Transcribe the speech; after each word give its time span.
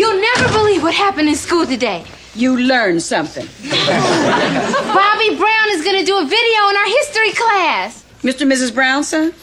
You'll 0.00 0.18
never 0.18 0.48
believe 0.54 0.82
what 0.82 0.94
happened 0.94 1.28
in 1.28 1.34
school 1.34 1.66
today. 1.66 2.06
You 2.34 2.56
learned 2.58 3.02
something. 3.02 3.44
Bobby 3.68 5.36
Brown 5.36 5.68
is 5.68 5.84
going 5.84 5.98
to 5.98 6.06
do 6.06 6.16
a 6.16 6.24
video 6.24 6.60
in 6.70 6.76
our 6.78 6.86
history 6.86 7.32
class. 7.32 8.02
Mr. 8.22 8.40
and 8.40 8.50
Mrs. 8.50 8.74
Brown, 8.74 9.04
son? 9.04 9.34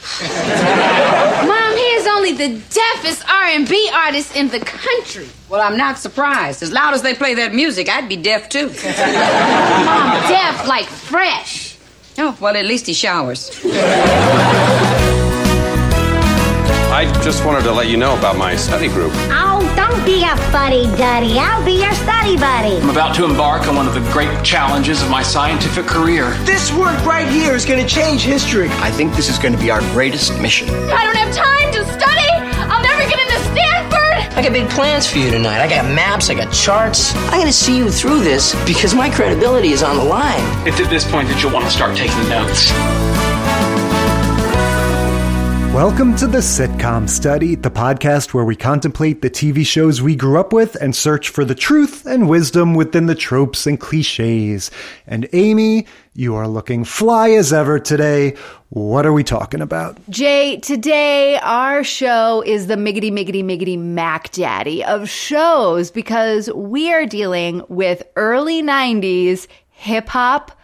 Mom, 1.47 1.77
he 1.77 1.89
is 1.93 2.07
only 2.07 2.31
the 2.31 2.47
deafest 2.73 3.23
R&B 3.29 3.91
artist 3.93 4.35
in 4.35 4.47
the 4.47 4.59
country. 4.59 5.29
Well, 5.47 5.61
I'm 5.61 5.77
not 5.77 5.99
surprised. 5.99 6.63
As 6.63 6.71
loud 6.71 6.95
as 6.95 7.03
they 7.03 7.13
play 7.13 7.35
that 7.35 7.53
music, 7.53 7.87
I'd 7.87 8.09
be 8.09 8.15
deaf 8.15 8.49
too. 8.49 8.65
Mom, 8.65 8.73
deaf 10.27 10.67
like 10.67 10.85
fresh. 10.87 11.77
Oh, 12.17 12.35
well, 12.41 12.57
at 12.57 12.65
least 12.65 12.87
he 12.87 12.95
showers. 12.95 13.51
I 16.97 17.05
just 17.21 17.45
wanted 17.45 17.61
to 17.65 17.71
let 17.71 17.89
you 17.89 17.95
know 17.95 18.17
about 18.17 18.37
my 18.37 18.55
study 18.55 18.87
group. 18.87 19.11
Oh, 19.29 19.61
don't 19.77 20.03
be 20.03 20.23
a 20.23 20.35
fuddy-duddy. 20.49 21.37
I'll 21.37 21.63
be 21.63 21.73
your 21.73 21.93
study 21.93 22.35
buddy. 22.37 22.81
I'm 22.81 22.89
about 22.89 23.13
to 23.17 23.23
embark 23.23 23.67
on 23.67 23.75
one 23.75 23.87
of 23.87 23.93
the 23.93 23.99
great 24.11 24.43
challenges 24.43 25.03
of 25.03 25.09
my 25.11 25.21
scientific 25.21 25.85
career. 25.85 26.31
This 26.43 26.73
work 26.73 26.97
right 27.05 27.29
here 27.29 27.53
is 27.53 27.65
going 27.65 27.79
to 27.79 27.87
change 27.87 28.23
history. 28.23 28.69
I 28.81 28.89
think 28.89 29.13
this 29.13 29.29
is 29.29 29.37
going 29.37 29.53
to 29.53 29.59
be 29.59 29.69
our 29.69 29.81
greatest 29.93 30.41
mission. 30.41 30.69
I 30.69 31.03
don't 31.03 31.15
have 31.17 31.35
time 31.35 31.71
to 31.73 31.85
study. 31.85 32.31
I'll 32.65 32.81
never 32.81 33.07
get 33.07 33.19
into 33.19 33.39
Stanford. 33.53 34.35
I 34.35 34.41
got 34.41 34.53
big 34.53 34.67
plans 34.71 35.05
for 35.05 35.19
you 35.19 35.29
tonight. 35.29 35.61
I 35.61 35.69
got 35.69 35.85
maps, 35.93 36.31
I 36.31 36.33
got 36.33 36.51
charts. 36.51 37.13
I'm 37.27 37.33
going 37.33 37.45
to 37.45 37.53
see 37.53 37.77
you 37.77 37.91
through 37.91 38.21
this 38.21 38.55
because 38.65 38.95
my 38.95 39.11
credibility 39.11 39.69
is 39.69 39.83
on 39.83 39.97
the 39.97 40.03
line. 40.03 40.41
It's 40.67 40.79
at 40.79 40.89
this 40.89 41.05
point 41.05 41.29
that 41.29 41.43
you'll 41.43 41.53
want 41.53 41.65
to 41.65 41.71
start 41.71 41.95
taking 41.95 42.27
notes. 42.27 42.73
Welcome 45.77 46.15
to 46.15 46.25
the 46.25 46.39
Sitcom 46.39 47.07
Study, 47.07 47.53
the 47.53 47.69
podcast 47.69 48.33
where 48.33 48.43
we 48.43 48.55
contemplate 48.55 49.21
the 49.21 49.29
TV 49.29 49.63
shows 49.63 50.01
we 50.01 50.15
grew 50.15 50.39
up 50.39 50.51
with 50.51 50.73
and 50.81 50.95
search 50.95 51.29
for 51.29 51.45
the 51.45 51.53
truth 51.53 52.07
and 52.07 52.27
wisdom 52.27 52.73
within 52.73 53.05
the 53.05 53.13
tropes 53.13 53.67
and 53.67 53.79
cliches. 53.79 54.71
And 55.05 55.29
Amy, 55.33 55.85
you 56.15 56.33
are 56.33 56.47
looking 56.47 56.83
fly 56.83 57.29
as 57.29 57.53
ever 57.53 57.77
today. 57.77 58.33
What 58.69 59.05
are 59.05 59.13
we 59.13 59.23
talking 59.23 59.61
about? 59.61 59.99
Jay, 60.09 60.57
today 60.57 61.37
our 61.43 61.83
show 61.83 62.41
is 62.41 62.65
the 62.65 62.75
miggity 62.75 63.11
miggity 63.11 63.43
miggity 63.43 63.77
Mac 63.77 64.31
Daddy 64.31 64.83
of 64.83 65.07
shows 65.07 65.91
because 65.91 66.49
we 66.55 66.91
are 66.91 67.05
dealing 67.05 67.61
with 67.69 68.01
early 68.15 68.63
90s 68.63 69.45
hip 69.69 70.09
hop, 70.09 70.59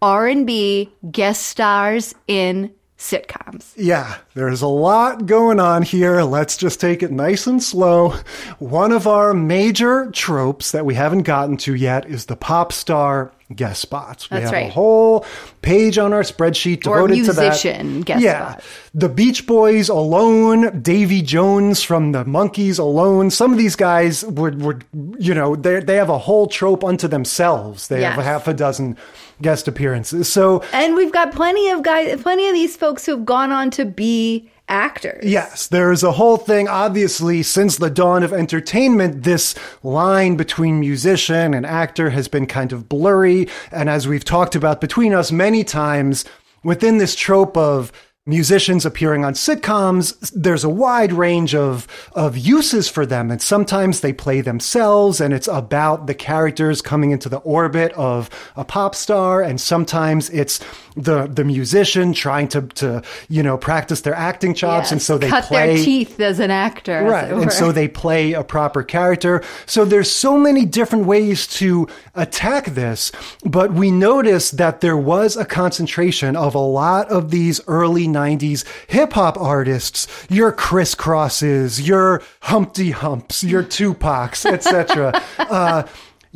R&B 0.00 0.90
guest 1.10 1.42
stars 1.42 2.14
in 2.26 2.72
sitcoms. 3.04 3.72
Yeah, 3.76 4.16
there's 4.34 4.62
a 4.62 4.66
lot 4.66 5.26
going 5.26 5.60
on 5.60 5.82
here. 5.82 6.22
Let's 6.22 6.56
just 6.56 6.80
take 6.80 7.02
it 7.02 7.12
nice 7.12 7.46
and 7.46 7.62
slow. 7.62 8.14
One 8.58 8.92
of 8.92 9.06
our 9.06 9.34
major 9.34 10.10
tropes 10.10 10.72
that 10.72 10.86
we 10.86 10.94
haven't 10.94 11.22
gotten 11.24 11.58
to 11.58 11.74
yet 11.74 12.06
is 12.08 12.26
the 12.26 12.36
pop 12.36 12.72
star 12.72 13.30
guest 13.54 13.82
spots. 13.82 14.30
We 14.30 14.38
That's 14.38 14.44
have 14.50 14.54
right. 14.54 14.70
a 14.70 14.72
whole 14.72 15.26
page 15.60 15.98
on 15.98 16.14
our 16.14 16.22
spreadsheet 16.22 16.86
Or 16.86 17.06
devoted 17.06 17.26
to 17.26 17.32
that. 17.34 17.42
musician 17.42 18.00
guest 18.00 18.22
yeah. 18.22 18.52
spot. 18.52 18.64
The 18.94 19.08
Beach 19.10 19.46
Boys 19.46 19.90
alone, 19.90 20.80
Davy 20.80 21.20
Jones 21.20 21.82
from 21.82 22.12
the 22.12 22.24
Monkees 22.24 22.78
alone. 22.78 23.30
Some 23.30 23.52
of 23.52 23.58
these 23.58 23.76
guys 23.76 24.24
would, 24.24 24.62
would 24.62 24.84
you 25.18 25.34
know, 25.34 25.56
they 25.56 25.80
they 25.80 25.96
have 25.96 26.08
a 26.08 26.18
whole 26.18 26.46
trope 26.46 26.82
unto 26.82 27.06
themselves. 27.06 27.88
They 27.88 28.02
have 28.02 28.18
a 28.18 28.22
half 28.22 28.48
a 28.48 28.54
dozen 28.54 28.96
guest 29.42 29.68
appearances. 29.68 30.32
So 30.32 30.62
And 30.72 30.94
we've 30.94 31.12
got 31.12 31.32
plenty 31.32 31.70
of 31.70 31.82
guys, 31.82 32.20
plenty 32.22 32.48
of 32.48 32.54
these 32.54 32.76
folks 32.76 33.06
who've 33.06 33.24
gone 33.24 33.52
on 33.52 33.70
to 33.72 33.84
be 33.84 34.50
actors. 34.68 35.24
Yes, 35.24 35.66
there 35.66 35.92
is 35.92 36.02
a 36.02 36.12
whole 36.12 36.36
thing. 36.36 36.68
Obviously, 36.68 37.42
since 37.42 37.76
the 37.76 37.90
dawn 37.90 38.22
of 38.22 38.32
entertainment, 38.32 39.22
this 39.22 39.54
line 39.82 40.36
between 40.36 40.80
musician 40.80 41.52
and 41.54 41.66
actor 41.66 42.10
has 42.10 42.28
been 42.28 42.46
kind 42.46 42.72
of 42.72 42.88
blurry. 42.88 43.48
And 43.70 43.90
as 43.90 44.08
we've 44.08 44.24
talked 44.24 44.54
about 44.54 44.80
between 44.80 45.12
us 45.12 45.30
many 45.30 45.64
times, 45.64 46.24
within 46.62 46.98
this 46.98 47.14
trope 47.14 47.56
of 47.56 47.92
musicians 48.26 48.86
appearing 48.86 49.22
on 49.22 49.34
sitcoms, 49.34 50.30
there's 50.34 50.64
a 50.64 50.68
wide 50.68 51.12
range 51.12 51.54
of, 51.54 51.86
of 52.14 52.38
uses 52.38 52.88
for 52.88 53.04
them. 53.04 53.30
And 53.30 53.42
sometimes 53.42 54.00
they 54.00 54.14
play 54.14 54.40
themselves 54.40 55.20
and 55.20 55.34
it's 55.34 55.46
about 55.46 56.06
the 56.06 56.14
characters 56.14 56.80
coming 56.80 57.10
into 57.10 57.28
the 57.28 57.36
orbit 57.38 57.92
of 57.92 58.30
a 58.56 58.64
pop 58.64 58.94
star. 58.94 59.42
And 59.42 59.60
sometimes 59.60 60.30
it's 60.30 60.58
the, 60.96 61.26
the 61.26 61.44
musician 61.44 62.14
trying 62.14 62.48
to, 62.48 62.62
to, 62.62 63.02
you 63.28 63.42
know, 63.42 63.58
practice 63.58 64.00
their 64.00 64.14
acting 64.14 64.54
chops. 64.54 64.86
Yes, 64.86 64.92
And 64.92 65.02
so 65.02 65.18
they 65.18 65.28
cut 65.28 65.44
play. 65.44 65.74
their 65.76 65.84
teeth 65.84 66.18
as 66.18 66.40
an 66.40 66.50
actor. 66.50 67.04
Right. 67.04 67.30
And 67.30 67.52
so 67.52 67.72
they 67.72 67.88
play 67.88 68.32
a 68.32 68.42
proper 68.42 68.82
character. 68.82 69.42
So 69.66 69.84
there's 69.84 70.10
so 70.10 70.38
many 70.38 70.64
different 70.64 71.04
ways 71.04 71.46
to 71.58 71.88
attack 72.14 72.66
this, 72.68 73.12
but 73.44 73.74
we 73.74 73.90
noticed 73.90 74.56
that 74.56 74.80
there 74.80 74.96
was 74.96 75.36
a 75.36 75.44
concentration 75.44 76.36
of 76.36 76.54
a 76.54 76.58
lot 76.58 77.10
of 77.10 77.30
these 77.30 77.60
early 77.66 78.13
90s 78.14 78.64
hip 78.88 79.12
hop 79.12 79.38
artists, 79.38 80.06
your 80.30 80.52
Kriss 80.52 80.96
Krosses, 80.96 81.86
your 81.86 82.22
Humpty 82.42 82.92
Humps, 82.92 83.42
your 83.44 83.62
Tupacs, 83.62 84.46
etc. 84.46 85.20
uh, 85.38 85.82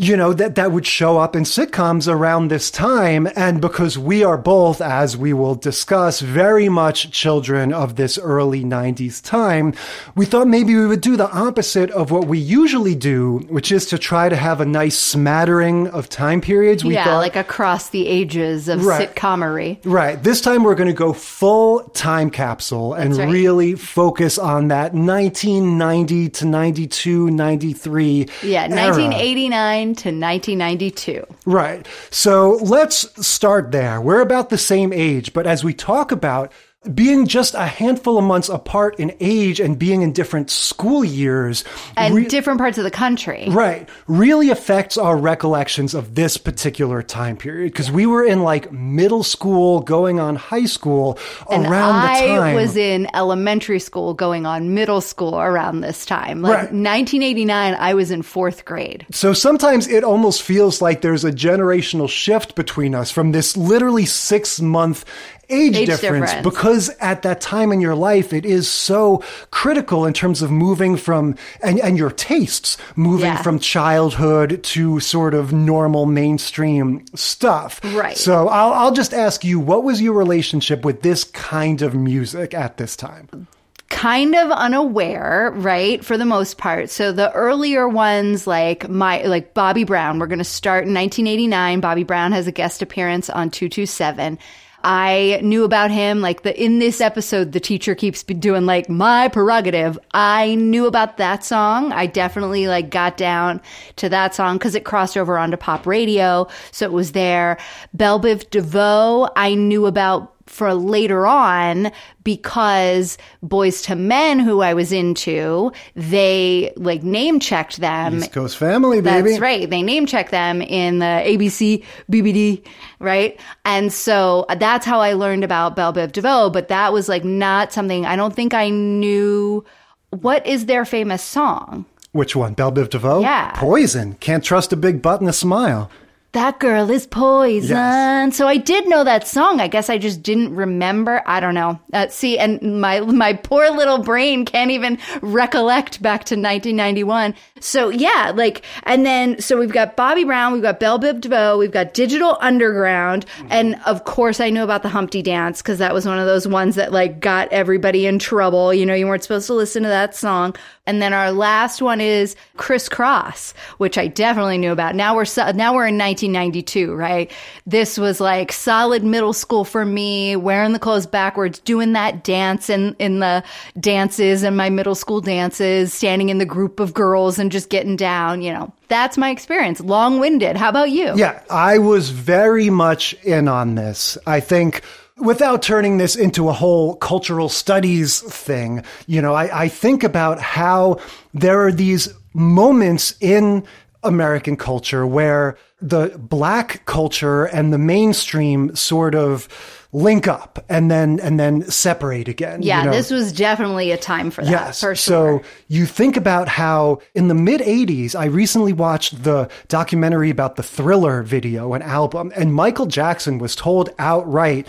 you 0.01 0.17
know, 0.17 0.33
that, 0.33 0.55
that 0.55 0.71
would 0.71 0.87
show 0.87 1.19
up 1.19 1.35
in 1.35 1.43
sitcoms 1.43 2.07
around 2.07 2.49
this 2.49 2.71
time. 2.71 3.29
And 3.35 3.61
because 3.61 3.99
we 3.99 4.23
are 4.23 4.39
both, 4.39 4.81
as 4.81 5.17
we 5.17 5.33
will 5.33 5.57
discuss, 5.57 6.21
very 6.21 6.69
much 6.69 7.11
children 7.11 7.73
of 7.73 7.97
this 7.97 8.17
early 8.17 8.63
90s 8.63 9.21
time, 9.21 9.75
we 10.15 10.25
thought 10.25 10.47
maybe 10.47 10.77
we 10.77 10.87
would 10.87 11.01
do 11.01 11.17
the 11.17 11.29
opposite 11.33 11.91
of 11.91 12.13
what 12.13 12.29
we 12.29 12.39
usually 12.39 12.95
do, 12.95 13.39
which 13.49 13.73
is 13.73 13.87
to 13.87 13.99
try 13.99 14.29
to 14.29 14.37
have 14.37 14.61
a 14.61 14.65
nice 14.65 14.97
smattering 14.97 15.89
of 15.89 16.09
time 16.09 16.41
periods. 16.41 16.85
We 16.85 16.95
yeah, 16.95 17.03
thought, 17.03 17.19
like 17.19 17.35
across 17.35 17.89
the 17.89 18.07
ages 18.07 18.69
of 18.69 18.85
Right. 18.85 19.13
sitcomery. 19.13 19.79
Right. 19.85 20.23
This 20.23 20.41
time 20.41 20.63
we're 20.63 20.77
going 20.77 20.87
to 20.87 20.95
go 20.95 21.13
full 21.13 21.81
time 21.95 22.31
capsule 22.31 22.95
and 22.95 23.17
right. 23.17 23.29
really 23.29 23.75
focus 23.75 24.39
on 24.39 24.69
that 24.69 24.95
1990 24.95 26.29
to 26.29 26.47
92, 26.47 27.31
93. 27.33 28.29
Yeah, 28.45 28.63
era. 28.63 28.71
1989 28.71 29.88
to 29.97 30.09
1992. 30.09 31.25
Right. 31.47 31.87
So 32.11 32.59
let's 32.63 33.27
start 33.27 33.73
there. 33.73 34.01
We're 34.01 34.21
about 34.21 34.51
the 34.51 34.59
same 34.59 34.93
age, 34.93 35.33
but 35.33 35.47
as 35.47 35.65
we 35.65 35.75
talk 35.75 36.13
about 36.13 36.53
being 36.95 37.27
just 37.27 37.55
a 37.55 37.67
handful 37.67 38.19
of 38.19 38.25
months 38.25 38.49
apart 38.49 39.01
in 39.01 39.13
age 39.19 39.59
and 39.59 39.79
being 39.79 40.03
in 40.03 40.13
different 40.13 40.49
school 40.49 41.05
years, 41.05 41.65
And 41.97 42.15
re- 42.15 42.25
different 42.27 42.61
parts 42.61 42.79
of 42.79 42.85
the 42.85 42.91
country. 42.91 43.47
Right. 43.51 43.89
Really 44.07 44.51
affects 44.51 44.97
our 44.97 45.17
recollections 45.17 45.93
of 45.93 46.15
this 46.15 46.37
particular 46.37 47.03
time 47.03 47.37
period 47.37 47.73
because 47.73 47.91
we 47.91 48.07
were 48.07 48.25
in 48.25 48.45
like 48.45 48.71
middle 48.73 49.25
school 49.25 49.81
going 49.81 50.21
on 50.21 50.37
high 50.37 50.67
school 50.67 51.19
And 51.51 51.67
around 51.67 51.97
I 51.97 52.21
the 52.21 52.27
time. 52.29 52.43
I 52.43 52.55
was 52.55 52.77
in 52.77 53.09
elementary 53.13 53.81
school 53.81 54.15
going 54.15 54.47
on 54.47 54.73
middle 54.73 55.01
school 55.01 55.37
around 55.37 55.81
this 55.81 56.07
time. 56.07 56.43
Like 56.43 56.53
Right. 56.55 56.63
1989, 56.73 57.75
I 57.75 57.95
was 57.95 58.13
in 58.13 58.23
fourth 58.23 58.65
grade. 58.65 59.05
So 59.11 59.33
sometimes 59.33 59.89
it 59.89 60.05
almost 60.05 60.43
feels 60.43 60.81
like 60.81 61.01
there's 61.01 61.25
a 61.25 61.33
generational 61.33 62.09
shift 62.09 62.55
between 62.55 62.95
us 62.95 63.11
from 63.11 63.33
this 63.33 63.57
literally 63.57 64.07
six 64.07 64.61
month 64.61 65.05
age, 65.51 65.77
Age 65.77 65.87
difference, 65.89 66.31
difference. 66.31 66.45
because 66.45 66.89
at 67.01 67.23
that 67.23 67.41
time 67.41 67.73
in 67.73 67.81
your 67.81 67.95
life 67.95 68.33
it 68.33 68.45
is 68.45 68.69
so 68.69 69.23
critical 69.51 70.05
in 70.07 70.13
terms 70.13 70.43
of 70.43 70.51
moving 70.51 70.97
from 70.97 71.35
and, 71.63 71.79
and 71.81 71.97
your 71.97 72.11
tastes 72.11 72.77
moving 72.97 73.27
Yeah. 73.27 73.43
from 73.43 73.59
childhood 73.59 74.63
to 74.65 75.01
sort 75.01 75.35
of 75.35 75.53
normal 75.53 76.07
mainstream 76.07 77.05
stuff. 77.15 77.81
Right. 77.85 78.17
So 78.17 78.49
I'll, 78.49 78.73
I'll 78.73 78.93
just 78.93 79.15
ask 79.15 79.45
you, 79.45 79.59
what 79.59 79.85
was 79.85 80.03
your 80.03 80.13
relationship 80.15 80.85
with 80.85 81.03
this 81.03 81.25
kind 81.25 81.83
of 81.83 81.95
music 81.95 82.55
at 82.55 82.77
this 82.77 82.97
time? 82.97 83.47
kind 83.91 84.35
of 84.37 84.51
unaware, 84.51 85.51
right? 85.57 86.05
For 86.05 86.19
the 86.19 86.27
most 86.27 86.59
part. 86.59 86.91
So 86.91 87.11
the 87.11 87.33
earlier 87.33 87.89
ones, 87.89 88.47
like 88.47 88.87
my, 88.89 89.23
like 89.23 89.55
Bobby 89.55 89.85
Brown, 89.85 90.19
we're 90.19 90.27
going 90.27 90.39
to 90.39 90.45
start 90.45 90.85
in 90.87 90.93
1989. 90.95 91.81
Bobby 91.81 92.05
Brown 92.05 92.33
has 92.33 92.47
a 92.47 92.53
guest 92.53 92.83
appearance 92.83 93.31
on 93.31 93.51
227. 93.51 94.39
I 94.85 95.41
knew 95.43 95.65
about 95.65 95.91
him, 95.91 96.21
like 96.21 96.43
the, 96.43 96.63
in 96.63 96.79
this 96.79 97.01
episode, 97.01 97.53
the 97.53 97.61
teacher 97.61 97.95
keeps 97.95 98.23
doing 98.23 98.65
like 98.65 98.89
my 98.89 99.29
prerogative. 99.29 99.99
I 100.15 100.55
knew 100.55 100.87
about 100.87 101.17
that 101.17 101.45
song. 101.45 101.93
I 101.93 102.07
definitely 102.07 102.69
like 102.69 102.91
got 102.91 103.17
down 103.17 103.61
to 103.97 104.09
that 104.09 104.35
song 104.35 104.57
because 104.57 104.75
it 104.75 104.85
crossed 104.85 105.17
over 105.17 105.37
onto 105.37 105.57
pop 105.57 105.87
radio. 105.87 106.47
So 106.71 106.87
it 106.87 106.93
was 106.93 107.13
there. 107.13 107.59
Bell 107.93 108.21
Biv 108.21 108.49
DeVoe, 108.51 109.29
I 109.37 109.55
knew 109.55 109.87
about 109.87 110.35
for 110.49 110.75
later 110.75 111.27
on 111.27 111.93
because 112.25 113.19
Boyz 113.45 113.89
II 113.89 113.97
Men, 113.97 114.39
who 114.39 114.61
I 114.61 114.75
was 114.75 114.93
into, 114.93 115.73
they 115.95 116.73
like 116.77 117.03
name 117.03 117.41
checked 117.41 117.79
them. 117.79 118.19
East 118.19 118.33
Coast 118.33 118.57
Family, 118.57 119.01
baby. 119.01 119.31
That's 119.31 119.41
right. 119.41 119.69
They 119.69 119.83
name 119.83 120.07
check 120.07 120.31
them 120.31 120.63
in 120.63 120.99
the 120.99 121.05
ABC, 121.25 121.85
BBD, 122.11 122.67
right? 122.99 123.39
And 123.65 123.93
so 123.93 124.47
that's 124.59 124.85
how 124.87 125.01
I 125.01 125.13
learned 125.13 125.45
about 125.45 125.77
Bell 125.77 125.93
Biv 125.93 126.13
DeVoe, 126.13 126.51
but 126.51 126.69
that 126.69 126.93
was 126.93 127.09
like 127.09 127.25
not 127.25 127.73
something 127.73 128.07
I 128.07 128.17
don't 128.17 128.35
think 128.35 128.55
I 128.55 128.71
knew. 128.71 129.65
What 130.11 130.47
is 130.47 130.67
their 130.67 130.85
famous 130.85 131.23
song? 131.23 131.85
Which 132.13 132.35
one? 132.35 132.55
Bell 132.55 132.73
Biv 132.73 132.89
DeVoe? 132.91 133.21
Yeah. 133.21 133.53
Poison. 133.55 134.15
Can't 134.15 134.43
trust 134.43 134.73
a 134.73 134.77
big 134.77 135.03
butt 135.03 135.21
and 135.21 135.29
a 135.29 135.33
smile. 135.33 135.91
That 136.33 136.61
girl 136.61 136.91
is 136.91 137.07
poison. 137.07 137.77
Yes. 137.77 138.37
So 138.37 138.47
I 138.47 138.59
did 138.59 138.87
know 138.87 139.03
that 139.03 139.27
song. 139.27 139.61
I 139.61 139.67
guess 139.67 139.89
I 139.89 139.97
just 139.97 140.23
didn't 140.23 140.55
remember. 140.55 141.23
I 141.25 141.41
don't 141.41 141.55
know. 141.55 141.81
Uh, 141.95 142.09
see, 142.09 142.39
and 142.39 142.81
my 142.83 143.01
my 143.01 143.33
poor 143.33 143.71
little 143.71 143.99
brain 143.99 144.45
can't 144.45 144.71
even 144.71 144.99
recollect 145.23 146.03
back 146.03 146.25
to 146.25 146.35
1991. 146.35 147.35
So 147.61 147.89
yeah, 147.89 148.33
like, 148.37 148.63
and 148.83 149.07
then 149.07 149.41
so 149.41 149.59
we've 149.59 149.73
got 149.73 149.97
Bobby 149.97 150.25
Brown, 150.25 150.53
we've 150.53 150.63
got 150.63 150.79
Bell 150.79 150.99
Biv 150.99 151.23
DeVoe, 151.23 151.57
we've 151.57 151.73
got 151.73 151.95
Digital 151.95 152.37
Underground, 152.43 153.25
and 153.49 153.81
of 153.87 154.05
course 154.05 154.39
I 154.39 154.51
knew 154.51 154.63
about 154.63 154.83
the 154.83 154.91
Humpty 154.91 155.23
Dance 155.23 155.63
because 155.63 155.79
that 155.79 155.95
was 155.95 156.05
one 156.05 156.19
of 156.19 156.27
those 156.27 156.47
ones 156.47 156.75
that 156.75 156.93
like 156.93 157.21
got 157.21 157.51
everybody 157.53 158.05
in 158.05 158.19
trouble. 158.19 158.75
You 158.75 158.85
know, 158.85 158.95
you 158.95 159.07
weren't 159.07 159.23
supposed 159.23 159.47
to 159.47 159.55
listen 159.55 159.83
to 159.83 159.89
that 159.89 160.15
song. 160.15 160.55
And 160.89 161.03
then 161.03 161.13
our 161.13 161.33
last 161.33 161.83
one 161.83 162.01
is 162.01 162.35
Kriss 162.57 162.89
Kross, 162.89 163.53
which 163.77 163.99
I 163.99 164.07
definitely 164.07 164.57
knew 164.57 164.73
about. 164.73 164.95
Now 164.95 165.15
we're 165.15 165.27
now 165.53 165.75
we're 165.75 165.87
in 165.87 165.99
1992, 165.99 166.95
right? 166.95 167.31
This 167.67 167.99
was 167.99 168.23
like 168.23 168.53
solid 168.53 169.05
middle 169.05 169.35
school 169.35 169.67
for 169.67 169.85
me, 169.85 170.35
wearing 170.35 170.73
the 170.73 170.79
clothes 170.79 171.07
backwards, 171.07 171.59
doing 171.59 171.93
that 171.93 172.25
dance 172.25 172.71
in 172.71 172.97
in 172.99 173.19
the 173.19 173.45
dances 173.79 174.43
and 174.43 174.57
my 174.57 174.71
middle 174.71 174.95
school 174.95 175.21
dances, 175.21 175.93
standing 175.93 176.31
in 176.31 176.39
the 176.39 176.47
group 176.47 176.81
of 176.81 176.95
girls 176.95 177.39
and 177.39 177.53
just 177.53 177.69
getting 177.69 177.95
down. 177.95 178.41
You 178.41 178.55
know, 178.55 178.73
that's 178.89 179.19
my 179.19 179.29
experience. 179.29 179.81
Long 179.81 180.19
winded. 180.21 180.57
How 180.57 180.71
about 180.71 180.91
you? 180.91 181.13
Yeah, 181.17 181.43
I 181.51 181.77
was 181.77 182.09
very 182.09 182.71
much 182.71 183.13
in 183.25 183.47
on 183.47 183.75
this. 183.75 184.17
I 184.27 184.41
think 184.41 184.83
without 185.21 185.63
turning 185.63 185.99
this 185.99 186.17
into 186.17 186.49
a 186.49 186.53
whole 186.53 186.97
cultural 186.97 187.49
studies 187.49 188.21
thing, 188.21 188.83
you 189.07 189.21
know, 189.23 189.35
I, 189.35 189.65
I 189.65 189.69
think 189.69 190.05
about 190.05 190.41
how 190.41 191.01
there 191.35 191.65
are 191.67 191.73
these 191.73 192.09
moments 192.35 193.15
in 193.21 193.65
American 194.03 194.57
culture 194.57 195.07
where 195.07 195.57
the 195.81 196.17
black 196.19 196.85
culture 196.87 197.45
and 197.45 197.73
the 197.73 197.79
mainstream 197.79 198.75
sort 198.75 199.15
of 199.15 199.49
link 199.93 200.29
up 200.29 200.63
and 200.69 200.91
then 200.91 201.19
and 201.21 201.41
then 201.41 201.63
separate 201.71 202.29
again. 202.29 202.63
Yeah, 202.63 202.81
you 202.81 202.87
know? 202.87 202.93
this 202.93 203.11
was 203.11 203.33
definitely 203.33 203.91
a 203.91 203.97
time 203.97 204.31
for 204.31 204.45
that. 204.45 204.51
Yes. 204.51 204.81
for 204.81 204.95
So 204.95 205.43
you 205.69 205.87
think 205.87 206.17
about 206.17 206.49
how 206.49 207.01
in 207.15 207.29
the 207.29 207.35
mid 207.35 207.61
80s, 207.61 208.15
I 208.15 208.27
recently 208.27 208.73
watched 208.73 209.23
the 209.23 209.49
documentary 209.69 210.31
about 210.31 210.57
the 210.57 210.63
Thriller 210.63 211.23
video 211.23 211.73
and 211.73 211.83
album, 211.83 212.33
and 212.37 212.53
Michael 212.53 212.87
Jackson 212.87 213.39
was 213.39 213.55
told 213.55 213.91
outright. 213.99 214.67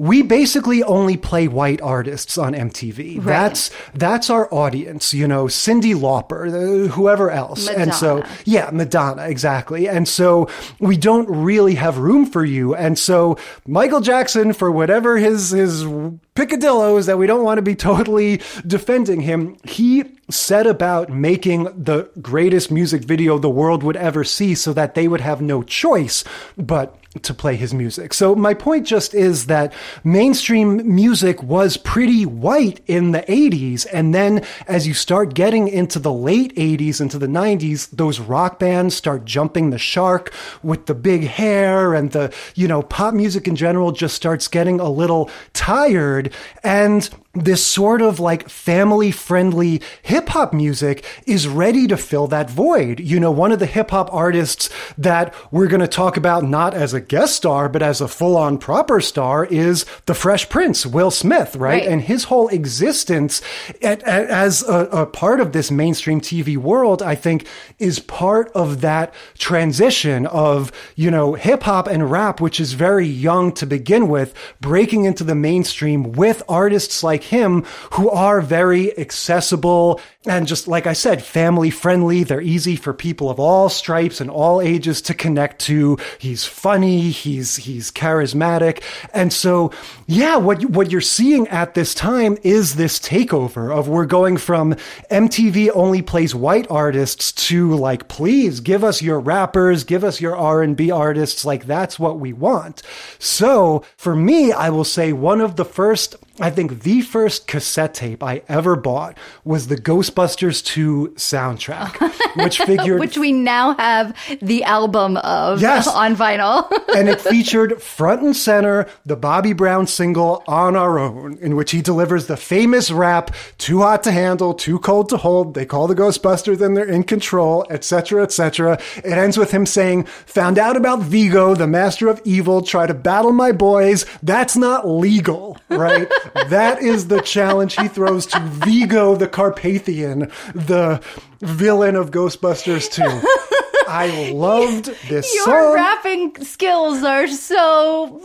We 0.00 0.22
basically 0.22 0.82
only 0.82 1.18
play 1.18 1.46
white 1.46 1.82
artists 1.82 2.38
on 2.38 2.54
MTV. 2.54 3.22
That's 3.22 3.70
that's 3.92 4.30
our 4.30 4.48
audience, 4.52 5.12
you 5.12 5.28
know, 5.28 5.44
Cyndi 5.44 5.94
Lauper, 5.94 6.48
uh, 6.48 6.88
whoever 6.88 7.30
else. 7.30 7.68
And 7.68 7.92
so, 7.92 8.24
yeah, 8.46 8.70
Madonna, 8.72 9.28
exactly. 9.28 9.86
And 9.90 10.08
so 10.08 10.48
we 10.78 10.96
don't 10.96 11.28
really 11.28 11.74
have 11.74 11.98
room 11.98 12.24
for 12.24 12.46
you. 12.46 12.74
And 12.74 12.98
so 12.98 13.36
Michael 13.66 14.00
Jackson, 14.00 14.54
for 14.54 14.70
whatever 14.70 15.18
his 15.18 15.50
his 15.50 15.84
picadillos 15.84 17.04
that 17.04 17.18
we 17.18 17.26
don't 17.26 17.44
want 17.44 17.58
to 17.58 17.62
be 17.62 17.74
totally 17.74 18.40
defending 18.66 19.20
him, 19.20 19.58
he 19.64 20.04
set 20.30 20.66
about 20.66 21.10
making 21.10 21.64
the 21.64 22.08
greatest 22.22 22.70
music 22.70 23.02
video 23.02 23.38
the 23.38 23.50
world 23.50 23.82
would 23.82 23.96
ever 23.96 24.24
see 24.24 24.54
so 24.54 24.72
that 24.72 24.94
they 24.94 25.08
would 25.08 25.20
have 25.20 25.42
no 25.42 25.62
choice 25.62 26.24
but 26.56 26.96
to 27.22 27.34
play 27.34 27.56
his 27.56 27.74
music. 27.74 28.14
So 28.14 28.36
my 28.36 28.54
point 28.54 28.86
just 28.86 29.14
is 29.14 29.46
that 29.46 29.72
mainstream 30.04 30.94
music 30.94 31.42
was 31.42 31.76
pretty 31.76 32.24
white 32.24 32.80
in 32.86 33.10
the 33.10 33.22
80s 33.22 33.84
and 33.92 34.14
then 34.14 34.44
as 34.68 34.86
you 34.86 34.94
start 34.94 35.34
getting 35.34 35.66
into 35.66 35.98
the 35.98 36.12
late 36.12 36.54
80s 36.54 37.00
into 37.00 37.18
the 37.18 37.26
90s 37.26 37.90
those 37.90 38.20
rock 38.20 38.60
bands 38.60 38.94
start 38.94 39.24
jumping 39.24 39.70
the 39.70 39.78
shark 39.78 40.32
with 40.62 40.86
the 40.86 40.94
big 40.94 41.24
hair 41.24 41.94
and 41.94 42.12
the 42.12 42.32
you 42.54 42.68
know 42.68 42.80
pop 42.80 43.12
music 43.12 43.48
in 43.48 43.56
general 43.56 43.90
just 43.90 44.14
starts 44.14 44.46
getting 44.46 44.78
a 44.78 44.88
little 44.88 45.30
tired 45.52 46.32
and 46.62 47.10
this 47.32 47.64
sort 47.64 48.02
of 48.02 48.18
like 48.18 48.48
family 48.48 49.12
friendly 49.12 49.80
hip 50.02 50.28
hop 50.30 50.52
music 50.52 51.04
is 51.26 51.46
ready 51.46 51.86
to 51.86 51.96
fill 51.96 52.26
that 52.26 52.50
void. 52.50 52.98
You 52.98 53.20
know, 53.20 53.30
one 53.30 53.52
of 53.52 53.60
the 53.60 53.66
hip 53.66 53.90
hop 53.90 54.12
artists 54.12 54.68
that 54.98 55.32
we're 55.52 55.68
going 55.68 55.80
to 55.80 55.86
talk 55.86 56.16
about 56.16 56.42
not 56.42 56.74
as 56.74 56.92
a 56.92 57.00
guest 57.00 57.36
star, 57.36 57.68
but 57.68 57.82
as 57.82 58.00
a 58.00 58.08
full 58.08 58.36
on 58.36 58.58
proper 58.58 59.00
star 59.00 59.44
is 59.46 59.86
the 60.06 60.14
Fresh 60.14 60.48
Prince, 60.48 60.84
Will 60.84 61.10
Smith, 61.12 61.54
right? 61.56 61.70
Right. 61.70 61.86
And 61.86 62.02
his 62.02 62.24
whole 62.24 62.48
existence 62.48 63.40
at, 63.80 64.02
at- 64.02 64.28
as 64.28 64.64
a, 64.64 64.88
a 64.90 65.06
part 65.06 65.38
of 65.40 65.52
this 65.52 65.70
mainstream 65.70 66.20
TV 66.20 66.56
world, 66.56 67.00
I 67.00 67.14
think 67.14 67.46
is 67.78 68.00
part 68.00 68.50
of 68.56 68.80
that 68.80 69.14
transition 69.38 70.26
of, 70.26 70.72
you 70.96 71.10
know, 71.12 71.34
hip 71.34 71.62
hop 71.62 71.86
and 71.86 72.10
rap, 72.10 72.40
which 72.40 72.58
is 72.58 72.72
very 72.72 73.06
young 73.06 73.52
to 73.52 73.66
begin 73.66 74.08
with, 74.08 74.34
breaking 74.60 75.04
into 75.04 75.22
the 75.22 75.34
mainstream 75.36 76.12
with 76.12 76.42
artists 76.48 77.04
like 77.04 77.19
him 77.22 77.64
who 77.92 78.10
are 78.10 78.40
very 78.40 78.96
accessible 78.98 80.00
and 80.26 80.46
just 80.46 80.68
like 80.68 80.86
I 80.86 80.92
said, 80.92 81.22
family 81.22 81.70
friendly. 81.70 82.24
They're 82.24 82.42
easy 82.42 82.76
for 82.76 82.92
people 82.92 83.30
of 83.30 83.40
all 83.40 83.70
stripes 83.70 84.20
and 84.20 84.28
all 84.28 84.60
ages 84.60 85.00
to 85.02 85.14
connect 85.14 85.60
to. 85.62 85.96
He's 86.18 86.44
funny. 86.44 87.08
He's, 87.08 87.56
he's 87.56 87.90
charismatic. 87.90 88.82
And 89.14 89.32
so, 89.32 89.72
yeah, 90.10 90.36
what, 90.38 90.60
you- 90.60 90.66
what 90.68 90.90
you're 90.90 91.00
seeing 91.00 91.46
at 91.48 91.74
this 91.74 91.94
time 91.94 92.36
is 92.42 92.74
this 92.74 92.98
takeover 92.98 93.72
of 93.72 93.86
we're 93.86 94.06
going 94.06 94.36
from 94.38 94.74
MTV 95.08 95.70
only 95.72 96.02
plays 96.02 96.34
white 96.34 96.66
artists 96.68 97.30
to 97.48 97.74
like, 97.76 98.08
please 98.08 98.58
give 98.58 98.82
us 98.82 99.00
your 99.00 99.20
rappers, 99.20 99.84
give 99.84 100.02
us 100.02 100.20
your 100.20 100.36
R&B 100.36 100.90
artists. 100.90 101.44
Like 101.44 101.66
that's 101.66 101.96
what 101.98 102.18
we 102.18 102.32
want. 102.32 102.82
So 103.20 103.84
for 103.96 104.16
me, 104.16 104.50
I 104.50 104.70
will 104.70 104.82
say 104.84 105.12
one 105.12 105.40
of 105.40 105.54
the 105.54 105.64
first 105.64 106.16
I 106.42 106.48
think 106.48 106.84
the 106.84 107.02
first 107.02 107.46
cassette 107.46 107.92
tape 107.92 108.22
I 108.22 108.40
ever 108.48 108.74
bought 108.74 109.18
was 109.44 109.66
the 109.66 109.76
Ghostbusters 109.76 110.64
2 110.64 111.12
soundtrack, 111.18 111.98
which 112.42 112.60
figured 112.60 112.98
Which 112.98 113.18
we 113.18 113.30
now 113.30 113.74
have 113.74 114.16
the 114.40 114.64
album 114.64 115.18
of 115.18 115.60
Yes. 115.60 115.86
on 115.94 116.16
vinyl. 116.16 116.66
and 116.96 117.10
it 117.10 117.20
featured 117.20 117.82
front 117.82 118.22
and 118.22 118.34
center 118.34 118.86
the 119.04 119.16
Bobby 119.16 119.52
Brown 119.52 119.86
single 120.00 120.42
On 120.48 120.76
Our 120.76 120.98
Own, 120.98 121.36
in 121.42 121.56
which 121.56 121.72
he 121.72 121.82
delivers 121.82 122.26
the 122.26 122.38
famous 122.38 122.90
rap, 122.90 123.34
too 123.58 123.80
hot 123.80 124.02
to 124.04 124.10
handle, 124.10 124.54
too 124.54 124.78
cold 124.78 125.10
to 125.10 125.18
hold. 125.18 125.52
They 125.52 125.66
call 125.66 125.88
the 125.88 125.94
Ghostbusters 125.94 126.58
and 126.62 126.74
they're 126.74 126.88
in 126.88 127.02
control, 127.02 127.66
etc., 127.68 128.22
etc. 128.22 128.80
It 128.96 129.12
ends 129.12 129.36
with 129.36 129.50
him 129.50 129.66
saying, 129.66 130.04
found 130.04 130.58
out 130.58 130.74
about 130.74 131.00
Vigo, 131.00 131.54
the 131.54 131.66
master 131.66 132.08
of 132.08 132.22
evil, 132.24 132.62
try 132.62 132.86
to 132.86 132.94
battle 132.94 133.32
my 133.32 133.52
boys. 133.52 134.06
That's 134.22 134.56
not 134.56 134.88
legal, 134.88 135.58
right? 135.68 136.10
that 136.48 136.80
is 136.80 137.08
the 137.08 137.20
challenge 137.20 137.76
he 137.76 137.86
throws 137.86 138.24
to 138.28 138.40
Vigo, 138.40 139.16
the 139.16 139.28
Carpathian, 139.28 140.32
the 140.54 141.02
villain 141.40 141.94
of 141.94 142.10
Ghostbusters 142.10 142.90
2. 142.90 143.49
I 143.90 144.30
loved 144.30 144.86
this 145.08 145.34
Your 145.34 145.44
song. 145.44 145.74
rapping 145.74 146.44
skills 146.44 147.02
are 147.02 147.26
so 147.26 148.20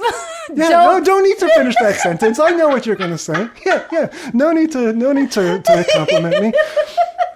Yeah, 0.53 0.69
no, 0.69 1.03
don't 1.03 1.23
need 1.23 1.39
to 1.39 1.49
finish 1.55 1.75
that 1.81 1.95
sentence. 1.95 2.39
I 2.39 2.51
know 2.51 2.67
what 2.69 2.85
you're 2.85 2.95
going 2.95 3.11
to 3.11 3.17
say. 3.17 3.49
Yeah, 3.65 3.83
yeah. 3.91 4.11
No 4.33 4.51
need 4.51 4.71
to, 4.73 4.93
no 4.93 5.11
need 5.11 5.31
to, 5.31 5.59
to 5.59 5.85
compliment 5.93 6.39
me. 6.41 6.53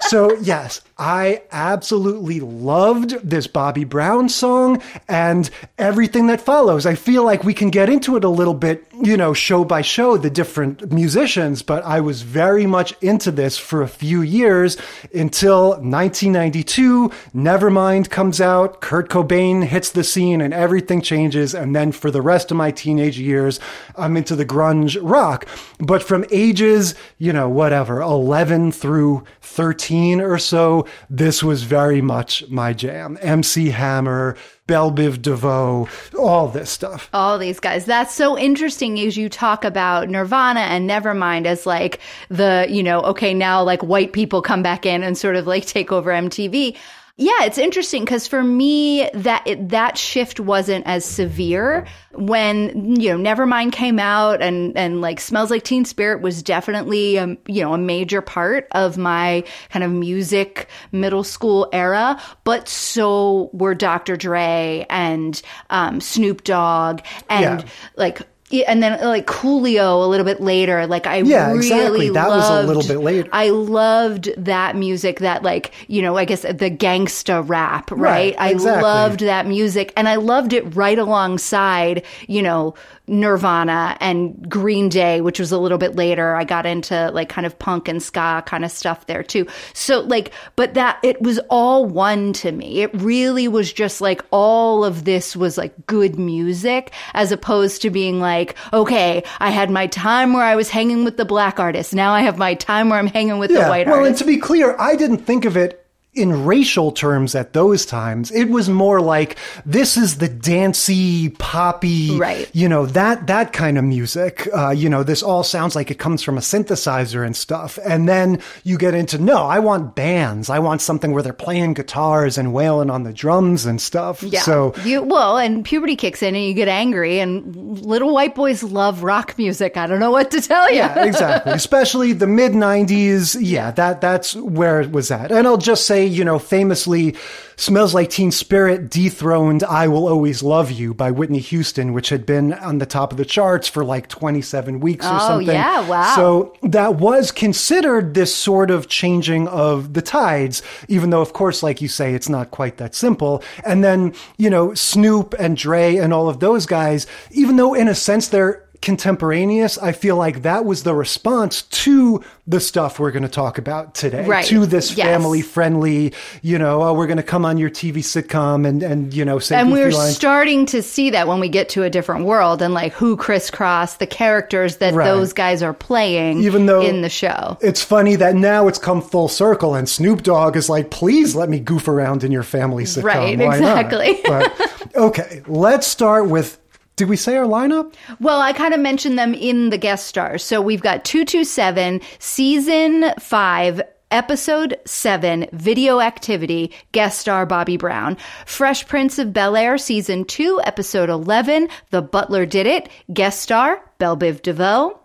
So 0.02 0.34
yes, 0.38 0.82
I 0.98 1.42
absolutely 1.52 2.40
loved 2.40 3.12
this 3.28 3.48
Bobby 3.48 3.84
Brown 3.84 4.30
song 4.30 4.82
and 5.08 5.50
everything 5.78 6.28
that 6.28 6.40
follows. 6.42 6.86
I 6.86 6.96
feel 6.96 7.24
like 7.24 7.44
we 7.44 7.54
can 7.54 7.70
get 7.70 7.90
into 7.90 8.16
it 8.16 8.24
a 8.24 8.30
little 8.30 8.54
bit, 8.54 8.86
you 9.02 9.18
know, 9.18 9.34
show 9.34 9.64
by 9.66 9.82
show, 9.82 10.18
the 10.18 10.30
different 10.30 10.92
musicians, 10.92 11.62
but 11.62 11.84
I 11.84 12.00
was 12.00 12.22
very 12.22 12.66
much 12.66 12.94
into 13.02 13.32
this 13.32 13.58
for 13.58 13.82
a 13.82 13.88
few 13.88 14.22
years 14.22 14.78
until 15.14 15.70
1992. 15.72 17.10
Nevermind 17.36 18.10
comes 18.20 18.42
out, 18.42 18.82
Kurt 18.82 19.08
Cobain 19.08 19.64
hits 19.64 19.92
the 19.92 20.04
scene 20.04 20.42
and 20.42 20.54
everything 20.54 21.02
changes. 21.02 21.56
And 21.56 21.74
then 21.74 21.94
for 21.94 22.12
the 22.12 22.22
rest 22.22 22.52
of 22.52 22.58
my 22.58 22.70
teenage 22.70 23.18
years, 23.18 23.62
I'm 23.96 24.18
into 24.18 24.36
the 24.36 24.46
grunge 24.46 24.98
rock. 25.02 25.48
But 25.80 26.04
from 26.04 26.26
ages, 26.30 26.96
you 27.18 27.32
know, 27.32 27.48
whatever, 27.48 28.02
11 28.02 28.74
through 28.74 29.24
13 29.40 30.20
or 30.20 30.38
so, 30.38 30.86
this 31.10 31.42
was 31.42 31.64
very 31.64 32.02
much 32.02 32.46
my 32.50 32.74
jam. 32.74 33.18
MC 33.22 33.70
Hammer, 33.70 34.36
Bell 34.68 34.92
Biv 34.92 35.22
DeVoe, 35.22 35.88
all 36.20 36.50
this 36.50 36.70
stuff. 36.70 37.10
all 37.14 37.40
these 37.40 37.60
guys. 37.60 37.86
That's 37.86 38.14
so 38.14 38.38
interesting 38.38 39.00
as 39.00 39.16
you 39.18 39.30
talk 39.30 39.64
about 39.64 40.10
Nirvana 40.10 40.60
and 40.60 40.88
Nevermind 40.88 41.46
as 41.46 41.66
like 41.66 42.00
the, 42.28 42.68
you 42.70 42.84
know, 42.84 43.00
okay, 43.02 43.34
now 43.34 43.64
like 43.64 43.82
white 43.82 44.12
people 44.12 44.42
come 44.42 44.62
back 44.62 44.86
in 44.86 45.04
and 45.04 45.18
sort 45.18 45.38
of 45.38 45.48
like 45.48 45.66
take 45.66 45.92
over 45.92 46.12
MTV. 46.12 46.76
Yeah, 47.22 47.44
it's 47.44 47.58
interesting 47.58 48.06
because 48.06 48.28
for 48.28 48.42
me 48.42 49.10
that 49.14 49.44
it, 49.46 49.70
that 49.70 49.98
shift 49.98 50.40
wasn't 50.40 50.88
as 50.88 51.04
severe 51.04 51.86
when 52.14 52.96
you 52.96 53.10
know 53.18 53.36
Nevermind 53.36 53.74
came 53.74 54.00
out 54.00 54.42
and 54.42 54.78
and 54.78 55.02
like 55.02 55.20
Smells 55.20 55.52
Like 55.52 55.64
Teen 55.64 55.84
Spirit 55.84 56.22
was 56.22 56.42
definitely 56.42 57.20
um, 57.20 57.38
you 57.46 57.62
know 57.62 57.74
a 57.74 57.78
major 57.78 58.22
part 58.22 58.70
of 58.72 58.98
my 58.98 59.44
kind 59.70 59.84
of 59.84 59.92
music 59.92 60.70
middle 60.94 61.26
school 61.26 61.68
era, 61.74 62.18
but 62.46 62.70
so 62.70 63.50
were 63.52 63.76
Dr. 63.76 64.16
Dre 64.16 64.86
and 64.90 65.42
um, 65.70 66.00
Snoop 66.00 66.46
Dogg 66.46 67.02
and 67.30 67.60
Yeah. 67.62 67.70
like. 67.98 68.22
Yeah, 68.50 68.66
And 68.68 68.82
then 68.82 69.00
like 69.02 69.28
Coolio 69.28 70.04
a 70.04 70.08
little 70.08 70.26
bit 70.26 70.42
later, 70.42 70.88
like 70.88 71.06
I 71.06 71.18
Yeah, 71.18 71.48
really 71.48 71.58
exactly. 71.58 72.10
That 72.10 72.30
was 72.30 72.50
a 72.50 72.64
little 72.64 72.84
bit 72.84 73.00
later. 73.00 73.30
I 73.32 73.50
loved 73.50 74.30
that 74.38 74.76
music, 74.76 75.20
that 75.20 75.44
like, 75.44 75.72
you 75.88 76.02
know, 76.02 76.18
I 76.18 76.26
guess 76.26 76.42
the 76.42 76.72
gangsta 76.72 77.48
rap, 77.48 77.92
right? 77.92 78.00
Right, 78.00 78.36
I 78.40 78.50
exactly. 78.50 78.82
loved 78.82 79.20
that 79.22 79.46
music 79.46 79.94
and 79.96 80.10
I 80.10 80.16
loved 80.16 80.54
it 80.54 80.76
right 80.76 80.98
alongside, 80.98 82.04
you 82.28 82.42
know, 82.42 82.74
Nirvana 83.10 83.98
and 84.00 84.50
Green 84.50 84.90
Day, 84.90 85.22
which 85.22 85.40
was 85.40 85.52
a 85.52 85.58
little 85.58 85.78
bit 85.78 85.96
later. 85.96 86.36
I 86.36 86.44
got 86.44 86.66
into 86.66 87.12
like 87.12 87.30
kind 87.30 87.46
of 87.46 87.58
punk 87.58 87.88
and 87.88 88.02
ska 88.02 88.44
kind 88.46 88.64
of 88.64 88.72
stuff 88.72 89.06
there 89.08 89.24
too. 89.24 89.48
So 89.74 90.02
like, 90.02 90.32
but 90.56 90.76
that 90.76 91.00
it 91.04 91.22
was 91.22 91.40
all 91.50 91.86
one 91.86 92.34
to 92.34 92.52
me. 92.52 92.82
It 92.82 92.92
really 92.94 93.48
was 93.48 93.72
just 93.74 94.02
like 94.02 94.24
all 94.32 94.86
of 94.86 95.06
this 95.06 95.36
was 95.36 95.58
like 95.58 95.88
good 95.88 96.18
music 96.20 96.94
as 97.14 97.32
opposed 97.32 97.82
to 97.82 97.90
being 97.90 98.20
like, 98.20 98.56
okay, 98.74 99.24
I 99.40 99.50
had 99.50 99.70
my 99.70 99.88
time 99.88 100.34
where 100.34 100.44
I 100.44 100.56
was 100.56 100.70
hanging 100.70 101.04
with 101.04 101.18
the 101.18 101.26
black 101.26 101.60
artists. 101.60 101.94
Now 101.94 102.14
I 102.14 102.22
have 102.22 102.38
my 102.38 102.54
time 102.54 102.90
where 102.90 103.00
I'm 103.00 103.08
hanging 103.08 103.40
with 103.40 103.52
the 103.52 103.62
white 103.62 103.88
artists. 103.88 103.98
well, 103.98 104.06
and 104.06 104.18
to 104.18 104.26
be 104.26 104.38
clear, 104.38 104.76
I 104.80 104.96
didn't 104.96 105.20
think 105.20 105.46
of 105.46 105.58
it 105.58 105.79
in 106.20 106.46
racial 106.46 106.92
terms 106.92 107.34
at 107.36 107.54
those 107.54 107.86
times. 107.86 108.32
It 108.32 108.50
was 108.50 108.70
more 108.70 109.02
like 109.02 109.38
this 109.66 109.98
is 109.98 110.18
the 110.18 110.28
dancey, 110.30 111.30
poppy, 111.30 112.18
Right. 112.18 112.50
You 112.54 112.68
know 112.68 112.86
that 112.88 113.28
that 113.28 113.54
kind 113.54 113.78
of 113.78 113.84
music. 113.84 114.48
Uh, 114.54 114.70
you 114.72 114.90
know, 114.90 115.04
this 115.04 115.24
all 115.24 115.44
sounds 115.44 115.76
like 115.76 115.90
it 115.92 116.00
comes 116.00 116.22
from 116.22 116.38
a 116.38 116.42
synthesizer 116.42 117.26
and 117.26 117.36
stuff. 117.36 117.80
And 117.86 118.08
then 118.08 118.42
you 118.64 118.78
get 118.78 118.94
into 118.94 119.18
no, 119.18 119.44
I 119.46 119.60
want 119.60 119.96
bands. 119.96 120.50
I 120.50 120.60
want 120.60 120.82
something 120.82 121.12
where 121.12 121.24
they're 121.24 121.34
playing 121.34 121.74
guitars 121.76 122.38
and 122.38 122.54
wailing 122.54 122.90
on 122.90 123.04
the 123.04 123.14
drums 123.14 123.66
and 123.66 123.82
stuff. 123.82 124.22
Yeah. 124.24 124.42
So 124.42 124.74
you 124.84 125.02
well, 125.02 125.38
and 125.38 125.64
puberty 125.64 125.96
kicks 125.96 126.22
in 126.22 126.36
and 126.36 126.44
you 126.44 126.54
get 126.54 126.68
angry 126.68 127.20
and 127.20 127.56
little 127.86 128.14
white 128.14 128.36
boys 128.36 128.64
love 128.64 129.04
rock 129.04 129.38
music. 129.38 129.78
I 129.78 129.88
don't 129.88 130.00
know 130.00 130.12
what 130.12 130.32
to 130.32 130.42
tell 130.42 130.70
you. 130.70 130.78
Yeah, 130.78 131.06
exactly. 131.06 131.52
Especially 131.54 132.14
the 132.14 132.28
mid 132.28 132.52
'90s. 132.54 133.38
Yeah, 133.40 133.72
that 133.72 134.02
that's 134.02 134.36
where 134.36 134.82
it 134.82 134.92
was 134.92 135.12
at. 135.12 135.32
And 135.32 135.48
I'll 135.48 135.58
just 135.58 135.86
say, 135.86 136.06
you 136.10 136.26
know, 136.26 136.40
famously, 136.40 137.16
"Smells 137.56 137.94
Like 137.94 138.10
Teen 138.10 138.32
Spirit" 138.32 138.90
dethroned 138.90 139.64
"I 139.64 139.88
Will 139.88 140.08
Always 140.08 140.44
Love 140.44 140.72
You" 140.72 140.94
by 140.94 141.12
Whitney 141.12 141.40
Houston, 141.40 141.94
which 141.94 142.10
had 142.10 142.26
been 142.26 142.54
on 142.54 142.80
the 142.80 142.86
top 142.86 143.12
of 143.12 143.18
the 143.18 143.26
charts 143.26 143.68
for 143.68 143.84
like 143.86 144.08
27 144.08 144.80
weeks 144.80 145.06
or 145.06 145.14
Oh, 145.14 145.20
something. 145.28 145.48
yeah, 145.56 145.88
wow. 145.88 146.16
So 146.16 146.54
that 146.64 146.96
was 146.96 147.32
considered 147.32 148.14
this 148.14 148.34
sort 148.36 148.72
of 148.72 148.88
changing 148.88 149.48
of 149.48 149.94
the 149.94 150.02
tides, 150.02 150.62
even 150.88 151.10
though, 151.10 151.22
of 151.22 151.34
course, 151.34 151.62
like 151.64 151.82
you 151.82 151.88
say, 151.88 152.14
it's 152.14 152.30
not 152.30 152.52
quite 152.52 152.78
that 152.78 152.96
simple. 152.96 153.44
And 153.66 153.84
then, 153.84 154.14
you 154.38 154.50
know, 154.50 154.74
Snoop 154.74 155.36
and 155.40 155.56
Dre 155.58 155.98
and 155.98 156.14
all 156.14 156.30
of 156.30 156.40
those 156.40 156.66
guys, 156.66 157.06
even 157.32 157.56
though 157.58 157.74
in 157.74 157.88
a 157.88 157.96
sense 157.96 158.28
they're 158.30 158.64
contemporaneous, 158.82 159.78
I 159.78 159.92
feel 159.92 160.16
like 160.16 160.42
that 160.44 160.66
was 160.66 160.84
the 160.84 160.94
response 160.94 161.64
to 161.64 162.24
the 162.48 162.60
stuff 162.60 163.00
we're 163.00 163.12
going 163.12 163.24
to 163.24 163.30
talk 163.30 163.58
about 163.58 163.94
today, 163.94 164.26
Right. 164.26 164.46
to 164.46 164.66
this 164.66 164.96
Yes. 164.98 165.08
family 165.08 165.42
friendly, 165.42 166.14
you 166.42 166.58
know, 166.58 166.82
oh, 166.84 166.94
we're 166.94 167.06
going 167.08 167.18
to 167.18 167.24
come 167.24 167.46
on 167.46 167.58
your 167.58 167.70
TV 167.70 168.02
sitcom 168.02 168.68
and, 168.68 168.82
and, 168.82 169.14
you 169.14 169.24
know, 169.26 169.38
say 169.40 169.58
And 169.58 169.72
we're 169.72 169.92
lines. 169.92 170.16
starting 170.16 170.66
to 170.68 170.82
see 170.82 171.10
that 171.12 171.28
when 171.28 171.40
we 171.40 171.50
get 171.50 171.70
to 171.70 171.84
a 171.84 171.90
different 171.90 172.26
world 172.26 172.62
and 172.62 172.74
like 172.74 172.94
who 172.94 173.16
Kriss 173.18 173.52
Kross 173.52 173.98
the 173.98 174.08
characters 174.08 174.78
that 174.78 174.94
Right. 174.94 175.06
those 175.06 175.34
guys 175.34 175.62
are 175.62 175.74
playing 175.74 176.40
Even 176.44 176.66
though 176.66 176.82
in 176.82 177.02
the 177.02 177.10
show. 177.10 177.58
It's 177.62 177.84
funny 177.84 178.16
that 178.16 178.36
now 178.36 178.68
it's 178.68 178.80
come 178.80 179.02
full 179.02 179.28
circle 179.28 179.76
and 179.76 179.88
Snoop 179.88 180.24
Dogg 180.24 180.56
is 180.56 180.70
like, 180.70 180.90
please 180.90 181.36
let 181.36 181.50
me 181.50 181.60
goof 181.60 181.88
around 181.88 182.24
in 182.24 182.32
your 182.32 182.44
family 182.44 182.86
sitcom. 182.86 183.04
Right, 183.04 183.38
Why 183.38 183.60
not?" 183.60 183.80
exactly. 183.86 184.20
But, 184.26 184.96
okay, 184.96 185.42
let's 185.48 185.86
start 185.88 186.28
with. 186.28 186.58
Did 187.00 187.08
we 187.08 187.16
say 187.16 187.38
our 187.38 187.46
lineup? 187.46 187.94
Well, 188.20 188.42
I 188.42 188.52
kind 188.52 188.74
of 188.74 188.82
mentioned 188.82 189.18
them 189.18 189.34
in 189.34 189.70
the 189.70 189.78
guest 189.78 190.08
stars. 190.08 190.44
So 190.44 190.60
we've 190.60 190.82
got 190.82 191.06
227, 191.06 192.02
season 192.20 193.14
five, 193.18 193.82
episode 194.12 194.78
seven, 194.84 195.48
video 195.54 196.02
activity, 196.02 196.74
guest 196.92 197.20
star 197.20 197.46
Bobby 197.46 197.78
Brown. 197.78 198.18
Fresh 198.46 198.90
Prince 198.90 199.18
of 199.18 199.32
Bel 199.32 199.56
Air, 199.56 199.78
season 199.78 200.26
two, 200.26 200.60
episode 200.66 201.10
11, 201.10 201.70
The 201.92 202.02
Butler 202.02 202.46
Did 202.46 202.68
It, 202.68 202.90
guest 203.14 203.40
star 203.40 203.82
Bell 203.98 204.18
DeVoe. 204.18 205.00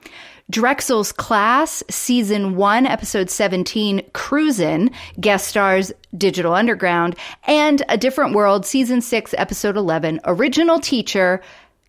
Drexell's 0.51 1.11
Class, 1.11 1.83
Season 1.89 2.55
1, 2.55 2.87
Episode 2.87 3.31
17, 3.31 4.03
Cruisin', 4.13 4.91
guest 5.19 5.49
stars 5.49 5.91
Digital 6.19 6.55
Underground, 6.55 7.17
and 7.47 7.83
A 7.89 7.97
Different 7.97 8.35
World, 8.35 8.67
Season 8.67 9.01
6, 9.01 9.35
Episode 9.39 9.77
11, 9.77 10.21
Original 10.27 10.81
Teacher, 10.81 11.41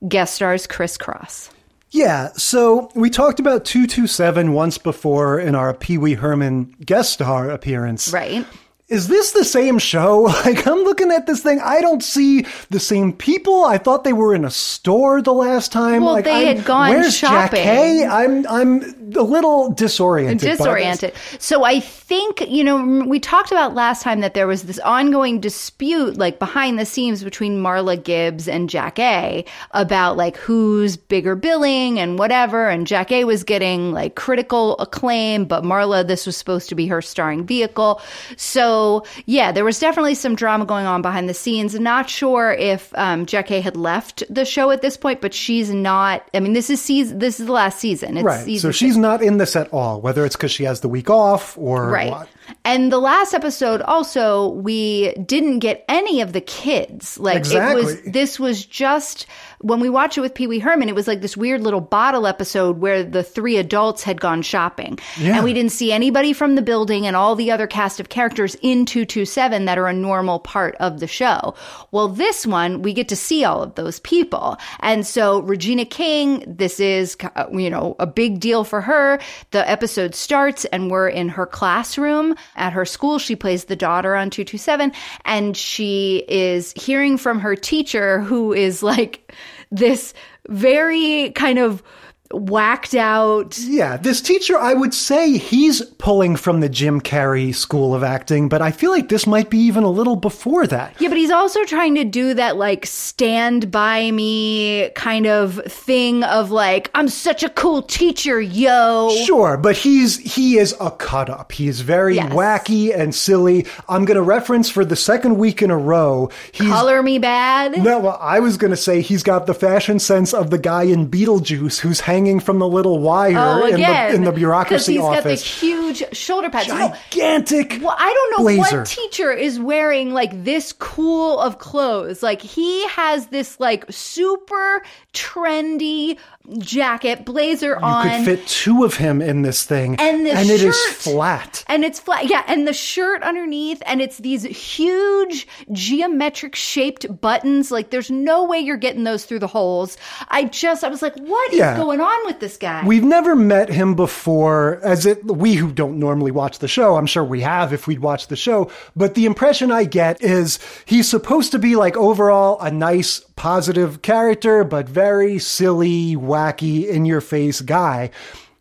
guest 0.07 0.35
stars 0.35 0.67
Kriss 0.67 0.97
Kross. 0.97 1.49
Yeah, 1.91 2.29
so 2.35 2.91
we 2.95 3.09
talked 3.09 3.39
about 3.39 3.63
227 3.63 4.51
once 4.53 4.77
before 4.77 5.39
in 5.39 5.55
our 5.55 5.73
Pee 5.73 5.97
Wee 5.97 6.13
Herman 6.15 6.75
guest 6.85 7.13
star 7.13 7.49
appearance. 7.49 8.11
Right. 8.11 8.45
Is 8.87 9.07
this 9.07 9.31
the 9.31 9.45
same 9.45 9.79
show? 9.79 10.23
Like, 10.45 10.67
I'm 10.67 10.79
looking 10.83 11.11
at 11.11 11.25
this 11.25 11.41
thing. 11.41 11.59
I 11.63 11.81
don't 11.81 12.03
see 12.03 12.45
the 12.69 12.79
same 12.79 13.13
people. 13.13 13.63
I 13.63 13.77
thought 13.79 14.03
they 14.03 14.13
were 14.13 14.35
in 14.35 14.45
a 14.45 14.51
store 14.51 15.21
the 15.21 15.33
last 15.33 15.71
time. 15.71 16.03
Well, 16.03 16.13
like, 16.13 16.25
they 16.25 16.47
I'm- 16.49 16.57
had 16.57 16.65
gone 16.65 16.89
where's 16.89 17.17
shopping. 17.17 17.63
Jackée? 17.65 18.07
I'm, 18.09 18.45
I'm 18.47 19.04
a 19.13 19.23
little 19.23 19.71
disoriented. 19.71 20.39
disoriented. 20.39 21.13
So 21.39 21.63
I 21.63 21.79
think, 21.79 22.41
you 22.49 22.63
know, 22.63 23.03
we 23.05 23.19
talked 23.19 23.51
about 23.51 23.73
last 23.73 24.01
time 24.01 24.21
that 24.21 24.33
there 24.33 24.47
was 24.47 24.63
this 24.63 24.79
ongoing 24.79 25.39
dispute, 25.39 26.17
like 26.17 26.39
behind 26.39 26.79
the 26.79 26.85
scenes 26.85 27.23
between 27.23 27.61
Marla 27.61 28.01
Gibbs 28.01 28.47
and 28.47 28.69
Jackée 28.69 29.47
about 29.71 30.17
like 30.17 30.37
who's 30.37 30.97
bigger 30.97 31.35
billing 31.35 31.99
and 31.99 32.17
whatever. 32.17 32.69
And 32.69 32.87
Jackée 32.87 33.25
was 33.25 33.43
getting 33.43 33.91
like 33.91 34.15
critical 34.15 34.77
acclaim, 34.79 35.45
but 35.45 35.63
Marla, 35.63 36.07
this 36.07 36.25
was 36.25 36.37
supposed 36.37 36.69
to 36.69 36.75
be 36.75 36.87
her 36.87 37.01
starring 37.01 37.45
vehicle. 37.45 38.01
So 38.37 39.05
yeah, 39.25 39.51
there 39.51 39.65
was 39.65 39.79
definitely 39.79 40.15
some 40.15 40.35
drama 40.35 40.65
going 40.65 40.85
on 40.85 41.01
behind 41.01 41.29
the 41.29 41.33
scenes. 41.33 41.79
Not 41.79 42.09
sure 42.09 42.53
if 42.53 42.91
um, 42.97 43.25
Jackée 43.25 43.61
had 43.61 43.75
left 43.75 44.23
the 44.29 44.45
show 44.45 44.71
at 44.71 44.81
this 44.81 44.97
point, 44.97 45.21
but 45.21 45.33
she's 45.33 45.69
not. 45.69 46.27
I 46.33 46.39
mean, 46.39 46.53
this 46.53 46.69
is 46.69 46.81
season. 46.81 47.19
This 47.19 47.39
is 47.39 47.45
the 47.47 47.51
last 47.51 47.79
season. 47.79 48.17
It's 48.17 48.25
Right. 48.25 48.43
season 48.45 48.71
So 48.71 48.71
she's 48.71 48.94
not 48.95 49.21
in 49.21 49.37
this 49.37 49.55
at 49.55 49.71
all, 49.73 50.01
whether 50.01 50.25
it's 50.25 50.35
because 50.35 50.51
she 50.51 50.63
has 50.63 50.81
the 50.81 50.89
week 50.89 51.09
off 51.09 51.57
or 51.57 51.89
right. 51.89 52.11
what. 52.11 52.29
And 52.63 52.91
the 52.91 52.99
last 52.99 53.33
episode 53.33 53.81
also 53.81 54.49
we 54.49 55.13
didn't 55.13 55.59
get 55.59 55.85
any 55.87 56.21
of 56.21 56.33
the 56.33 56.41
kids. 56.41 57.19
Like 57.19 57.45
it 57.45 57.75
was 57.75 58.01
this 58.03 58.39
was 58.39 58.65
just 58.65 59.25
when 59.65 59.79
we 59.79 59.89
watched 59.89 60.17
it 60.17 60.21
with 60.21 60.35
Pee 60.35 60.45
Wee 60.45 60.59
Herman, 60.59 60.89
it 60.89 60.95
was 60.95 61.07
like 61.07 61.21
this 61.21 61.35
weird 61.35 61.61
little 61.61 61.81
bottle 61.81 62.27
episode 62.27 62.77
where 62.77 63.03
the 63.03 63.23
three 63.23 63.57
adults 63.57 64.03
had 64.03 64.21
gone 64.21 64.43
shopping. 64.43 64.99
Yeah. 65.17 65.37
And 65.37 65.43
we 65.43 65.53
didn't 65.53 65.71
see 65.71 65.91
anybody 65.91 66.33
from 66.33 66.53
the 66.53 66.61
building 66.61 67.07
and 67.07 67.15
all 67.15 67.35
the 67.35 67.51
other 67.51 67.65
cast 67.65 67.99
of 67.99 68.09
characters 68.09 68.55
in 68.61 68.85
227 68.85 69.65
that 69.65 69.79
are 69.79 69.87
a 69.87 69.93
normal 69.93 70.39
part 70.39 70.75
of 70.79 70.99
the 70.99 71.07
show. 71.07 71.55
Well, 71.91 72.07
this 72.07 72.45
one, 72.45 72.83
we 72.83 72.93
get 72.93 73.07
to 73.09 73.15
see 73.15 73.43
all 73.43 73.63
of 73.63 73.73
those 73.73 73.99
people. 74.01 74.57
And 74.81 75.05
so 75.05 75.39
Regina 75.39 75.85
King, 75.85 76.43
this 76.45 76.79
is, 76.79 77.17
uh, 77.35 77.45
you 77.51 77.69
know, 77.69 77.95
a 77.99 78.05
big 78.05 78.39
deal 78.39 78.63
for 78.63 78.81
her. 78.81 79.19
The 79.49 79.67
episode 79.69 80.13
starts 80.13 80.65
and 80.65 80.91
we're 80.91 81.09
in 81.09 81.29
her 81.29 81.47
classroom 81.47 82.34
at 82.55 82.73
her 82.73 82.85
school. 82.85 83.19
She 83.19 83.35
plays 83.35 83.65
the 83.65 83.75
daughter 83.75 84.15
on 84.15 84.29
227 84.29 84.91
and 85.25 85.55
she 85.55 86.23
is 86.27 86.73
hearing 86.73 87.17
from 87.17 87.39
her 87.39 87.55
teacher 87.55 88.19
who 88.21 88.53
is 88.53 88.83
like 88.83 89.33
this 89.71 90.13
very 90.47 91.31
kind 91.31 91.59
of 91.59 91.83
whacked 92.31 92.95
out 92.95 93.57
Yeah, 93.59 93.97
this 93.97 94.19
teacher, 94.19 94.57
I 94.57 94.73
would 94.73 94.93
say 94.93 95.37
he's 95.37 95.81
pulling 95.99 96.35
from 96.35 96.59
the 96.59 96.69
Jim 96.69 96.99
Carrey 96.99 97.53
school 97.53 97.93
of 97.93 98.03
acting, 98.03 98.49
but 98.49 98.61
I 98.61 98.71
feel 98.71 98.91
like 98.91 99.09
this 99.09 99.27
might 99.27 99.49
be 99.49 99.59
even 99.59 99.83
a 99.83 99.89
little 99.89 100.15
before 100.15 100.65
that. 100.67 100.95
Yeah, 100.99 101.09
but 101.09 101.17
he's 101.17 101.29
also 101.31 101.63
trying 101.65 101.95
to 101.95 102.03
do 102.03 102.33
that 102.33 102.57
like 102.57 102.85
stand 102.87 103.69
by 103.71 104.09
me 104.11 104.89
kind 104.95 105.27
of 105.27 105.61
thing 105.65 106.23
of 106.23 106.49
like, 106.51 106.89
I'm 106.95 107.07
such 107.09 107.43
a 107.43 107.49
cool 107.49 107.81
teacher, 107.83 108.41
yo. 108.41 109.15
Sure, 109.25 109.55
but 109.57 109.77
he's 109.77 110.17
he 110.17 110.57
is 110.57 110.75
a 110.81 110.91
cut 110.91 111.29
up. 111.29 111.51
He 111.51 111.67
is 111.67 111.81
very 111.81 112.15
Yes. 112.15 112.31
wacky 112.33 112.97
and 112.97 113.13
silly. 113.13 113.65
I'm 113.87 114.03
going 114.05 114.15
to 114.15 114.21
reference 114.23 114.69
for 114.69 114.83
the 114.83 114.95
second 114.95 115.37
week 115.37 115.61
in 115.61 115.69
a 115.69 115.77
row. 115.77 116.29
He's 116.51 116.69
Color 116.69 117.03
me 117.03 117.19
bad. 117.19 117.83
no, 117.83 117.99
well, 117.99 118.17
I 118.19 118.39
was 118.39 118.57
going 118.57 118.71
to 118.71 118.77
say 118.77 119.01
he's 119.01 119.21
got 119.23 119.45
the 119.45 119.53
fashion 119.53 119.99
sense 119.99 120.33
of 120.33 120.49
the 120.49 120.57
guy 120.57 120.83
in 120.83 121.07
Beetlejuice 121.09 121.79
who's 121.79 121.99
hanging 122.01 122.14
hanging 122.15 122.39
from 122.39 122.59
the 122.59 122.67
little 122.67 122.99
wire 122.99 123.35
Oh, 123.37 123.65
in, 123.67 123.73
again, 123.75 124.09
the, 124.11 124.15
in 124.15 124.23
the 124.23 124.31
bureaucracy 124.31 124.93
he's 124.93 125.01
got 125.01 125.17
office. 125.19 125.41
the 125.43 125.47
huge 125.49 126.15
shoulder 126.15 126.49
pads. 126.49 126.67
Gigantic. 126.67 127.79
Well, 127.81 127.95
I 127.97 128.13
don't 128.13 128.31
know 128.37 128.43
blazer. 128.45 128.77
what 128.79 128.87
teacher 128.87 129.31
is 129.33 129.59
wearing 129.59 130.11
like 130.11 130.31
this 130.45 130.71
cool 130.71 131.37
of 131.39 131.59
clothes. 131.59 132.23
Like 132.23 132.41
he 132.41 132.87
has 132.87 133.27
this 133.27 133.59
like 133.59 133.83
super 133.89 134.81
trendy 135.13 136.17
jacket 136.59 137.25
blazer 137.25 137.77
you 137.79 137.85
on. 137.85 138.05
You 138.05 138.11
could 138.17 138.25
fit 138.25 138.47
two 138.47 138.83
of 138.83 138.95
him 138.97 139.21
in 139.21 139.41
this 139.41 139.63
thing, 139.63 139.95
And 139.99 140.27
and 140.27 140.49
it 140.49 140.61
is 140.61 140.77
flat. 140.87 141.63
and 141.67 141.83
it's 141.83 141.99
flat, 141.99 142.29
yeah, 142.29 142.43
and 142.47 142.67
the 142.67 142.73
shirt 142.73 143.23
underneath, 143.23 143.81
and 143.85 144.01
it's 144.01 144.17
these 144.17 144.43
huge 144.43 145.47
geometric 145.71 146.55
shaped 146.55 147.19
buttons. 147.21 147.71
Like, 147.71 147.89
there's 147.89 148.11
no 148.11 148.43
way 148.45 148.59
you're 148.59 148.77
getting 148.77 149.03
those 149.03 149.25
through 149.25 149.39
the 149.39 149.47
holes. 149.47 149.97
I 150.29 150.45
just, 150.45 150.83
I 150.83 150.89
was 150.89 151.01
like, 151.01 151.15
what 151.17 151.53
is 151.53 151.59
Yeah. 151.59 151.75
going 151.77 152.01
on 152.01 152.25
with 152.25 152.39
this 152.39 152.57
guy? 152.57 152.83
We've 152.85 153.03
never 153.03 153.35
met 153.35 153.69
him 153.69 153.95
before, 153.95 154.79
as 154.83 155.05
it 155.05 155.23
we 155.25 155.55
who 155.55 155.71
don't 155.71 155.99
normally 155.99 156.31
watch 156.31 156.59
the 156.59 156.67
show. 156.67 156.95
I'm 156.95 157.05
sure 157.05 157.23
we 157.23 157.41
have 157.41 157.73
if 157.73 157.87
we'd 157.87 157.99
watched 157.99 158.29
the 158.29 158.35
show, 158.35 158.69
but 158.95 159.15
the 159.15 159.25
impression 159.25 159.71
I 159.71 159.83
get 159.85 160.21
is 160.23 160.59
he's 160.85 161.07
supposed 161.09 161.51
to 161.51 161.59
be 161.59 161.75
like 161.75 161.95
overall 161.97 162.59
a 162.61 162.71
nice, 162.71 163.19
positive 163.35 164.01
character, 164.01 164.63
but 164.63 164.87
very 164.87 165.39
silly, 165.39 166.15
wacky, 166.35 166.87
in 166.87 167.05
your 167.05 167.21
face 167.21 167.61
guy. 167.61 168.11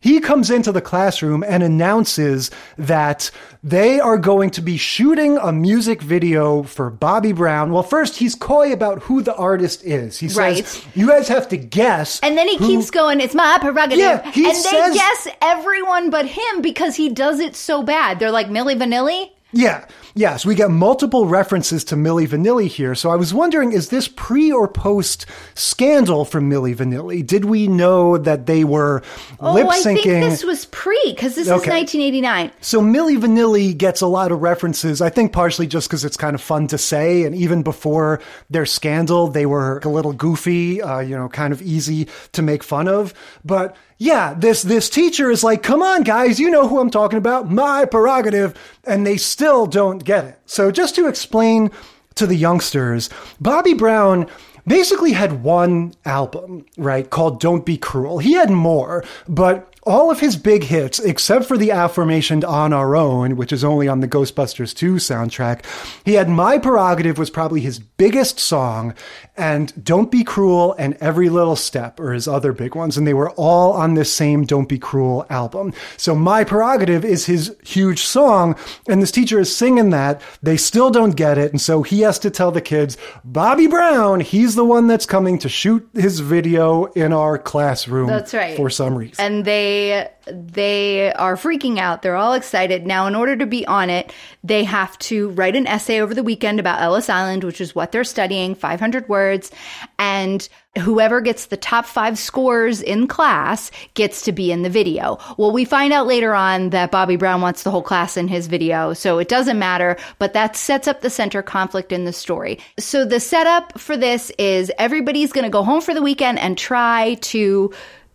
He 0.00 0.20
comes 0.20 0.50
into 0.50 0.70
the 0.70 0.82
classroom 0.82 1.42
and 1.42 1.62
announces 1.62 2.50
that 2.76 3.30
they 3.62 4.00
are 4.00 4.18
going 4.18 4.50
to 4.50 4.60
be 4.60 4.76
shooting 4.76 5.38
a 5.38 5.50
music 5.50 6.02
video 6.02 6.62
for 6.62 6.90
Bobby 6.90 7.32
Brown. 7.32 7.72
Well, 7.72 7.82
first, 7.82 8.16
he's 8.18 8.34
coy 8.34 8.70
about 8.70 9.04
who 9.04 9.22
the 9.22 9.34
artist 9.34 9.82
is. 9.82 10.18
He 10.18 10.28
says, 10.28 10.36
Right. 10.36 10.86
You 10.94 11.08
guys 11.08 11.28
have 11.28 11.48
to 11.48 11.56
guess. 11.56 12.20
and 12.20 12.36
then 12.36 12.48
he 12.48 12.58
who- 12.58 12.66
keeps 12.66 12.90
going, 12.90 13.22
it's 13.22 13.34
my 13.34 13.56
prerogative. 13.62 13.98
Yeah, 13.98 14.30
he 14.30 14.44
and 14.44 14.56
they 14.62 14.92
guess 14.92 15.26
everyone 15.40 16.10
but 16.10 16.26
him 16.26 16.60
because 16.60 16.96
he 16.96 17.08
does 17.08 17.40
it 17.40 17.56
so 17.56 17.82
bad. 17.82 18.18
They're 18.18 18.30
like, 18.30 18.48
Milli 18.48 18.76
Vanilli? 18.76 19.30
Yeah, 19.52 19.86
yes, 20.14 20.46
we 20.46 20.54
get 20.54 20.70
multiple 20.70 21.26
references 21.26 21.84
to 21.84 21.96
Milli 21.96 22.26
Vanilli 22.26 22.68
here. 22.68 22.94
So 22.94 23.10
I 23.10 23.16
was 23.16 23.34
wondering, 23.34 23.72
is 23.72 23.88
this 23.88 24.08
pre 24.08 24.50
or 24.50 24.68
post 24.68 25.26
scandal 25.54 26.24
from 26.24 26.50
Milli 26.50 26.74
Vanilli? 26.74 27.26
Did 27.26 27.44
we 27.44 27.68
know 27.68 28.16
that 28.18 28.46
they 28.46 28.64
were 28.64 29.02
lip 29.40 29.66
Oh, 29.66 29.70
I 29.70 29.80
think 29.80 30.04
this 30.04 30.44
was 30.44 30.66
pre, 30.66 31.00
because 31.06 31.34
this 31.34 31.46
is 31.46 31.50
1989. 31.50 32.52
So 32.60 32.80
Milli 32.80 33.18
Vanilli 33.18 33.76
gets 33.76 34.00
a 34.00 34.06
lot 34.06 34.32
of 34.32 34.42
references, 34.42 35.00
I 35.00 35.10
think 35.10 35.32
partially 35.32 35.66
just 35.66 35.88
because 35.88 36.04
it's 36.04 36.16
kind 36.16 36.34
of 36.34 36.40
fun 36.40 36.68
to 36.68 36.78
say. 36.78 37.24
And 37.24 37.34
even 37.34 37.62
before 37.62 38.20
their 38.50 38.66
scandal, 38.66 39.28
they 39.28 39.46
were 39.46 39.80
a 39.84 39.88
little 39.88 40.12
goofy, 40.12 40.80
uh, 40.80 41.00
you 41.00 41.16
know, 41.16 41.28
kind 41.28 41.52
of 41.52 41.60
easy 41.62 42.08
to 42.32 42.42
make 42.42 42.62
fun 42.62 42.88
of. 42.88 43.14
But 43.44 43.76
yeah, 43.98 44.34
this, 44.34 44.62
this 44.62 44.90
teacher 44.90 45.30
is 45.30 45.44
like, 45.44 45.62
come 45.62 45.82
on, 45.82 46.02
guys, 46.02 46.40
you 46.40 46.50
know 46.50 46.68
who 46.68 46.80
I'm 46.80 46.90
talking 46.90 47.18
about, 47.18 47.50
my 47.50 47.84
prerogative. 47.84 48.58
And 48.84 49.06
they 49.06 49.16
still 49.16 49.66
don't 49.66 50.04
get 50.04 50.24
it. 50.24 50.38
So 50.46 50.70
just 50.70 50.94
to 50.96 51.06
explain 51.06 51.70
to 52.16 52.26
the 52.26 52.36
youngsters, 52.36 53.10
Bobby 53.40 53.74
Brown 53.74 54.28
basically 54.66 55.12
had 55.12 55.42
one 55.42 55.94
album, 56.04 56.64
right, 56.76 57.08
called 57.08 57.40
Don't 57.40 57.66
Be 57.66 57.76
Cruel. 57.76 58.18
He 58.18 58.32
had 58.32 58.50
more, 58.50 59.04
but 59.28 59.70
all 59.86 60.10
of 60.10 60.20
his 60.20 60.36
big 60.36 60.64
hits, 60.64 60.98
except 60.98 61.44
for 61.44 61.58
the 61.58 61.70
aforementioned 61.70 62.44
On 62.44 62.72
Our 62.72 62.96
Own, 62.96 63.36
which 63.36 63.52
is 63.52 63.64
only 63.64 63.86
on 63.86 64.00
the 64.00 64.08
Ghostbusters 64.08 64.74
2 64.74 64.94
soundtrack, 64.94 65.64
he 66.04 66.14
had 66.14 66.28
My 66.28 66.58
Prerogative 66.58 67.18
was 67.18 67.30
probably 67.30 67.60
his 67.60 67.78
biggest 67.78 68.38
song, 68.38 68.94
and 69.36 69.84
Don't 69.84 70.10
Be 70.10 70.22
Cruel 70.24 70.74
and 70.78 70.96
Every 71.00 71.28
Little 71.28 71.56
Step 71.56 71.98
are 71.98 72.12
his 72.12 72.28
other 72.28 72.52
big 72.52 72.74
ones, 72.74 72.96
and 72.96 73.06
they 73.06 73.14
were 73.14 73.30
all 73.32 73.72
on 73.72 73.94
this 73.94 74.12
same 74.12 74.44
Don't 74.44 74.68
Be 74.68 74.78
Cruel 74.78 75.26
album. 75.28 75.72
So 75.96 76.14
My 76.14 76.44
Prerogative 76.44 77.04
is 77.04 77.26
his 77.26 77.56
huge 77.64 78.00
song, 78.04 78.56
and 78.88 79.02
this 79.02 79.10
teacher 79.10 79.40
is 79.40 79.54
singing 79.54 79.90
that. 79.90 80.20
They 80.42 80.56
still 80.56 80.90
don't 80.90 81.16
get 81.16 81.38
it, 81.38 81.50
and 81.50 81.60
so 81.60 81.82
he 81.82 82.00
has 82.02 82.18
to 82.20 82.30
tell 82.30 82.50
the 82.52 82.60
kids, 82.60 82.96
Bobby 83.24 83.66
Brown, 83.66 84.20
he's 84.20 84.54
the 84.54 84.64
one 84.64 84.86
that's 84.86 85.06
coming 85.06 85.38
to 85.38 85.48
shoot 85.48 85.88
his 85.94 86.20
video 86.20 86.84
in 86.92 87.12
our 87.12 87.38
classroom 87.38 88.06
That's 88.08 88.34
right. 88.34 88.56
for 88.56 88.70
some 88.70 88.94
reason. 88.94 89.24
and 89.24 89.44
they 89.44 90.08
they 90.26 91.12
are 91.12 91.36
freaking 91.36 91.78
out. 91.78 92.02
They're 92.02 92.16
all 92.16 92.34
excited. 92.34 92.86
Now, 92.86 93.06
in 93.06 93.14
order 93.14 93.36
to 93.36 93.46
be 93.46 93.66
on 93.66 93.90
it, 93.90 94.12
they 94.42 94.64
have 94.64 94.98
to 95.00 95.30
write 95.30 95.56
an 95.56 95.66
essay 95.66 96.00
over 96.00 96.14
the 96.14 96.22
weekend 96.22 96.60
about 96.60 96.80
Ellis 96.80 97.08
Island, 97.08 97.44
which 97.44 97.60
is 97.60 97.74
what 97.74 97.92
they're 97.92 98.04
studying, 98.04 98.54
500 98.54 99.08
words, 99.08 99.50
and 99.98 100.48
whoever 100.78 101.20
gets 101.20 101.46
the 101.46 101.56
top 101.56 101.86
5 101.86 102.18
scores 102.18 102.82
in 102.82 103.06
class 103.06 103.70
gets 103.94 104.22
to 104.22 104.32
be 104.32 104.50
in 104.50 104.62
the 104.62 104.70
video. 104.70 105.18
Well, 105.36 105.52
we 105.52 105.64
find 105.64 105.92
out 105.92 106.06
later 106.06 106.34
on 106.34 106.70
that 106.70 106.90
Bobby 106.90 107.16
Brown 107.16 107.40
wants 107.40 107.62
the 107.62 107.70
whole 107.70 107.82
class 107.82 108.16
in 108.16 108.26
his 108.26 108.48
video, 108.48 108.92
so 108.92 109.18
it 109.18 109.28
doesn't 109.28 109.58
matter, 109.58 109.96
but 110.18 110.32
that 110.32 110.56
sets 110.56 110.88
up 110.88 111.00
the 111.00 111.10
center 111.10 111.42
conflict 111.42 111.92
in 111.92 112.04
the 112.04 112.12
story. 112.12 112.58
So 112.78 113.04
the 113.04 113.20
setup 113.20 113.78
for 113.78 113.96
this 113.96 114.30
is 114.38 114.72
everybody's 114.78 115.32
going 115.32 115.44
to 115.44 115.50
go 115.50 115.62
home 115.62 115.80
for 115.80 115.94
the 115.94 116.02
weekend 116.02 116.38
and 116.38 116.58
try 116.58 117.14
to 117.20 117.72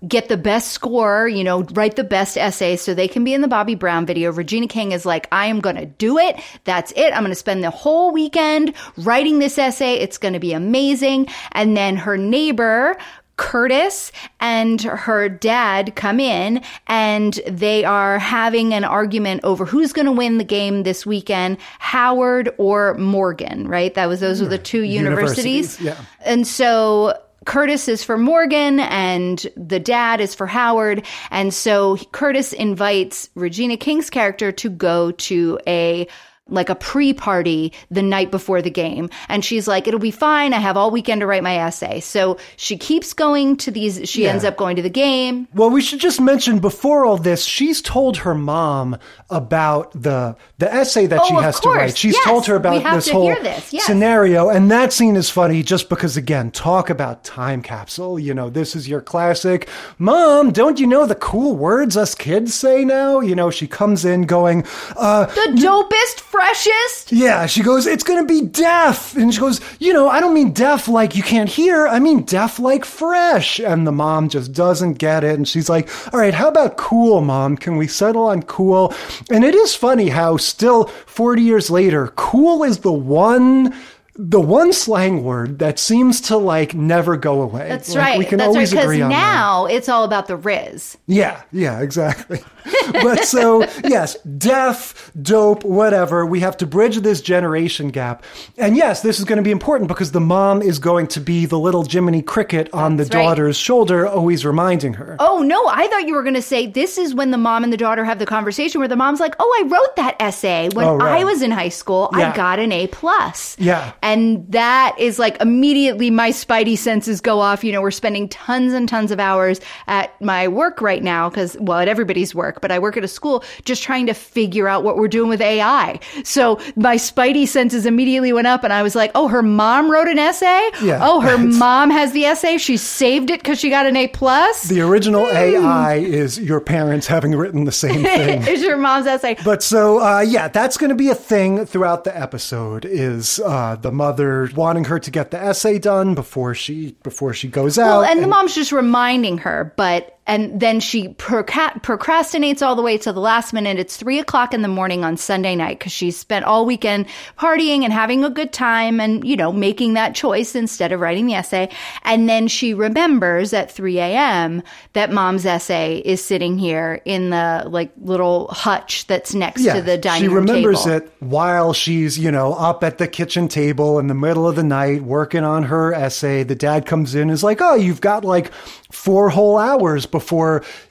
get 0.07 0.29
the 0.29 0.38
best 0.38 0.71
score, 0.71 1.27
you 1.27 1.43
know, 1.43 1.63
write 1.73 1.95
the 1.95 2.03
best 2.03 2.38
essay 2.38 2.75
so 2.75 2.93
they 2.93 3.07
can 3.07 3.23
be 3.23 3.33
in 3.33 3.41
the 3.41 3.47
Bobby 3.47 3.75
Brown 3.75 4.05
video. 4.05 4.31
Regina 4.31 4.67
King 4.67 4.91
is 4.91 5.05
like, 5.05 5.27
I 5.31 5.47
am 5.47 5.59
going 5.59 5.75
to 5.75 5.85
do 5.85 6.17
it. 6.17 6.39
That's 6.63 6.91
it. 6.93 7.12
I'm 7.12 7.21
going 7.21 7.31
to 7.31 7.35
spend 7.35 7.63
the 7.63 7.69
whole 7.69 8.12
weekend 8.12 8.73
writing 8.97 9.39
this 9.39 9.57
essay. 9.57 9.95
It's 9.95 10.17
going 10.17 10.33
to 10.33 10.39
be 10.39 10.53
amazing. 10.53 11.27
And 11.51 11.75
then 11.75 11.97
her 11.97 12.17
neighbor, 12.17 12.97
Curtis 13.35 14.12
and 14.41 14.81
her 14.81 15.29
dad 15.29 15.95
come 15.95 16.19
in 16.19 16.62
and 16.88 17.39
they 17.47 17.85
are 17.85 18.19
having 18.19 18.73
an 18.73 18.83
argument 18.83 19.41
over 19.45 19.65
who's 19.65 19.93
going 19.93 20.07
to 20.07 20.12
win 20.12 20.38
the 20.38 20.43
game 20.43 20.83
this 20.83 21.05
weekend, 21.05 21.57
Howard 21.79 22.53
or 22.57 22.95
Morgan, 22.95 23.67
right? 23.67 23.93
That 23.93 24.07
was 24.07 24.19
those 24.19 24.41
were 24.41 24.47
the 24.49 24.57
two 24.57 24.81
hmm. 24.81 24.91
universities. 24.91 25.79
Universities, 25.79 25.81
yeah. 25.81 26.25
And 26.25 26.45
so 26.45 27.17
Curtis 27.45 27.88
is 27.88 28.04
for 28.04 28.17
Morgan 28.17 28.80
and 28.80 29.47
the 29.56 29.80
dad 29.80 30.21
is 30.21 30.36
for 30.36 30.47
Howard. 30.47 31.06
And 31.32 31.54
so 31.54 31.97
Curtis 32.12 32.54
invites 32.54 33.30
Regina 33.36 33.78
King's 33.78 34.10
character 34.10 34.52
to 34.52 34.69
go 34.69 35.12
to 35.12 35.60
a 35.67 36.08
like 36.51 36.69
a 36.69 36.75
pre-party 36.75 37.71
the 37.89 38.01
night 38.01 38.31
before 38.31 38.62
the 38.62 38.69
game 38.69 39.09
and 39.29 39.43
she's 39.45 39.67
like 39.67 39.88
it'll 39.88 39.99
be 39.99 40.12
fine 40.12 40.53
i 40.53 40.59
have 40.59 40.75
all 40.77 40.91
weekend 40.91 41.21
to 41.21 41.27
write 41.27 41.43
my 41.43 41.55
essay 41.57 41.99
so 41.99 42.38
she 42.57 42.77
keeps 42.77 43.13
going 43.13 43.55
to 43.57 43.71
these 43.71 44.07
she 44.09 44.23
Yeah. 44.23 44.31
ends 44.31 44.43
up 44.43 44.57
going 44.57 44.75
to 44.75 44.81
the 44.81 44.89
game 44.89 45.47
Well, 45.53 45.69
we 45.69 45.81
should 45.81 45.99
just 45.99 46.19
mention 46.21 46.59
before 46.59 47.05
all 47.05 47.17
this, 47.17 47.43
she's 47.45 47.81
told 47.81 48.17
her 48.17 48.35
mom 48.35 48.97
about 49.29 49.91
the 49.93 50.35
the 50.57 50.71
essay 50.73 51.05
that 51.07 51.21
Oh, 51.21 51.27
she 51.27 51.33
has 51.35 51.59
to 51.62 51.69
write. 51.69 51.97
She's 51.97 52.13
Yes, 52.15 52.23
told 52.25 52.45
her 52.47 52.55
about 52.55 52.83
this 52.95 53.09
whole 53.09 53.27
this, 53.35 53.71
yes. 53.73 53.85
scenario, 53.85 54.49
and 54.49 54.69
that 54.71 54.91
scene 54.91 55.15
is 55.15 55.29
funny 55.29 55.63
just 55.63 55.88
because 55.89 56.17
again, 56.17 56.51
talk 56.51 56.89
about 56.89 57.23
time 57.23 57.62
capsule. 57.62 58.19
You 58.19 58.33
know, 58.33 58.49
this 58.49 58.75
is 58.75 58.88
your 58.89 59.01
classic. 59.01 59.69
Mom, 59.97 60.51
don't 60.51 60.79
you 60.79 60.88
know 60.88 61.05
the 61.05 61.15
cool 61.15 61.55
words 61.55 61.95
us 61.95 62.15
kids 62.15 62.53
say 62.53 62.83
now? 62.83 63.19
You 63.19 63.35
know, 63.35 63.49
she 63.51 63.67
comes 63.67 64.03
in 64.05 64.23
going, 64.23 64.65
uh, 64.97 65.25
the 65.27 65.53
dopest 65.55 66.19
freshest 66.39 66.99
yeah, 67.12 67.45
she 67.45 67.63
goes, 67.63 67.88
it's 67.88 68.04
going 68.04 68.25
to 68.25 68.34
be 68.34 68.47
deaf. 68.47 69.15
And 69.15 69.34
she 69.34 69.39
goes, 69.39 69.62
you 69.80 69.93
know, 69.93 70.10
I 70.10 70.19
don't 70.19 70.34
mean 70.34 70.52
deaf 70.52 70.88
like 70.88 71.15
you 71.15 71.23
can't 71.23 71.49
hear. 71.49 71.88
I 71.88 71.99
mean 71.99 72.23
deaf 72.23 72.60
like 72.60 72.86
fresh. 72.86 73.60
And 73.60 73.86
the 73.86 73.91
mom 73.91 74.30
just 74.30 74.54
doesn't 74.54 74.93
get 74.93 75.23
it. 75.23 75.36
And 75.36 75.47
she's 75.47 75.69
like, 75.69 75.89
all 76.13 76.19
right, 76.19 76.34
how 76.34 76.47
about 76.47 76.78
cool, 76.78 77.21
mom? 77.21 77.58
Can 77.58 77.78
we 77.78 77.88
settle 77.88 78.23
on 78.23 78.43
cool? 78.43 78.93
And 79.30 79.43
it 79.43 79.56
is 79.56 79.75
funny 79.75 80.10
how 80.10 80.38
still 80.38 80.86
40 80.86 81.41
years 81.41 81.69
later, 81.69 82.13
cool 82.15 82.63
is 82.63 82.80
the 82.80 82.93
one. 82.93 83.75
The 84.21 84.41
one 84.41 84.73
slang 84.73 85.23
word 85.23 85.60
that 85.60 85.79
seems 85.79 86.19
to 86.21 86.36
like 86.36 86.73
never 86.73 87.15
go 87.15 87.41
away. 87.41 87.69
that's 87.69 87.95
Like, 87.95 88.03
right 88.03 88.19
We 88.19 88.25
can 88.25 88.39
that's 88.39 88.49
always 88.49 88.69
because 88.71 88.84
agree 88.84 89.01
on 89.01 89.10
that. 89.12 89.15
now 89.15 89.65
it's 89.65 89.88
all 89.88 90.03
about 90.03 90.27
the 90.27 90.36
riz 90.36 90.97
Yeah, 91.08 91.41
yeah, 91.53 91.79
exactly. 91.79 92.41
but 92.91 93.23
so, 93.23 93.62
yes, 93.86 94.15
deaf, 94.23 95.10
dope, 95.21 95.63
whatever. 95.63 96.25
We 96.25 96.41
have 96.41 96.58
to 96.58 96.67
bridge 96.67 96.97
this 96.97 97.21
generation 97.21 97.89
gap. 97.91 98.25
And 98.58 98.75
yes, 98.75 99.01
this 99.03 99.19
is 99.19 99.25
going 99.25 99.38
to 99.38 99.43
be 99.43 99.51
important 99.51 99.88
because 99.88 100.12
the 100.12 100.19
mom 100.19 100.62
is 100.62 100.79
going 100.79 101.08
to 101.08 101.21
be 101.21 101.45
the 101.45 101.58
little 101.58 101.86
Jiminy 101.86 102.21
Cricket 102.21 102.69
on 102.73 102.97
That's 102.97 103.10
the 103.10 103.17
right. 103.17 103.23
daughter's 103.23 103.55
shoulder, 103.58 104.05
always 104.05 104.45
reminding 104.45 104.95
her. 104.95 105.15
Oh 105.19 105.41
no, 105.41 105.65
I 105.67 105.88
thought 105.88 106.05
you 106.08 106.13
were 106.13 106.23
going 106.23 106.36
to 106.36 106.41
say 106.41 106.67
this 106.67 106.97
is 106.97 107.15
when 107.15 107.32
the 107.32 107.38
mom 107.38 107.63
and 107.63 107.71
the 107.71 107.77
daughter 107.77 108.03
have 108.03 108.19
the 108.19 108.25
conversation 108.25 108.79
where 108.79 108.88
the 108.89 108.97
mom's 108.97 109.21
like, 109.21 109.36
"Oh, 109.39 109.63
I 109.63 109.67
wrote 109.69 109.95
that 109.95 110.17
essay 110.19 110.67
when 110.73 110.86
Oh, 110.86 110.97
right. 110.97 111.21
I 111.21 111.23
was 111.23 111.41
in 111.41 111.51
high 111.51 111.69
school. 111.69 112.10
Yeah. 112.17 112.32
I 112.34 112.36
got 112.36 112.60
an 112.60 112.73
A 112.73 112.88
plus." 112.88 113.55
Yeah. 113.58 113.93
And 114.01 114.09
that 114.52 114.95
is 115.00 115.19
like 115.19 115.39
immediately 115.41 116.10
my 116.10 116.30
spidey 116.32 116.78
senses 116.78 117.22
go 117.22 117.39
off. 117.39 117.63
You 117.63 117.72
know, 117.72 117.82
we're 117.82 117.91
spending 117.91 118.28
tons 118.30 118.74
and 118.74 118.88
tons 118.88 119.12
of 119.12 119.19
hours 119.19 119.60
at 119.88 120.19
my 120.22 120.48
work 120.48 120.82
right 120.82 121.04
now 121.04 121.30
because, 121.30 121.58
well, 121.60 121.80
at 121.80 121.88
everybody's 121.88 122.34
work, 122.34 122.62
but 122.62 122.72
I 122.72 122.80
work 122.80 122.98
at 122.98 123.04
a 123.04 123.08
school 123.08 123.43
just 123.65 123.84
trying 123.84 124.06
to 124.08 124.13
figure 124.13 124.67
out 124.67 124.84
what 124.84 124.98
we're 124.98 125.08
doing 125.08 125.30
with 125.30 125.41
AI. 125.41 126.00
So 126.24 126.60
my 126.76 126.95
spidey 126.95 127.48
senses 127.48 127.86
immediately 127.86 128.34
went 128.34 128.48
up 128.48 128.63
and 128.63 128.74
I 128.74 128.84
was 128.84 128.95
like, 128.95 129.12
oh, 129.15 129.28
her 129.28 129.43
mom 129.43 129.91
wrote 129.91 130.08
an 130.08 130.19
essay? 130.19 130.69
Yeah. 130.82 131.00
Oh, 131.02 131.19
her 131.22 131.38
mom 131.38 131.89
has 131.91 132.12
the 132.12 132.26
essay. 132.26 132.58
She 132.58 132.78
saved 132.78 133.30
it 133.30 133.41
because 133.41 133.60
she 133.60 133.69
got 133.69 133.86
an 133.86 133.95
A 133.95 134.08
plus. 134.08 134.63
The 134.63 134.82
original 134.82 135.28
AI 135.28 135.95
is 135.95 136.39
your 136.39 136.60
parents 136.62 137.08
having 137.08 137.36
written 137.36 137.65
the 137.65 137.72
same 137.72 138.04
thing. 138.04 138.48
is 138.48 138.62
your 138.62 138.78
mom's 138.78 139.08
essay. 139.08 139.36
But 139.43 139.63
so, 139.63 140.00
uh, 140.02 140.22
yeah, 140.22 140.48
that's 140.48 140.78
going 140.78 140.89
to 140.89 140.95
be 140.95 141.10
a 141.10 141.15
thing 141.15 141.65
throughout 141.65 142.04
the 142.04 142.17
episode. 142.17 142.86
Is 142.86 143.39
uh, 143.39 143.76
the 143.76 143.88
mother 143.91 144.49
wanting 144.56 144.86
her 144.86 144.99
to 144.99 145.12
get 145.12 145.32
the 145.32 145.39
essay 145.39 145.80
done 145.80 146.15
before 146.15 146.54
she 146.54 146.95
before 147.04 147.34
she 147.34 147.47
goes 147.47 147.78
out? 147.78 148.02
Well, 148.02 148.12
and, 148.12 148.23
the 148.23 148.28
mom's 148.28 148.56
just 148.56 148.71
reminding 148.71 149.39
her, 149.39 149.73
but 149.78 150.18
and 150.29 150.59
then 150.59 150.79
she 150.79 151.09
procrastinates 151.09 152.61
all 152.61 152.75
the 152.75 152.83
way 152.83 152.99
to 152.99 153.11
the 153.11 153.19
last 153.19 153.51
minute. 153.51 153.79
It's 153.79 153.97
three 153.97 154.19
o'clock 154.19 154.53
in 154.53 154.61
the 154.61 154.67
morning 154.67 155.03
on 155.03 155.17
Sunday 155.17 155.55
night 155.55 155.79
because 155.79 155.91
she 155.91 156.11
spent 156.11 156.45
all 156.45 156.67
weekend 156.67 157.07
partying 157.35 157.83
and 157.83 157.91
having 157.91 158.23
a 158.23 158.29
good 158.29 158.53
time 158.53 158.99
and, 158.99 159.27
you 159.27 159.35
know, 159.35 159.51
making 159.51 159.95
that 159.95 160.13
choice 160.13 160.53
instead 160.53 160.91
of 160.91 160.99
writing 160.99 161.25
the 161.25 161.33
essay. 161.33 161.67
And 162.03 162.29
then 162.29 162.47
she 162.47 162.75
remembers 162.75 163.53
at 163.53 163.71
3 163.71 163.97
a.m. 163.97 164.61
that 164.93 165.11
mom's 165.11 165.47
essay 165.47 165.97
is 165.97 166.23
sitting 166.23 166.59
here 166.59 167.01
in 167.05 167.31
the 167.31 167.63
like 167.67 167.91
little 167.99 168.49
hutch 168.49 169.07
that's 169.07 169.33
next 169.33 169.63
to 169.63 169.81
the 169.81 169.97
dining 169.97 170.29
room. 170.29 170.45
she 170.45 170.51
remembers 170.51 170.83
table. 170.83 170.97
it 170.97 171.11
while 171.21 171.73
she's 171.73 172.19
you 172.19 172.29
know 172.29 172.53
up 172.53 172.83
at 172.83 172.99
the 172.99 173.07
kitchen 173.07 173.47
table 173.47 173.97
in 173.97 174.05
the 174.05 174.13
middle 174.13 174.47
of 174.47 174.55
the 174.55 174.63
night 174.63 175.01
working 175.03 175.43
on 175.43 175.63
her 175.63 175.93
essay 175.93 176.43
the 176.43 176.55
dad 176.55 176.85
comes 176.85 177.15
in 177.15 177.23
and 177.23 177.31
is 177.31 177.43
like 177.43 177.61
oh 177.61 177.75
you've 177.75 178.01
got 178.01 178.23
like 178.23 178.51
four 178.91 179.29
whole 179.29 179.57
hours 179.57 180.05
before 180.05 180.18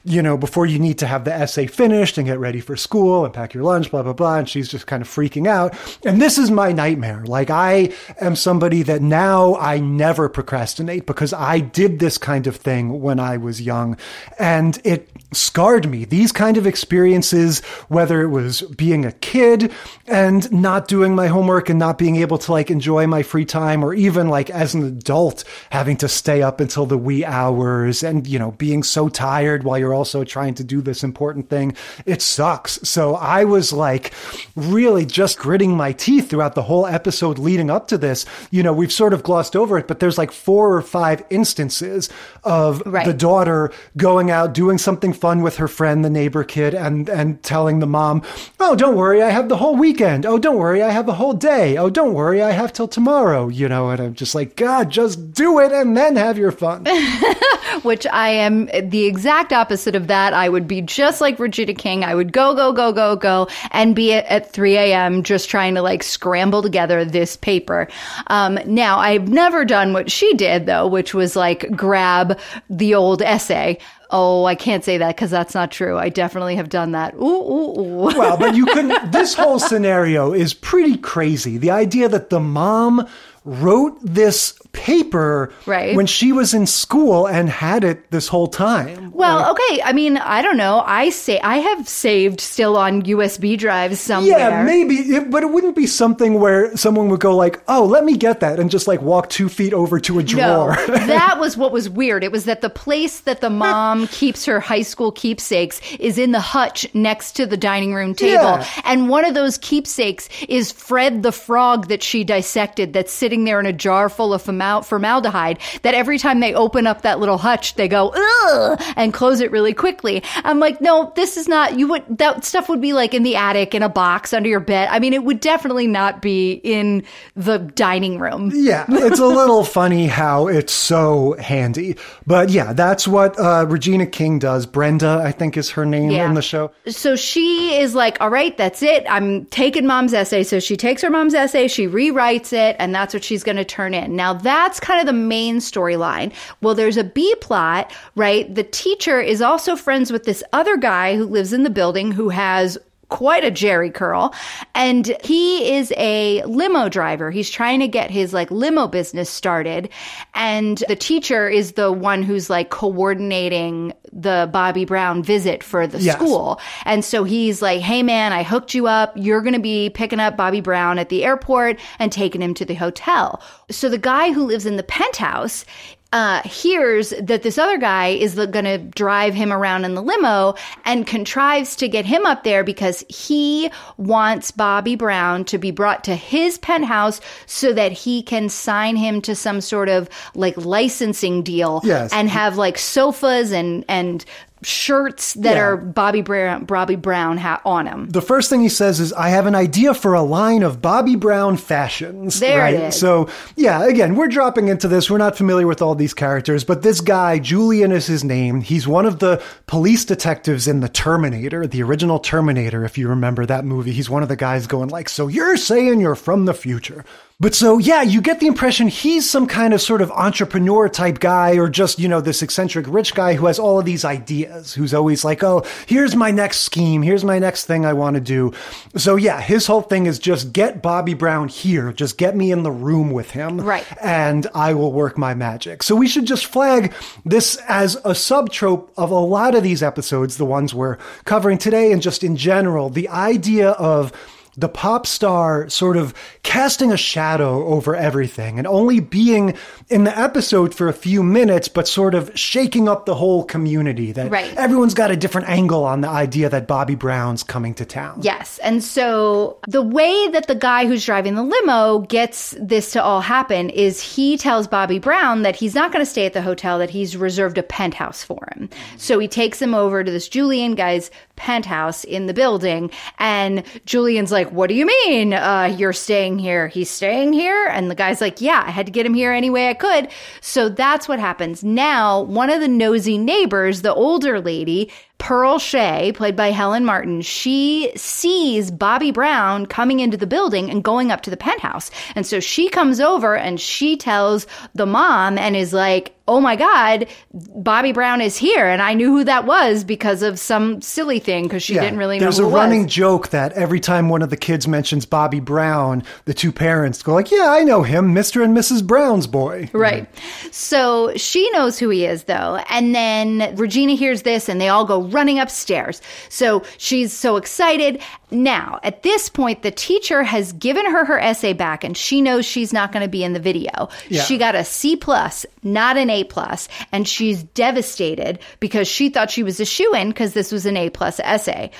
you 0.05 0.23
know 0.23 0.37
before 0.37 0.67
you 0.67 0.79
need 0.79 0.99
to 0.99 1.07
have 1.07 1.25
the 1.25 1.33
essay 1.33 1.67
finished 1.67 2.19
and 2.19 2.27
get 2.27 2.38
ready 2.38 2.61
for 2.61 2.77
school 2.77 3.25
and 3.25 3.35
pack 3.35 3.55
your 3.55 3.62
lunch 3.62 3.91
blah 3.91 4.03
blah 4.03 4.12
blah. 4.12 4.38
And 4.38 4.49
she's 4.49 4.69
just 4.69 4.87
kind 4.87 5.03
of 5.03 5.09
freaking 5.09 5.47
out. 5.47 5.75
And 6.05 6.21
this 6.21 6.38
is 6.38 6.51
my 6.51 6.73
nightmare. 6.73 7.25
Like 7.25 7.51
i 7.51 7.93
am 8.21 8.37
somebody 8.37 8.83
that 8.85 9.03
now 9.03 9.57
i 9.57 9.79
never 9.79 10.29
procrastinate 10.29 11.07
because 11.07 11.33
i 11.33 11.61
did 11.61 11.99
this 11.99 12.19
kind 12.19 12.47
of 12.47 12.57
thing 12.57 13.01
when 13.01 13.21
i 13.21 13.37
was 13.37 13.61
young. 13.61 13.97
And 14.38 14.81
it 14.85 15.09
scarred 15.33 15.91
me 15.91 16.05
these 16.07 16.33
kind 16.33 16.57
of 16.57 16.67
experiences 16.67 17.61
whether 17.88 18.23
it 18.23 18.29
was 18.29 18.62
being 18.62 19.05
a 19.05 19.12
kid 19.12 19.71
and 20.07 20.51
not 20.51 20.88
doing 20.88 21.14
my 21.14 21.27
homework 21.27 21.69
and 21.69 21.79
not 21.79 21.99
being 21.99 22.17
able 22.17 22.38
to 22.38 22.51
like 22.51 22.71
enjoy 22.71 23.07
my 23.07 23.23
free 23.23 23.45
time 23.45 23.85
or 23.85 23.93
even 23.93 24.29
like 24.29 24.49
as 24.49 24.73
an 24.73 24.83
adult 24.83 25.45
having 25.71 25.97
to 25.97 26.09
stay 26.09 26.41
up 26.41 26.61
until 26.61 26.87
the 26.87 26.97
wee 26.97 27.25
hours 27.25 28.03
and 28.03 28.27
you 28.27 28.38
know 28.38 28.53
being 28.53 28.83
so 28.83 29.09
tired 29.19 29.65
while 29.65 29.79
you're 29.79 29.95
also 30.01 30.23
trying 30.23 30.55
to 30.55 30.65
do 30.65 30.81
this 30.81 31.03
important 31.03 31.49
thing. 31.51 31.75
It 32.07 32.23
sucks. 32.23 32.73
So 32.89 33.17
i 33.17 33.43
was 33.45 33.73
like 33.73 34.13
really 34.55 35.05
just 35.05 35.39
gritting 35.39 35.73
my 35.77 35.91
teeth 35.93 36.31
throughout 36.31 36.55
the 36.55 36.63
whole 36.71 36.87
episode 36.87 37.37
leading 37.39 37.69
up 37.77 37.89
to 37.89 37.99
this. 37.99 38.25
You 38.51 38.63
know 38.63 38.73
we've 38.73 38.93
sort 38.93 39.13
of 39.13 39.23
glossed 39.23 39.57
over 39.57 39.77
it 39.79 39.89
but 39.89 39.99
there's 40.01 40.19
like 40.19 40.31
four 40.33 40.77
or 40.77 40.83
five 40.83 41.23
instances 41.31 42.09
of 42.45 42.83
Right. 42.87 43.05
the 43.07 43.13
daughter 43.29 43.73
going 43.97 44.31
out 44.31 44.55
doing 44.55 44.79
something 44.79 45.13
fun 45.13 45.43
with 45.43 45.57
her 45.57 45.69
friend 45.69 46.05
the 46.05 46.11
neighbor 46.11 46.45
kid 46.45 46.73
and 46.75 47.09
and 47.09 47.43
telling 47.43 47.81
the 47.81 47.87
mom 47.99 48.23
oh 48.61 48.75
don't 48.77 48.97
worry 48.97 49.21
i 49.23 49.31
have 49.31 49.49
the 49.49 49.57
whole 49.63 49.77
weekend. 49.77 50.25
Oh 50.27 50.39
don't 50.39 50.59
worry 50.59 50.81
i 50.83 50.91
have 50.91 51.07
the 51.07 51.15
whole 51.21 51.35
day. 51.35 51.77
Oh 51.77 51.91
don't 51.91 52.15
worry 52.15 52.41
i 52.41 52.53
have 52.53 52.73
till 52.73 52.89
tomorrow. 52.89 53.49
You 53.49 53.69
know 53.69 53.91
and 53.91 54.01
i'm 54.01 54.15
just 54.15 54.35
like 54.39 54.55
god 54.57 54.91
just 54.91 55.33
do 55.33 55.59
it 55.65 55.73
and 55.73 55.97
then 55.97 56.15
have 56.17 56.39
your 56.39 56.53
fun. 56.53 56.85
Which 57.83 58.07
I 58.07 58.29
am 58.47 58.67
the 58.67 58.98
exact 59.07 59.53
opposite 59.53 59.95
of 59.95 60.07
that. 60.07 60.33
I 60.33 60.49
would 60.49 60.67
be 60.69 60.81
just 60.81 61.21
like 61.21 61.39
Regina 61.39 61.75
King. 61.75 62.05
I 62.05 62.15
would 62.15 62.33
go, 62.33 62.55
go, 62.55 62.73
go, 62.73 62.93
go, 62.93 63.17
go, 63.17 63.49
and 63.71 63.95
be 63.95 64.13
at, 64.13 64.25
at 64.27 64.53
3 64.53 64.77
a.m. 64.77 65.23
just 65.23 65.49
trying 65.49 65.75
to 65.75 65.83
like 65.83 66.03
scramble 66.03 66.63
together 66.63 67.05
this 67.05 67.37
paper. 67.37 67.89
Um, 68.29 68.59
now, 68.67 68.99
I've 68.99 69.29
never 69.29 69.65
done 69.65 69.93
what 69.93 70.11
she 70.11 70.35
did 70.35 70.67
though, 70.67 70.87
which 70.87 71.15
was 71.15 71.37
like 71.37 71.71
grab 71.77 72.39
the 72.71 72.95
old 72.95 73.23
essay. 73.23 73.79
Oh, 74.11 74.47
I 74.47 74.55
can't 74.55 74.85
say 74.85 74.97
that 74.99 75.17
because 75.17 75.31
that's 75.31 75.55
not 75.55 75.71
true. 75.71 75.99
I 75.99 76.09
definitely 76.09 76.57
have 76.57 76.71
done 76.71 76.93
that. 76.93 77.15
Ooh, 77.15 77.21
ooh, 77.21 77.81
ooh. 77.81 78.17
well 78.17 78.39
but 78.39 78.55
you 78.55 78.65
couldn't 78.67 79.13
this 79.13 79.35
whole 79.35 79.59
scenario 79.59 80.33
is 80.33 80.55
pretty 80.55 80.97
crazy 80.97 81.59
the 81.59 81.71
idea 81.71 82.09
that 82.09 82.31
the 82.31 82.41
mom 82.41 83.07
wrote 83.44 83.98
this 84.03 84.55
paper 84.72 85.53
Right. 85.66 85.96
when 85.96 86.07
she 86.07 86.33
was 86.33 86.55
in 86.55 86.66
school 86.66 87.27
and 87.27 87.48
had 87.48 87.85
it 87.85 88.11
this 88.11 88.29
whole 88.29 88.46
time 88.48 89.11
Well, 89.12 89.51
okay. 89.53 89.83
I 89.83 89.92
mean, 89.92 90.16
I 90.16 90.42
don't 90.42 90.57
know. 90.57 90.83
I 90.87 91.11
say 91.11 91.40
I 91.40 91.57
have 91.59 91.88
saved 91.88 92.40
still 92.40 92.77
on 92.77 93.03
USB 93.03 93.57
drives 93.59 93.98
somewhere. 94.01 94.38
Yeah, 94.38 94.62
maybe, 94.62 95.18
but 95.20 95.42
it 95.42 95.51
wouldn't 95.51 95.74
be 95.77 95.87
something 95.87 96.38
where 96.40 96.77
someone 96.77 97.09
would 97.09 97.20
go 97.20 97.35
like, 97.37 97.61
"Oh, 97.68 97.85
let 97.85 98.05
me 98.05 98.16
get 98.16 98.40
that," 98.40 98.61
and 98.61 98.70
just 98.70 98.87
like 98.87 99.03
walk 99.03 99.29
two 99.29 99.48
feet 99.48 99.72
over 99.72 99.98
to 100.01 100.18
a 100.18 100.22
drawer. 100.22 100.77
No, 100.87 100.87
that 101.07 101.38
was 101.40 101.57
what 101.57 101.72
was 101.72 101.88
weird. 101.88 102.22
It 102.22 102.31
was 102.33 102.44
that 102.44 102.61
the 102.61 102.70
place 102.70 103.20
that 103.20 103.40
the 103.40 103.51
mom 103.51 104.07
keeps 104.20 104.44
her 104.46 104.61
high 104.61 104.83
school 104.83 105.11
keepsakes 105.12 105.81
is 105.98 106.18
in 106.18 106.33
the 106.33 106.40
hutch 106.40 106.87
next 106.94 107.33
to 107.33 107.46
the 107.46 107.57
dining 107.57 107.94
room 107.94 108.14
table. 108.14 108.33
Yeah. 108.42 108.66
And 108.85 109.09
one 109.09 109.24
of 109.24 109.35
those 109.35 109.59
keepsakes 109.59 110.29
is 110.48 110.70
Fred 110.70 111.22
the 111.22 111.33
frog 111.33 111.88
that 111.88 112.03
she 112.03 112.22
dissected 112.24 112.92
that's 112.92 113.12
sitting 113.29 113.45
there 113.45 113.61
in 113.61 113.67
a 113.67 113.73
jar 113.75 114.09
full 114.09 114.33
of 114.33 114.41
formaldehyde 114.41 115.59
that 115.83 115.93
every 115.93 116.17
time 116.19 116.41
they 116.41 116.55
open 116.55 116.87
up 116.87 117.03
that 117.03 117.21
little 117.21 117.37
hutch, 117.37 117.75
they 117.75 117.87
go, 117.87 118.11
ugh, 118.17 118.83
and 118.97 119.12
close 119.12 119.41
it 119.43 119.51
really 119.51 119.75
quickly. 119.75 120.23
I'm 120.45 120.59
like, 120.59 120.81
no, 120.81 121.12
this 121.14 121.37
is 121.37 121.47
not, 121.47 121.79
you 121.79 121.88
would, 121.88 122.05
that 122.17 122.43
stuff 122.47 122.71
would 122.71 122.81
be 122.81 122.95
like 122.95 123.12
in 123.12 123.25
the 123.25 123.37
attic, 123.37 123.75
in 123.75 123.83
a 123.83 123.88
box 123.91 124.33
under 124.33 124.49
your 124.49 124.61
bed. 124.61 124.88
I 124.91 124.99
mean, 124.99 125.12
it 125.12 125.25
would 125.25 125.41
definitely 125.41 125.87
not 125.87 126.23
be 126.23 126.53
in 126.64 127.05
the 127.37 127.59
dining 127.59 128.19
room. 128.19 128.51
yeah, 128.55 128.87
it's 128.88 129.19
a 129.21 129.27
little 129.27 129.62
funny 129.79 130.07
how 130.07 130.47
it's 130.47 130.73
so 130.73 131.35
handy, 131.38 131.97
but 132.27 132.49
yeah, 132.49 132.73
that's 132.73 133.07
what 133.07 133.38
uh, 133.38 133.67
Regina 133.69 134.07
King 134.07 134.38
does. 134.38 134.64
Brenda, 134.64 135.21
I 135.23 135.33
think, 135.33 135.59
is 135.59 135.69
her 135.73 135.85
name 135.85 136.11
Yeah. 136.12 136.27
in 136.27 136.33
the 136.33 136.41
show. 136.41 136.71
So 136.87 137.14
she 137.14 137.79
is 137.79 137.95
like, 137.95 138.23
all 138.23 138.31
right, 138.31 138.57
that's 138.57 138.83
it. 138.83 139.05
I'm 139.07 139.45
taking 139.47 139.87
mom's 139.87 140.14
essay. 140.14 140.45
So 140.45 140.61
she 140.61 140.79
takes 140.79 141.03
her 141.03 141.11
mom's 141.11 141.35
essay, 141.35 141.69
she 141.69 141.87
rewrites 141.87 142.55
it, 142.55 142.75
and 142.79 142.95
that's 142.95 143.12
what 143.12 143.18
she's 143.25 143.45
going 143.45 143.57
to 143.57 143.65
turn 143.65 143.95
in. 143.95 144.17
Now 144.17 144.33
that's 144.33 144.81
kind 144.81 145.01
of 145.01 145.07
the 145.07 145.13
main 145.13 145.59
storyline. 145.59 146.33
Well, 146.61 146.75
there's 146.75 146.97
a 146.97 147.05
B 147.05 147.35
plot, 147.41 147.93
right? 148.15 148.53
The 148.55 148.65
teacher 148.65 149.21
is 149.21 149.43
also 149.43 149.77
friends 149.77 150.13
with 150.13 150.25
this 150.25 150.43
other 150.53 150.77
guy 150.77 151.17
who 151.17 151.25
lives 151.25 151.53
in 151.53 151.63
the 151.63 151.71
building 151.71 152.13
who 152.13 152.29
has 152.31 152.79
quite 153.09 153.44
a 153.44 153.51
Jheri 153.51 153.92
curl. 153.92 154.35
And 154.75 155.16
he 155.25 155.75
is 155.77 155.92
a 155.97 156.42
limo 156.44 156.88
driver. 156.88 157.31
He's 157.31 157.51
trying 157.51 157.81
to 157.81 157.88
get 157.88 158.11
his 158.11 158.33
like 158.33 158.51
limo 158.51 158.87
business 158.87 159.31
started. 159.31 159.88
And 160.35 160.85
the 160.88 160.97
teacher 160.97 161.49
is 161.49 161.73
the 161.73 161.90
one 161.92 162.23
who's 162.23 162.51
like 162.51 162.71
coordinating 162.71 163.92
the 164.12 164.49
Bobby 164.53 164.85
Brown 164.85 165.23
visit 165.23 165.62
for 165.62 165.87
the 165.87 165.99
Yes. 166.01 166.14
school. 166.16 166.61
And 166.85 167.05
so 167.05 167.25
he's 167.25 167.61
like, 167.62 167.81
Hey 167.81 168.03
man, 168.03 168.33
I 168.33 168.42
hooked 168.42 168.75
you 168.75 168.87
up. 168.87 169.12
You're 169.16 169.42
going 169.42 169.55
to 169.55 169.61
be 169.61 169.90
picking 169.90 170.21
up 170.21 170.37
Bobby 170.37 170.61
Brown 170.61 170.99
at 170.99 171.09
the 171.09 171.25
airport 171.25 171.79
and 171.99 172.12
taking 172.12 172.40
him 172.42 172.55
to 172.55 172.64
the 172.64 172.75
hotel. 172.75 173.42
So 173.71 173.88
the 173.88 173.99
guy 173.99 174.33
who 174.33 174.44
lives 174.44 174.66
in 174.66 174.77
the 174.77 174.83
penthouse 174.83 175.64
uh, 176.12 176.40
hears 176.42 177.11
that 177.21 177.42
this 177.42 177.59
other 177.59 177.77
guy 177.77 178.09
is 178.09 178.35
going 178.35 178.64
to 178.64 178.79
drive 178.79 179.35
him 179.35 179.53
around 179.53 179.85
in 179.85 179.94
the 179.94 180.03
limo 180.03 180.55
and 180.87 181.07
contrives 181.07 181.77
to 181.77 181.87
get 181.88 182.07
him 182.07 182.25
up 182.25 182.44
there 182.44 182.64
because 182.64 183.05
he 183.11 183.71
wants 183.99 184.51
Bobby 184.51 184.97
Brown 184.97 185.44
to 185.44 185.59
be 185.59 185.71
brought 185.71 186.05
to 186.05 186.14
his 186.16 186.57
penthouse 186.59 187.21
so 187.44 187.75
that 187.75 187.92
he 187.92 188.23
can 188.23 188.49
sign 188.49 188.97
him 188.97 189.21
to 189.21 189.35
some 189.35 189.61
sort 189.61 189.90
of 189.90 190.09
like 190.35 190.57
licensing 190.57 191.42
deal 191.42 191.83
Yes. 191.85 192.11
and 192.12 192.31
have 192.31 192.57
like 192.57 192.79
sofas 192.79 193.53
and 193.53 193.85
and 193.87 194.25
shirts 194.62 195.35
that 195.35 195.57
Yeah. 195.57 195.62
are 195.62 195.77
Bobby 195.77 196.23
Brown 196.23 196.64
Bobby 196.64 196.97
Brown 196.97 197.37
ha- 197.38 197.61
on 197.64 197.85
them. 197.85 198.09
The 198.11 198.21
first 198.23 198.51
thing 198.51 198.61
he 198.61 198.68
says 198.68 199.01
is, 199.01 199.12
I 199.12 199.29
have 199.31 199.47
an 199.47 199.55
idea 199.55 199.94
for 199.94 200.14
a 200.14 200.23
line 200.23 200.62
of 200.62 200.83
Bobby 200.83 201.16
Brown 201.16 201.57
fashions. 201.57 202.40
There 202.40 202.59
it 202.59 202.62
right? 202.62 202.75
is. 202.75 202.97
So, 202.99 203.29
yeah, 203.57 203.85
again, 203.85 204.14
we're 204.14 204.29
dropping 204.29 204.68
into 204.68 204.88
this. 204.88 205.11
We're 205.11 205.18
not 205.18 205.37
familiar 205.37 205.66
with 205.66 205.81
all 205.83 205.94
these 205.94 206.14
characters, 206.14 206.64
but 206.64 206.83
this 206.83 207.01
guy, 207.01 207.38
Julian 207.38 207.92
is 207.92 208.07
his 208.07 208.25
name. 208.25 208.61
He's 208.61 208.87
one 208.88 209.07
of 209.07 209.18
the 209.21 209.42
police 209.66 210.05
detectives 210.05 210.66
in 210.68 210.81
The 210.81 210.88
Terminator, 210.88 211.66
the 211.66 211.83
original 211.83 212.18
Terminator, 212.18 212.85
if 212.85 212.99
you 212.99 213.09
remember 213.09 213.47
that 213.47 213.64
movie. 213.64 213.92
He's 213.92 214.11
one 214.11 214.23
of 214.23 214.29
the 214.29 214.37
guys 214.37 214.66
going 214.66 214.88
like, 214.88 215.09
so 215.09 215.29
you're 215.29 215.57
saying 215.57 216.01
you're 216.01 216.14
from 216.14 216.44
the 216.44 216.55
future. 216.55 217.05
But 217.40 217.55
so, 217.55 217.79
yeah, 217.79 218.03
you 218.03 218.20
get 218.20 218.40
the 218.40 218.48
impression 218.48 218.88
he's 218.88 219.31
some 219.31 219.46
kind 219.46 219.72
of 219.72 219.81
sort 219.81 220.03
of 220.03 220.11
entrepreneur 220.11 220.88
type 220.88 221.20
guy 221.20 221.57
or 221.57 221.68
just, 221.68 222.01
you 222.01 222.09
know, 222.09 222.20
this 222.20 222.42
eccentric 222.42 222.85
rich 222.88 223.14
guy 223.14 223.35
who 223.35 223.46
has 223.46 223.61
all 223.61 223.79
of 223.79 223.85
these 223.85 224.05
ideas, 224.05 224.74
who's 224.74 224.92
always 224.92 225.24
like, 225.24 225.44
oh, 225.44 225.64
here's 225.87 226.16
my 226.16 226.33
next 226.33 226.62
scheme. 226.62 227.01
Here's 227.01 227.22
my 227.22 227.38
next 227.38 227.66
thing 227.66 227.87
I 227.87 227.92
want 227.92 228.14
to 228.14 228.20
do. 228.20 228.55
So, 228.96 229.14
yeah, 229.14 229.40
his 229.40 229.68
whole 229.68 229.83
thing 229.83 230.07
is 230.07 230.18
just 230.18 230.53
get 230.53 230.83
Bobby 230.83 231.14
Brown 231.14 231.46
here. 231.46 231.92
Just 231.92 232.18
get 232.18 232.35
me 232.35 232.51
in 232.51 232.64
the 232.64 232.72
room 232.72 233.12
with 233.12 233.31
him. 233.31 233.61
Right. 233.61 233.87
And 234.03 234.48
I 234.53 234.74
will 234.74 234.92
work 234.92 235.16
my 235.16 235.35
magic. 235.35 235.85
So 235.85 235.94
we 235.94 236.09
should 236.09 236.24
just 236.24 236.46
flag 236.46 236.92
this 237.24 237.55
as 237.68 237.94
a 237.98 238.14
subtrope 238.14 238.88
of 238.96 239.12
a 239.12 239.14
lot 239.14 239.55
of 239.55 239.62
these 239.62 239.81
episodes, 239.81 240.38
the 240.38 240.44
ones 240.44 240.74
we're 240.74 240.98
covering 241.24 241.59
today 241.59 241.92
and 241.92 242.03
just 242.03 242.24
in 242.24 242.37
general, 242.37 242.90
the 242.90 243.09
idea 243.09 243.70
of 243.70 244.12
the 244.59 244.68
pop 244.68 245.07
star 245.07 245.68
sort 245.68 245.97
of 245.97 246.12
casting 246.42 246.90
a 246.92 246.97
shadow 246.97 247.64
over 247.66 247.94
everything 247.94 248.59
and 248.59 248.66
only 248.66 248.99
being 248.99 249.55
in 249.88 250.03
the 250.03 250.18
episode 250.18 250.75
for 250.75 250.88
a 250.88 250.92
few 250.92 251.23
minutes, 251.23 251.68
but 251.68 251.87
sort 251.87 252.12
of 252.14 252.31
shaking 252.37 252.88
up 252.88 253.07
the 253.07 253.14
whole 253.14 253.44
community. 253.44 254.11
That 254.11 254.31
Right. 254.31 254.53
everyone's 254.57 254.94
got 254.94 255.12
a 255.12 255.16
different 255.16 255.49
angle 255.49 255.85
on 255.85 256.01
the 256.01 256.09
idea 256.09 256.49
that 256.49 256.66
Bobby 256.66 256.97
Brown's 256.97 257.44
coming 257.44 257.73
to 257.75 257.85
town. 257.85 258.18
Yes. 258.23 258.59
And 258.62 258.83
so 258.83 259.59
the 259.68 259.83
way 259.83 260.29
that 260.29 260.49
the 260.49 260.57
guy 260.57 260.87
who's 260.87 261.05
driving 261.07 261.37
the 261.37 261.44
limo 261.44 262.01
gets 262.01 262.57
this 262.61 262.90
to 262.92 263.03
all 263.03 263.21
happen 263.21 263.71
is 263.71 264.01
he 264.03 264.37
tells 264.37 264.66
Bobby 264.66 264.99
Brown 264.99 265.42
that 265.42 265.55
he's 265.55 265.75
not 265.75 265.92
going 265.92 266.05
to 266.05 266.11
stay 266.11 266.27
at 266.27 266.33
the 266.33 266.42
hotel, 266.42 266.79
that 266.81 266.90
he's 266.90 267.16
reserved 267.16 267.59
a 267.59 267.62
penthouse 267.62 268.25
for 268.25 268.49
him. 268.57 268.68
So 268.97 269.21
he 269.21 269.29
takes 269.29 269.62
him 269.62 269.73
over 269.75 270.03
to 270.03 270.11
this 270.11 270.29
Julian 270.29 270.75
guy's 270.75 271.11
penthouse 271.38 272.05
in 272.05 272.27
the 272.27 272.35
building. 272.35 272.90
And 273.18 273.62
Julian's 273.87 274.31
like, 274.31 274.51
What 274.53 274.68
do 274.68 274.74
you 274.74 274.85
mean 274.85 275.33
uh, 275.33 275.74
you're 275.79 275.94
staying 275.94 276.38
here? 276.38 276.68
He's 276.68 276.90
staying 276.90 277.33
here? 277.33 277.68
And 277.68 277.90
the 277.90 277.94
guy's 277.94 278.20
like, 278.20 278.40
Yeah, 278.40 278.62
I 278.66 278.70
had 278.70 278.85
to 278.87 278.92
get 278.92 279.07
him 279.07 279.14
here 279.14 279.33
any 279.33 279.48
way 279.48 279.70
I 279.70 279.74
could. 279.74 280.09
So 280.40 280.68
that's 280.68 281.09
what 281.09 281.18
happens. 281.18 281.64
Now, 281.64 282.20
one 282.22 282.51
of 282.51 282.61
the 282.61 282.68
nosy 282.68 283.16
neighbors, 283.16 283.83
the 283.83 283.94
older 283.94 284.40
lady, 284.40 284.92
Pearl 285.19 285.59
Shay, 285.59 286.13
played 286.15 286.37
by 286.37 286.51
Helen 286.53 286.85
Martin, 286.85 287.21
she 287.21 287.93
sees 287.97 288.71
Bobby 288.71 289.11
Brown 289.11 289.67
coming 289.67 290.01
into 290.01 290.17
the 290.17 290.27
building 290.27 290.71
and 290.71 290.83
going 290.85 291.11
up 291.11 291.23
to 291.23 291.31
the 291.31 291.37
penthouse. 291.37 291.91
And 292.15 292.27
so 292.27 292.41
she 292.41 292.69
comes 292.69 293.01
over 293.01 293.37
and 293.37 293.61
she 293.61 293.97
tells 293.97 294.47
the 294.75 294.87
mom 294.87 295.37
and 295.37 295.57
is 295.57 295.73
like, 295.73 296.15
Oh 296.31 296.43
my 296.43 296.57
God, 296.57 297.07
Bobby 297.33 297.93
Brown 297.93 298.21
is 298.21 298.37
here. 298.37 298.67
And 298.67 298.83
I 298.83 298.93
knew 298.93 299.09
who 299.17 299.25
that 299.25 299.47
was 299.47 299.83
because 299.83 300.23
of 300.23 300.39
some 300.39 300.83
silly 300.83 301.21
thing 301.21 301.45
because 301.45 301.63
she 301.63 301.75
Yeah, 301.75 301.81
didn't 301.81 301.99
really 301.99 302.19
know 302.19 302.25
There's 302.25 302.39
a 302.39 302.45
running 302.45 302.87
joke 302.87 303.29
that 303.31 303.55
every 303.55 303.81
time 303.81 304.11
one 304.11 304.21
of 304.21 304.29
the 304.29 304.37
kids 304.37 304.69
mentions 304.69 305.07
Bobby 305.07 305.41
Brown, 305.41 306.03
the 306.27 306.35
two 306.35 306.53
parents 306.53 307.03
go 307.03 307.15
like, 307.15 307.31
"Yeah, 307.31 307.47
I 307.49 307.65
know 307.65 307.83
him, 307.83 308.15
Mr. 308.15 308.45
and 308.45 308.55
Mrs. 308.55 308.87
Brown's 308.87 309.27
boy." 309.27 309.71
Right. 309.73 310.07
So 310.53 311.15
she 311.17 311.51
knows 311.53 311.79
who 311.79 311.89
he 311.89 312.05
is, 312.05 312.25
though. 312.25 312.61
And 312.69 312.95
then 312.95 313.57
Regina 313.57 313.95
hears 313.95 314.21
this 314.21 314.51
and 314.51 314.61
they 314.61 314.69
all 314.69 314.85
go 314.85 314.99
running 315.12 315.38
upstairs. 315.38 316.01
So 316.29 316.62
she's 316.77 317.12
so 317.12 317.37
excited. 317.37 318.01
Now, 318.31 318.81
at 318.83 319.03
this 319.03 319.29
point, 319.29 319.62
the 319.62 319.71
teacher 319.71 320.23
has 320.23 320.53
given 320.53 320.85
her 320.90 321.05
her 321.05 321.18
essay 321.18 321.53
back 321.53 321.85
and 321.85 321.97
she 321.97 322.21
knows 322.21 322.44
she's 322.44 322.73
not 322.73 322.92
going 322.92 323.03
to 323.03 323.09
be 323.09 323.25
in 323.25 323.33
the 323.33 323.40
video. 323.40 323.88
Yeah. 324.09 324.23
She 324.23 324.38
got 324.38 324.55
a 324.55 324.64
C 324.64 324.97
plus, 324.97 325.47
not 325.62 325.97
an 325.97 326.11
A 326.11 326.25
plus, 326.25 326.68
and 326.92 327.09
she's 327.09 327.42
devastated 327.42 328.38
because 328.61 328.88
she 328.88 329.09
thought 329.09 329.31
she 329.31 329.42
was 329.42 329.61
a 329.61 329.64
shoe 329.64 329.94
in 329.94 330.09
because 330.09 330.35
this 330.35 330.53
was 330.53 330.66
an 330.66 330.77
A 330.77 330.90
plus 330.90 331.21
essay. 331.21 331.71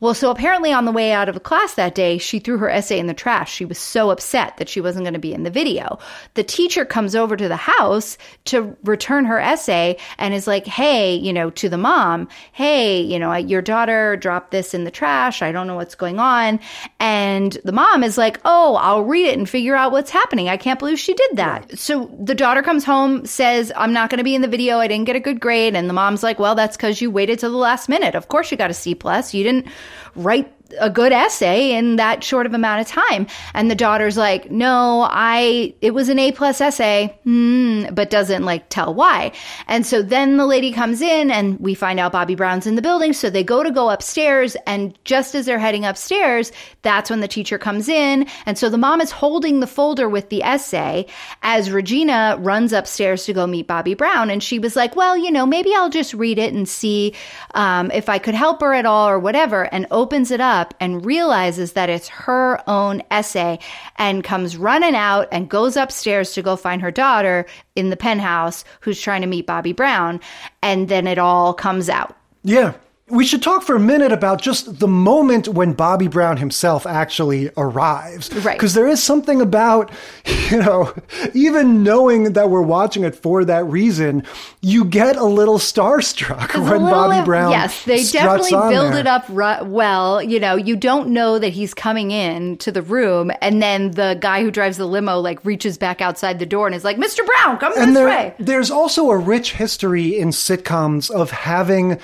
Well, 0.00 0.14
so 0.14 0.30
apparently 0.30 0.72
on 0.72 0.84
the 0.84 0.92
way 0.92 1.10
out 1.10 1.28
of 1.28 1.34
a 1.34 1.40
class 1.40 1.74
that 1.74 1.96
day, 1.96 2.18
she 2.18 2.38
threw 2.38 2.58
her 2.58 2.70
essay 2.70 3.00
in 3.00 3.08
the 3.08 3.14
trash. 3.14 3.52
She 3.52 3.64
was 3.64 3.78
so 3.78 4.10
upset 4.10 4.56
that 4.56 4.68
she 4.68 4.80
wasn't 4.80 5.04
going 5.04 5.14
to 5.14 5.18
be 5.18 5.32
in 5.32 5.42
the 5.42 5.50
video. 5.50 5.98
The 6.34 6.44
teacher 6.44 6.84
comes 6.84 7.16
over 7.16 7.36
to 7.36 7.48
the 7.48 7.56
house 7.56 8.16
to 8.46 8.76
return 8.84 9.24
her 9.24 9.40
essay 9.40 9.96
and 10.16 10.34
is 10.34 10.46
like, 10.46 10.66
Hey, 10.66 11.16
you 11.16 11.32
know, 11.32 11.50
to 11.50 11.68
the 11.68 11.78
mom, 11.78 12.28
Hey, 12.52 13.00
you 13.00 13.18
know, 13.18 13.34
your 13.34 13.60
daughter 13.60 14.16
dropped 14.16 14.52
this 14.52 14.72
in 14.72 14.84
the 14.84 14.90
trash. 14.92 15.42
I 15.42 15.50
don't 15.50 15.66
know 15.66 15.74
what's 15.74 15.96
going 15.96 16.20
on. 16.20 16.60
And 17.00 17.58
the 17.64 17.72
mom 17.72 18.04
is 18.04 18.16
like, 18.16 18.40
Oh, 18.44 18.76
I'll 18.76 19.02
read 19.02 19.26
it 19.26 19.36
and 19.36 19.48
figure 19.48 19.74
out 19.74 19.90
what's 19.90 20.12
happening. 20.12 20.48
I 20.48 20.56
can't 20.56 20.78
believe 20.78 21.00
she 21.00 21.14
did 21.14 21.30
that. 21.34 21.76
So 21.76 22.08
the 22.20 22.36
daughter 22.36 22.62
comes 22.62 22.84
home, 22.84 23.26
says, 23.26 23.72
I'm 23.74 23.92
not 23.92 24.10
going 24.10 24.18
to 24.18 24.24
be 24.24 24.36
in 24.36 24.42
the 24.42 24.48
video. 24.48 24.78
I 24.78 24.86
didn't 24.86 25.06
get 25.06 25.16
a 25.16 25.20
good 25.20 25.40
grade. 25.40 25.74
And 25.74 25.88
the 25.88 25.94
mom's 25.94 26.22
like, 26.22 26.38
Well, 26.38 26.54
that's 26.54 26.76
because 26.76 27.00
you 27.00 27.10
waited 27.10 27.40
till 27.40 27.50
the 27.50 27.56
last 27.56 27.88
minute. 27.88 28.14
Of 28.14 28.28
course 28.28 28.52
you 28.52 28.56
got 28.56 28.70
a 28.70 28.74
C 28.74 28.94
plus. 28.94 29.34
You 29.34 29.42
didn't 29.42 29.66
write 30.14 30.52
a 30.78 30.90
good 30.90 31.12
essay 31.12 31.72
in 31.72 31.96
that 31.96 32.22
short 32.22 32.46
of 32.46 32.52
amount 32.52 32.80
of 32.80 32.86
time. 32.86 33.26
And 33.54 33.70
the 33.70 33.74
daughter's 33.74 34.16
like, 34.16 34.50
no, 34.50 35.08
I, 35.10 35.74
it 35.80 35.94
was 35.94 36.08
an 36.08 36.18
A 36.18 36.32
plus 36.32 36.60
essay, 36.60 37.18
hmm, 37.24 37.86
but 37.92 38.10
doesn't 38.10 38.44
like 38.44 38.68
tell 38.68 38.92
why. 38.92 39.32
And 39.66 39.86
so 39.86 40.02
then 40.02 40.36
the 40.36 40.46
lady 40.46 40.72
comes 40.72 41.00
in 41.00 41.30
and 41.30 41.58
we 41.58 41.74
find 41.74 41.98
out 41.98 42.12
Bobby 42.12 42.34
Brown's 42.34 42.66
in 42.66 42.74
the 42.74 42.82
building. 42.82 43.12
So 43.12 43.30
they 43.30 43.44
go 43.44 43.62
to 43.62 43.70
go 43.70 43.88
upstairs. 43.88 44.56
And 44.66 44.98
just 45.04 45.34
as 45.34 45.46
they're 45.46 45.58
heading 45.58 45.84
upstairs, 45.84 46.52
that's 46.82 47.08
when 47.08 47.20
the 47.20 47.28
teacher 47.28 47.58
comes 47.58 47.88
in. 47.88 48.26
And 48.44 48.58
so 48.58 48.68
the 48.68 48.78
mom 48.78 49.00
is 49.00 49.10
holding 49.10 49.60
the 49.60 49.66
folder 49.66 50.08
with 50.08 50.28
the 50.28 50.42
essay 50.42 51.06
as 51.42 51.70
Regina 51.70 52.36
runs 52.40 52.72
upstairs 52.72 53.24
to 53.24 53.32
go 53.32 53.46
meet 53.46 53.66
Bobby 53.66 53.94
Brown. 53.94 54.28
And 54.28 54.42
she 54.42 54.58
was 54.58 54.76
like, 54.76 54.96
well, 54.96 55.16
you 55.16 55.30
know, 55.30 55.46
maybe 55.46 55.74
I'll 55.74 55.90
just 55.90 56.12
read 56.14 56.38
it 56.38 56.52
and 56.52 56.68
see 56.68 57.14
um, 57.54 57.90
if 57.90 58.08
I 58.08 58.18
could 58.18 58.34
help 58.34 58.60
her 58.60 58.74
at 58.74 58.86
all 58.86 59.08
or 59.08 59.18
whatever, 59.18 59.62
and 59.72 59.86
opens 59.90 60.30
it 60.30 60.40
up 60.40 60.57
and 60.80 61.04
realizes 61.04 61.72
that 61.72 61.88
it's 61.88 62.08
her 62.08 62.60
own 62.66 63.02
essay 63.10 63.58
and 63.96 64.24
comes 64.24 64.56
running 64.56 64.94
out 64.94 65.28
and 65.30 65.48
goes 65.48 65.76
upstairs 65.76 66.32
to 66.32 66.42
go 66.42 66.56
find 66.56 66.82
her 66.82 66.90
daughter 66.90 67.46
in 67.76 67.90
the 67.90 67.96
penthouse 67.96 68.64
who's 68.80 69.00
trying 69.00 69.20
to 69.20 69.26
meet 69.26 69.46
Bobby 69.46 69.72
Brown. 69.72 70.20
And 70.62 70.88
then 70.88 71.06
it 71.06 71.18
all 71.18 71.54
comes 71.54 71.88
out. 71.88 72.16
Yeah. 72.42 72.74
We 73.10 73.24
should 73.24 73.42
talk 73.42 73.62
for 73.62 73.74
a 73.74 73.80
minute 73.80 74.12
about 74.12 74.40
just 74.42 74.80
the 74.80 74.86
moment 74.88 75.48
when 75.48 75.72
Bobby 75.72 76.08
Brown 76.08 76.36
himself 76.36 76.86
actually 76.86 77.50
arrives. 77.56 78.32
Right. 78.34 78.56
Because 78.58 78.74
there 78.74 78.86
is 78.86 79.02
something 79.02 79.40
about, 79.40 79.90
you 80.50 80.58
know, 80.58 80.92
even 81.34 81.82
knowing 81.82 82.34
that 82.34 82.50
we're 82.50 82.60
watching 82.62 83.04
it 83.04 83.14
for 83.14 83.44
that 83.46 83.64
reason, 83.64 84.24
you 84.60 84.84
get 84.84 85.16
a 85.16 85.24
little 85.24 85.58
starstruck 85.58 86.52
when 86.54 86.64
little 86.64 86.88
Bobby 86.90 87.16
bit- 87.16 87.24
Brown. 87.24 87.50
Yes, 87.52 87.84
they 87.84 88.04
definitely 88.04 88.50
build 88.50 88.92
there. 88.92 89.00
it 89.00 89.06
up 89.06 89.24
ru- 89.28 89.64
well. 89.64 90.22
You 90.22 90.38
know, 90.40 90.56
you 90.56 90.76
don't 90.76 91.08
know 91.08 91.38
that 91.38 91.50
he's 91.54 91.72
coming 91.74 92.10
in 92.10 92.56
to 92.58 92.70
the 92.70 92.82
room, 92.82 93.30
and 93.40 93.62
then 93.62 93.92
the 93.92 94.18
guy 94.20 94.42
who 94.42 94.50
drives 94.50 94.76
the 94.76 94.86
limo 94.86 95.18
like 95.18 95.42
reaches 95.44 95.78
back 95.78 96.00
outside 96.02 96.38
the 96.38 96.46
door 96.46 96.66
and 96.66 96.74
is 96.74 96.84
like, 96.84 96.98
"Mr. 96.98 97.24
Brown, 97.24 97.56
come 97.58 97.72
And 97.76 97.90
this 97.90 97.94
there, 97.96 98.06
way." 98.08 98.34
there's 98.38 98.70
also 98.70 99.10
a 99.10 99.16
rich 99.16 99.52
history 99.54 100.18
in 100.18 100.28
sitcoms 100.28 101.10
of 101.10 101.30
having 101.30 101.98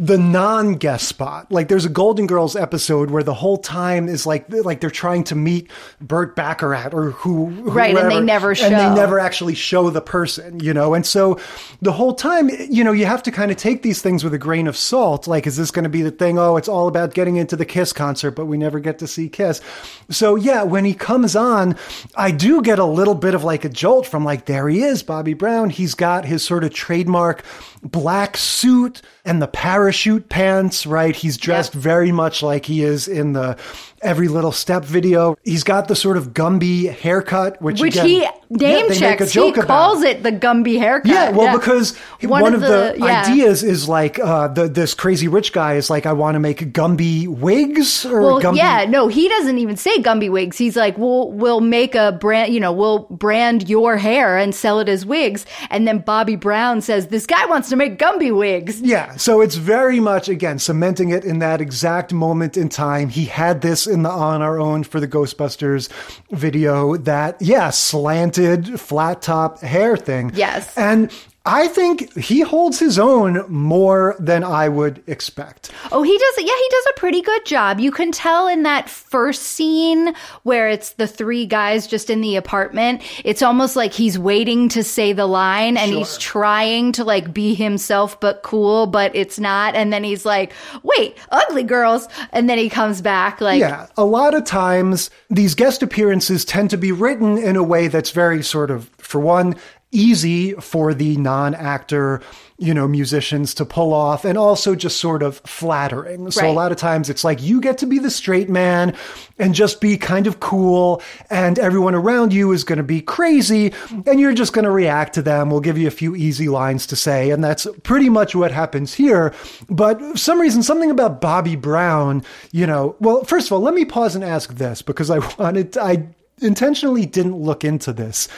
the 0.00 0.16
non-guest 0.16 1.06
spot. 1.06 1.52
Like 1.52 1.68
there's 1.68 1.84
a 1.84 1.90
Golden 1.90 2.26
Girls 2.26 2.56
episode 2.56 3.10
where 3.10 3.22
the 3.22 3.34
whole 3.34 3.58
time 3.58 4.08
is 4.08 4.24
like 4.24 4.46
like 4.48 4.80
they're 4.80 4.88
trying 4.88 5.24
to 5.24 5.34
meet 5.34 5.70
Burt 6.00 6.34
Bacharach 6.34 6.94
or 6.94 7.10
who 7.10 7.50
Right, 7.50 7.94
and 7.94 8.10
they 8.10 8.18
never 8.18 8.52
and 8.52 8.74
they 8.74 8.94
never 8.94 9.20
actually 9.20 9.54
show 9.54 9.90
the 9.90 10.00
person, 10.00 10.58
you 10.60 10.72
know. 10.72 10.94
And 10.94 11.04
so 11.04 11.38
the 11.82 11.92
whole 11.92 12.14
time, 12.14 12.48
you 12.48 12.82
know, 12.82 12.92
you 12.92 13.04
have 13.04 13.22
to 13.24 13.30
kind 13.30 13.50
of 13.50 13.58
take 13.58 13.82
these 13.82 14.00
things 14.00 14.24
with 14.24 14.32
a 14.32 14.38
grain 14.38 14.66
of 14.66 14.74
salt. 14.74 15.26
Like, 15.26 15.46
is 15.46 15.58
this 15.58 15.70
going 15.70 15.82
to 15.82 15.90
be 15.90 16.00
the 16.00 16.10
thing? 16.10 16.38
Oh, 16.38 16.56
it's 16.56 16.68
all 16.68 16.88
about 16.88 17.12
getting 17.12 17.36
into 17.36 17.54
the 17.54 17.66
Kiss 17.66 17.92
concert, 17.92 18.30
but 18.30 18.46
we 18.46 18.56
never 18.56 18.80
get 18.80 18.98
to 19.00 19.06
see 19.06 19.28
Kiss. 19.28 19.60
So 20.08 20.34
yeah, 20.34 20.62
when 20.62 20.86
he 20.86 20.94
comes 20.94 21.36
on, 21.36 21.76
I 22.16 22.30
do 22.30 22.62
get 22.62 22.78
a 22.78 22.86
little 22.86 23.14
bit 23.14 23.34
of 23.34 23.44
like 23.44 23.66
a 23.66 23.68
jolt 23.68 24.06
from 24.06 24.24
like, 24.24 24.46
there 24.46 24.66
he 24.66 24.82
is, 24.82 25.02
Bobby 25.02 25.34
Brown. 25.34 25.68
He's 25.68 25.94
got 25.94 26.24
his 26.24 26.42
sort 26.42 26.64
of 26.64 26.72
trademark 26.72 27.44
black 27.82 28.36
suit 28.36 29.02
and 29.24 29.40
the 29.40 29.48
parachute 29.90 30.28
pants, 30.28 30.86
right? 30.86 31.16
He's 31.16 31.36
dressed 31.36 31.72
very 31.72 32.12
much 32.12 32.44
like 32.44 32.64
he 32.64 32.84
is 32.84 33.08
in 33.08 33.32
the 33.32 33.58
Every 34.02 34.28
Little 34.28 34.52
Step 34.52 34.84
video. 34.84 35.36
He's 35.44 35.64
got 35.64 35.88
the 35.88 35.96
sort 35.96 36.16
of 36.16 36.28
Gumby 36.32 36.90
haircut, 36.90 37.60
which, 37.60 37.80
Which 37.80 37.94
again, 37.96 38.06
he 38.06 38.20
yeah, 38.22 38.30
name 38.50 38.88
make 38.88 38.98
checks. 38.98 39.32
he 39.32 39.48
about. 39.50 39.66
calls 39.66 40.02
it 40.02 40.22
the 40.22 40.32
Gumby 40.32 40.78
haircut. 40.78 41.10
Yeah, 41.10 41.30
well, 41.30 41.56
because 41.56 41.96
one, 42.22 42.54
of 42.54 42.60
the, 42.60 42.96
yeah. 42.98 43.22
ideas 43.22 43.62
is 43.62 43.88
like 43.88 44.18
uh, 44.18 44.48
the, 44.48 44.68
this 44.68 44.94
crazy 44.94 45.28
rich 45.28 45.52
guy 45.52 45.74
is 45.74 45.90
like, 45.90 46.06
I 46.06 46.12
want 46.14 46.34
to 46.34 46.40
make 46.40 46.72
Gumby 46.72 47.28
wigs 47.28 48.06
or 48.06 48.20
Well, 48.22 48.40
Gumby. 48.40 48.56
yeah, 48.56 48.86
no, 48.88 49.08
he 49.08 49.28
doesn't 49.28 49.58
even 49.58 49.76
say 49.76 49.98
Gumby 49.98 50.30
wigs. 50.30 50.56
He's 50.56 50.76
like, 50.76 50.96
we'll 50.96 51.30
we'll 51.30 51.60
make 51.60 51.94
a 51.94 52.12
brand, 52.12 52.52
you 52.54 52.60
know, 52.60 52.72
we'll 52.72 53.00
brand 53.10 53.68
your 53.68 53.96
hair 53.96 54.38
and 54.38 54.54
sell 54.54 54.80
it 54.80 54.88
as 54.88 55.04
wigs. 55.04 55.44
And 55.68 55.86
then 55.86 55.98
Bobby 55.98 56.36
Brown 56.36 56.80
says, 56.80 57.08
this 57.08 57.26
guy 57.26 57.44
wants 57.46 57.68
to 57.68 57.76
make 57.76 57.98
Gumby 57.98 58.36
wigs. 58.36 58.80
Yeah, 58.80 59.16
so 59.16 59.40
it's 59.40 59.56
very 59.56 60.00
much 60.00 60.28
again 60.28 60.58
cementing 60.58 61.10
it 61.10 61.24
in 61.24 61.38
that 61.40 61.60
exact 61.60 62.12
moment 62.12 62.56
in 62.56 62.68
time. 62.68 63.10
He 63.10 63.26
had 63.26 63.60
this 63.60 63.86
in 63.90 64.02
the 64.02 64.10
on 64.10 64.40
our 64.40 64.58
own 64.58 64.84
for 64.84 65.00
the 65.00 65.08
Ghostbusters 65.08 65.88
video 66.30 66.96
that 66.96 67.40
yeah, 67.40 67.70
slanted 67.70 68.80
flat 68.80 69.20
top 69.22 69.60
hair 69.60 69.96
thing. 69.96 70.30
Yes. 70.34 70.76
And 70.76 71.12
I 71.46 71.68
think 71.68 72.14
he 72.18 72.40
holds 72.40 72.78
his 72.78 72.98
own 72.98 73.46
more 73.48 74.14
than 74.18 74.44
I 74.44 74.68
would 74.68 75.02
expect. 75.06 75.70
Oh, 75.90 76.02
he 76.02 76.16
does. 76.16 76.34
Yeah, 76.36 76.44
he 76.44 76.68
does 76.70 76.86
a 76.90 77.00
pretty 77.00 77.22
good 77.22 77.46
job. 77.46 77.80
You 77.80 77.90
can 77.90 78.12
tell 78.12 78.46
in 78.46 78.62
that 78.64 78.90
first 78.90 79.42
scene 79.42 80.12
where 80.42 80.68
it's 80.68 80.90
the 80.92 81.06
three 81.06 81.46
guys 81.46 81.86
just 81.86 82.10
in 82.10 82.20
the 82.20 82.36
apartment. 82.36 83.02
It's 83.24 83.40
almost 83.40 83.74
like 83.74 83.94
he's 83.94 84.18
waiting 84.18 84.68
to 84.70 84.84
say 84.84 85.14
the 85.14 85.26
line 85.26 85.78
and 85.78 85.90
he's 85.90 86.18
trying 86.18 86.92
to 86.92 87.04
like 87.04 87.32
be 87.32 87.54
himself 87.54 88.20
but 88.20 88.42
cool, 88.42 88.86
but 88.86 89.10
it's 89.16 89.38
not. 89.38 89.74
And 89.74 89.90
then 89.90 90.04
he's 90.04 90.26
like, 90.26 90.52
wait, 90.82 91.16
ugly 91.30 91.62
girls. 91.62 92.06
And 92.32 92.50
then 92.50 92.58
he 92.58 92.68
comes 92.68 93.00
back 93.00 93.40
like, 93.40 93.60
Yeah, 93.60 93.86
a 93.96 94.04
lot 94.04 94.34
of 94.34 94.44
times 94.44 95.08
these 95.30 95.54
guest 95.54 95.82
appearances 95.82 96.44
tend 96.44 96.68
to 96.68 96.76
be 96.76 96.92
written 96.92 97.38
in 97.38 97.56
a 97.56 97.62
way 97.62 97.88
that's 97.88 98.10
very 98.10 98.42
sort 98.42 98.70
of, 98.70 98.90
for 98.98 99.20
one, 99.20 99.56
easy 99.92 100.52
for 100.54 100.94
the 100.94 101.16
non 101.16 101.54
actor, 101.54 102.20
you 102.58 102.72
know, 102.72 102.86
musicians 102.86 103.54
to 103.54 103.64
pull 103.64 103.92
off 103.92 104.24
and 104.24 104.38
also 104.38 104.74
just 104.74 105.00
sort 105.00 105.22
of 105.22 105.38
flattering. 105.38 106.30
So 106.30 106.48
a 106.48 106.52
lot 106.52 106.70
of 106.70 106.78
times 106.78 107.10
it's 107.10 107.24
like 107.24 107.42
you 107.42 107.60
get 107.60 107.78
to 107.78 107.86
be 107.86 107.98
the 107.98 108.10
straight 108.10 108.48
man 108.48 108.94
and 109.38 109.54
just 109.54 109.80
be 109.80 109.96
kind 109.96 110.26
of 110.26 110.40
cool 110.40 111.02
and 111.30 111.58
everyone 111.58 111.94
around 111.94 112.32
you 112.32 112.52
is 112.52 112.62
going 112.62 112.76
to 112.76 112.84
be 112.84 113.00
crazy 113.00 113.72
and 114.06 114.20
you're 114.20 114.34
just 114.34 114.52
going 114.52 114.64
to 114.64 114.70
react 114.70 115.14
to 115.14 115.22
them. 115.22 115.50
We'll 115.50 115.60
give 115.60 115.78
you 115.78 115.88
a 115.88 115.92
few 115.92 116.14
easy 116.14 116.48
lines 116.48 116.86
to 116.88 116.96
say 116.96 117.30
and 117.30 117.42
that's 117.42 117.66
pretty 117.82 118.08
much 118.08 118.34
what 118.34 118.52
happens 118.52 118.94
here. 118.94 119.34
But 119.68 120.00
for 120.00 120.16
some 120.16 120.40
reason, 120.40 120.62
something 120.62 120.90
about 120.90 121.20
Bobby 121.20 121.56
Brown, 121.56 122.22
you 122.52 122.66
know, 122.66 122.94
well, 123.00 123.24
first 123.24 123.48
of 123.48 123.52
all, 123.52 123.60
let 123.60 123.74
me 123.74 123.84
pause 123.84 124.14
and 124.14 124.24
ask 124.24 124.54
this 124.54 124.82
because 124.82 125.10
I 125.10 125.18
wanted, 125.38 125.76
I 125.78 126.06
intentionally 126.40 127.06
didn't 127.06 127.36
look 127.36 127.64
into 127.64 127.92
this. 127.92 128.28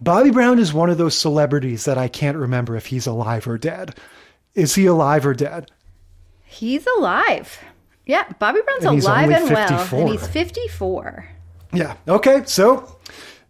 Bobby 0.00 0.30
Brown 0.30 0.58
is 0.58 0.72
one 0.72 0.90
of 0.90 0.98
those 0.98 1.16
celebrities 1.16 1.84
that 1.84 1.98
I 1.98 2.08
can't 2.08 2.36
remember 2.36 2.76
if 2.76 2.86
he's 2.86 3.06
alive 3.06 3.46
or 3.46 3.58
dead. 3.58 3.94
Is 4.54 4.74
he 4.74 4.86
alive 4.86 5.26
or 5.26 5.34
dead? 5.34 5.70
he's 6.54 6.86
alive. 6.98 7.60
Yeah, 8.06 8.30
Bobby 8.38 8.60
Brown's 8.64 8.84
And 8.84 9.02
alive 9.02 9.30
and 9.30 9.50
well. 9.50 9.88
And 9.92 10.08
he's 10.08 10.26
54. 10.26 11.28
Yeah. 11.72 11.96
Okay. 12.06 12.42
So, 12.44 12.98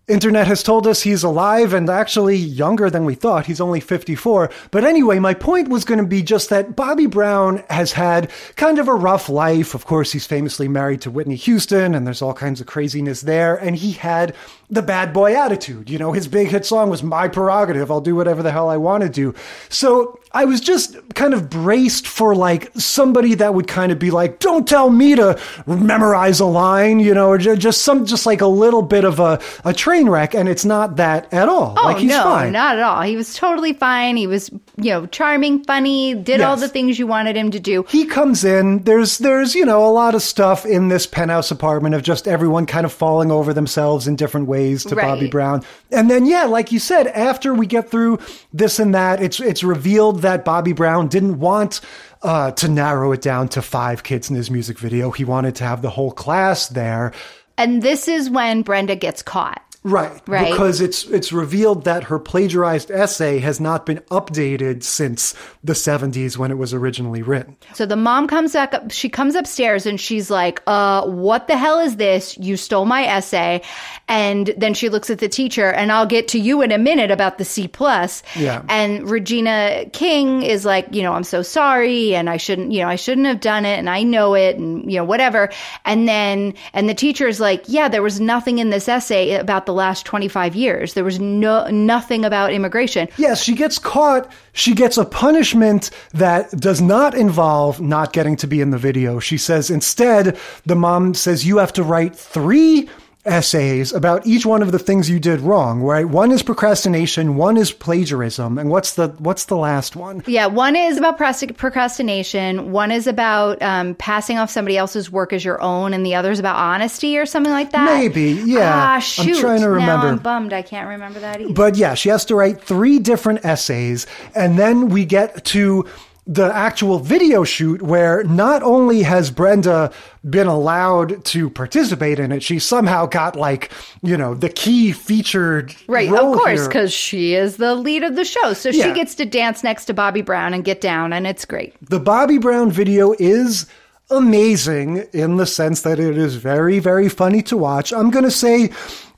internet 0.06 0.46
has 0.46 0.62
told 0.62 0.86
us 0.86 1.02
he's 1.02 1.24
alive 1.24 1.74
and 1.74 1.90
actually 1.90 2.36
younger 2.36 2.88
than 2.88 3.04
we 3.04 3.14
thought. 3.14 3.46
He's 3.46 3.60
only 3.60 3.80
54. 3.80 4.50
But 4.70 4.84
anyway, 4.84 5.18
my 5.18 5.34
point 5.34 5.68
was 5.68 5.84
going 5.84 5.98
to 5.98 6.06
be 6.06 6.22
just 6.22 6.50
that 6.50 6.76
Bobby 6.76 7.06
Brown 7.06 7.64
has 7.68 7.92
had 7.92 8.30
kind 8.56 8.78
of 8.78 8.86
a 8.86 8.94
rough 8.94 9.28
life. 9.28 9.74
Of 9.74 9.86
course, 9.86 10.12
he's 10.12 10.26
famously 10.26 10.68
married 10.68 11.00
to 11.02 11.10
Whitney 11.10 11.36
Houston 11.36 11.94
and 11.94 12.06
there's 12.06 12.22
all 12.22 12.34
kinds 12.34 12.60
of 12.60 12.66
craziness 12.66 13.22
there. 13.22 13.56
And 13.56 13.76
he 13.76 13.92
had 13.92 14.34
the 14.70 14.82
bad 14.82 15.12
boy 15.12 15.36
attitude. 15.36 15.90
You 15.90 15.98
know, 15.98 16.12
his 16.12 16.28
big 16.28 16.48
hit 16.48 16.64
song 16.66 16.90
was 16.90 17.02
My 17.02 17.28
Prerogative. 17.28 17.90
I'll 17.90 18.00
do 18.00 18.16
whatever 18.16 18.42
the 18.42 18.52
hell 18.52 18.68
I 18.68 18.76
want 18.76 19.02
to 19.02 19.08
do. 19.08 19.34
So 19.68 20.18
I 20.32 20.44
was 20.46 20.60
just 20.60 20.96
kind 21.14 21.32
of 21.34 21.48
braced 21.48 22.06
for 22.06 22.34
like 22.34 22.72
somebody 22.74 23.34
that 23.34 23.54
would 23.54 23.68
kind 23.68 23.92
of 23.92 23.98
be 23.98 24.10
like, 24.10 24.40
don't 24.40 24.66
tell 24.66 24.90
me 24.90 25.14
to 25.14 25.38
memorize 25.66 26.40
a 26.40 26.46
line, 26.46 26.98
you 27.00 27.14
know, 27.14 27.28
or 27.28 27.38
just 27.38 27.82
some, 27.82 28.04
just 28.04 28.26
like 28.26 28.40
a 28.40 28.46
little 28.46 28.82
bit 28.82 29.04
of 29.04 29.20
a, 29.20 29.40
a 29.64 29.72
train 29.72 30.08
wreck. 30.08 30.34
And 30.34 30.48
it's 30.48 30.64
not 30.64 30.96
that 30.96 31.32
at 31.32 31.48
all. 31.48 31.74
Oh 31.78 31.84
like 31.84 31.98
he's 31.98 32.10
no, 32.10 32.22
fine. 32.22 32.52
not 32.52 32.76
at 32.76 32.82
all. 32.82 33.02
He 33.02 33.16
was 33.16 33.34
totally 33.34 33.74
fine. 33.74 34.16
He 34.16 34.26
was, 34.26 34.50
you 34.76 34.90
know, 34.90 35.06
charming, 35.06 35.62
funny, 35.64 36.14
did 36.14 36.40
all 36.40 36.56
the 36.56 36.68
things 36.68 36.98
you 36.98 37.06
wanted 37.06 37.36
him 37.36 37.50
to 37.52 37.60
do. 37.60 37.84
he 37.88 38.04
comes 38.04 38.44
in 38.44 38.82
there's 38.84 39.18
there's 39.18 39.54
you 39.54 39.64
know 39.64 39.86
a 39.86 39.90
lot 39.90 40.14
of 40.14 40.22
stuff 40.22 40.66
in 40.66 40.88
this 40.88 41.06
penthouse 41.06 41.50
apartment 41.50 41.94
of 41.94 42.02
just 42.02 42.26
everyone 42.26 42.66
kind 42.66 42.84
of 42.84 42.92
falling 42.92 43.30
over 43.30 43.52
themselves 43.52 44.06
in 44.08 44.16
different 44.16 44.46
ways 44.46 44.53
to 44.84 44.94
Right. 44.94 45.06
Bobby 45.06 45.28
Brown 45.28 45.62
and 45.90 46.10
then 46.10 46.26
yeah 46.26 46.44
like 46.44 46.72
you 46.72 46.78
said 46.78 47.06
after 47.08 47.52
we 47.54 47.66
get 47.66 47.90
through 47.90 48.18
this 48.52 48.78
and 48.78 48.94
that 48.94 49.22
it's 49.22 49.40
it's 49.40 49.62
revealed 49.64 50.22
that 50.22 50.44
Bobby 50.44 50.72
Brown 50.72 51.08
didn't 51.08 51.38
want 51.38 51.80
uh, 52.22 52.50
to 52.52 52.68
narrow 52.68 53.12
it 53.12 53.20
down 53.20 53.48
to 53.48 53.60
five 53.62 54.02
kids 54.02 54.30
in 54.30 54.36
his 54.36 54.50
music 54.50 54.78
video 54.78 55.10
he 55.10 55.24
wanted 55.24 55.54
to 55.56 55.64
have 55.64 55.82
the 55.82 55.90
whole 55.90 56.10
class 56.12 56.68
there 56.68 57.12
And 57.58 57.82
this 57.82 58.08
is 58.08 58.28
when 58.30 58.62
Brenda 58.62 58.96
gets 58.96 59.22
caught. 59.22 59.60
Right. 59.84 60.18
Right. 60.26 60.50
Because 60.50 60.80
it's 60.80 61.04
it's 61.04 61.30
revealed 61.30 61.84
that 61.84 62.04
her 62.04 62.18
plagiarized 62.18 62.90
essay 62.90 63.38
has 63.40 63.60
not 63.60 63.84
been 63.84 63.98
updated 64.10 64.82
since 64.82 65.34
the 65.62 65.74
70s 65.74 66.38
when 66.38 66.50
it 66.50 66.56
was 66.56 66.72
originally 66.72 67.20
written. 67.20 67.54
So 67.74 67.84
the 67.84 67.94
mom 67.94 68.26
comes 68.26 68.54
back 68.54 68.72
up, 68.72 68.90
she 68.90 69.10
comes 69.10 69.34
upstairs 69.34 69.84
and 69.84 70.00
she's 70.00 70.30
like, 70.30 70.62
uh, 70.66 71.06
what 71.06 71.48
the 71.48 71.58
hell 71.58 71.80
is 71.80 71.96
this? 71.96 72.38
You 72.38 72.56
stole 72.56 72.86
my 72.86 73.04
essay. 73.04 73.60
And 74.08 74.54
then 74.56 74.72
she 74.72 74.88
looks 74.88 75.10
at 75.10 75.18
the 75.18 75.28
teacher 75.28 75.70
and 75.70 75.92
I'll 75.92 76.06
get 76.06 76.28
to 76.28 76.38
you 76.38 76.62
in 76.62 76.72
a 76.72 76.78
minute 76.78 77.10
about 77.10 77.36
the 77.36 77.44
C 77.44 77.68
plus. 77.68 78.22
Yeah. 78.36 78.62
And 78.70 79.10
Regina 79.10 79.84
King 79.92 80.42
is 80.42 80.64
like, 80.64 80.86
you 80.92 81.02
know, 81.02 81.12
I'm 81.12 81.24
so 81.24 81.42
sorry 81.42 82.14
and 82.14 82.30
I 82.30 82.38
shouldn't, 82.38 82.72
you 82.72 82.80
know, 82.80 82.88
I 82.88 82.96
shouldn't 82.96 83.26
have 83.26 83.40
done 83.40 83.66
it 83.66 83.78
and 83.78 83.90
I 83.90 84.02
know 84.02 84.32
it 84.32 84.56
and, 84.56 84.90
you 84.90 84.96
know, 84.96 85.04
whatever. 85.04 85.50
And 85.84 86.08
then, 86.08 86.54
and 86.72 86.88
the 86.88 86.94
teacher 86.94 87.28
is 87.28 87.38
like, 87.38 87.64
yeah, 87.66 87.88
there 87.88 88.02
was 88.02 88.18
nothing 88.18 88.60
in 88.60 88.70
this 88.70 88.88
essay 88.88 89.34
about 89.34 89.66
the 89.66 89.73
last 89.74 90.06
25 90.06 90.54
years. 90.54 90.94
There 90.94 91.04
was 91.04 91.20
no, 91.20 91.66
nothing 91.68 92.24
about 92.24 92.52
immigration. 92.52 93.08
Yes, 93.18 93.42
she 93.42 93.54
gets 93.54 93.78
caught. 93.78 94.30
She 94.52 94.74
gets 94.74 94.96
a 94.96 95.04
punishment 95.04 95.90
that 96.12 96.50
does 96.52 96.80
not 96.80 97.14
involve 97.14 97.80
not 97.80 98.12
getting 98.12 98.36
to 98.36 98.46
be 98.46 98.60
in 98.60 98.70
the 98.70 98.78
video. 98.78 99.18
She 99.18 99.36
says 99.36 99.70
instead, 99.70 100.38
the 100.64 100.76
mom 100.76 101.14
says 101.14 101.46
you 101.46 101.58
have 101.58 101.72
to 101.74 101.82
write 101.82 102.16
three 102.16 102.88
essays 103.26 103.92
about 103.92 104.26
each 104.26 104.44
one 104.44 104.62
of 104.62 104.72
the 104.72 104.78
things 104.78 105.08
you 105.08 105.18
did 105.18 105.40
wrong, 105.40 105.80
right? 105.80 106.04
One 106.06 106.30
is 106.30 106.42
procrastination, 106.42 107.36
one 107.36 107.56
is 107.56 107.72
plagiarism, 107.72 108.58
and 108.58 108.70
what's 108.70 108.94
the 108.94 109.08
what's 109.18 109.46
the 109.46 109.56
last 109.56 109.96
one? 109.96 110.22
Yeah, 110.26 110.46
one 110.46 110.76
is 110.76 110.98
about 110.98 111.16
procrastination. 111.16 112.72
One 112.72 112.90
is 112.90 113.06
about 113.06 113.62
um, 113.62 113.94
passing 113.94 114.38
off 114.38 114.50
somebody 114.50 114.76
else's 114.76 115.10
work 115.10 115.32
as 115.32 115.44
your 115.44 115.60
own, 115.62 115.94
and 115.94 116.04
the 116.04 116.14
other 116.14 116.30
is 116.30 116.38
about 116.38 116.56
honesty 116.56 117.16
or 117.18 117.26
something 117.26 117.52
like 117.52 117.72
that. 117.72 117.84
Maybe, 117.84 118.42
yeah. 118.44 118.72
Ah, 118.74 118.94
I'm 119.18 119.34
trying 119.34 119.60
to 119.60 119.70
remember. 119.70 120.06
Now 120.06 120.12
I'm 120.12 120.18
bummed. 120.18 120.52
I 120.52 120.62
can't 120.62 120.88
remember 120.88 121.20
that 121.20 121.40
either. 121.40 121.52
But 121.52 121.76
yeah, 121.76 121.94
she 121.94 122.08
has 122.10 122.24
to 122.26 122.34
write 122.34 122.60
three 122.60 122.98
different 122.98 123.44
essays. 123.44 124.06
And 124.34 124.58
then 124.58 124.88
we 124.88 125.04
get 125.04 125.44
to 125.46 125.86
the 126.26 126.50
actual 126.54 126.98
video 127.00 127.44
shoot 127.44 127.82
where 127.82 128.24
not 128.24 128.62
only 128.62 129.02
has 129.02 129.30
Brenda 129.30 129.92
been 130.28 130.46
allowed 130.46 131.22
to 131.26 131.50
participate 131.50 132.18
in 132.18 132.32
it, 132.32 132.42
she 132.42 132.58
somehow 132.58 133.04
got 133.04 133.36
like, 133.36 133.70
you 134.02 134.16
know, 134.16 134.34
the 134.34 134.48
key 134.48 134.92
featured 134.92 135.74
right, 135.86 136.08
of 136.10 136.36
course, 136.36 136.66
because 136.66 136.92
she 136.94 137.34
is 137.34 137.58
the 137.58 137.74
lead 137.74 138.02
of 138.04 138.16
the 138.16 138.24
show, 138.24 138.54
so 138.54 138.70
Yeah. 138.70 138.86
she 138.86 138.94
gets 138.94 139.14
to 139.16 139.26
dance 139.26 139.62
next 139.62 139.84
to 139.86 139.94
Bobby 139.94 140.22
Brown 140.22 140.54
and 140.54 140.64
get 140.64 140.80
down, 140.80 141.12
and 141.12 141.26
it's 141.26 141.44
great. 141.44 141.74
The 141.90 142.00
Bobby 142.00 142.38
Brown 142.38 142.70
video 142.70 143.14
is 143.18 143.66
amazing 144.10 145.06
in 145.12 145.36
the 145.36 145.46
sense 145.46 145.82
that 145.82 145.98
it 145.98 146.16
is 146.16 146.36
very, 146.36 146.78
very 146.78 147.08
funny 147.08 147.42
to 147.42 147.56
watch. 147.56 147.92
I'm 147.92 148.10
going 148.10 148.24
to 148.24 148.30
say 148.30 148.70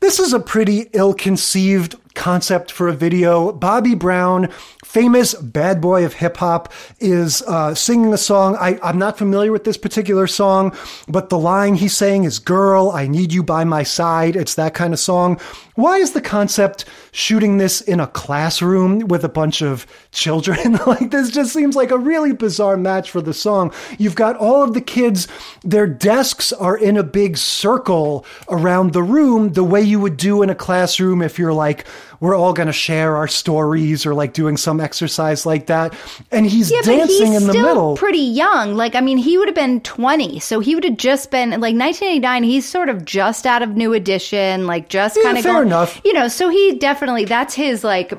this 0.07 0.21
is 0.21 0.33
a 0.33 0.39
pretty 0.39 0.89
ill 0.93 1.13
conceived 1.13 1.97
concept 2.15 2.73
for 2.73 2.89
a 2.89 2.93
video. 2.93 3.53
Bobby 3.53 3.95
Brown, 3.95 4.49
famous 4.85 5.35
bad 5.35 5.81
boy 5.81 6.05
of 6.05 6.15
hip 6.15 6.39
hop, 6.39 6.73
is 6.99 7.43
uh, 7.43 7.75
singing 7.75 8.13
a 8.13 8.19
song. 8.19 8.57
I, 8.59 8.79
I'm 8.83 8.99
not 8.99 9.19
familiar 9.19 9.53
with 9.53 9.65
this 9.65 9.77
particular 9.77 10.27
song, 10.27 10.77
but 11.07 11.29
the 11.29 11.39
line 11.39 11.77
he's 11.77 11.97
saying 11.97 12.25
is, 12.25 12.39
Girl, 12.39 12.91
I 12.91 13.07
need 13.07 13.33
you 13.33 13.43
by 13.43 13.65
my 13.65 13.83
side. 13.83 14.35
It's 14.35 14.55
that 14.55 14.75
kind 14.75 14.93
of 14.93 14.99
song. 14.99 15.39
Why 15.75 15.99
is 15.99 16.13
the 16.13 16.23
concept 16.23 16.87
shooting 17.13 17.59
this 17.59 17.83
in 17.83 18.01
a 18.01 18.07
classroom 18.07 19.01
with 19.09 19.25
a 19.25 19.29
bunch 19.29 19.63
of 19.63 19.87
children? 20.11 20.73
like, 20.87 21.11
this 21.11 21.31
just 21.31 21.53
seems 21.53 21.77
like 21.77 21.91
a 21.91 21.99
really 21.99 22.33
bizarre 22.33 22.79
match 22.79 23.11
for 23.11 23.21
the 23.21 23.35
song. 23.35 23.73
You've 23.99 24.15
got 24.15 24.37
all 24.37 24.63
of 24.63 24.73
the 24.73 24.81
kids, 24.81 25.29
their 25.63 25.87
desks 25.87 26.51
are 26.51 26.79
in 26.79 26.97
a 26.97 27.03
big 27.03 27.37
circle 27.37 28.25
around 28.49 28.95
the 28.95 29.03
room, 29.03 29.53
the 29.53 29.65
way 29.65 29.83
you 29.83 29.96
would 29.97 30.17
do 30.17 30.43
in 30.43 30.51
a 30.51 30.55
classroom 30.55 31.23
if 31.23 31.39
you're 31.39 31.53
like, 31.53 31.87
we're 32.21 32.37
all 32.37 32.53
going 32.53 32.67
to 32.69 32.73
share 32.73 33.17
our 33.17 33.29
stories 33.29 34.07
or 34.07 34.15
like 34.15 34.33
doing 34.33 34.57
some 34.57 34.81
exercise 34.81 35.45
like 35.47 35.67
that. 35.67 35.95
And 36.31 36.47
he's 36.47 36.71
Yeah, 36.71 36.83
dancing 36.83 37.33
he's 37.33 37.43
in 37.43 37.47
the 37.49 37.53
middle. 37.55 37.97
pretty 37.97 38.19
young. 38.19 38.75
Like, 38.75 38.95
I 38.95 39.01
mean, 39.01 39.19
he 39.19 39.37
would 39.39 39.49
have 39.49 39.55
been 39.55 39.81
20, 39.81 40.39
so 40.41 40.61
he 40.61 40.75
would 40.75 40.85
have 40.85 40.97
just 40.97 41.31
been 41.31 41.51
like 41.51 41.75
1989. 41.75 42.43
He's 42.43 42.69
sort 42.69 42.89
of 42.89 43.05
just 43.05 43.47
out 43.47 43.63
of 43.63 43.71
New 43.77 43.93
Edition, 43.93 44.67
like 44.67 44.89
just 44.89 45.17
Yeah, 45.17 45.23
kind 45.25 45.39
of 45.39 45.45
fair 45.45 45.53
going, 45.55 45.67
enough. 45.69 46.01
You 46.05 46.13
know, 46.13 46.29
so 46.29 46.49
he 46.49 46.79
definitely 46.79 47.25
that's 47.25 47.55
his 47.55 47.83
like. 47.85 48.13
you 48.13 48.19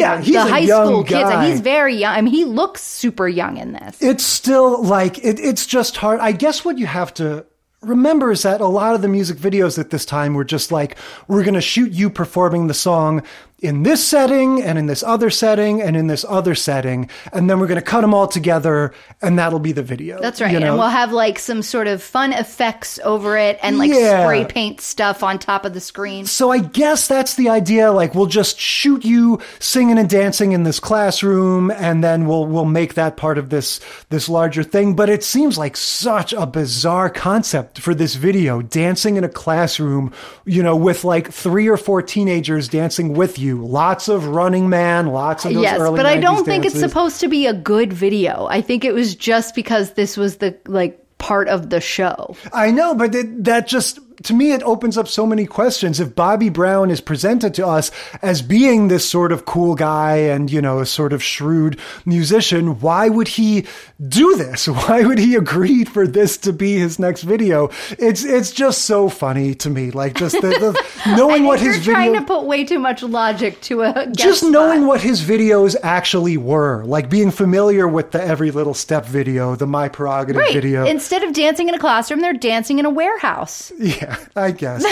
Yeah, 0.00 0.16
know, 0.16 0.20
he's 0.22 0.34
the 0.34 0.42
a 0.46 0.50
high 0.50 0.66
school 0.66 1.04
kids, 1.04 1.30
and 1.30 1.44
he's 1.44 1.60
very 1.60 1.96
young. 1.96 2.14
I 2.14 2.20
mean, 2.20 2.34
he 2.34 2.44
looks 2.44 2.82
super 2.82 3.26
young 3.28 3.56
in 3.56 3.72
this. 3.72 3.96
it's 4.02 4.24
still 4.24 4.82
like 4.82 5.18
it, 5.24 5.40
it's 5.40 5.64
just 5.66 5.96
hard. 5.96 6.20
I 6.20 6.32
guess 6.32 6.64
what 6.64 6.76
you 6.78 6.86
have 6.86 7.14
to 7.14 7.46
remembers 7.80 8.42
that 8.42 8.60
a 8.60 8.66
lot 8.66 8.94
of 8.94 9.02
the 9.02 9.08
music 9.08 9.38
videos 9.38 9.78
at 9.78 9.90
this 9.90 10.04
time 10.04 10.34
were 10.34 10.44
just 10.44 10.72
like, 10.72 10.96
we're 11.28 11.44
going 11.44 11.54
to 11.54 11.60
shoot 11.60 11.92
you 11.92 12.10
performing 12.10 12.66
the 12.66 12.74
song 12.74 13.22
in 13.60 13.82
this 13.82 14.06
setting 14.06 14.62
and 14.62 14.78
in 14.78 14.86
this 14.86 15.02
other 15.02 15.30
setting 15.30 15.82
and 15.82 15.96
in 15.96 16.06
this 16.06 16.24
other 16.28 16.54
setting. 16.54 17.10
And 17.32 17.50
then 17.50 17.58
we're 17.58 17.66
going 17.66 17.80
to 17.80 17.84
cut 17.86 18.02
them 18.02 18.14
all 18.14 18.28
together 18.28 18.92
and 19.20 19.36
that'll 19.38 19.58
be 19.58 19.72
the 19.72 19.82
video. 19.82 20.20
That's 20.20 20.40
right. 20.40 20.52
you 20.52 20.60
know? 20.60 20.68
And 20.68 20.78
we'll 20.78 20.88
have 20.88 21.12
like 21.12 21.40
some 21.40 21.62
sort 21.62 21.88
of 21.88 22.00
fun 22.02 22.32
effects 22.32 23.00
over 23.02 23.36
it 23.36 23.58
and 23.62 23.76
like 23.78 23.90
Yeah. 23.90 24.24
spray 24.24 24.44
paint 24.44 24.80
stuff 24.80 25.24
on 25.24 25.40
top 25.40 25.64
of 25.64 25.74
the 25.74 25.80
screen. 25.80 26.26
So 26.26 26.52
I 26.52 26.58
guess 26.58 27.08
that's 27.08 27.34
the 27.34 27.48
idea. 27.48 27.90
Like 27.90 28.14
we'll 28.14 28.26
just 28.26 28.60
shoot 28.60 29.04
you 29.04 29.40
singing 29.58 29.98
and 29.98 30.08
dancing 30.08 30.52
in 30.52 30.62
this 30.62 30.78
classroom, 30.78 31.70
and 31.72 32.04
then 32.04 32.26
we'll 32.26 32.46
we'll 32.46 32.64
make 32.64 32.94
that 32.94 33.16
part 33.16 33.38
of 33.38 33.50
this 33.50 33.80
this 34.10 34.28
larger 34.28 34.62
thing. 34.62 34.94
But 34.94 35.08
it 35.08 35.24
seems 35.24 35.58
like 35.58 35.76
such 35.76 36.32
a 36.32 36.46
bizarre 36.46 37.10
concept 37.10 37.80
for 37.80 37.94
this 37.94 38.14
video: 38.14 38.62
dancing 38.62 39.16
in 39.16 39.24
a 39.24 39.28
classroom, 39.28 40.12
you 40.44 40.62
know, 40.62 40.76
with 40.76 41.02
like 41.02 41.32
three 41.32 41.66
or 41.66 41.76
four 41.76 42.02
teenagers 42.02 42.68
dancing 42.68 43.14
with 43.14 43.38
you. 43.38 43.47
Lots 43.52 44.08
of 44.08 44.26
Running 44.26 44.68
Man, 44.68 45.08
lots 45.08 45.44
of 45.44 45.54
those 45.54 45.62
Yes, 45.62 45.78
early 45.78 45.96
but 45.96 46.06
I 46.06 46.18
don't 46.18 46.44
think 46.44 46.64
it's 46.64 46.78
supposed 46.78 47.20
to 47.20 47.28
be 47.28 47.46
a 47.46 47.54
good 47.54 47.92
video. 47.92 48.46
I 48.50 48.60
think 48.60 48.84
it 48.84 48.92
was 48.92 49.14
just 49.14 49.54
because 49.54 49.92
this 49.92 50.16
was 50.16 50.36
the 50.36 50.56
like 50.66 51.04
part 51.18 51.48
of 51.48 51.70
the 51.70 51.80
show. 51.80 52.36
I 52.52 52.70
know, 52.70 52.94
but 52.94 53.14
it, 53.14 53.44
that 53.44 53.66
just 53.66 53.98
to 54.24 54.34
me 54.34 54.52
it 54.52 54.62
opens 54.62 54.96
up 54.98 55.08
so 55.08 55.26
many 55.26 55.46
questions. 55.46 56.00
If 56.00 56.14
Bobby 56.14 56.48
Brown 56.48 56.90
is 56.90 57.00
presented 57.00 57.54
to 57.54 57.66
us 57.66 57.90
as 58.22 58.42
being 58.42 58.88
this 58.88 59.08
sort 59.08 59.32
of 59.32 59.44
cool 59.44 59.74
guy 59.74 60.16
and 60.16 60.50
you 60.50 60.60
know 60.60 60.80
a 60.80 60.86
sort 60.86 61.12
of 61.12 61.22
shrewd 61.22 61.78
musician, 62.04 62.80
why 62.80 63.08
would 63.08 63.28
he 63.28 63.66
do 64.08 64.36
this? 64.36 64.66
Why 64.88 65.02
would 65.04 65.18
he 65.18 65.34
agree 65.34 65.84
for 65.84 66.06
this 66.06 66.36
to 66.38 66.52
be 66.52 66.78
his 66.78 66.98
next 66.98 67.22
video? 67.22 67.70
It's 67.98 68.24
it's 68.24 68.50
just 68.52 68.84
so 68.84 69.08
funny 69.08 69.54
to 69.56 69.70
me. 69.70 69.90
Like 69.90 70.14
just 70.14 70.34
the, 70.40 70.48
the 70.48 70.86
knowing 71.16 71.44
what 71.44 71.60
You're 71.60 71.72
his 71.74 71.84
trying 71.84 72.14
to 72.14 72.22
put 72.22 72.44
way 72.44 72.64
too 72.64 72.78
much 72.78 73.02
logic 73.02 73.60
to 73.62 73.82
a 73.82 74.06
just 74.12 74.40
spot. 74.40 74.52
knowing 74.52 74.86
what 74.86 75.00
his 75.00 75.20
videos 75.22 75.74
actually 75.82 76.36
were, 76.36 76.84
like 76.84 77.10
being 77.10 77.30
familiar 77.30 77.86
with 77.88 78.12
the 78.12 78.22
Every 78.22 78.50
Little 78.50 78.74
Step 78.74 79.04
video, 79.06 79.54
the 79.56 79.66
My 79.66 79.88
Prerogative 79.88 80.40
Right. 80.40 80.52
video. 80.54 80.86
Instead 80.86 81.22
of 81.24 81.32
dancing 81.32 81.68
in 81.68 81.74
a 81.74 81.78
classroom, 81.78 82.20
they're 82.20 82.32
dancing 82.32 82.78
in 82.78 82.86
a 82.86 82.90
warehouse. 82.90 83.72
Yeah, 83.88 84.07
I 84.36 84.50
guess. 84.50 84.84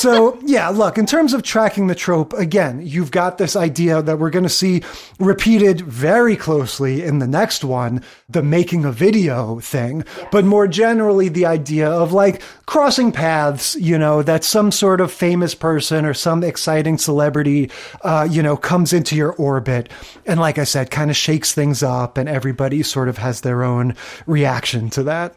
so, 0.00 0.38
yeah, 0.44 0.68
look, 0.68 0.98
in 0.98 1.06
terms 1.06 1.32
of 1.32 1.42
tracking 1.42 1.86
the 1.86 1.94
trope, 1.94 2.32
again, 2.32 2.80
you've 2.84 3.10
got 3.10 3.38
this 3.38 3.56
idea 3.56 4.02
that 4.02 4.18
we're 4.18 4.30
going 4.30 4.44
to 4.44 4.48
see 4.48 4.82
repeated 5.18 5.80
very 5.80 6.36
closely 6.36 7.02
in 7.02 7.18
the 7.18 7.26
next 7.26 7.64
one, 7.64 8.02
the 8.28 8.42
making 8.42 8.84
a 8.84 8.92
video 8.92 9.60
thing, 9.60 10.04
but 10.30 10.44
more 10.44 10.66
generally, 10.66 11.28
the 11.28 11.46
idea 11.46 11.88
of 11.88 12.12
like 12.12 12.42
crossing 12.66 13.12
paths, 13.12 13.74
you 13.76 13.98
know, 13.98 14.22
that 14.22 14.44
some 14.44 14.70
sort 14.70 15.00
of 15.00 15.12
famous 15.12 15.54
person 15.54 16.04
or 16.04 16.14
some 16.14 16.42
exciting 16.42 16.98
celebrity, 16.98 17.70
uh, 18.02 18.26
you 18.30 18.42
know, 18.42 18.56
comes 18.56 18.92
into 18.92 19.16
your 19.16 19.32
orbit. 19.32 19.90
And 20.26 20.40
like 20.40 20.58
I 20.58 20.64
said, 20.64 20.90
kind 20.90 21.10
of 21.10 21.16
shakes 21.16 21.52
things 21.52 21.82
up, 21.82 22.16
and 22.16 22.28
everybody 22.28 22.82
sort 22.82 23.08
of 23.08 23.18
has 23.18 23.40
their 23.40 23.62
own 23.62 23.94
reaction 24.26 24.90
to 24.90 25.02
that. 25.04 25.34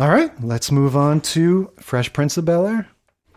All 0.00 0.08
right, 0.08 0.32
let's 0.42 0.72
move 0.72 0.96
on 0.96 1.20
to 1.20 1.70
Fresh 1.78 2.14
Prince 2.14 2.38
of 2.38 2.46
Bel 2.46 2.66
Air. 2.66 2.88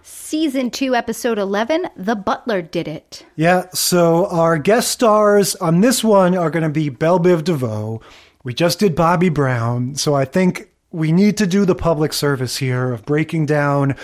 Season 0.02 0.72
2, 0.72 0.96
Episode 0.96 1.38
11 1.38 1.90
The 1.98 2.16
Butler 2.16 2.62
Did 2.62 2.88
It. 2.88 3.26
Yeah, 3.36 3.66
so 3.74 4.28
our 4.28 4.58
guest 4.58 4.90
stars 4.90 5.58
on 5.58 5.82
this 5.82 6.06
one 6.06 6.38
are 6.38 6.50
going 6.50 6.64
to 6.64 6.70
be 6.70 6.88
Bell 6.88 7.20
Biv 7.20 7.44
DeVoe. 7.44 8.00
We 8.46 8.54
just 8.54 8.80
did 8.80 8.96
Bobby 8.96 9.28
Brown, 9.28 9.96
so 9.96 10.16
I 10.16 10.24
think 10.24 10.70
we 10.90 11.12
need 11.12 11.36
to 11.36 11.46
do 11.46 11.66
the 11.66 11.76
public 11.76 12.14
service 12.14 12.56
here 12.56 12.94
of 12.94 13.04
breaking 13.04 13.46
down 13.46 13.98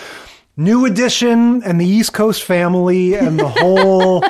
New 0.57 0.86
Edition 0.86 1.64
and 1.64 1.80
the 1.80 1.88
East 1.88 2.12
Coast 2.12 2.43
family 2.43 3.14
and 3.14 3.39
the 3.39 3.47
whole 3.57 4.22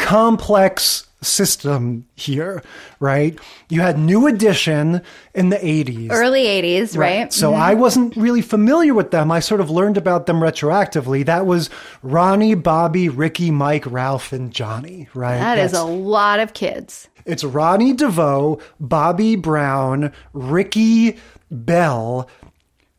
complex 0.00 1.03
system 1.24 2.06
here, 2.14 2.62
right? 3.00 3.38
You 3.68 3.80
had 3.80 3.98
New 3.98 4.26
Edition 4.26 5.02
in 5.34 5.48
the 5.48 5.56
80s. 5.56 6.10
Early 6.10 6.46
80s, 6.46 6.96
right? 6.96 7.32
So 7.32 7.52
Mhm. 7.52 7.58
I 7.58 7.74
wasn't 7.74 8.16
really 8.16 8.42
familiar 8.42 8.94
with 8.94 9.10
them. 9.10 9.32
I 9.32 9.40
sort 9.40 9.60
of 9.60 9.70
learned 9.70 9.96
about 9.96 10.26
them 10.26 10.40
retroactively. 10.40 11.24
That 11.26 11.46
was 11.46 11.70
Ronnie, 12.02 12.54
Bobby, 12.54 13.08
Ricky, 13.08 13.50
Mike, 13.50 13.84
Ralph, 13.86 14.32
and 14.32 14.52
Johnny, 14.52 15.08
right? 15.14 15.38
That 15.38 15.58
is 15.58 15.72
a 15.72 15.84
lot 15.84 16.40
of 16.40 16.52
kids. 16.52 17.08
It's 17.26 17.42
Ronnie 17.42 17.94
DeVoe, 17.94 18.58
Bobby 18.78 19.34
Brown, 19.34 20.12
Ricky 20.34 21.16
Bell, 21.50 22.28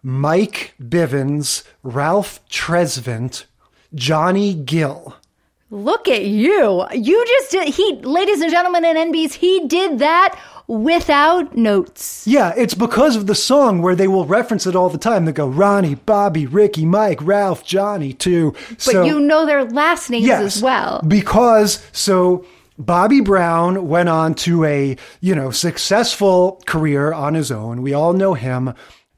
Mike 0.01 0.73
Bivins, 0.81 1.63
Ralph 1.83 2.39
Tresvant, 2.49 3.45
Johnny 3.93 4.53
Gill. 4.53 5.15
Look 5.71 6.07
at 6.07 6.25
you. 6.25 6.85
You 6.93 7.25
just 7.25 7.51
did, 7.51 7.73
he, 7.73 7.95
ladies 8.03 8.41
and 8.41 8.51
gentlemen 8.51 8.85
and 8.85 9.13
NBs, 9.13 9.33
he 9.33 9.67
did 9.67 9.99
that 9.99 10.39
without 10.67 11.55
notes. 11.55 12.25
Yeah, 12.27 12.53
it's 12.55 12.73
because 12.73 13.15
of 13.15 13.27
the 13.27 13.35
song 13.35 13.81
where 13.81 13.95
they 13.95 14.07
will 14.07 14.25
reference 14.25 14.67
it 14.67 14.75
all 14.75 14.89
the 14.89 14.97
time. 14.97 15.25
They 15.25 15.31
go 15.31 15.47
Ronnie, 15.47 15.95
Bobby, 15.95 16.45
Ricky, 16.45 16.85
Mike, 16.85 17.19
Ralph, 17.21 17.63
Johnny, 17.65 18.13
too. 18.13 18.53
But 18.85 19.05
you 19.05 19.19
know 19.19 19.45
their 19.45 19.65
last 19.65 20.09
names 20.09 20.29
as 20.29 20.61
well. 20.61 21.01
Because 21.07 21.85
so 21.91 22.45
Bobby 22.77 23.21
Brown 23.21 23.87
went 23.87 24.09
on 24.09 24.35
to 24.35 24.63
a, 24.65 24.97
you 25.21 25.35
know, 25.35 25.51
successful 25.51 26.61
career 26.65 27.13
on 27.13 27.33
his 27.33 27.51
own. 27.51 27.81
We 27.81 27.93
all 27.93 28.13
know 28.13 28.33
him. 28.33 28.73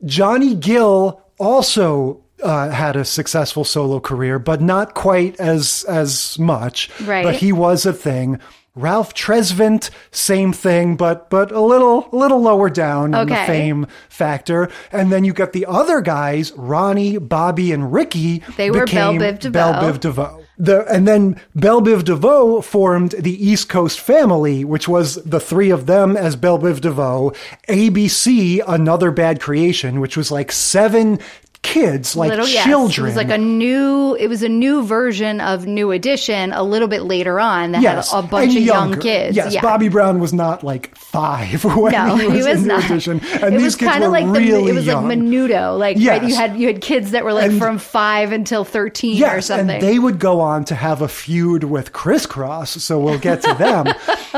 Johnny 0.06 0.56
Gill 0.56 1.22
also 1.40 2.24
uh, 2.44 2.70
had 2.70 2.96
a 2.96 3.06
successful 3.06 3.64
solo 3.64 4.00
career, 4.00 4.40
but 4.40 4.62
not 4.62 4.94
quite 4.94 5.40
as 5.40 5.86
as 5.88 6.38
much. 6.40 6.90
Right. 7.02 7.24
But 7.24 7.36
he 7.36 7.52
was 7.52 7.86
a 7.86 7.94
thing. 7.94 8.40
Ralph 8.78 9.16
Tresvant, 9.16 9.90
same 10.12 10.54
thing, 10.54 10.96
but 10.96 11.32
but 11.32 11.52
a 11.52 11.60
little 11.60 12.08
a 12.12 12.16
little 12.16 12.40
lower 12.40 12.70
down 12.70 13.16
in 13.16 13.28
the 13.28 13.36
fame 13.36 13.88
factor. 14.08 14.70
And 14.92 15.12
then 15.12 15.24
you 15.24 15.34
got 15.34 15.54
the 15.54 15.66
other 15.66 16.00
guys, 16.00 16.52
Ronnie, 16.54 17.18
Bobby, 17.18 17.72
and 17.72 17.92
Ricky. 17.92 18.44
They 18.56 18.70
were 18.70 18.86
Bell 18.86 19.14
became 19.14 19.22
Biv 19.22 19.40
DeVoe. 19.40 19.52
Bell 19.52 19.74
Biv 19.74 20.00
DeVoe. 20.00 20.44
The, 20.60 20.92
and 20.92 21.08
then 21.08 21.40
Bell 21.56 21.82
Biv 21.82 22.04
DeVoe 22.04 22.62
formed 22.62 23.12
the 23.12 23.44
East 23.44 23.70
Coast 23.70 24.00
family, 24.00 24.66
which 24.66 24.88
was 24.88 25.16
the 25.24 25.40
three 25.40 25.70
of 25.70 25.86
them 25.86 26.18
as 26.18 26.36
Bell 26.36 26.58
Biv 26.58 26.82
DeVoe. 26.82 27.32
ABC, 27.70 28.62
another 28.68 29.12
bad 29.12 29.40
creation, 29.40 30.00
which 30.00 30.18
was 30.18 30.32
like 30.32 30.52
seven 30.52 31.20
kids, 31.62 32.16
like 32.16 32.30
Little, 32.30 32.48
yes. 32.48 32.66
children. 32.66 33.06
It 33.06 33.10
was 33.10 33.16
like 33.18 33.30
a 33.30 33.38
new, 33.38 34.16
it 34.16 34.28
was 34.28 34.44
a 34.44 34.50
new 34.50 34.84
version 34.84 35.42
of 35.42 35.66
New 35.66 35.92
Edition 35.92 36.52
a 36.54 36.64
little 36.64 36.88
bit 36.88 37.04
later 37.04 37.40
on 37.40 37.72
that 37.74 37.82
Yes, 37.82 38.12
had 38.12 38.24
a 38.24 38.28
bunch 38.28 38.50
and 38.50 38.58
of 38.58 38.64
young 38.64 39.00
kids. 39.00 39.36
Yes, 39.36 39.54
yeah. 39.54 39.62
Bobby 39.62 39.90
Brown 39.90 40.20
was 40.20 40.34
not 40.34 40.64
like 40.64 40.96
five 40.96 41.64
when 41.76 41.92
No, 41.92 42.16
he 42.16 42.28
was, 42.28 42.38
he 42.46 42.50
was 42.52 42.62
in 42.62 42.68
not. 42.68 42.80
New 42.82 42.86
Edition, 42.96 43.20
and 43.42 43.44
it 43.56 43.58
these 43.58 43.64
was 43.64 43.76
kids 43.76 43.92
kind 43.92 44.04
of 44.04 44.12
were 44.12 44.20
like 44.20 44.26
the, 44.26 44.32
really 44.40 44.72
it 44.72 44.76
was 44.76 44.86
young. 44.86 45.08
like 45.08 45.18
menudo, 45.20 45.78
like 45.78 45.98
right, 45.98 46.24
you 46.24 46.36
had 46.36 46.58
you 46.58 46.68
had 46.68 46.82
kids 46.82 47.12
that 47.12 47.24
were 47.24 47.34
like 47.34 47.50
And- 47.52 47.60
from 47.60 47.78
five 47.78 48.32
until 48.32 48.64
thirteen 48.64 49.24
or 49.24 49.42
something. 49.42 49.70
and 49.70 49.82
they 49.84 50.00
would 50.00 50.20
go 50.20 50.40
on 50.40 50.64
to 50.66 50.76
have 50.76 51.02
a 51.02 51.08
feud 51.08 51.64
with 51.66 51.92
Kriss 51.94 52.28
Kross, 52.28 52.80
so 52.80 53.00
we'll 53.00 53.20
get 53.20 53.42
to 53.42 53.54
them. 53.56 53.88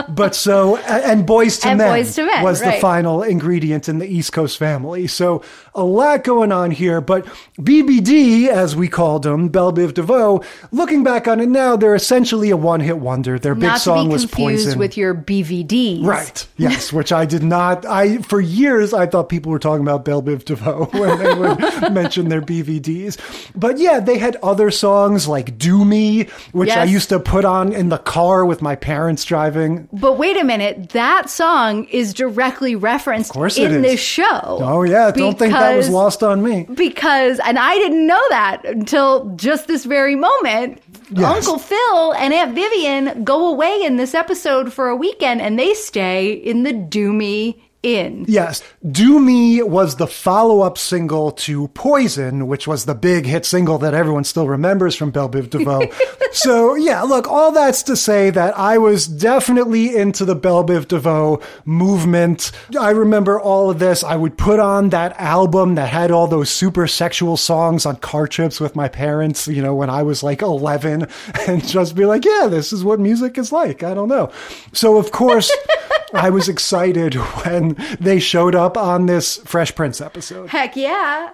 but 0.09 0.35
so, 0.35 0.77
and 0.77 1.25
Boys 1.25 1.59
to 1.59 1.69
And 1.69 1.77
Men 1.77 1.89
Boyz 2.03 2.17
II 2.17 2.25
Men, 2.25 2.43
was 2.43 2.61
the 2.61 2.71
final 2.73 3.23
ingredient 3.23 3.87
in 3.89 3.99
the 3.99 4.07
East 4.07 4.31
Coast 4.33 4.57
family. 4.57 5.07
So 5.07 5.43
a 5.79 5.83
lot 5.83 6.23
going 6.23 6.51
on 6.51 6.71
here. 6.71 7.01
But 7.01 7.25
BBD, 7.59 8.47
as 8.47 8.75
we 8.75 8.87
called 8.87 9.23
them, 9.23 9.49
Bell 9.49 9.71
Biv 9.73 9.93
DeVoe, 9.93 10.43
looking 10.71 11.03
back 11.03 11.27
on 11.27 11.39
it 11.39 11.49
now, 11.49 11.75
they're 11.75 11.95
essentially 11.95 12.49
a 12.49 12.57
one-hit 12.57 12.97
wonder. 12.97 13.39
Their 13.39 13.55
big 13.55 13.63
Not 13.63 13.81
song 13.81 14.07
be 14.07 14.13
was 14.13 14.25
confused 14.25 14.65
Poison. 14.65 14.79
with 14.79 14.97
your 14.97 15.15
BVDs. 15.15 16.03
Right. 16.03 16.47
Yes, 16.57 16.91
which 16.93 17.11
I 17.11 17.25
did 17.25 17.43
not. 17.43 17.85
I 17.85 18.17
for 18.19 18.41
years 18.41 18.93
I 18.93 19.05
thought 19.05 19.29
people 19.29 19.51
were 19.51 19.59
talking 19.59 19.81
about 19.81 20.05
Bell 20.05 20.21
Biv 20.21 20.45
DeVoe 20.45 20.85
when 20.91 21.17
they 21.19 21.33
would 21.33 21.59
mention 21.93 22.29
their 22.29 22.41
BVDs. 22.41 23.17
But 23.55 23.77
yeah, 23.77 23.99
they 23.99 24.17
had 24.17 24.35
other 24.43 24.71
songs 24.71 25.27
like 25.27 25.57
"Do 25.57 25.85
Me," 25.85 26.23
which 26.51 26.69
I 26.69 26.83
used 26.83 27.09
to 27.09 27.19
put 27.19 27.45
on 27.45 27.71
in 27.73 27.89
the 27.89 27.97
car 27.97 28.45
with 28.45 28.61
my 28.61 28.75
parents 28.75 29.23
driving. 29.25 29.87
But 29.93 30.17
wait 30.17 30.37
a 30.37 30.43
minute, 30.43 30.89
that 30.89 31.29
song 31.29 31.85
is 31.85 32.13
directly 32.13 32.75
referenced 32.75 33.35
in 33.35 33.75
is. 33.75 33.81
this 33.81 33.99
show. 33.99 34.41
Oh 34.43 34.83
yeah, 34.83 35.11
don't 35.11 35.37
think 35.37 35.53
that 35.53 35.68
was 35.75 35.89
lost 35.89 36.23
on 36.23 36.43
me. 36.43 36.65
Because, 36.73 37.39
and 37.39 37.57
I 37.59 37.75
didn't 37.75 38.05
know 38.05 38.21
that 38.29 38.65
until 38.65 39.33
just 39.35 39.67
this 39.67 39.85
very 39.85 40.15
moment. 40.15 40.81
Yes. 41.11 41.47
Uncle 41.47 41.57
Phil 41.57 42.13
and 42.13 42.33
Aunt 42.33 42.53
Vivian 42.53 43.23
go 43.23 43.47
away 43.47 43.81
in 43.81 43.97
this 43.97 44.13
episode 44.13 44.71
for 44.71 44.89
a 44.89 44.95
weekend 44.95 45.41
and 45.41 45.57
they 45.57 45.73
stay 45.73 46.31
in 46.31 46.63
the 46.63 46.73
Doomy 46.73 47.59
in. 47.81 48.25
Yes. 48.27 48.61
Do 48.89 49.19
Me 49.19 49.63
was 49.63 49.95
the 49.95 50.07
follow 50.07 50.61
up 50.61 50.77
single 50.77 51.31
to 51.31 51.69
Poison, 51.69 52.47
which 52.47 52.67
was 52.67 52.85
the 52.85 52.95
big 52.95 53.25
hit 53.25 53.45
single 53.45 53.77
that 53.77 53.93
everyone 53.93 54.23
still 54.25 54.47
remembers 54.47 54.95
from 54.95 55.11
Bell 55.11 55.29
Biv 55.29 55.49
DeVoe. 55.49 55.89
so, 56.31 56.75
yeah, 56.75 57.01
look, 57.03 57.27
all 57.27 57.51
that's 57.51 57.83
to 57.83 57.95
say 57.95 58.29
that 58.31 58.57
I 58.57 58.77
was 58.77 59.07
definitely 59.07 59.95
into 59.95 60.25
the 60.25 60.35
Bell 60.35 60.65
Biv 60.65 60.87
DeVoe 60.87 61.41
movement. 61.63 62.51
I 62.77 62.89
remember 62.89 63.39
all 63.39 63.69
of 63.69 63.79
this. 63.79 64.03
I 64.03 64.15
would 64.15 64.37
put 64.37 64.59
on 64.59 64.89
that 64.89 65.19
album 65.19 65.75
that 65.75 65.89
had 65.89 66.11
all 66.11 66.27
those 66.27 66.49
super 66.49 66.87
sexual 66.87 67.37
songs 67.37 67.85
on 67.85 67.95
car 67.97 68.27
trips 68.27 68.59
with 68.59 68.75
my 68.75 68.89
parents, 68.89 69.47
you 69.47 69.61
know, 69.61 69.75
when 69.75 69.89
I 69.89 70.03
was 70.03 70.21
like 70.21 70.41
11 70.41 71.07
and 71.47 71.65
just 71.65 71.95
be 71.95 72.05
like, 72.05 72.25
yeah, 72.25 72.47
this 72.47 72.73
is 72.73 72.83
what 72.83 72.99
music 72.99 73.37
is 73.37 73.51
like. 73.51 73.83
I 73.83 73.93
don't 73.93 74.09
know. 74.09 74.31
So, 74.73 74.97
of 74.97 75.11
course, 75.11 75.51
I 76.13 76.29
was 76.29 76.49
excited 76.49 77.15
when 77.15 77.75
they 77.99 78.19
showed 78.19 78.55
up 78.55 78.77
on 78.77 79.05
this 79.05 79.37
Fresh 79.37 79.75
Prince 79.75 80.01
episode. 80.01 80.49
Heck 80.49 80.75
yeah. 80.75 81.31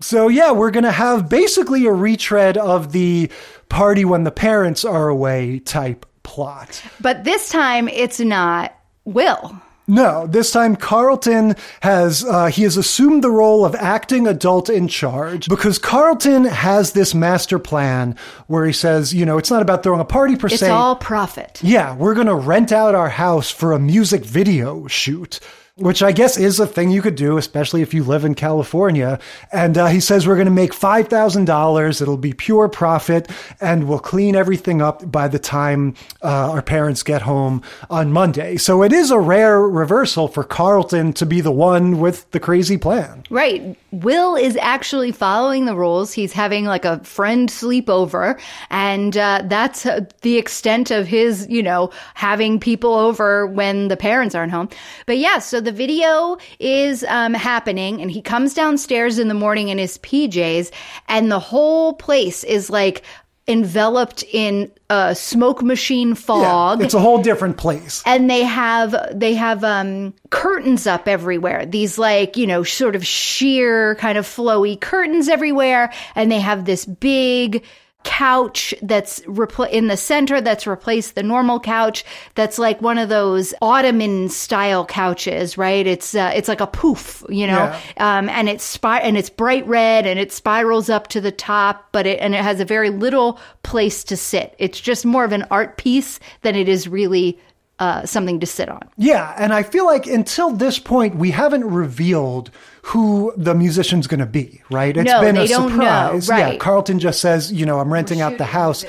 So, 0.00 0.28
yeah, 0.28 0.52
we're 0.52 0.70
going 0.70 0.84
to 0.84 0.92
have 0.92 1.28
basically 1.28 1.86
a 1.86 1.92
retread 1.92 2.58
of 2.58 2.92
the 2.92 3.30
party 3.68 4.04
when 4.04 4.24
the 4.24 4.30
parents 4.30 4.84
are 4.84 5.08
away 5.08 5.58
type 5.60 6.04
plot. 6.22 6.82
But 7.00 7.24
this 7.24 7.48
time 7.48 7.88
it's 7.88 8.20
not 8.20 8.74
Will. 9.04 9.60
No, 9.88 10.26
this 10.26 10.50
time 10.50 10.74
Carlton 10.74 11.54
has 11.82 12.24
uh, 12.24 12.46
he 12.46 12.64
has 12.64 12.76
assumed 12.76 13.22
the 13.22 13.30
role 13.30 13.64
of 13.64 13.74
acting 13.76 14.26
adult 14.26 14.68
in 14.68 14.88
charge 14.88 15.48
because 15.48 15.78
Carlton 15.78 16.44
has 16.44 16.92
this 16.92 17.14
master 17.14 17.58
plan 17.60 18.16
where 18.48 18.66
he 18.66 18.72
says, 18.72 19.14
you 19.14 19.24
know, 19.24 19.38
it's 19.38 19.50
not 19.50 19.62
about 19.62 19.82
throwing 19.84 20.00
a 20.00 20.04
party 20.04 20.34
per 20.34 20.48
It's 20.48 20.58
se. 20.58 20.70
all 20.70 20.96
profit. 20.96 21.60
Yeah, 21.62 21.94
we're 21.94 22.14
going 22.14 22.26
to 22.26 22.34
rent 22.34 22.72
out 22.72 22.94
our 22.96 23.10
house 23.10 23.50
for 23.50 23.72
a 23.72 23.78
music 23.78 24.24
video 24.24 24.86
shoot. 24.88 25.38
Which 25.78 26.02
I 26.02 26.10
guess 26.10 26.38
is 26.38 26.58
a 26.58 26.66
thing 26.66 26.90
you 26.90 27.02
could 27.02 27.16
do, 27.16 27.36
especially 27.36 27.82
if 27.82 27.92
you 27.92 28.02
live 28.02 28.24
in 28.24 28.34
California. 28.34 29.18
And 29.52 29.76
uh, 29.76 29.88
he 29.88 30.00
says 30.00 30.26
we're 30.26 30.36
going 30.36 30.46
to 30.46 30.50
make 30.50 30.72
five 30.72 31.08
thousand 31.08 31.44
dollars. 31.44 32.00
It'll 32.00 32.16
be 32.16 32.32
pure 32.32 32.66
profit, 32.66 33.30
and 33.60 33.86
we'll 33.86 33.98
clean 33.98 34.36
everything 34.36 34.80
up 34.80 35.12
by 35.12 35.28
the 35.28 35.38
time 35.38 35.94
uh, 36.22 36.50
our 36.50 36.62
parents 36.62 37.02
get 37.02 37.20
home 37.20 37.60
on 37.90 38.10
Monday. 38.10 38.56
So 38.56 38.82
it 38.82 38.90
is 38.90 39.10
a 39.10 39.18
rare 39.18 39.60
reversal 39.60 40.28
for 40.28 40.44
Carlton 40.44 41.12
to 41.12 41.26
be 41.26 41.42
the 41.42 41.52
one 41.52 42.00
with 42.00 42.30
the 42.30 42.40
crazy 42.40 42.78
plan. 42.78 43.24
Right. 43.28 43.76
Will 43.92 44.34
is 44.34 44.56
actually 44.56 45.12
following 45.12 45.66
the 45.66 45.76
rules. 45.76 46.14
He's 46.14 46.32
having 46.32 46.64
like 46.64 46.86
a 46.86 47.00
friend 47.04 47.50
sleepover, 47.50 48.40
and 48.70 49.14
uh, 49.14 49.42
that's 49.44 49.84
uh, 49.84 50.06
the 50.22 50.38
extent 50.38 50.90
of 50.90 51.06
his, 51.06 51.46
you 51.50 51.62
know, 51.62 51.90
having 52.14 52.58
people 52.58 52.94
over 52.94 53.46
when 53.46 53.88
the 53.88 53.96
parents 53.98 54.34
aren't 54.34 54.52
home. 54.52 54.70
But 55.04 55.18
yeah, 55.18 55.38
so 55.38 55.65
the 55.66 55.72
video 55.72 56.38
is 56.58 57.04
um, 57.04 57.34
happening, 57.34 58.00
and 58.00 58.10
he 58.10 58.22
comes 58.22 58.54
downstairs 58.54 59.18
in 59.18 59.28
the 59.28 59.34
morning 59.34 59.68
in 59.68 59.78
his 59.78 59.98
PJs, 59.98 60.70
and 61.08 61.30
the 61.30 61.38
whole 61.40 61.92
place 61.92 62.44
is 62.44 62.70
like 62.70 63.02
enveloped 63.48 64.24
in 64.32 64.72
a 64.90 65.14
smoke 65.14 65.62
machine 65.62 66.14
fog. 66.14 66.82
It's 66.82 66.94
a 66.94 66.98
whole 67.00 67.22
different 67.22 67.56
place. 67.58 68.02
and 68.04 68.28
they 68.28 68.42
have 68.42 68.94
they 69.12 69.34
have 69.34 69.62
um 69.62 70.14
curtains 70.30 70.86
up 70.86 71.06
everywhere. 71.06 71.64
These 71.66 71.96
like 71.98 72.36
you 72.36 72.46
know 72.46 72.64
sort 72.64 72.96
of 72.96 73.06
sheer 73.06 73.94
kind 73.96 74.18
of 74.18 74.26
flowy 74.26 74.80
curtains 74.80 75.28
everywhere. 75.28 75.92
And 76.14 76.30
they 76.30 76.40
have 76.40 76.64
this 76.64 76.86
big 76.86 77.64
couch 78.06 78.72
that's 78.82 79.20
repl- 79.22 79.68
in 79.68 79.88
the 79.88 79.96
center 79.96 80.40
that's 80.40 80.66
replaced 80.66 81.16
the 81.16 81.22
normal 81.22 81.58
couch 81.58 82.04
that's 82.36 82.56
like 82.56 82.80
one 82.80 82.96
of 82.96 83.08
those 83.08 83.52
ottoman 83.60 84.28
style 84.28 84.86
couches 84.86 85.58
right? 85.58 85.86
It's 85.86 86.14
uh, 86.14 86.32
it's 86.34 86.48
like 86.48 86.60
a 86.60 86.66
poof 86.66 87.24
you 87.28 87.46
know? 87.46 87.76
Um, 87.98 88.28
and 88.28 88.48
it's 88.48 88.64
spir- 88.64 89.00
and 89.02 89.18
it's 89.18 89.28
bright 89.28 89.66
red 89.66 90.06
and 90.06 90.18
it 90.18 90.32
spirals 90.32 90.88
up 90.88 91.08
to 91.08 91.20
the 91.20 91.32
top 91.32 91.88
but 91.92 92.06
it 92.06 92.20
and 92.20 92.34
it 92.34 92.42
has 92.42 92.60
a 92.60 92.64
very 92.64 92.90
little 92.90 93.38
place 93.64 94.04
to 94.04 94.16
sit. 94.16 94.54
It's 94.58 94.80
just 94.80 95.04
more 95.04 95.24
of 95.24 95.32
an 95.32 95.44
art 95.50 95.76
piece 95.76 96.20
than 96.42 96.54
it 96.54 96.68
is 96.68 96.88
really 96.88 97.38
uh, 97.78 98.06
something 98.06 98.40
to 98.40 98.46
sit 98.46 98.68
on. 98.68 98.80
Yeah, 98.96 99.34
and 99.36 99.52
I 99.52 99.62
feel 99.62 99.84
like 99.84 100.06
until 100.06 100.50
this 100.50 100.78
point, 100.78 101.16
we 101.16 101.30
haven't 101.30 101.64
revealed 101.64 102.50
who 102.86 103.32
the 103.36 103.52
musician's 103.52 104.06
going 104.06 104.20
to 104.20 104.26
be, 104.26 104.62
right? 104.70 104.96
It's 104.96 105.10
No, 105.10 105.20
been 105.20 105.36
a 105.36 105.40
know, 105.40 105.68
surprise. 105.68 106.28
Yeah. 106.28 106.56
Carlton 106.56 107.00
just 107.00 107.20
says, 107.20 107.52
you 107.52 107.66
know, 107.66 107.80
I'm 107.80 107.92
renting 107.92 108.20
out 108.20 108.38
the 108.38 108.44
house 108.44 108.84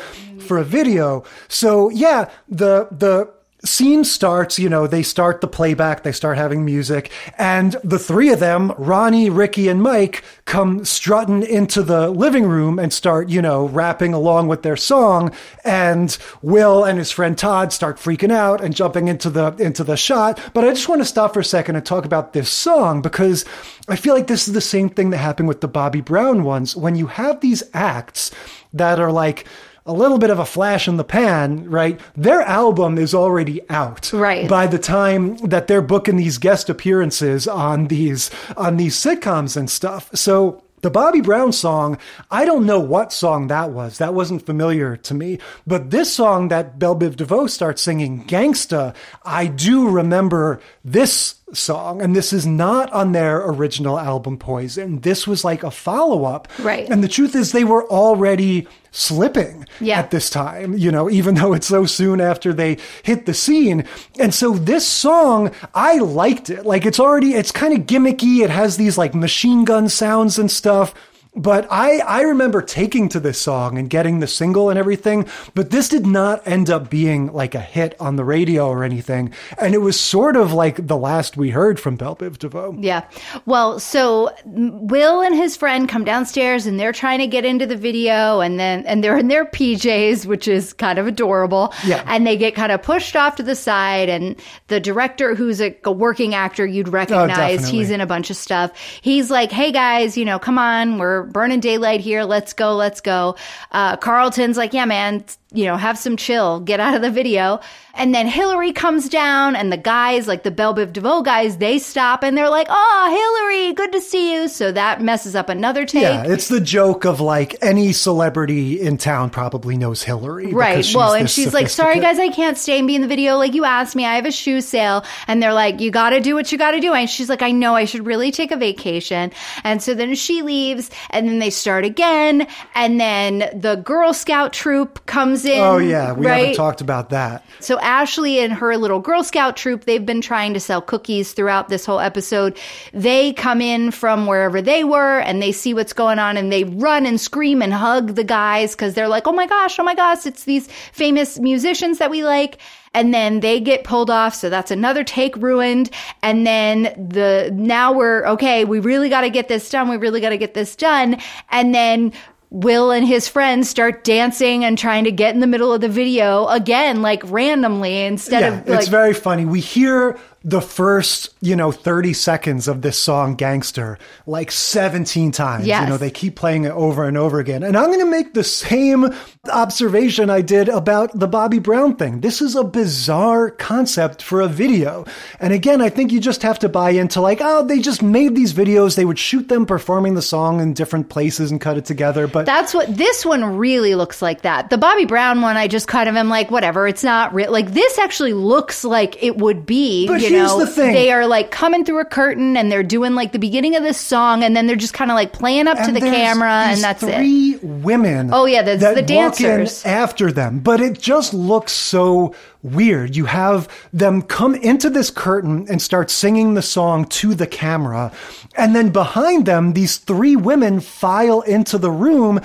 for 0.47 0.59
a 0.59 0.63
video. 0.63 1.23
So 1.47 1.89
yeah, 1.89 2.29
the 2.47 2.87
the 2.91 3.33
scene 3.67 4.03
starts, 4.03 4.57
you 4.57 4.69
know, 4.69 4.87
they 4.87 5.03
start 5.03 5.41
the 5.41 5.47
playback, 5.47 6.03
they 6.03 6.11
start 6.11 6.37
having 6.37 6.65
music, 6.65 7.11
and 7.37 7.75
the 7.83 7.99
three 7.99 8.29
of 8.29 8.39
them, 8.39 8.73
Ronnie, 8.77 9.29
Ricky, 9.29 9.67
and 9.67 9.81
Mike, 9.81 10.23
come 10.45 10.85
strutting 10.85 11.43
into 11.43 11.83
the 11.83 12.09
living 12.09 12.45
room 12.45 12.79
and 12.79 12.91
start, 12.91 13.29
you 13.29 13.41
know, 13.41 13.67
rapping 13.67 14.13
along 14.13 14.47
with 14.47 14.63
their 14.63 14.77
song. 14.77 15.31
And 15.63 16.17
Will 16.41 16.83
and 16.83 16.97
his 16.97 17.11
friend 17.11 17.37
Todd 17.37 17.73
start 17.73 17.97
freaking 17.97 18.31
out 18.31 18.61
and 18.61 18.75
jumping 18.75 19.07
into 19.07 19.29
the 19.29 19.55
into 19.57 19.83
the 19.83 19.97
shot. 19.97 20.39
But 20.53 20.63
I 20.63 20.69
just 20.69 20.89
want 20.89 21.01
to 21.01 21.05
stop 21.05 21.33
for 21.33 21.41
a 21.41 21.45
second 21.45 21.75
and 21.75 21.85
talk 21.85 22.05
about 22.05 22.33
this 22.33 22.49
song 22.49 23.01
because 23.01 23.45
I 23.87 23.95
feel 23.95 24.13
like 24.13 24.27
this 24.27 24.47
is 24.47 24.53
the 24.53 24.61
same 24.61 24.89
thing 24.89 25.09
that 25.11 25.17
happened 25.17 25.47
with 25.47 25.61
the 25.61 25.67
Bobby 25.67 26.01
Brown 26.01 26.43
ones. 26.43 26.75
When 26.75 26.95
you 26.95 27.07
have 27.07 27.41
these 27.41 27.63
acts 27.73 28.31
that 28.73 28.99
are 28.99 29.11
like 29.11 29.45
a 29.87 29.93
little 29.93 30.17
bit 30.17 30.29
of 30.29 30.37
a 30.37 30.45
flash 30.45 30.87
in 30.87 30.97
the 30.97 31.03
pan, 31.03 31.69
right? 31.69 31.99
Their 32.15 32.41
album 32.41 32.97
is 32.97 33.15
already 33.15 33.67
out. 33.69 34.11
Right. 34.13 34.47
By 34.47 34.67
the 34.67 34.77
time 34.77 35.37
that 35.37 35.67
they're 35.67 35.81
booking 35.81 36.17
these 36.17 36.37
guest 36.37 36.69
appearances 36.69 37.47
on 37.47 37.87
these 37.87 38.29
on 38.55 38.77
these 38.77 38.95
sitcoms 38.95 39.55
and 39.57 39.69
stuff. 39.69 40.09
So 40.13 40.63
the 40.81 40.91
Bobby 40.91 41.21
Brown 41.21 41.51
song, 41.53 41.97
I 42.29 42.45
don't 42.45 42.65
know 42.65 42.79
what 42.79 43.11
song 43.11 43.47
that 43.47 43.71
was. 43.71 43.97
That 43.97 44.13
wasn't 44.13 44.45
familiar 44.45 44.95
to 44.97 45.13
me. 45.13 45.39
But 45.65 45.89
this 45.89 46.13
song 46.13 46.49
that 46.49 46.77
Bell 46.77 46.95
Biv 46.95 47.15
DeVoe 47.15 47.47
starts 47.47 47.81
singing, 47.81 48.25
Gangsta, 48.25 48.93
I 49.23 49.47
do 49.47 49.89
remember 49.89 50.61
this 50.85 51.36
song. 51.53 52.01
And 52.01 52.15
this 52.15 52.33
is 52.33 52.45
not 52.45 52.91
on 52.91 53.13
their 53.13 53.41
original 53.49 53.97
album, 53.97 54.37
Poison. 54.37 54.99
This 54.99 55.25
was 55.25 55.45
like 55.45 55.63
a 55.63 55.71
follow 55.71 56.25
up. 56.25 56.47
Right. 56.59 56.89
And 56.89 57.03
the 57.03 57.07
truth 57.07 57.35
is, 57.35 57.51
they 57.51 57.63
were 57.63 57.85
already 57.87 58.67
slipping 58.91 59.65
Yeah. 59.79 59.99
at 59.99 60.11
this 60.11 60.29
time, 60.29 60.73
you 60.77 60.91
know, 60.91 61.09
even 61.09 61.35
though 61.35 61.53
it's 61.53 61.67
so 61.67 61.85
soon 61.85 62.19
after 62.19 62.51
they 62.51 62.77
hit 63.03 63.25
the 63.25 63.33
scene. 63.33 63.85
And 64.19 64.33
so 64.33 64.53
this 64.53 64.87
song, 64.87 65.51
I 65.75 65.99
liked 65.99 66.49
it. 66.49 66.65
Like 66.65 66.85
it's 66.85 66.99
already, 66.99 67.33
it's 67.35 67.51
kind 67.51 67.73
of 67.77 67.85
gimmicky. 67.85 68.39
It 68.43 68.49
has 68.49 68.77
these 68.77 68.97
like 68.97 69.13
machine 69.13 69.65
gun 69.65 69.87
sounds 69.87 70.39
and 70.39 70.49
stuff. 70.51 70.93
But 71.37 71.67
I, 71.69 71.99
I 71.99 72.21
remember 72.21 72.63
taking 72.63 73.09
to 73.09 73.19
this 73.19 73.39
song 73.39 73.77
and 73.77 73.89
getting 73.89 74.19
the 74.19 74.27
single 74.27 74.71
and 74.71 74.79
everything, 74.79 75.27
but 75.53 75.69
this 75.69 75.87
did 75.87 76.07
not 76.07 76.45
end 76.47 76.71
up 76.71 76.89
being 76.89 77.31
like 77.31 77.53
a 77.53 77.59
hit 77.59 77.95
on 77.99 78.15
the 78.15 78.23
radio 78.23 78.67
or 78.67 78.83
anything. 78.83 79.31
And 79.59 79.75
it 79.75 79.79
was 79.79 79.99
sort 79.99 80.35
of 80.35 80.51
like 80.51 80.87
the 80.87 80.97
last 80.97 81.37
we 81.37 81.51
heard 81.51 81.79
from 81.79 81.95
Bell 81.95 82.15
Biv 82.15 82.39
DeVoe. 82.39 82.75
Yeah. 82.79 83.07
Well, 83.45 83.79
so 83.79 84.33
Will 84.45 85.21
and 85.21 85.35
his 85.35 85.55
friend 85.55 85.87
come 85.87 86.03
downstairs 86.03 86.65
and 86.65 86.79
they're 86.79 86.91
trying 86.91 87.19
to 87.19 87.27
get 87.27 87.45
into 87.45 87.67
the 87.67 87.75
video 87.75 88.39
and 88.39 88.59
then 88.59 88.83
and 88.87 89.03
they're 89.03 89.17
in 89.17 89.27
their 89.27 89.45
PJs, 89.45 90.25
which 90.25 90.47
is 90.47 90.73
kind 90.73 90.97
of 90.97 91.05
adorable. 91.05 91.71
Yeah. 91.85 92.03
And 92.07 92.25
they 92.25 92.35
get 92.35 92.55
kind 92.55 92.71
of 92.71 92.81
pushed 92.81 93.15
off 93.15 93.35
to 93.35 93.43
the 93.43 93.55
side 93.55 94.09
and 94.09 94.35
the 94.67 94.79
director 94.79 95.35
who's 95.35 95.61
a, 95.61 95.77
a 95.83 95.91
working 95.91 96.33
actor 96.33 96.65
you'd 96.65 96.89
recognize, 96.89 97.29
oh, 97.29 97.37
definitely. 97.37 97.77
he's 97.77 97.91
in 97.91 98.01
a 98.01 98.07
bunch 98.07 98.31
of 98.31 98.37
stuff. 98.37 98.71
He's 99.01 99.29
like, 99.29 99.51
"Hey 99.51 99.71
guys, 99.71 100.17
you 100.17 100.25
know, 100.25 100.39
come 100.39 100.57
on, 100.57 100.97
we're 100.97 101.26
burning 101.31 101.59
daylight 101.59 102.01
here. 102.01 102.23
Let's 102.23 102.53
go, 102.53 102.75
let's 102.75 103.01
go." 103.01 103.35
Uh, 103.71 103.97
Carlton's 103.97 104.57
like, 104.57 104.73
"Yeah, 104.73 104.85
man, 104.85 105.23
you 105.53 105.65
know, 105.65 105.77
have 105.77 105.97
some 105.97 106.17
chill, 106.17 106.59
get 106.59 106.79
out 106.79 106.95
of 106.95 107.01
the 107.01 107.11
video." 107.11 107.59
And 107.93 108.13
then 108.13 108.27
Hillary 108.27 108.73
comes 108.73 109.09
down, 109.09 109.55
and 109.55 109.71
the 109.71 109.77
guys, 109.77 110.27
like 110.27 110.43
the 110.43 110.51
Bell 110.51 110.75
Biv 110.75 110.93
DeVoe 110.93 111.23
guys, 111.23 111.57
they 111.57 111.79
stop 111.79 112.23
and 112.23 112.37
they're 112.37 112.49
like, 112.49 112.67
"Oh, 112.69 113.47
Hillary, 113.49 113.73
good 113.73 113.91
to 113.93 114.01
see 114.01 114.33
you." 114.33 114.47
So 114.47 114.71
that 114.71 115.01
messes 115.01 115.35
up 115.35 115.49
another 115.49 115.85
take. 115.85 116.03
Yeah, 116.03 116.23
it's 116.23 116.47
the 116.47 116.61
joke 116.61 117.05
of 117.05 117.19
like 117.19 117.55
any 117.63 117.91
celebrity 117.93 118.79
in 118.79 118.97
town 118.97 119.29
probably 119.29 119.77
knows 119.77 120.03
Hillary. 120.03 120.53
Right. 120.53 120.85
Well, 120.93 121.13
and 121.13 121.29
she's 121.29 121.53
like, 121.53 121.69
sorry, 121.69 121.99
guys, 121.99 122.19
I 122.19 122.29
can't 122.29 122.57
stay 122.57 122.77
and 122.77 122.87
be 122.87 122.95
in 122.95 123.01
the 123.01 123.07
video. 123.07 123.37
Like, 123.37 123.53
you 123.53 123.65
asked 123.65 123.95
me, 123.95 124.05
I 124.05 124.15
have 124.15 124.25
a 124.25 124.31
shoe 124.31 124.61
sale. 124.61 125.03
And 125.27 125.41
they're 125.41 125.53
like, 125.53 125.79
you 125.79 125.91
got 125.91 126.11
to 126.11 126.19
do 126.19 126.35
what 126.35 126.51
you 126.51 126.57
got 126.57 126.71
to 126.71 126.79
do. 126.79 126.93
And 126.93 127.09
she's 127.09 127.29
like, 127.29 127.41
I 127.41 127.51
know 127.51 127.75
I 127.75 127.85
should 127.85 128.05
really 128.05 128.31
take 128.31 128.51
a 128.51 128.57
vacation. 128.57 129.31
And 129.63 129.81
so 129.81 129.93
then 129.93 130.15
she 130.15 130.41
leaves 130.41 130.89
and 131.17 131.27
then 131.27 131.39
they 131.39 131.49
start 131.49 131.85
again. 131.85 132.47
And 132.75 132.99
then 132.99 133.49
the 133.53 133.75
Girl 133.75 134.13
Scout 134.13 134.53
troop 134.53 135.05
comes 135.05 135.45
in. 135.45 135.59
Oh, 135.59 135.77
yeah, 135.77 136.13
we 136.13 136.25
right? 136.25 136.37
haven't 136.37 136.55
talked 136.55 136.81
about 136.81 137.09
that. 137.09 137.45
So 137.59 137.79
Ashley 137.79 138.39
and 138.39 138.53
her 138.53 138.77
little 138.77 138.99
Girl 138.99 139.23
Scout 139.23 139.57
troop, 139.57 139.85
they've 139.85 140.05
been 140.05 140.21
trying 140.21 140.53
to 140.53 140.59
sell 140.59 140.81
cookies 140.81 141.33
throughout 141.33 141.69
this 141.69 141.85
whole 141.85 141.99
episode. 141.99 142.57
They 142.93 143.33
come 143.33 143.61
in 143.61 143.91
from 143.91 144.27
wherever 144.27 144.61
they 144.61 144.83
were 144.83 145.19
and 145.19 145.41
they 145.41 145.51
see 145.51 145.73
what's 145.73 145.93
going 145.93 146.19
on 146.19 146.37
and 146.37 146.51
they 146.51 146.63
run 146.63 147.05
and 147.05 147.19
scream 147.19 147.61
and 147.61 147.73
hug 147.73 148.15
the 148.15 148.23
guys 148.23 148.75
because 148.75 148.93
they're 148.93 149.07
like, 149.07 149.27
oh 149.27 149.33
my 149.33 149.47
gosh, 149.47 149.79
oh 149.79 149.83
my 149.83 149.95
gosh, 149.95 150.25
it's 150.25 150.43
these 150.43 150.67
famous 150.91 151.39
musicians 151.39 151.97
that 151.97 152.09
we 152.09 152.23
like. 152.23 152.57
And 152.93 153.13
then 153.13 153.39
they 153.41 153.59
get 153.59 153.83
pulled 153.83 154.09
off. 154.09 154.35
So 154.35 154.49
that's 154.49 154.71
another 154.71 155.03
take 155.03 155.35
ruined. 155.37 155.89
And 156.21 156.45
then 156.45 156.83
the, 156.83 157.51
now 157.53 157.93
we're, 157.93 158.25
okay, 158.27 158.65
we 158.65 158.79
really 158.79 159.09
got 159.09 159.21
to 159.21 159.29
get 159.29 159.47
this 159.47 159.69
done. 159.69 159.89
We 159.89 159.97
really 159.97 160.21
got 160.21 160.29
to 160.29 160.37
get 160.37 160.53
this 160.53 160.75
done. 160.75 161.17
And 161.49 161.73
then 161.73 162.13
Will 162.49 162.91
and 162.91 163.05
his 163.05 163.27
friends 163.27 163.69
start 163.69 164.05
dancing 164.05 164.63
and 164.63 164.77
trying 164.77 165.03
to 165.03 165.11
get 165.11 165.35
in 165.35 165.41
the 165.41 165.47
middle 165.47 165.73
of 165.73 165.81
the 165.81 165.89
video 165.89 166.47
again, 166.47 167.01
like 167.01 167.21
randomly 167.25 168.05
instead 168.05 168.41
yeah, 168.41 168.59
of 168.59 168.67
like, 168.69 168.79
it's 168.79 168.87
very 168.87 169.13
funny. 169.13 169.43
We 169.43 169.59
hear 169.59 170.17
the 170.43 170.61
first, 170.61 171.33
you 171.41 171.55
know, 171.55 171.71
30 171.71 172.13
seconds 172.13 172.67
of 172.67 172.81
this 172.81 172.97
song, 172.97 173.35
Gangsta, 173.35 173.97
like 174.25 174.51
17 174.51 175.31
times. 175.31 175.65
Yes. 175.65 175.83
You 175.83 175.89
know, 175.89 175.97
they 175.97 176.11
keep 176.11 176.35
playing 176.35 176.65
it 176.65 176.71
over 176.71 177.05
and 177.05 177.17
over 177.17 177.39
again. 177.39 177.63
And 177.63 177.75
I'm 177.75 177.87
going 177.87 177.99
to 177.99 178.05
make 178.05 178.33
the 178.33 178.43
same 178.43 179.13
observation 179.51 180.29
I 180.29 180.41
did 180.41 180.69
about 180.69 181.17
the 181.17 181.27
Bobby 181.27 181.59
Brown 181.59 181.95
thing. 181.95 182.21
This 182.21 182.41
is 182.41 182.55
a 182.55 182.63
bizarre 182.63 183.49
concept 183.49 184.21
for 184.21 184.41
a 184.41 184.47
video. 184.47 185.05
And 185.39 185.53
again, 185.53 185.81
I 185.81 185.89
think 185.89 186.11
you 186.11 186.19
just 186.19 186.43
have 186.43 186.59
to 186.59 186.69
buy 186.69 186.91
into 186.91 187.19
like, 187.19 187.39
oh, 187.41 187.65
they 187.65 187.79
just 187.79 188.01
made 188.03 188.35
these 188.35 188.53
videos. 188.53 188.95
They 188.95 189.05
would 189.05 189.19
shoot 189.19 189.49
them 189.49 189.65
performing 189.65 190.13
the 190.13 190.21
song 190.21 190.61
in 190.61 190.73
different 190.73 191.09
places 191.09 191.51
and 191.51 191.59
cut 191.59 191.77
it 191.77 191.85
together. 191.85 192.27
But 192.27 192.45
That's 192.45 192.73
what 192.73 192.95
this 192.95 193.25
one 193.25 193.57
really 193.57 193.95
looks 193.95 194.21
like 194.21 194.41
that. 194.41 194.69
The 194.69 194.77
Bobby 194.77 195.05
Brown 195.05 195.41
one, 195.41 195.57
I 195.57 195.67
just 195.67 195.87
kind 195.87 196.07
of 196.07 196.15
am 196.15 196.29
like, 196.29 196.51
whatever, 196.51 196.87
it's 196.87 197.03
not 197.03 197.33
real. 197.33 197.51
Like 197.51 197.71
this 197.71 197.97
actually 197.97 198.33
looks 198.33 198.83
like 198.83 199.21
it 199.21 199.37
would 199.37 199.65
be, 199.65 200.07
But 200.07 200.21
you 200.29 200.37
here's 200.37 200.51
know, 200.51 200.59
the 200.59 200.67
thing. 200.67 200.93
they 200.93 201.11
are 201.11 201.27
like 201.27 201.51
coming 201.51 201.85
through 201.85 201.99
a 201.99 202.05
curtain 202.05 202.55
and 202.57 202.71
they're 202.71 202.83
doing 202.83 203.15
like 203.15 203.31
the 203.31 203.39
beginning 203.39 203.75
of 203.75 203.83
this 203.83 203.99
song 203.99 204.43
and 204.43 204.55
then 204.55 204.67
they're 204.67 204.75
just 204.75 204.93
kind 204.93 205.11
of 205.11 205.15
like 205.15 205.33
playing 205.33 205.67
up 205.67 205.77
to 205.85 205.91
the 205.91 205.99
camera 205.99 206.65
and 206.67 206.81
that's 206.81 207.03
it. 207.03 207.15
three 207.15 207.57
women. 207.61 208.29
Oh, 208.33 208.45
yeah, 208.45 208.61
that's 208.61 208.81
that 208.81 208.95
the 208.95 209.01
dancers. 209.01 209.85
after 209.85 210.31
them, 210.31 210.59
but 210.59 210.81
it 210.81 210.99
just 210.99 211.33
looks 211.33 211.71
so 211.71 212.35
weird. 212.73 213.15
You 213.15 213.25
have 213.25 213.67
them 213.91 214.21
come 214.21 214.55
into 214.55 214.89
this 214.89 215.09
curtain 215.09 215.67
and 215.69 215.81
start 215.81 216.09
singing 216.11 216.53
the 216.53 216.61
song 216.61 217.05
to 217.05 217.33
the 217.33 217.47
camera, 217.47 218.11
and 218.55 218.75
then 218.75 218.89
behind 218.89 219.45
them, 219.45 219.73
these 219.73 219.97
three 219.97 220.35
women 220.35 220.79
file 220.79 221.41
into 221.41 221.77
the 221.77 221.91
room 221.91 222.39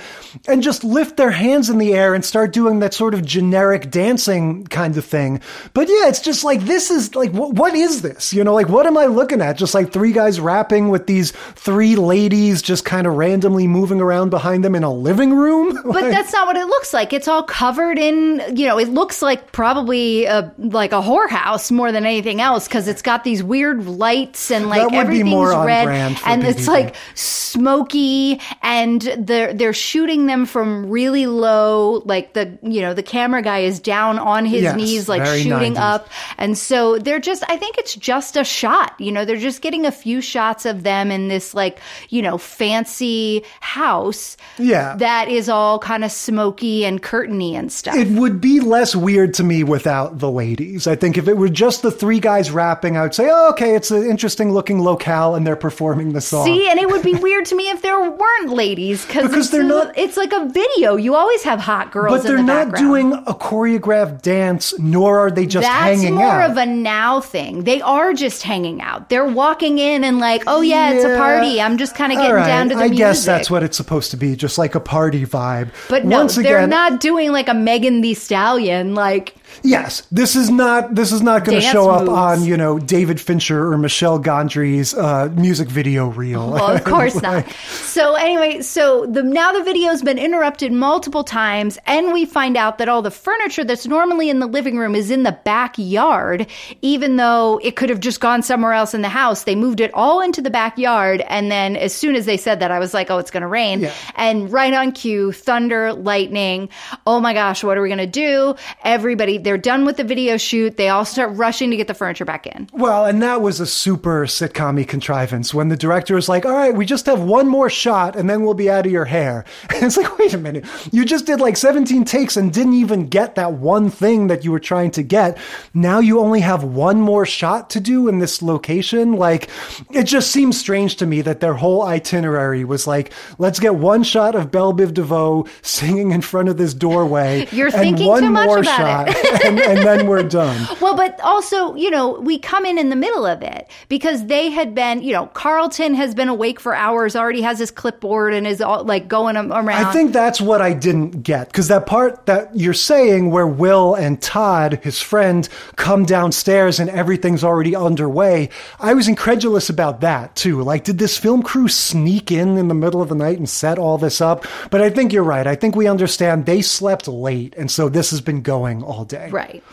and 0.47 0.63
just 0.63 0.83
lift 0.83 1.17
their 1.17 1.31
hands 1.31 1.69
in 1.69 1.77
the 1.77 1.93
air 1.93 2.13
and 2.13 2.23
start 2.23 2.53
doing 2.53 2.79
that 2.79 2.93
sort 2.93 3.13
of 3.13 3.25
generic 3.25 3.89
dancing 3.89 4.65
kind 4.67 4.97
of 4.97 5.05
thing. 5.05 5.41
But 5.73 5.87
yeah, 5.87 6.07
it's 6.07 6.21
just 6.21 6.43
like 6.43 6.61
this 6.61 6.91
is 6.91 7.15
like 7.15 7.31
what, 7.31 7.53
what 7.53 7.73
is 7.73 8.01
this? 8.01 8.33
You 8.33 8.43
know, 8.43 8.53
like 8.53 8.69
what 8.69 8.85
am 8.85 8.97
I 8.97 9.05
looking 9.05 9.41
at? 9.41 9.57
Just 9.57 9.73
like 9.73 9.91
three 9.91 10.11
guys 10.11 10.39
rapping 10.39 10.89
with 10.89 11.07
these 11.07 11.31
three 11.31 11.95
ladies 11.95 12.61
just 12.61 12.85
kind 12.85 13.07
of 13.07 13.15
randomly 13.15 13.67
moving 13.67 14.01
around 14.01 14.29
behind 14.29 14.63
them 14.63 14.75
in 14.75 14.83
a 14.83 14.93
living 14.93 15.33
room. 15.33 15.79
But 15.93 16.09
that's 16.09 16.33
not 16.33 16.47
what 16.47 16.55
it 16.57 16.65
looks 16.65 16.91
like. 16.93 17.13
It's 17.13 17.27
all 17.27 17.43
covered 17.43 17.99
in, 17.99 18.41
you 18.55 18.65
know, 18.65 18.79
it 18.79 18.89
looks 18.89 19.21
like 19.21 19.51
probably 19.51 20.12
a, 20.25 20.53
like 20.57 20.91
a 20.91 21.01
whorehouse 21.01 21.71
more 21.71 21.91
than 21.91 22.05
anything 22.05 22.39
else 22.41 22.67
because 22.67 22.87
it's 22.87 23.01
got 23.01 23.23
these 23.23 23.43
weird 23.43 23.85
lights 23.85 24.51
and 24.51 24.69
like 24.69 24.81
That 24.81 24.85
would 24.85 25.09
be 25.11 25.19
everything's 25.21 25.55
red 25.65 26.17
and 26.25 26.43
it's 26.43 26.67
like 26.67 26.95
smoky 27.15 28.39
and 28.61 29.01
they're 29.17 29.53
they're 29.53 29.73
shooting 29.73 30.25
them 30.25 30.45
from 30.45 30.89
really 30.89 31.25
low. 31.27 32.01
Like 32.05 32.33
the 32.33 32.57
you 32.61 32.81
know 32.81 32.93
the 32.93 33.03
camera 33.03 33.41
guy 33.41 33.59
is 33.59 33.79
down 33.79 34.19
on 34.19 34.45
his 34.45 34.63
Yes, 34.63 34.75
knees, 34.75 35.09
like 35.09 35.25
shooting 35.25 35.73
90s. 35.75 35.77
up, 35.77 36.09
and 36.37 36.57
so 36.57 36.97
they're 36.99 37.19
just. 37.19 37.43
I 37.49 37.57
think 37.57 37.77
it's 37.77 37.95
just 37.95 38.37
a 38.37 38.43
shot. 38.43 38.93
You 38.99 39.11
know, 39.11 39.25
they're 39.25 39.37
just 39.37 39.61
getting 39.61 39.85
a 39.85 39.91
few 39.91 40.21
shots 40.21 40.65
of 40.65 40.83
them 40.83 41.11
in 41.11 41.27
this 41.27 41.53
like 41.53 41.79
you 42.09 42.21
know 42.21 42.37
fancy 42.37 43.43
house. 43.61 44.37
Yeah. 44.57 44.95
that 44.97 45.27
is 45.29 45.49
all 45.49 45.79
kind 45.79 46.03
of 46.03 46.11
smoky 46.11 46.85
and 46.85 47.01
curtainy 47.01 47.53
and 47.53 47.71
stuff. 47.71 47.95
It 47.95 48.07
would 48.09 48.39
be 48.41 48.59
less 48.59 48.95
weird 48.95 49.33
to 49.35 49.43
me 49.43 49.63
without 49.63 49.92
the 50.19 50.29
ladies. 50.31 50.87
I 50.87 50.95
think 50.95 51.17
if 51.17 51.27
it 51.27 51.37
were 51.37 51.49
just 51.49 51.81
the 51.81 51.91
three 51.91 52.19
guys 52.19 52.51
rapping, 52.51 52.97
I 52.97 53.01
would 53.03 53.13
say, 53.15 53.29
oh, 53.31 53.49
okay, 53.51 53.75
it's 53.75 53.91
an 53.91 54.03
interesting 54.03 54.51
looking 54.51 54.81
locale 54.81 55.35
and 55.35 55.45
they're 55.45 55.55
performing 55.55 56.13
the 56.13 56.21
song. 56.21 56.45
See, 56.45 56.69
and 56.69 56.79
it 56.79 56.89
would 56.89 57.03
be 57.03 57.13
weird 57.13 57.45
to 57.47 57.55
me 57.55 57.69
if 57.69 57.81
there 57.81 57.99
weren't 57.99 58.49
ladies 58.49 59.05
Because 59.05 59.29
because 59.29 59.51
they're 59.51 59.63
not- 59.63 59.97
It's 59.97 60.17
like 60.17 60.33
a 60.33 60.45
video. 60.49 60.95
You 60.95 61.15
always 61.15 61.43
have 61.43 61.59
hot 61.59 61.91
girls, 61.91 62.17
but 62.17 62.23
they're 62.27 62.37
the 62.37 62.43
not 62.43 62.75
doing 62.75 63.13
a 63.13 63.33
choreographed 63.33 64.21
dance, 64.21 64.77
nor 64.79 65.19
are 65.19 65.31
they 65.31 65.45
just 65.45 65.67
That's 65.67 65.83
hanging 66.01 66.15
out. 66.15 66.19
That's 66.19 66.57
more 66.57 66.63
of 66.63 66.69
a 66.69 66.71
now 66.71 67.19
thing. 67.21 67.63
They 67.63 67.81
are 67.81 68.13
just 68.13 68.43
hanging 68.43 68.81
out. 68.81 69.09
They're 69.09 69.25
walking 69.25 69.79
in 69.79 70.03
and 70.03 70.19
like, 70.19 70.43
oh 70.47 70.61
yeah, 70.61 70.91
it's 70.91 71.05
a 71.05 71.17
party. 71.17 71.61
I'm 71.61 71.77
just 71.77 71.95
kind 71.95 72.11
of 72.11 72.17
getting 72.17 72.33
right, 72.35 72.45
down 72.47 72.69
to 72.69 72.75
the 72.75 72.81
I 72.81 72.87
music. 72.87 72.97
guess 72.97 73.25
that's 73.25 73.49
what 73.51 73.63
it's 73.63 73.77
supposed 73.77 74.11
to 74.11 74.17
be, 74.17 74.35
just 74.35 74.57
like 74.57 74.75
a 74.75 74.79
party 74.79 75.25
vibe. 75.25 75.69
But 75.89 76.05
no, 76.05 76.19
Once 76.19 76.35
they're 76.35 76.57
again, 76.57 76.69
not 76.69 76.99
doing 76.99 77.31
like 77.31 77.47
a 77.47 77.53
Megan 77.53 78.01
Thee 78.01 78.13
Stallion. 78.13 78.95
Like, 78.95 79.35
Yes, 79.63 80.05
this 80.11 80.35
is 80.35 80.49
not 80.49 80.93
this 80.93 81.13
is 81.13 81.21
not 81.21 81.45
going 81.45 81.59
to 81.59 81.65
show 81.65 81.89
up 81.89 82.01
moves. 82.01 82.11
on 82.11 82.43
you 82.43 82.57
know 82.57 82.79
David 82.79 83.19
Fincher 83.19 83.71
or 83.71 83.77
Michel 83.77 84.19
Gondry's 84.19 84.93
uh, 84.93 85.29
music 85.33 85.69
video 85.69 86.07
reel. 86.09 86.51
well, 86.51 86.75
of 86.75 86.83
course 86.85 87.21
not. 87.21 87.49
So 87.69 88.15
anyway, 88.15 88.61
so 88.61 89.05
the 89.05 89.23
now 89.23 89.53
the 89.53 89.63
video's 89.63 90.01
been 90.01 90.19
interrupted 90.19 90.73
multiple 90.73 91.23
times, 91.23 91.79
and 91.85 92.11
we 92.11 92.25
find 92.25 92.57
out 92.57 92.77
that 92.79 92.89
all 92.89 93.01
the 93.01 93.11
furniture 93.11 93.63
that's 93.63 93.87
normally 93.87 94.29
in 94.29 94.39
the 94.39 94.47
living 94.47 94.77
room 94.77 94.95
is 94.95 95.09
in 95.09 95.23
the 95.23 95.31
backyard, 95.45 96.45
even 96.81 97.15
though 97.15 97.59
it 97.63 97.77
could 97.77 97.89
have 97.89 98.01
just 98.01 98.19
gone 98.19 98.43
somewhere 98.43 98.73
else 98.73 98.93
in 98.93 99.01
the 99.01 99.09
house. 99.09 99.45
They 99.45 99.55
moved 99.55 99.79
it 99.79 99.93
all 99.93 100.19
into 100.19 100.41
the 100.41 100.49
backyard, 100.49 101.21
and 101.29 101.49
then 101.49 101.77
as 101.77 101.93
soon 101.93 102.15
as 102.17 102.25
they 102.25 102.35
said 102.35 102.59
that, 102.59 102.71
I 102.71 102.79
was 102.79 102.93
like, 102.93 103.09
"Oh, 103.09 103.17
it's 103.17 103.31
going 103.31 103.41
to 103.41 103.47
rain!" 103.47 103.79
Yeah. 103.79 103.93
And 104.15 104.51
right 104.51 104.73
on 104.73 104.91
cue, 104.91 105.31
thunder, 105.31 105.93
lightning. 105.93 106.67
Oh 107.07 107.21
my 107.21 107.33
gosh, 107.33 107.63
what 107.63 107.77
are 107.77 107.81
we 107.81 107.87
going 107.87 107.97
to 107.99 108.07
do? 108.07 108.55
Everybody, 108.83 109.37
they're 109.53 109.59
done 109.59 109.85
with 109.85 109.97
the 109.97 110.03
video 110.03 110.35
shoot. 110.35 110.77
They 110.77 110.89
all 110.89 111.05
start 111.05 111.37
rushing 111.37 111.69
to 111.69 111.77
get 111.77 111.85
the 111.85 111.93
furniture 111.93 112.25
back 112.25 112.47
in. 112.47 112.67
Well, 112.73 113.05
and 113.05 113.21
that 113.21 113.43
was 113.43 113.59
a 113.59 113.67
super 113.67 114.25
sitcom 114.25 114.87
contrivance 114.87 115.53
when 115.53 115.69
the 115.69 115.77
director 115.77 116.15
was 116.15 116.27
like, 116.27 116.43
all 116.43 116.53
right, 116.55 116.73
we 116.73 116.87
just 116.87 117.05
have 117.05 117.21
one 117.21 117.47
more 117.47 117.69
shot 117.69 118.15
and 118.15 118.27
then 118.27 118.41
we'll 118.41 118.55
be 118.55 118.67
out 118.67 118.87
of 118.87 118.91
your 118.91 119.05
hair. 119.05 119.45
And 119.73 119.83
it's 119.83 119.97
like, 119.97 120.17
wait 120.17 120.33
a 120.33 120.37
minute. 120.37 120.65
You 120.91 121.03
just 121.03 121.25
did 121.25 121.39
like 121.39 121.57
17 121.57 122.05
takes 122.05 122.37
and 122.37 122.53
didn't 122.53 122.73
even 122.73 123.07
get 123.07 123.35
that 123.35 123.53
one 123.53 123.89
thing 123.89 124.27
that 124.27 124.43
you 124.45 124.51
were 124.51 124.59
trying 124.59 124.91
to 124.91 125.03
get. 125.03 125.37
Now 125.73 125.99
you 125.99 126.19
only 126.19 126.39
have 126.39 126.63
one 126.63 127.01
more 127.01 127.25
shot 127.25 127.69
to 127.71 127.79
do 127.79 128.07
in 128.07 128.19
this 128.19 128.41
location. 128.41 129.13
Like, 129.13 129.49
it 129.91 130.03
just 130.03 130.31
seems 130.31 130.57
strange 130.57 130.95
to 130.97 131.05
me 131.05 131.21
that 131.21 131.41
their 131.41 131.55
whole 131.55 131.83
itinerary 131.83 132.63
was 132.63 132.87
like, 132.87 133.11
let's 133.39 133.59
get 133.59 133.75
one 133.75 134.03
shot 134.03 134.35
of 134.35 134.51
Bell 134.51 134.73
Biv 134.73 134.93
DeVoe 134.93 135.47
singing 135.63 136.11
in 136.11 136.21
front 136.21 136.49
of 136.49 136.57
this 136.57 136.73
doorway. 136.73 137.47
You're 137.51 137.71
thinking 137.71 138.15
too 138.17 138.29
much 138.29 138.65
about 138.65 139.07
it. 139.09 139.42
and, 139.43 139.59
and 139.59 139.79
then 139.79 140.07
we're 140.07 140.23
done. 140.23 140.67
Well, 140.81 140.95
but 140.95 141.19
also, 141.21 141.75
you 141.75 141.89
know, 141.89 142.19
we 142.19 142.39
come 142.39 142.65
in 142.65 142.77
in 142.77 142.89
the 142.89 142.95
middle 142.95 143.25
of 143.25 143.41
it 143.41 143.69
because 143.89 144.25
they 144.27 144.49
had 144.49 144.75
been, 144.75 145.01
you 145.01 145.13
know, 145.13 145.27
Carlton 145.27 145.95
has 145.95 146.13
been 146.15 146.29
awake 146.29 146.59
for 146.59 146.73
hours, 146.73 147.15
already 147.15 147.41
has 147.41 147.59
his 147.59 147.71
clipboard 147.71 148.33
and 148.33 148.45
is 148.45 148.61
all 148.61 148.83
like 148.83 149.07
going 149.07 149.37
around. 149.37 149.69
I 149.69 149.91
think 149.91 150.13
that's 150.13 150.41
what 150.41 150.61
I 150.61 150.73
didn't 150.73 151.23
get 151.23 151.47
because 151.47 151.67
that 151.69 151.85
part 151.85 152.25
that 152.25 152.55
you're 152.55 152.73
saying 152.73 153.31
where 153.31 153.47
Will 153.47 153.95
and 153.95 154.21
Todd, 154.21 154.79
his 154.83 154.99
friend, 154.99 155.47
come 155.75 156.05
downstairs 156.05 156.79
and 156.79 156.89
everything's 156.89 157.43
already 157.43 157.75
underway. 157.75 158.49
I 158.79 158.93
was 158.93 159.07
incredulous 159.07 159.69
about 159.69 160.01
that 160.01 160.35
too. 160.35 160.61
Like, 160.63 160.83
did 160.83 160.97
this 160.97 161.17
film 161.17 161.43
crew 161.43 161.67
sneak 161.67 162.31
in 162.31 162.57
in 162.57 162.67
the 162.67 162.73
middle 162.73 163.01
of 163.01 163.09
the 163.09 163.15
night 163.15 163.37
and 163.37 163.49
set 163.49 163.79
all 163.79 163.97
this 163.97 164.21
up? 164.21 164.45
But 164.69 164.81
I 164.81 164.89
think 164.89 165.13
you're 165.13 165.23
right. 165.23 165.47
I 165.47 165.55
think 165.55 165.75
we 165.75 165.87
understand 165.87 166.45
they 166.45 166.61
slept 166.61 167.07
late, 167.07 167.53
and 167.57 167.69
so 167.69 167.89
this 167.89 168.11
has 168.11 168.21
been 168.21 168.41
going 168.41 168.83
all 168.83 169.05
day. 169.05 169.22
Right. 169.31 169.63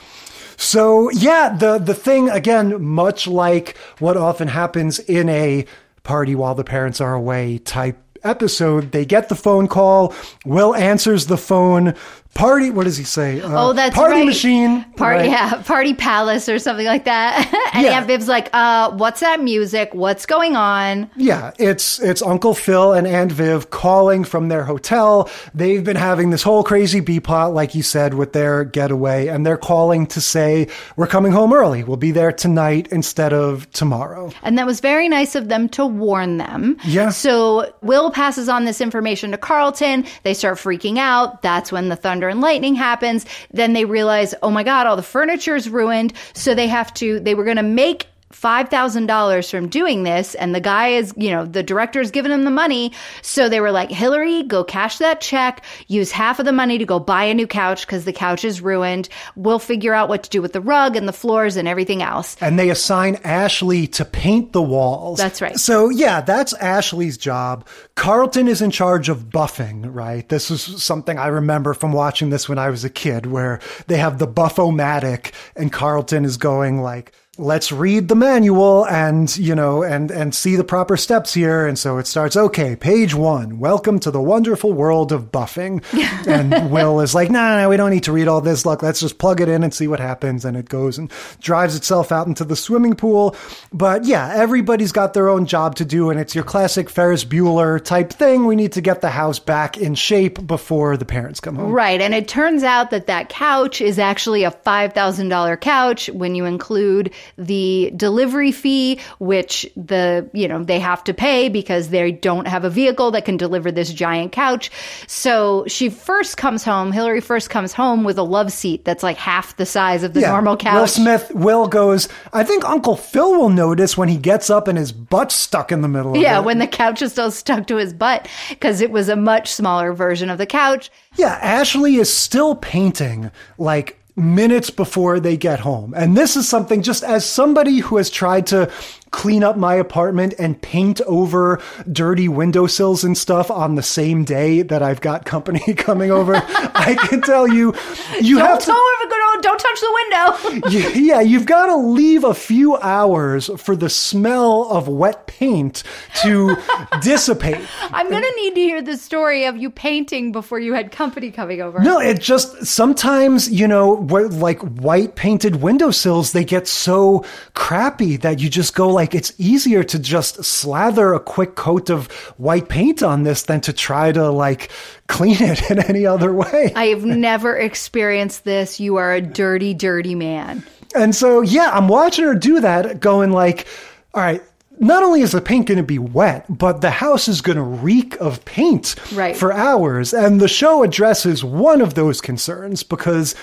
So 0.57 1.11
yeah, 1.11 1.57
the 1.57 1.79
the 1.79 1.95
thing 1.95 2.29
again, 2.29 2.83
much 2.83 3.27
like 3.27 3.77
what 3.99 4.17
often 4.17 4.49
happens 4.49 4.99
in 4.99 5.29
a 5.29 5.65
party 6.03 6.35
while 6.35 6.55
the 6.55 6.65
parents 6.65 7.01
are 7.01 7.15
away 7.15 7.59
type 7.59 7.97
episode, 8.23 8.93
they 8.93 9.05
get 9.05 9.29
the 9.29 9.35
phone 9.35 9.69
call. 9.69 10.15
Will 10.45 10.75
answers 10.75 11.27
the 11.27 11.39
phone. 11.39 11.95
Party. 12.35 12.71
What 12.71 12.85
does 12.85 12.97
he 12.97 13.05
say? 13.05 13.41
Uh, 13.41 13.49
Oh, 13.69 13.73
that's 13.73 13.95
party 13.95 14.17
right. 14.17 14.25
machine. 14.27 14.85
Party, 14.97 15.19
right? 15.21 15.31
yeah, 15.31 15.63
party 15.67 15.93
palace 15.95 16.49
or 16.49 16.59
something 16.59 16.87
like 16.87 17.05
that. 17.05 17.53
and 17.75 17.85
Yeah. 17.85 17.99
Aunt 17.99 18.07
Viv's 18.07 18.29
like, 18.29 18.49
uh, 18.53 18.93
what's 18.93 19.21
that 19.21 19.43
music? 19.43 19.91
What's 19.93 20.25
going 20.27 20.57
on? 20.57 21.11
Yeah, 21.17 21.51
it's 21.59 22.01
it's 22.01 22.23
Uncle 22.23 22.55
Phil 22.55 22.93
and 22.93 23.07
Aunt 23.07 23.33
Viv 23.33 23.71
calling 23.71 24.25
from 24.25 24.49
their 24.49 24.65
hotel. 24.65 25.29
They've 25.55 25.83
been 25.85 25.97
having 25.97 26.31
this 26.31 26.43
whole 26.43 26.63
crazy 26.63 27.01
B 27.01 27.21
plot, 27.21 27.53
like 27.53 27.75
you 27.75 27.83
said, 27.83 28.15
with 28.15 28.33
their 28.33 28.65
getaway, 28.65 29.27
and 29.27 29.45
they're 29.45 29.59
calling 29.59 30.07
to 30.07 30.21
say 30.21 30.69
we're 30.97 31.07
coming 31.09 31.33
home 31.33 31.53
early. 31.53 31.85
We'll 31.85 31.97
be 31.99 32.13
there 32.13 32.33
tonight 32.33 32.89
instead 32.91 33.33
of 33.33 33.71
tomorrow. 33.73 34.33
And 34.43 34.57
that 34.57 34.67
was 34.67 34.81
very 34.81 35.09
nice 35.09 35.35
of 35.35 35.49
them 35.49 35.69
to 35.71 35.85
warn 35.85 36.39
them. 36.39 36.77
Yeah. 36.85 37.11
So 37.11 37.73
Will 37.83 38.11
passes 38.11 38.49
on 38.49 38.65
this 38.65 38.81
information 38.81 39.33
to 39.33 39.37
Carlton. 39.37 40.07
They 40.23 40.33
start 40.35 40.57
freaking 40.59 40.97
out. 40.99 41.43
That's 41.43 41.71
when 41.73 41.89
the 41.89 41.97
thunder 41.97 42.20
and 42.29 42.41
lightning 42.41 42.75
happens. 42.75 43.27
Then 43.53 43.73
they 43.73 43.85
realize, 43.85 44.35
oh 44.43 44.51
my 44.51 44.63
God, 44.63 44.87
all 44.87 44.97
the 44.97 45.03
furniture 45.03 45.57
is 45.57 45.69
ruined. 45.69 46.13
So 46.33 46.55
they 46.55 46.69
have 46.69 46.93
to, 46.95 47.21
they 47.21 47.35
were 47.35 47.45
going 47.45 47.57
to 47.57 47.63
make 47.63 48.07
$5,000 48.33 49.51
from 49.51 49.69
doing 49.69 50.05
this. 50.05 50.35
And 50.37 50.55
the 50.55 50.61
guy 50.61 50.89
is, 50.89 51.13
you 51.17 51.31
know, 51.31 51.45
the 51.45 51.63
director 51.63 52.01
is 52.01 52.13
giving 52.13 52.31
him 52.31 52.45
the 52.45 52.51
money. 52.51 52.93
So 53.23 53.49
they 53.49 53.61
were 53.61 53.73
like, 53.73 53.91
Hillary, 53.91 54.45
go 54.45 54.63
cash 54.63 54.99
that 54.99 55.21
check, 55.21 55.65
use 55.89 56.13
half 56.13 56.39
of 56.39 56.47
the 56.47 56.53
money 56.53 56.79
to 56.79 56.85
go 56.85 57.01
buy 57.01 57.25
a 57.25 57.35
new 57.35 57.49
couch 57.49 57.85
because 57.87 58.05
the 58.05 58.13
couch 58.13 58.45
is 58.45 58.61
ruined. 58.61 59.09
We'll 59.35 59.59
figure 59.59 59.93
out 59.95 60.09
what 60.09 60.23
to 60.23 60.31
do 60.31 60.41
with 60.41 60.53
the 60.53 60.61
rug 60.61 60.95
and 60.95 61.09
the 61.09 61.13
floors 61.13 61.57
and 61.57 61.67
everything 61.67 62.03
else. 62.03 62.37
And 62.41 62.59
they 62.59 62.71
assign 62.71 63.17
Ashley 63.25 63.89
to 63.89 64.05
paint 64.05 64.53
the 64.53 64.63
walls. 64.63 65.19
That's 65.19 65.43
right. 65.43 65.59
So, 65.59 65.89
yeah, 65.89 66.21
that's 66.21 66.53
Ashley's 66.55 67.19
job. 67.19 67.67
Carlton 67.97 68.47
is 68.47 68.63
in 68.63 68.71
charge 68.71 69.09
of 69.09 69.25
buffing, 69.25 69.93
right? 69.93 70.29
This 70.29 70.51
is 70.51 70.83
something 70.83 71.19
I 71.19 71.27
remember 71.27 71.75
from 71.75 71.93
watching 71.93 72.31
this 72.31 72.49
when 72.49 72.59
I 72.59 72.71
was 72.71 72.85
a 72.85 72.91
kid, 72.91 73.27
where 73.27 73.59
they 73.89 73.97
have 73.97 74.19
the 74.19 74.29
buffomatic 74.29 75.35
and 75.57 75.73
Carlton 75.73 76.25
is 76.25 76.37
going 76.37 76.81
like, 76.81 77.13
let's 77.41 77.73
read 77.73 78.09
the 78.09 78.15
manual 78.15 78.87
and 78.87 79.35
you 79.39 79.55
know 79.55 79.83
and 79.83 80.11
and 80.11 80.35
see 80.35 80.57
the 80.57 80.65
proper 80.65 80.97
steps 80.97 81.33
here. 81.33 81.67
And 81.67 81.79
so 81.79 81.97
it 81.97 82.07
starts 82.07 82.37
okay 82.37 82.77
page 82.77 83.15
one 83.15 83.59
welcome 83.59 83.99
to 84.01 84.11
the 84.11 84.21
wonderful 84.21 84.73
world 84.73 85.11
of 85.11 85.33
buffing. 85.33 85.83
And 86.27 86.71
will 86.71 87.01
is 87.01 87.15
like 87.15 87.31
no 87.31 87.39
nah, 87.39 87.63
nah, 87.63 87.69
we 87.69 87.77
don't 87.77 87.91
need 87.91 88.05
to 88.05 88.13
read 88.13 88.29
all 88.29 88.41
this. 88.41 88.67
Look 88.67 88.83
let's 88.83 89.01
just 89.01 89.19
plug 89.19 89.41
it 89.41 89.49
in 89.49 89.65
and 89.65 89.73
see 89.73 89.89
what 89.89 90.01
happens. 90.01 90.45
And 90.45 90.57
it 90.57 90.69
goes 90.69 90.99
and 90.99 91.11
drives 91.41 91.75
itself 91.75 92.13
out 92.13 92.27
into 92.27 92.45
the 92.45 92.57
swimming 92.57 92.95
pool. 92.95 93.35
But 93.73 94.05
yeah 94.05 94.33
everybody's 94.35 94.93
got 94.93 95.15
their 95.15 95.29
own 95.29 95.47
job 95.47 95.77
to 95.77 95.85
do. 95.85 96.11
And 96.11 96.21
it's 96.21 96.35
your 96.35 96.45
classic 96.45 96.91
ferris 96.91 97.25
bueller 97.25 97.83
type 97.83 98.13
thing. 98.13 98.47
We 98.47 98.55
need 98.55 98.73
to 98.73 98.81
get 98.81 99.01
the 99.01 99.11
house 99.11 99.39
back 99.39 99.79
in 99.79 99.95
shape 99.95 100.47
before 100.47 100.97
the 100.97 101.07
parents 101.07 101.41
come 101.41 101.57
home. 101.57 101.73
Right. 101.73 102.01
And 102.01 102.15
it 102.15 102.29
turns 102.29 102.63
out 102.63 102.91
that 102.91 103.07
that 103.07 103.31
couch 103.31 103.81
is 103.81 103.99
actually 103.99 104.45
a 104.45 104.51
$5000 104.51 105.61
couch 105.61 106.11
when 106.11 106.35
you 106.35 106.45
include 106.45 107.13
the 107.37 107.93
delivery 107.97 108.53
fee, 108.53 108.99
which 109.19 109.71
the, 109.77 110.29
you 110.33 110.49
know, 110.49 110.63
they 110.65 110.79
have 110.79 111.03
to 111.05 111.15
pay 111.15 111.49
because 111.49 111.89
they 111.91 112.13
don't 112.13 112.47
have 112.47 112.65
a 112.65 112.71
vehicle 112.71 113.11
that 113.13 113.25
can 113.25 113.37
deliver 113.37 113.71
this 113.71 113.93
giant 113.93 114.33
couch. 114.33 114.71
So 115.07 115.65
she 115.67 115.89
first 115.89 116.37
comes 116.37 116.65
home, 116.65 116.93
Hillary 116.93 117.21
first 117.21 117.51
comes 117.51 117.73
home 117.73 118.05
with 118.05 118.19
a 118.19 118.23
love 118.23 118.53
seat 118.53 118.85
that's 118.85 119.03
like 119.03 119.17
half 119.17 119.57
the 119.57 119.67
size 119.67 120.03
of 120.03 120.15
the 120.15 120.21
Yeah. 120.21 120.31
normal 120.31 120.57
couch. 120.57 120.75
Will 120.75 120.87
Smith, 120.87 121.31
Will 121.35 121.67
goes, 121.69 122.09
I 122.33 122.45
think 122.45 122.65
Uncle 122.65 122.97
Phil 122.97 123.33
will 123.33 123.49
notice 123.49 123.97
when 123.97 124.09
he 124.09 124.17
gets 124.17 124.51
up 124.51 124.69
and 124.69 124.77
his 124.79 124.93
butt's 124.93 125.35
stuck 125.35 125.71
in 125.73 125.81
the 125.83 125.89
middle 125.89 126.15
of 126.15 126.21
yeah, 126.21 126.39
it. 126.39 126.45
when 126.45 126.59
the 126.59 126.67
couch 126.67 127.03
is 127.03 127.13
still 127.13 127.31
stuck 127.31 127.67
to 127.69 127.77
his 127.77 127.93
butt 127.93 128.29
because 128.49 128.81
it 128.81 128.91
was 128.91 129.09
a 129.09 129.17
much 129.17 129.53
smaller 129.53 129.93
version 129.93 130.31
of 130.31 130.39
the 130.39 130.47
couch. 130.47 130.91
Yeah, 131.17 131.39
Ashley 131.43 131.97
is 131.97 132.13
still 132.13 132.55
painting 132.55 133.31
like 133.59 134.00
minutes 134.17 134.71
before 134.71 135.21
they 135.21 135.37
get 135.37 135.61
home. 135.61 135.95
And 135.95 136.17
this 136.17 136.37
is 136.37 136.49
something 136.49 136.83
just 136.83 137.03
as 137.03 137.25
somebody 137.25 137.79
who 137.79 137.97
has 137.97 138.11
tried 138.11 138.47
to 138.49 138.71
clean 139.11 139.43
up 139.43 139.57
my 139.57 139.75
apartment 139.75 140.35
and 140.39 140.61
paint 140.63 141.01
over 141.03 141.61
dirty 141.91 142.29
windowsills 142.29 143.03
and 143.03 143.19
stuff 143.19 143.51
on 143.51 143.75
the 143.75 143.83
same 143.83 144.25
day 144.25 144.63
that 144.63 144.83
I've 144.83 145.01
got 145.01 145.25
company 145.25 145.75
coming 145.75 146.11
over, 146.11 146.37
I 146.37 146.97
can 147.09 147.21
tell 147.23 147.49
you, 147.49 147.75
you 148.21 148.39
Don't, 148.39 148.47
have 148.47 148.59
to. 148.61 148.67
don't, 148.67 149.11
don't, 149.11 149.43
don't 149.43 149.59
touch 149.59 149.81
the 149.81 149.93
window. 149.95 150.71
Yeah, 151.01 151.21
you've 151.21 151.47
got 151.47 151.67
to 151.67 151.77
leave 151.77 152.25
a 152.25 152.35
few 152.35 152.77
hours 152.77 153.51
for 153.57 153.75
the 153.75 153.89
smell 153.91 154.69
of 154.71 154.87
wet 154.87 155.27
paint 155.27 155.83
to 156.23 156.57
dissipate. 157.03 157.59
I'm 157.83 158.09
going 158.09 158.23
to 158.23 158.33
need 158.37 158.55
to 158.55 158.61
hear 158.61 158.83
the 158.83 158.97
story 158.97 159.45
of 159.47 159.57
you 159.57 159.71
painting 159.71 160.31
before 160.33 160.61
you 160.61 160.75
had 160.75 160.93
company 160.93 161.31
coming 161.31 161.61
over. 161.61 161.81
No, 161.81 161.99
it 161.99 162.21
just 162.21 162.65
sometimes, 162.67 163.51
you 163.51 163.67
know, 163.67 163.93
like 163.93 164.61
white 164.61 165.17
painted 165.17 165.57
windowsills, 165.57 166.33
they 166.33 166.45
get 166.45 166.69
so 166.69 167.25
crappy 167.55 168.17
that 168.19 168.39
you 168.41 168.49
just 168.49 168.75
go 168.75 168.89
like, 168.89 169.00
it's 169.15 169.33
easier 169.39 169.83
to 169.85 169.99
just 169.99 170.45
slather 170.45 171.15
a 171.15 171.21
quick 171.21 171.55
coat 171.55 171.91
of 171.91 172.07
white 172.39 172.69
paint 172.69 173.03
on 173.03 173.23
this 173.23 173.43
than 173.45 173.61
to 173.63 173.73
try 173.73 174.13
to 174.13 174.31
like 174.31 174.71
clean 175.09 175.37
it 175.41 175.71
in 175.71 175.79
any 175.81 176.07
other 176.07 176.33
way. 176.33 176.73
I 176.77 176.87
have 176.87 177.05
never 177.05 177.57
experienced 177.57 178.45
this. 178.45 178.79
You 178.81 178.97
are 178.97 179.13
a 179.15 179.21
dirty, 179.21 179.75
dirty 179.75 180.15
man. 180.15 180.63
And 180.95 181.15
so, 181.15 181.41
yeah, 181.41 181.71
I'm 181.73 181.89
watching 181.89 182.25
her 182.25 182.35
do 182.35 182.61
that, 182.61 183.01
going 183.01 183.31
like, 183.33 183.67
all 184.13 184.23
right, 184.23 184.43
not 184.81 185.03
only 185.03 185.21
is 185.21 185.33
the 185.33 185.41
paint 185.41 185.67
going 185.67 185.79
to 185.79 185.85
be 185.85 185.99
wet, 185.99 186.47
but 186.49 186.81
the 186.81 186.91
house 186.91 187.29
is 187.29 187.43
going 187.43 187.57
to 187.59 187.63
reek 187.63 188.17
of 188.21 188.45
paint 188.45 188.97
Right. 189.13 189.37
for 189.37 189.53
hours. 189.53 190.13
And 190.15 190.41
the 190.41 190.49
show 190.49 190.83
addresses 190.83 191.45
one 191.45 191.81
of 191.81 191.95
those 191.95 192.21
concerns 192.21 192.83
because 192.83 193.35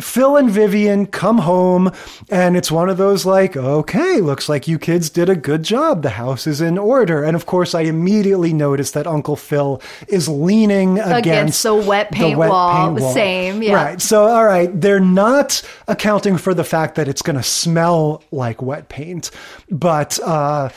Phil 0.00 0.38
and 0.38 0.50
Vivian 0.50 1.04
come 1.04 1.36
home 1.36 1.92
and 2.30 2.56
it's 2.56 2.72
one 2.72 2.88
of 2.88 2.96
those 2.96 3.26
like, 3.26 3.58
okay, 3.58 4.22
looks 4.22 4.48
like 4.48 4.66
you 4.66 4.78
kids 4.78 5.10
did 5.10 5.28
a 5.28 5.36
good 5.36 5.62
job. 5.62 6.02
The 6.02 6.10
house 6.10 6.46
is 6.46 6.62
in 6.62 6.78
order. 6.78 7.22
And 7.22 7.36
of 7.36 7.44
course, 7.44 7.74
I 7.74 7.82
immediately 7.82 8.54
notice 8.54 8.92
that 8.92 9.06
Uncle 9.06 9.36
Phil 9.36 9.82
is 10.08 10.30
leaning 10.30 10.98
against, 10.98 11.18
Against 11.18 11.62
the 11.62 11.74
wet 11.74 12.10
paint 12.10 12.38
wall. 12.38 12.98
Same, 13.12 13.62
yeah. 13.62 13.74
Right. 13.74 14.00
So, 14.00 14.26
all 14.26 14.46
right, 14.46 14.70
they're 14.80 14.98
not 14.98 15.60
accounting 15.86 16.38
for 16.38 16.54
the 16.54 16.64
fact 16.64 16.94
that 16.94 17.06
it's 17.06 17.20
going 17.20 17.36
to 17.36 17.42
smell 17.42 18.24
like 18.30 18.62
wet 18.62 18.88
paint, 18.88 19.30
but 19.70 20.18
uh, 20.20 20.70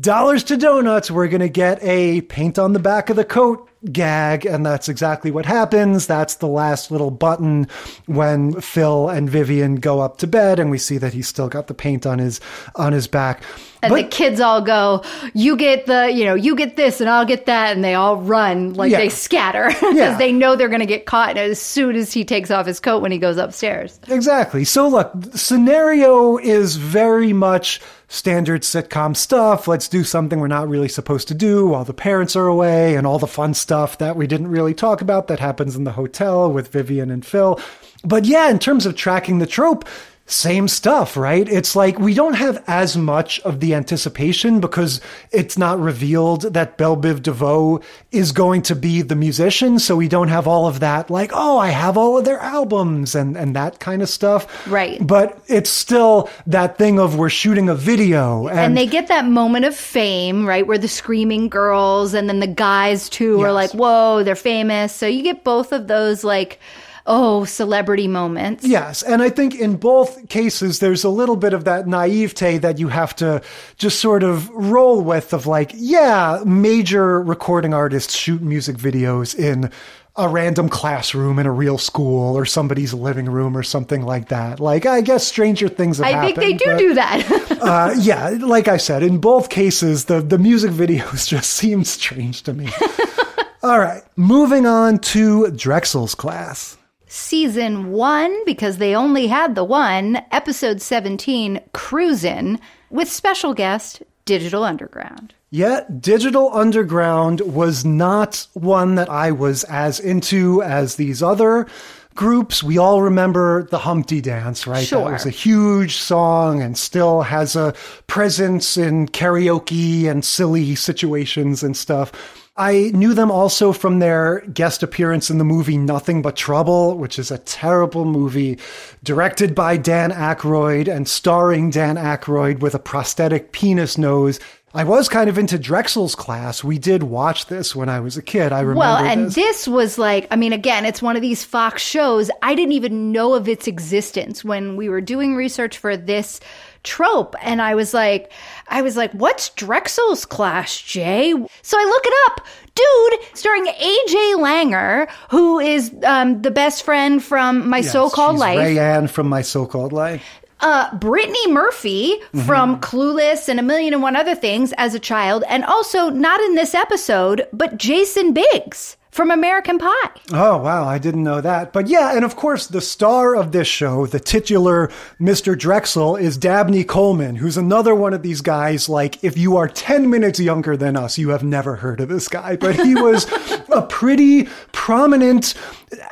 dollars 0.00 0.44
to 0.44 0.58
donuts, 0.58 1.10
we're 1.10 1.28
going 1.28 1.40
to 1.40 1.48
get 1.48 1.82
a 1.82 2.20
paint 2.22 2.58
on 2.58 2.74
the 2.74 2.78
back 2.78 3.08
of 3.08 3.16
the 3.16 3.24
coat 3.24 3.69
gag, 3.92 4.44
and 4.46 4.64
that's 4.64 4.88
exactly 4.88 5.30
what 5.30 5.46
happens. 5.46 6.06
That's 6.06 6.34
the 6.36 6.46
last 6.48 6.90
little 6.90 7.10
button 7.10 7.66
when 8.06 8.60
Phil 8.60 9.08
and 9.08 9.28
Vivian 9.28 9.76
go 9.76 10.00
up 10.00 10.18
to 10.18 10.26
bed, 10.26 10.58
and 10.58 10.70
we 10.70 10.78
see 10.78 10.98
that 10.98 11.12
he's 11.14 11.28
still 11.28 11.48
got 11.48 11.66
the 11.66 11.74
paint 11.74 12.06
on 12.06 12.18
his 12.18 12.40
on 12.76 12.92
his 12.92 13.06
back. 13.06 13.42
And 13.82 13.96
the 13.96 14.04
kids 14.04 14.40
all 14.42 14.60
go, 14.60 15.02
you 15.32 15.56
get 15.56 15.86
the, 15.86 16.10
you 16.12 16.26
know, 16.26 16.34
you 16.34 16.54
get 16.54 16.76
this 16.76 17.00
and 17.00 17.08
I'll 17.08 17.24
get 17.24 17.46
that. 17.46 17.74
And 17.74 17.82
they 17.82 17.94
all 17.94 18.18
run 18.18 18.74
like 18.74 18.90
Yeah. 18.90 18.98
they 18.98 19.08
scatter 19.08 19.68
because 19.68 19.94
Yeah. 19.96 20.18
they 20.18 20.32
know 20.32 20.54
they're 20.54 20.68
going 20.68 20.80
to 20.80 20.86
get 20.86 21.06
caught 21.06 21.38
as 21.38 21.58
soon 21.58 21.96
as 21.96 22.12
he 22.12 22.22
takes 22.22 22.50
off 22.50 22.66
his 22.66 22.78
coat 22.78 23.00
when 23.00 23.10
he 23.10 23.16
goes 23.16 23.38
upstairs. 23.38 23.98
Exactly. 24.08 24.64
So 24.64 24.86
look, 24.86 25.10
scenario 25.34 26.36
is 26.36 26.76
very 26.76 27.32
much 27.32 27.80
standard 28.10 28.62
sitcom 28.62 29.16
stuff. 29.16 29.68
Let's 29.68 29.88
do 29.88 30.02
something 30.02 30.40
we're 30.40 30.48
not 30.48 30.68
really 30.68 30.88
supposed 30.88 31.28
to 31.28 31.34
do 31.34 31.68
while 31.68 31.84
the 31.84 31.94
parents 31.94 32.34
are 32.34 32.48
away 32.48 32.96
and 32.96 33.06
all 33.06 33.20
the 33.20 33.26
fun 33.28 33.54
stuff 33.54 33.98
that 33.98 34.16
we 34.16 34.26
didn't 34.26 34.48
really 34.48 34.74
talk 34.74 35.00
about 35.00 35.28
that 35.28 35.38
happens 35.38 35.76
in 35.76 35.84
the 35.84 35.92
hotel 35.92 36.52
with 36.52 36.72
Vivian 36.72 37.10
and 37.10 37.24
Phil. 37.24 37.58
But 38.02 38.24
yeah, 38.24 38.50
in 38.50 38.58
terms 38.58 38.84
of 38.84 38.96
tracking 38.96 39.38
the 39.38 39.46
trope, 39.46 39.88
same 40.30 40.68
stuff, 40.68 41.16
right? 41.16 41.48
It's 41.48 41.74
like 41.74 41.98
we 41.98 42.14
don't 42.14 42.34
have 42.34 42.62
as 42.66 42.96
much 42.96 43.40
of 43.40 43.60
the 43.60 43.74
anticipation 43.74 44.60
because 44.60 45.00
it's 45.32 45.58
not 45.58 45.78
revealed 45.78 46.42
that 46.54 46.78
Bell 46.78 46.96
Biv 46.96 47.22
DeVoe 47.22 47.80
is 48.12 48.32
going 48.32 48.62
to 48.62 48.76
be 48.76 49.02
the 49.02 49.16
musician. 49.16 49.78
So 49.78 49.96
we 49.96 50.08
don't 50.08 50.28
have 50.28 50.46
all 50.46 50.66
of 50.66 50.80
that, 50.80 51.10
like, 51.10 51.32
oh, 51.34 51.58
I 51.58 51.70
have 51.70 51.96
all 51.96 52.18
of 52.18 52.24
their 52.24 52.38
albums 52.38 53.14
and, 53.14 53.36
and 53.36 53.56
that 53.56 53.80
kind 53.80 54.02
of 54.02 54.08
stuff. 54.08 54.66
Right. 54.66 55.04
But 55.04 55.42
it's 55.48 55.70
still 55.70 56.30
that 56.46 56.78
thing 56.78 56.98
of 56.98 57.16
we're 57.16 57.30
shooting 57.30 57.68
a 57.68 57.74
video. 57.74 58.46
And, 58.48 58.58
And 58.58 58.76
they 58.76 58.86
get 58.86 59.08
that 59.08 59.26
moment 59.26 59.64
of 59.64 59.74
fame, 59.74 60.46
right? 60.46 60.66
Where 60.66 60.78
the 60.78 60.88
screaming 60.88 61.48
girls 61.48 62.14
and 62.14 62.28
then 62.28 62.40
the 62.40 62.46
guys 62.46 63.08
too 63.08 63.40
are 63.40 63.52
like, 63.52 63.72
whoa, 63.72 64.22
they're 64.22 64.36
famous. 64.36 64.94
So 64.94 65.06
you 65.06 65.22
get 65.22 65.44
both 65.44 65.72
of 65.72 65.88
those, 65.88 66.22
like, 66.24 66.60
oh, 67.06 67.44
celebrity 67.44 68.08
moments. 68.08 68.64
Yes, 68.64 69.02
and 69.02 69.22
I 69.22 69.30
think 69.30 69.54
in 69.54 69.76
both 69.76 70.28
cases 70.28 70.78
there's 70.78 71.04
a 71.04 71.08
little 71.08 71.36
bit 71.36 71.52
of 71.52 71.64
that 71.64 71.86
naivete 71.86 72.58
that 72.58 72.78
you 72.78 72.88
have 72.88 73.14
to 73.16 73.42
just 73.76 74.00
sort 74.00 74.22
of 74.22 74.48
roll 74.50 75.00
with 75.02 75.32
of 75.32 75.46
like, 75.46 75.72
yeah, 75.74 76.42
major 76.44 77.20
recording 77.22 77.74
artists 77.74 78.14
shoot 78.14 78.42
music 78.42 78.76
videos 78.76 79.38
in 79.38 79.70
a 80.16 80.28
random 80.28 80.68
classroom 80.68 81.38
in 81.38 81.46
a 81.46 81.52
real 81.52 81.78
school 81.78 82.36
or 82.36 82.44
somebody's 82.44 82.92
living 82.92 83.26
room 83.26 83.56
or 83.56 83.62
something 83.62 84.02
like 84.02 84.28
that. 84.28 84.60
Like, 84.60 84.84
I 84.84 85.00
guess 85.00 85.26
stranger 85.26 85.68
things 85.68 85.98
have 85.98 86.06
I 86.06 86.20
think 86.20 86.36
they 86.36 86.52
do 86.52 86.64
but- 86.66 86.78
do 86.78 86.94
that. 86.94 87.58
uh, 87.62 87.94
yeah, 87.98 88.28
like 88.40 88.68
I 88.68 88.76
said, 88.76 89.02
in 89.02 89.18
both 89.18 89.48
cases, 89.48 90.06
the, 90.06 90.20
the 90.20 90.38
music 90.38 90.70
videos 90.72 91.28
just 91.28 91.50
seem 91.50 91.84
strange 91.84 92.42
to 92.42 92.52
me. 92.52 92.68
All 93.62 93.78
right, 93.78 94.02
moving 94.16 94.66
on 94.66 94.98
to 94.98 95.50
Drexell's 95.52 96.14
class. 96.14 96.76
Season 97.12 97.90
one, 97.90 98.44
because 98.44 98.78
they 98.78 98.94
only 98.94 99.26
had 99.26 99.56
the 99.56 99.64
one, 99.64 100.22
episode 100.30 100.80
17, 100.80 101.60
Cruisin', 101.72 102.60
with 102.88 103.10
special 103.10 103.52
guest 103.52 104.00
Digital 104.26 104.62
Underground. 104.62 105.34
Yet, 105.50 106.00
Digital 106.00 106.54
Underground 106.54 107.40
was 107.40 107.84
not 107.84 108.46
one 108.52 108.94
that 108.94 109.10
I 109.10 109.32
was 109.32 109.64
as 109.64 109.98
into 109.98 110.62
as 110.62 110.94
these 110.94 111.20
other 111.20 111.66
groups. 112.14 112.62
We 112.62 112.78
all 112.78 113.02
remember 113.02 113.64
the 113.64 113.78
Humpty 113.78 114.20
Dance, 114.20 114.68
right? 114.68 114.86
Sure. 114.86 115.06
That 115.06 115.12
was 115.14 115.26
a 115.26 115.30
huge 115.30 115.96
song 115.96 116.62
and 116.62 116.78
still 116.78 117.22
has 117.22 117.56
a 117.56 117.74
presence 118.06 118.76
in 118.76 119.08
karaoke 119.08 120.08
and 120.08 120.24
silly 120.24 120.76
situations 120.76 121.64
and 121.64 121.76
stuff. 121.76 122.12
I 122.60 122.90
knew 122.92 123.14
them 123.14 123.30
also 123.30 123.72
from 123.72 124.00
their 124.00 124.40
guest 124.52 124.82
appearance 124.82 125.30
in 125.30 125.38
the 125.38 125.44
movie 125.44 125.78
Nothing 125.78 126.20
But 126.20 126.36
Trouble, 126.36 126.98
which 126.98 127.18
is 127.18 127.30
a 127.30 127.38
terrible 127.38 128.04
movie 128.04 128.58
directed 129.02 129.54
by 129.54 129.78
Dan 129.78 130.10
Aykroyd 130.10 130.86
and 130.86 131.08
starring 131.08 131.70
Dan 131.70 131.96
Aykroyd 131.96 132.60
with 132.60 132.74
a 132.74 132.78
prosthetic 132.78 133.52
penis 133.52 133.96
nose. 133.96 134.38
I 134.74 134.84
was 134.84 135.08
kind 135.08 135.30
of 135.30 135.38
into 135.38 135.58
Drexell's 135.58 136.14
class. 136.14 136.62
We 136.62 136.78
did 136.78 137.02
watch 137.02 137.46
this 137.46 137.74
when 137.74 137.88
I 137.88 137.98
was 137.98 138.18
a 138.18 138.22
kid. 138.22 138.52
I 138.52 138.60
remember 138.60 138.78
Well, 138.78 138.96
and 138.98 139.26
this. 139.28 139.34
this 139.34 139.66
was 139.66 139.98
like, 139.98 140.28
I 140.30 140.36
mean, 140.36 140.52
again, 140.52 140.84
it's 140.84 141.00
one 141.00 141.16
of 141.16 141.22
these 141.22 141.42
Fox 141.42 141.82
shows. 141.82 142.30
I 142.42 142.54
didn't 142.54 142.72
even 142.72 143.10
know 143.10 143.32
of 143.32 143.48
its 143.48 143.66
existence 143.66 144.44
when 144.44 144.76
we 144.76 144.90
were 144.90 145.00
doing 145.00 145.34
research 145.34 145.78
for 145.78 145.96
this 145.96 146.40
trope. 146.82 147.34
And 147.42 147.60
I 147.60 147.74
was 147.74 147.92
like, 147.92 148.32
I 148.70 148.82
was 148.82 148.96
like, 148.96 149.12
what's 149.12 149.50
Drexell's 149.50 150.24
class, 150.24 150.80
Jay? 150.80 151.32
So 151.62 151.76
I 151.78 151.84
look 151.84 152.02
it 152.06 152.14
up. 152.26 152.46
Dude, 152.74 153.36
starring 153.36 153.66
AJ 153.66 154.36
Langer, 154.36 155.10
who 155.30 155.58
is 155.58 155.92
um, 156.04 156.40
the 156.42 156.50
best 156.50 156.84
friend 156.84 157.22
from 157.22 157.68
My 157.68 157.78
Yes, 157.78 157.92
So-Called 157.92 158.38
Life. 158.38 158.58
Rayanne 158.60 159.10
from 159.10 159.28
My 159.28 159.42
So-Called 159.42 159.92
Life. 159.92 160.22
uh, 160.60 160.94
Brittany 160.96 161.50
Murphy 161.52 162.14
Mm-hmm. 162.32 162.46
from 162.46 162.80
Clueless 162.80 163.48
and 163.48 163.58
a 163.58 163.62
million 163.62 163.92
and 163.92 164.02
one 164.02 164.14
other 164.14 164.34
things 164.36 164.72
as 164.78 164.94
a 164.94 165.00
child, 165.00 165.42
and 165.48 165.64
also 165.64 166.08
not 166.10 166.40
in 166.40 166.54
this 166.54 166.74
episode, 166.74 167.46
but 167.52 167.76
Jason 167.76 168.32
Biggs 168.32 168.96
from 169.10 169.30
American 169.30 169.78
Pie. 169.78 170.10
Oh, 170.32 170.58
wow. 170.58 170.84
I 170.86 170.98
didn't 170.98 171.24
know 171.24 171.40
that. 171.40 171.72
But 171.72 171.88
yeah, 171.88 172.14
and 172.14 172.24
of 172.24 172.36
course, 172.36 172.66
the 172.68 172.80
star 172.80 173.34
of 173.34 173.50
this 173.52 173.66
show, 173.66 174.06
the 174.06 174.20
titular 174.20 174.88
Mr. 175.20 175.56
Drexell, 175.56 176.20
is 176.20 176.36
Dabney 176.36 176.84
Coleman, 176.84 177.36
who's 177.36 177.56
another 177.56 177.94
one 177.94 178.14
of 178.14 178.22
these 178.22 178.40
guys. 178.40 178.88
Like, 178.88 179.22
if 179.24 179.36
you 179.36 179.56
are 179.56 179.68
10 179.68 180.08
minutes 180.10 180.38
younger 180.38 180.76
than 180.76 180.96
us, 180.96 181.18
you 181.18 181.30
have 181.30 181.42
never 181.42 181.76
heard 181.76 182.00
of 182.00 182.08
this 182.08 182.28
guy. 182.28 182.56
But 182.56 182.76
he 182.76 182.94
was 183.00 183.26
a 183.70 183.82
pretty 183.82 184.44
prominent 184.72 185.54